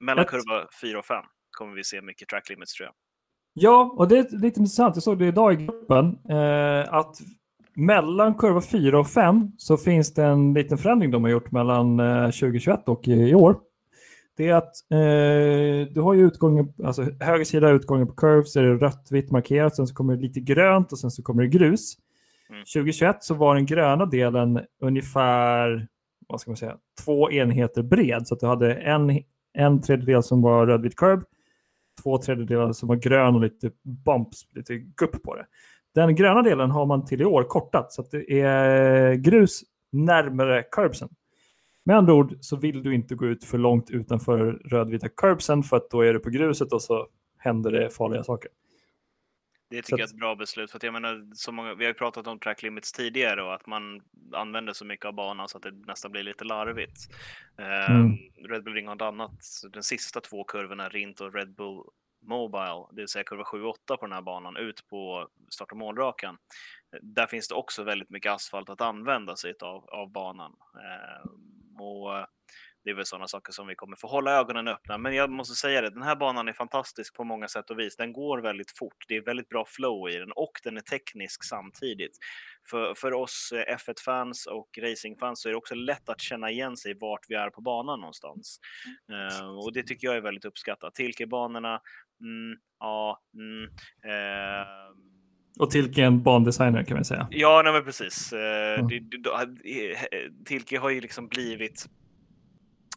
mellan 0.00 0.24
kurva 0.24 0.68
4 0.80 0.98
och 0.98 1.06
5 1.06 1.24
kommer 1.50 1.74
vi 1.74 1.84
se 1.84 2.02
mycket 2.02 2.28
track 2.28 2.48
limits 2.48 2.72
tror 2.72 2.86
jag. 2.86 2.94
Ja, 3.60 3.94
och 3.96 4.08
det 4.08 4.18
är 4.18 4.22
lite 4.22 4.60
intressant. 4.60 4.96
Jag 4.96 5.02
såg 5.02 5.18
det 5.18 5.26
idag 5.26 5.52
i 5.52 5.56
gruppen. 5.56 6.18
Eh, 6.28 6.94
att 6.94 7.18
mellan 7.74 8.34
kurva 8.34 8.60
4 8.60 9.00
och 9.00 9.06
5 9.06 9.52
så 9.56 9.76
finns 9.76 10.14
det 10.14 10.24
en 10.24 10.54
liten 10.54 10.78
förändring 10.78 11.10
de 11.10 11.24
har 11.24 11.30
gjort 11.30 11.50
mellan 11.50 12.00
eh, 12.00 12.24
2021 12.24 12.88
och 12.88 13.08
i, 13.08 13.12
i, 13.12 13.34
år. 13.34 13.56
Det 14.36 14.48
är 14.48 14.54
att 14.54 14.74
eh, 14.90 15.92
du 15.94 16.00
har 16.00 16.14
ju 16.14 16.26
utgången, 16.26 16.72
alltså 16.84 17.02
höger 17.20 17.44
sida 17.44 17.70
utgången 17.70 18.06
på 18.06 18.12
curve 18.12 18.44
så 18.44 18.58
är 18.58 18.62
det 18.62 18.74
rött, 18.74 19.08
vitt 19.10 19.30
markerat, 19.30 19.76
sen 19.76 19.86
så 19.86 19.94
kommer 19.94 20.16
det 20.16 20.22
lite 20.22 20.40
grönt 20.40 20.92
och 20.92 20.98
sen 20.98 21.10
så 21.10 21.22
kommer 21.22 21.42
det 21.42 21.48
grus. 21.48 21.94
Mm. 22.50 22.60
2021 22.60 23.16
så 23.20 23.34
var 23.34 23.54
den 23.54 23.66
gröna 23.66 24.06
delen 24.06 24.60
ungefär, 24.80 25.88
vad 26.28 26.40
ska 26.40 26.50
man 26.50 26.56
säga, 26.56 26.76
två 27.04 27.30
enheter 27.30 27.82
bred. 27.82 28.26
Så 28.26 28.34
att 28.34 28.40
du 28.40 28.46
hade 28.46 28.74
en, 28.74 29.20
en 29.52 29.80
tredjedel 29.80 30.22
som 30.22 30.42
var 30.42 30.66
rödvit 30.66 30.96
curve 30.96 31.22
två 32.02 32.18
tredjedelar 32.18 32.72
som 32.72 32.88
var 32.88 32.96
grön 32.96 33.34
och 33.34 33.40
lite 33.40 33.70
bumps, 34.04 34.46
lite 34.54 34.76
gupp 34.76 35.22
på 35.22 35.36
det. 35.36 35.46
Den 35.94 36.14
gröna 36.14 36.42
delen 36.42 36.70
har 36.70 36.86
man 36.86 37.04
till 37.04 37.20
i 37.20 37.24
år 37.24 37.44
kortat 37.44 37.92
så 37.92 38.02
att 38.02 38.10
det 38.10 38.40
är 38.40 39.14
grus 39.14 39.62
närmare 39.92 40.62
curbsen. 40.62 41.08
Med 41.84 41.96
andra 41.96 42.14
ord 42.14 42.36
så 42.40 42.56
vill 42.56 42.82
du 42.82 42.94
inte 42.94 43.14
gå 43.14 43.26
ut 43.26 43.44
för 43.44 43.58
långt 43.58 43.90
utanför 43.90 44.52
rödvita 44.64 45.08
curbsen 45.08 45.62
för 45.62 45.76
att 45.76 45.90
då 45.90 46.02
är 46.02 46.12
du 46.12 46.18
på 46.18 46.30
gruset 46.30 46.72
och 46.72 46.82
så 46.82 47.06
händer 47.38 47.72
det 47.72 47.90
farliga 47.90 48.24
saker. 48.24 48.50
Det 49.70 49.82
tycker 49.82 49.98
jag 49.98 50.08
är 50.08 50.12
ett 50.12 50.18
bra 50.18 50.34
beslut. 50.34 50.70
För 50.70 50.78
att 50.78 50.82
jag 50.82 50.92
menar, 50.92 51.34
så 51.34 51.52
många, 51.52 51.74
vi 51.74 51.84
har 51.84 51.90
ju 51.90 51.94
pratat 51.94 52.26
om 52.26 52.38
track 52.38 52.62
limits 52.62 52.92
tidigare 52.92 53.42
och 53.42 53.54
att 53.54 53.66
man 53.66 54.02
använder 54.32 54.72
så 54.72 54.84
mycket 54.84 55.06
av 55.06 55.12
banan 55.12 55.48
så 55.48 55.56
att 55.56 55.62
det 55.62 55.70
nästan 55.70 56.12
blir 56.12 56.22
lite 56.22 56.44
larvigt. 56.44 57.00
Mm. 57.56 58.04
Um, 58.04 58.18
Red 58.48 58.64
Bull 58.64 58.74
Ring 58.74 58.86
har 58.86 58.96
ett 58.96 59.02
annat, 59.02 59.40
de 59.72 59.82
sista 59.82 60.20
två 60.20 60.44
kurvorna, 60.44 60.88
Rint 60.88 61.20
och 61.20 61.34
Red 61.34 61.54
Bull 61.54 61.84
Mobile, 62.20 62.86
det 62.92 63.00
vill 63.00 63.08
säga 63.08 63.24
kurva 63.24 63.44
7 63.44 63.62
och 63.62 63.70
8 63.70 63.96
på 63.96 64.06
den 64.06 64.12
här 64.12 64.22
banan, 64.22 64.56
ut 64.56 64.86
på 64.88 65.28
start 65.48 65.72
och 65.72 65.78
målrakan. 65.78 66.38
Där 67.02 67.26
finns 67.26 67.48
det 67.48 67.54
också 67.54 67.82
väldigt 67.82 68.10
mycket 68.10 68.32
asfalt 68.32 68.68
att 68.68 68.80
använda 68.80 69.36
sig 69.36 69.54
av, 69.60 69.84
av 69.88 70.12
banan. 70.12 70.56
Um, 70.74 71.80
och 71.80 72.26
det 72.88 72.92
är 72.92 72.96
väl 72.96 73.06
sådana 73.06 73.28
saker 73.28 73.52
som 73.52 73.66
vi 73.66 73.74
kommer 73.74 73.96
få 73.96 74.06
hålla 74.06 74.32
ögonen 74.32 74.68
öppna. 74.68 74.98
Men 74.98 75.14
jag 75.14 75.30
måste 75.30 75.54
säga 75.54 75.80
det, 75.80 75.90
den 75.90 76.02
här 76.02 76.16
banan 76.16 76.48
är 76.48 76.52
fantastisk 76.52 77.14
på 77.14 77.24
många 77.24 77.48
sätt 77.48 77.70
och 77.70 77.78
vis. 77.78 77.96
Den 77.96 78.12
går 78.12 78.38
väldigt 78.38 78.78
fort. 78.78 79.04
Det 79.08 79.16
är 79.16 79.22
väldigt 79.22 79.48
bra 79.48 79.64
flow 79.66 80.10
i 80.10 80.16
den 80.16 80.32
och 80.32 80.52
den 80.64 80.76
är 80.76 80.80
teknisk 80.80 81.44
samtidigt. 81.44 82.16
För, 82.70 82.94
för 82.94 83.12
oss 83.12 83.52
eh, 83.54 83.76
F1-fans 83.76 84.46
och 84.46 84.68
racingfans 84.82 85.42
så 85.42 85.48
är 85.48 85.50
det 85.50 85.56
också 85.56 85.74
lätt 85.74 86.08
att 86.08 86.20
känna 86.20 86.50
igen 86.50 86.76
sig 86.76 86.94
vart 87.00 87.20
vi 87.28 87.34
är 87.34 87.50
på 87.50 87.60
banan 87.60 88.00
någonstans. 88.00 88.60
Uh, 89.12 89.48
och 89.48 89.72
det 89.72 89.82
tycker 89.82 90.06
jag 90.06 90.16
är 90.16 90.20
väldigt 90.20 90.44
uppskattat. 90.44 90.94
Tilkebanorna, 90.94 91.80
mm, 92.20 92.58
ja, 92.80 93.20
mm, 93.34 93.64
uh, 93.64 94.68
och 95.58 95.70
Tilke 95.70 96.02
är 96.02 96.06
en 96.06 96.22
bandesigner 96.22 96.82
kan 96.82 96.96
man 96.96 97.04
säga. 97.04 97.28
Ja, 97.30 97.62
nej 97.64 97.82
precis. 97.82 98.32
Mm. 98.32 98.88
Tilke 100.44 100.78
har 100.78 100.90
ju 100.90 101.00
liksom 101.00 101.28
blivit 101.28 101.88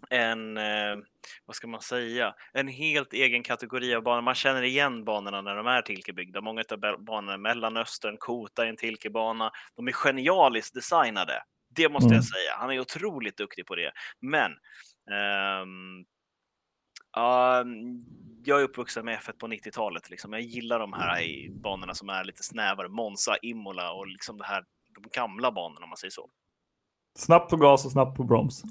en, 0.09 0.57
eh, 0.57 0.97
vad 1.45 1.55
ska 1.55 1.67
man 1.67 1.81
säga, 1.81 2.35
en 2.53 2.67
helt 2.67 3.13
egen 3.13 3.43
kategori 3.43 3.95
av 3.95 4.03
banor. 4.03 4.21
Man 4.21 4.35
känner 4.35 4.61
igen 4.61 5.03
banorna 5.03 5.41
när 5.41 5.55
de 5.55 5.67
är 5.67 5.81
Tilkebyggda. 5.81 6.41
Många 6.41 6.63
av 6.71 6.79
banorna 7.03 7.35
i 7.35 7.37
Mellanöstern, 7.37 8.17
Kota 8.19 8.65
är 8.65 8.69
en 8.69 8.77
Tilkebana. 8.77 9.51
De 9.75 9.87
är 9.87 9.91
genialiskt 9.91 10.73
designade. 10.73 11.43
Det 11.75 11.89
måste 11.89 12.05
mm. 12.05 12.15
jag 12.15 12.25
säga. 12.25 12.55
Han 12.57 12.71
är 12.71 12.79
otroligt 12.79 13.37
duktig 13.37 13.65
på 13.65 13.75
det. 13.75 13.91
Men 14.19 14.51
um, 15.61 16.05
uh, 17.17 17.65
jag 18.45 18.59
är 18.59 18.63
uppvuxen 18.63 19.05
med 19.05 19.19
F1 19.19 19.31
på 19.31 19.47
90-talet. 19.47 20.09
Liksom. 20.09 20.33
Jag 20.33 20.41
gillar 20.41 20.79
de 20.79 20.93
här 20.93 21.49
banorna 21.49 21.93
som 21.93 22.09
är 22.09 22.23
lite 22.23 22.43
snävare. 22.43 22.89
Monza, 22.89 23.37
Imola 23.41 23.91
och 23.91 24.07
liksom 24.07 24.37
det 24.37 24.45
här, 24.45 24.63
de 24.95 25.09
gamla 25.13 25.51
banorna 25.51 25.83
om 25.83 25.89
man 25.89 25.97
säger 25.97 26.11
så. 26.11 26.29
Snabbt 27.17 27.49
på 27.49 27.57
gas 27.57 27.85
och 27.85 27.91
snabbt 27.91 28.17
på 28.17 28.23
broms. 28.23 28.63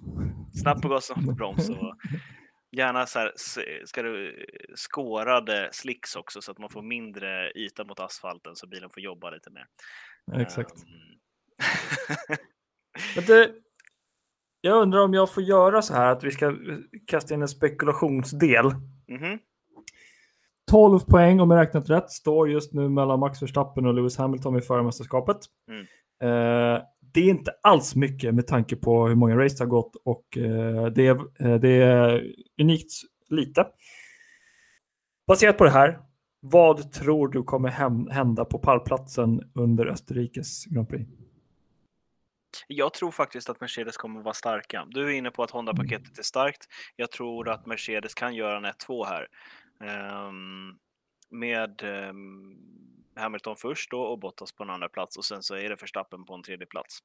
Snabbt 0.62 0.82
på 0.82 0.88
gas 0.88 1.10
och 1.10 1.14
snabbt 1.14 1.28
på 1.28 1.34
broms. 1.34 1.70
Och 1.70 1.94
gärna 2.76 3.06
så 3.06 3.18
här, 3.18 3.32
ska 3.86 4.02
du 4.02 4.46
skårade 4.76 5.68
slicks 5.72 6.16
också 6.16 6.42
så 6.42 6.52
att 6.52 6.58
man 6.58 6.70
får 6.70 6.82
mindre 6.82 7.52
yta 7.52 7.84
mot 7.84 8.00
asfalten 8.00 8.56
så 8.56 8.66
bilen 8.66 8.90
får 8.90 9.02
jobba 9.02 9.30
lite 9.30 9.50
mer. 9.50 9.66
exakt. 10.42 10.74
Um... 13.16 13.24
det, 13.26 13.50
jag 14.60 14.82
undrar 14.82 15.00
om 15.00 15.14
jag 15.14 15.34
får 15.34 15.42
göra 15.42 15.82
så 15.82 15.94
här 15.94 16.12
att 16.12 16.24
vi 16.24 16.30
ska 16.30 16.56
kasta 17.06 17.34
in 17.34 17.42
en 17.42 17.48
spekulationsdel. 17.48 18.66
Mm 19.08 19.22
-hmm. 19.22 19.38
12 20.70 21.00
poäng 21.00 21.40
om 21.40 21.50
jag 21.50 21.60
räknat 21.60 21.90
rätt 21.90 22.10
står 22.10 22.50
just 22.50 22.72
nu 22.72 22.88
mellan 22.88 23.20
Max 23.20 23.42
Verstappen 23.42 23.86
och 23.86 23.94
Lewis 23.94 24.16
Hamilton 24.16 24.58
i 24.58 24.60
förarmästerskapet. 24.60 25.36
Mm. 25.68 25.86
Uh, 26.30 26.82
det 27.12 27.20
är 27.20 27.30
inte 27.30 27.54
alls 27.62 27.94
mycket 27.94 28.34
med 28.34 28.46
tanke 28.46 28.76
på 28.76 29.08
hur 29.08 29.14
många 29.14 29.36
race 29.36 29.56
det 29.58 29.64
har 29.64 29.70
gått 29.70 29.96
och 30.04 30.38
eh, 30.38 30.86
det, 30.86 31.06
är, 31.06 31.46
eh, 31.46 31.60
det 31.60 31.82
är 31.82 32.34
unikt 32.60 32.92
lite. 33.28 33.66
Baserat 35.26 35.58
på 35.58 35.64
det 35.64 35.70
här, 35.70 36.00
Vad 36.40 36.92
tror 36.92 37.28
du 37.28 37.42
kommer 37.42 37.68
hända 38.10 38.44
på 38.44 38.58
pallplatsen 38.58 39.50
under 39.54 39.86
Österrikes 39.86 40.64
Grand 40.64 40.88
Prix? 40.88 41.10
Jag 42.66 42.94
tror 42.94 43.10
faktiskt 43.10 43.50
att 43.50 43.60
Mercedes 43.60 43.96
kommer 43.96 44.22
vara 44.22 44.34
starka. 44.34 44.86
Du 44.90 45.08
är 45.08 45.12
inne 45.12 45.30
på 45.30 45.42
att 45.42 45.50
Honda-paketet 45.50 46.18
är 46.18 46.22
starkt. 46.22 46.68
Jag 46.96 47.10
tror 47.10 47.48
att 47.48 47.66
Mercedes 47.66 48.14
kan 48.14 48.34
göra 48.34 48.56
en 48.56 48.66
1-2 48.66 49.06
här. 49.06 49.26
Um, 50.28 50.78
med 51.30 51.82
um, 51.82 52.56
Hamilton 53.16 53.56
först 53.56 53.90
då 53.90 54.02
och 54.02 54.18
Bottas 54.18 54.52
på 54.52 54.62
en 54.62 54.70
andra 54.70 54.88
plats 54.88 55.16
och 55.16 55.24
sen 55.24 55.42
så 55.42 55.54
är 55.54 55.68
det 55.68 55.74
Verstappen 55.74 56.24
på 56.24 56.34
en 56.34 56.42
tredje 56.42 56.66
plats. 56.66 56.98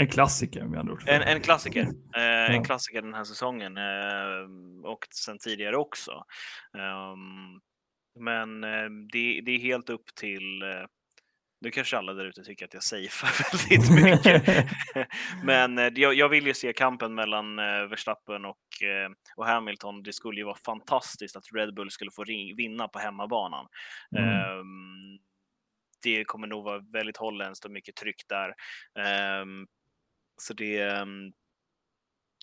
En 0.00 0.08
klassiker 0.08 0.64
med 0.64 0.80
andra 0.80 0.92
ord. 0.92 1.02
En, 1.06 1.22
en 1.22 1.40
klassiker. 1.40 1.82
Eh. 2.16 2.54
En 2.54 2.64
klassiker 2.64 3.02
den 3.02 3.14
här 3.14 3.24
säsongen 3.24 3.76
eh, 3.76 4.90
och 4.90 5.06
sen 5.10 5.38
tidigare 5.38 5.76
också. 5.76 6.24
Um, 6.72 7.60
men 8.20 8.64
eh, 8.64 8.90
det, 9.12 9.40
det, 9.40 9.50
är 9.50 9.58
helt 9.58 9.90
upp 9.90 10.14
till 10.14 10.62
eh, 10.62 10.86
nu 11.60 11.70
kanske 11.70 11.98
alla 11.98 12.12
där 12.14 12.24
ute 12.24 12.42
tycker 12.42 12.64
att 12.64 12.74
jag 12.74 12.82
safear 12.82 13.52
väldigt 13.68 14.04
mycket. 14.04 14.66
Men 15.44 15.76
jag, 15.96 16.14
jag, 16.14 16.28
vill 16.28 16.46
ju 16.46 16.54
se 16.54 16.72
kampen 16.72 17.14
mellan 17.14 17.56
Verstappen 17.90 18.44
och, 18.44 18.58
och 19.36 19.46
Hamilton. 19.46 20.02
Det 20.02 20.12
skulle 20.12 20.40
ju 20.40 20.44
vara 20.44 20.56
fantastiskt 20.66 21.36
att 21.36 21.44
Red 21.54 21.74
Bull 21.74 21.90
skulle 21.90 22.10
få 22.10 22.24
vinna 22.56 22.88
på 22.88 22.98
hemmabanan. 22.98 23.66
Mm. 24.16 24.58
Um, 24.58 25.03
det 26.04 26.24
kommer 26.24 26.46
nog 26.46 26.64
vara 26.64 26.78
väldigt 26.92 27.16
holländskt 27.16 27.64
och 27.64 27.70
mycket 27.70 27.96
tryck 27.96 28.22
där. 28.28 28.54
Um, 29.42 29.66
så 30.36 30.54
det 30.54 31.00
um, 31.00 31.32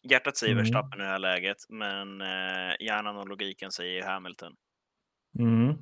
Hjärtat 0.03 0.37
säger 0.37 0.53
mm. 0.53 0.63
Verstappen 0.63 0.99
i 0.99 1.03
det 1.03 1.09
här 1.09 1.19
läget, 1.19 1.57
men 1.69 2.21
uh, 2.21 2.75
hjärnan 2.79 3.17
och 3.17 3.27
logiken 3.27 3.71
säger 3.71 4.03
Hamilton. 4.03 4.55
Mm. 5.39 5.77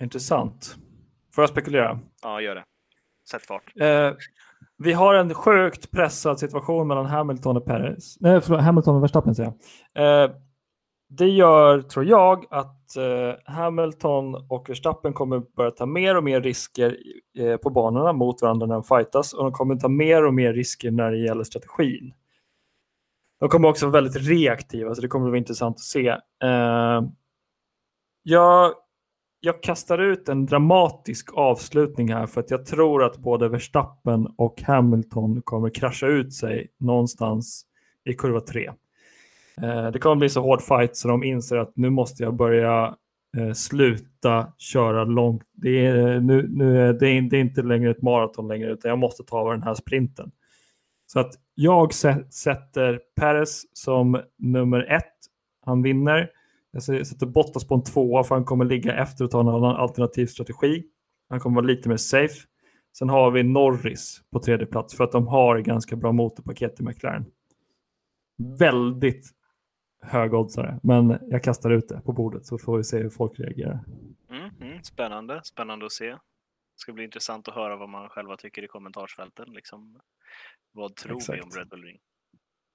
Intressant. 0.00 0.76
Får 1.34 1.42
jag 1.42 1.50
spekulera? 1.50 2.00
Ja, 2.22 2.40
gör 2.40 2.54
det. 2.54 2.64
Sätt 3.30 3.46
fart. 3.46 3.72
Eh, 3.76 4.12
vi 4.78 4.92
har 4.92 5.14
en 5.14 5.34
sjukt 5.34 5.90
pressad 5.90 6.38
situation 6.38 6.88
mellan 6.88 7.06
Hamilton 7.06 7.56
och 7.56 7.64
Perez. 7.64 8.16
Nej, 8.20 8.40
förlåt, 8.40 8.60
Hamilton 8.60 8.96
och 8.96 9.02
Verstappen 9.02 9.34
säger 9.34 9.52
jag. 9.92 10.24
Eh, 10.24 10.36
det 11.18 11.28
gör, 11.28 11.82
tror 11.82 12.04
jag, 12.04 12.44
att 12.50 12.96
eh, 12.96 13.54
Hamilton 13.54 14.34
och 14.48 14.70
Verstappen 14.70 15.12
kommer 15.12 15.42
börja 15.56 15.70
ta 15.70 15.86
mer 15.86 16.16
och 16.16 16.24
mer 16.24 16.40
risker 16.40 16.96
eh, 17.38 17.56
på 17.56 17.70
banorna 17.70 18.12
mot 18.12 18.42
varandra 18.42 18.66
när 18.66 18.74
de 18.74 18.84
fightas 18.84 19.32
och 19.32 19.42
de 19.42 19.52
kommer 19.52 19.76
ta 19.76 19.88
mer 19.88 20.24
och 20.24 20.34
mer 20.34 20.52
risker 20.52 20.90
när 20.90 21.10
det 21.10 21.18
gäller 21.18 21.44
strategin. 21.44 22.14
De 23.40 23.48
kommer 23.48 23.68
också 23.68 23.86
vara 23.86 24.02
väldigt 24.02 24.28
reaktiva, 24.28 24.94
så 24.94 25.00
det 25.00 25.08
kommer 25.08 25.26
att 25.26 25.30
vara 25.30 25.38
intressant 25.38 25.76
att 25.76 25.80
se. 25.80 26.08
Eh, 26.42 27.02
jag 28.22 28.74
jag 29.44 29.62
kastar 29.62 29.98
ut 29.98 30.28
en 30.28 30.46
dramatisk 30.46 31.30
avslutning 31.34 32.12
här 32.12 32.26
för 32.26 32.40
att 32.40 32.50
jag 32.50 32.66
tror 32.66 33.04
att 33.04 33.16
både 33.16 33.48
Verstappen 33.48 34.26
och 34.36 34.62
Hamilton 34.62 35.42
kommer 35.42 35.70
krascha 35.70 36.06
ut 36.06 36.32
sig 36.32 36.68
någonstans 36.78 37.66
i 38.04 38.14
kurva 38.14 38.40
3. 38.40 38.72
Eh, 39.56 39.90
det 39.90 39.98
kommer 39.98 40.16
bli 40.16 40.28
så 40.28 40.40
hård 40.40 40.62
fight 40.62 40.96
så 40.96 41.08
de 41.08 41.24
inser 41.24 41.56
att 41.56 41.76
nu 41.76 41.90
måste 41.90 42.22
jag 42.22 42.34
börja 42.34 42.96
eh, 43.36 43.52
sluta 43.52 44.52
köra 44.58 45.04
långt. 45.04 45.42
Det 45.52 45.86
är, 45.86 46.20
nu, 46.20 46.48
nu 46.48 46.92
det, 46.92 47.08
är, 47.08 47.22
det 47.22 47.36
är 47.36 47.40
inte 47.40 47.62
längre 47.62 47.90
ett 47.90 48.02
maraton 48.02 48.48
längre 48.48 48.72
utan 48.72 48.88
jag 48.88 48.98
måste 48.98 49.24
ta 49.24 49.52
den 49.52 49.62
här 49.62 49.74
sprinten. 49.74 50.30
Så 51.06 51.20
att 51.20 51.34
jag 51.54 51.94
sätter 52.32 53.00
Perez 53.16 53.62
som 53.72 54.20
nummer 54.38 54.92
ett. 54.92 55.12
Han 55.64 55.82
vinner. 55.82 56.30
Jag 56.72 56.82
sätter 57.06 57.26
Bottas 57.26 57.68
på 57.68 57.74
en 57.74 57.82
tvåa 57.82 58.24
för 58.24 58.34
han 58.34 58.44
kommer 58.44 58.64
ligga 58.64 58.94
efter 58.94 59.24
och 59.24 59.30
ta 59.30 59.40
en 59.40 59.48
annan 59.48 59.76
alternativ 59.76 60.26
strategi. 60.26 60.84
Han 61.28 61.40
kommer 61.40 61.54
vara 61.54 61.66
lite 61.66 61.88
mer 61.88 61.96
safe. 61.96 62.34
Sen 62.98 63.08
har 63.08 63.30
vi 63.30 63.42
Norris 63.42 64.20
på 64.32 64.38
tredje 64.38 64.66
plats 64.66 64.96
för 64.96 65.04
att 65.04 65.12
de 65.12 65.26
har 65.26 65.58
ganska 65.58 65.96
bra 65.96 66.12
motorpaket 66.12 66.80
i 66.80 66.82
McLaren. 66.82 67.24
Väldigt 68.58 69.30
högoddsare, 70.02 70.78
men 70.82 71.18
jag 71.28 71.42
kastar 71.42 71.70
ut 71.70 71.88
det 71.88 72.00
på 72.00 72.12
bordet 72.12 72.46
så 72.46 72.58
får 72.58 72.76
vi 72.76 72.84
se 72.84 72.98
hur 72.98 73.10
folk 73.10 73.40
reagerar. 73.40 73.84
Mm, 74.30 74.50
mm, 74.60 74.82
spännande, 74.82 75.40
spännande 75.44 75.86
att 75.86 75.92
se. 75.92 76.10
Det 76.10 76.18
ska 76.76 76.92
bli 76.92 77.04
intressant 77.04 77.48
att 77.48 77.54
höra 77.54 77.76
vad 77.76 77.88
man 77.88 78.08
själva 78.08 78.36
tycker 78.36 78.64
i 78.64 78.68
kommentarsfälten. 78.68 79.52
Liksom, 79.52 80.00
vad 80.72 80.96
tror 80.96 81.16
Exakt. 81.16 81.38
vi 81.38 81.42
om 81.42 81.50
Red 81.50 81.68
Bull 81.68 81.82
Ring? 81.82 81.98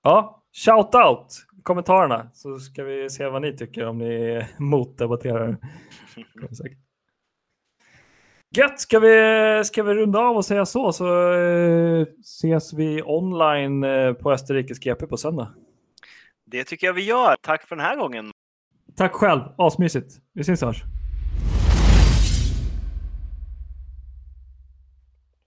Ja, 0.04 0.44
shout 0.66 0.96
out 0.96 1.28
kommentarerna 1.64 2.30
så 2.34 2.60
ska 2.60 2.84
vi 2.84 3.10
se 3.10 3.28
vad 3.28 3.42
ni 3.42 3.58
tycker 3.58 3.86
om 3.86 3.98
ni 3.98 4.46
motdebatterar. 4.60 5.58
Gött, 8.56 8.80
ska 8.80 9.00
vi, 9.00 9.62
ska 9.66 9.84
vi 9.84 9.94
runda 9.94 10.20
av 10.20 10.36
och 10.36 10.46
säga 10.46 10.66
så 10.66 10.92
så 10.92 11.34
eh, 11.34 12.08
ses 12.22 12.74
vi 12.74 13.02
online 13.04 13.84
eh, 13.84 14.14
på 14.14 14.32
Österrikes 14.32 14.80
GP 14.80 15.08
på 15.08 15.18
söndag. 15.18 15.54
Det 16.52 16.64
tycker 16.64 16.88
jag 16.88 16.94
vi 16.94 17.04
gör. 17.04 17.36
Tack 17.42 17.68
för 17.68 17.76
den 17.76 17.86
här 17.86 17.96
gången. 17.96 18.32
Tack 18.98 19.14
själv, 19.14 19.42
asmysigt. 19.58 20.14
Vi 20.34 20.44
syns 20.44 20.62
hörs. 20.62 20.84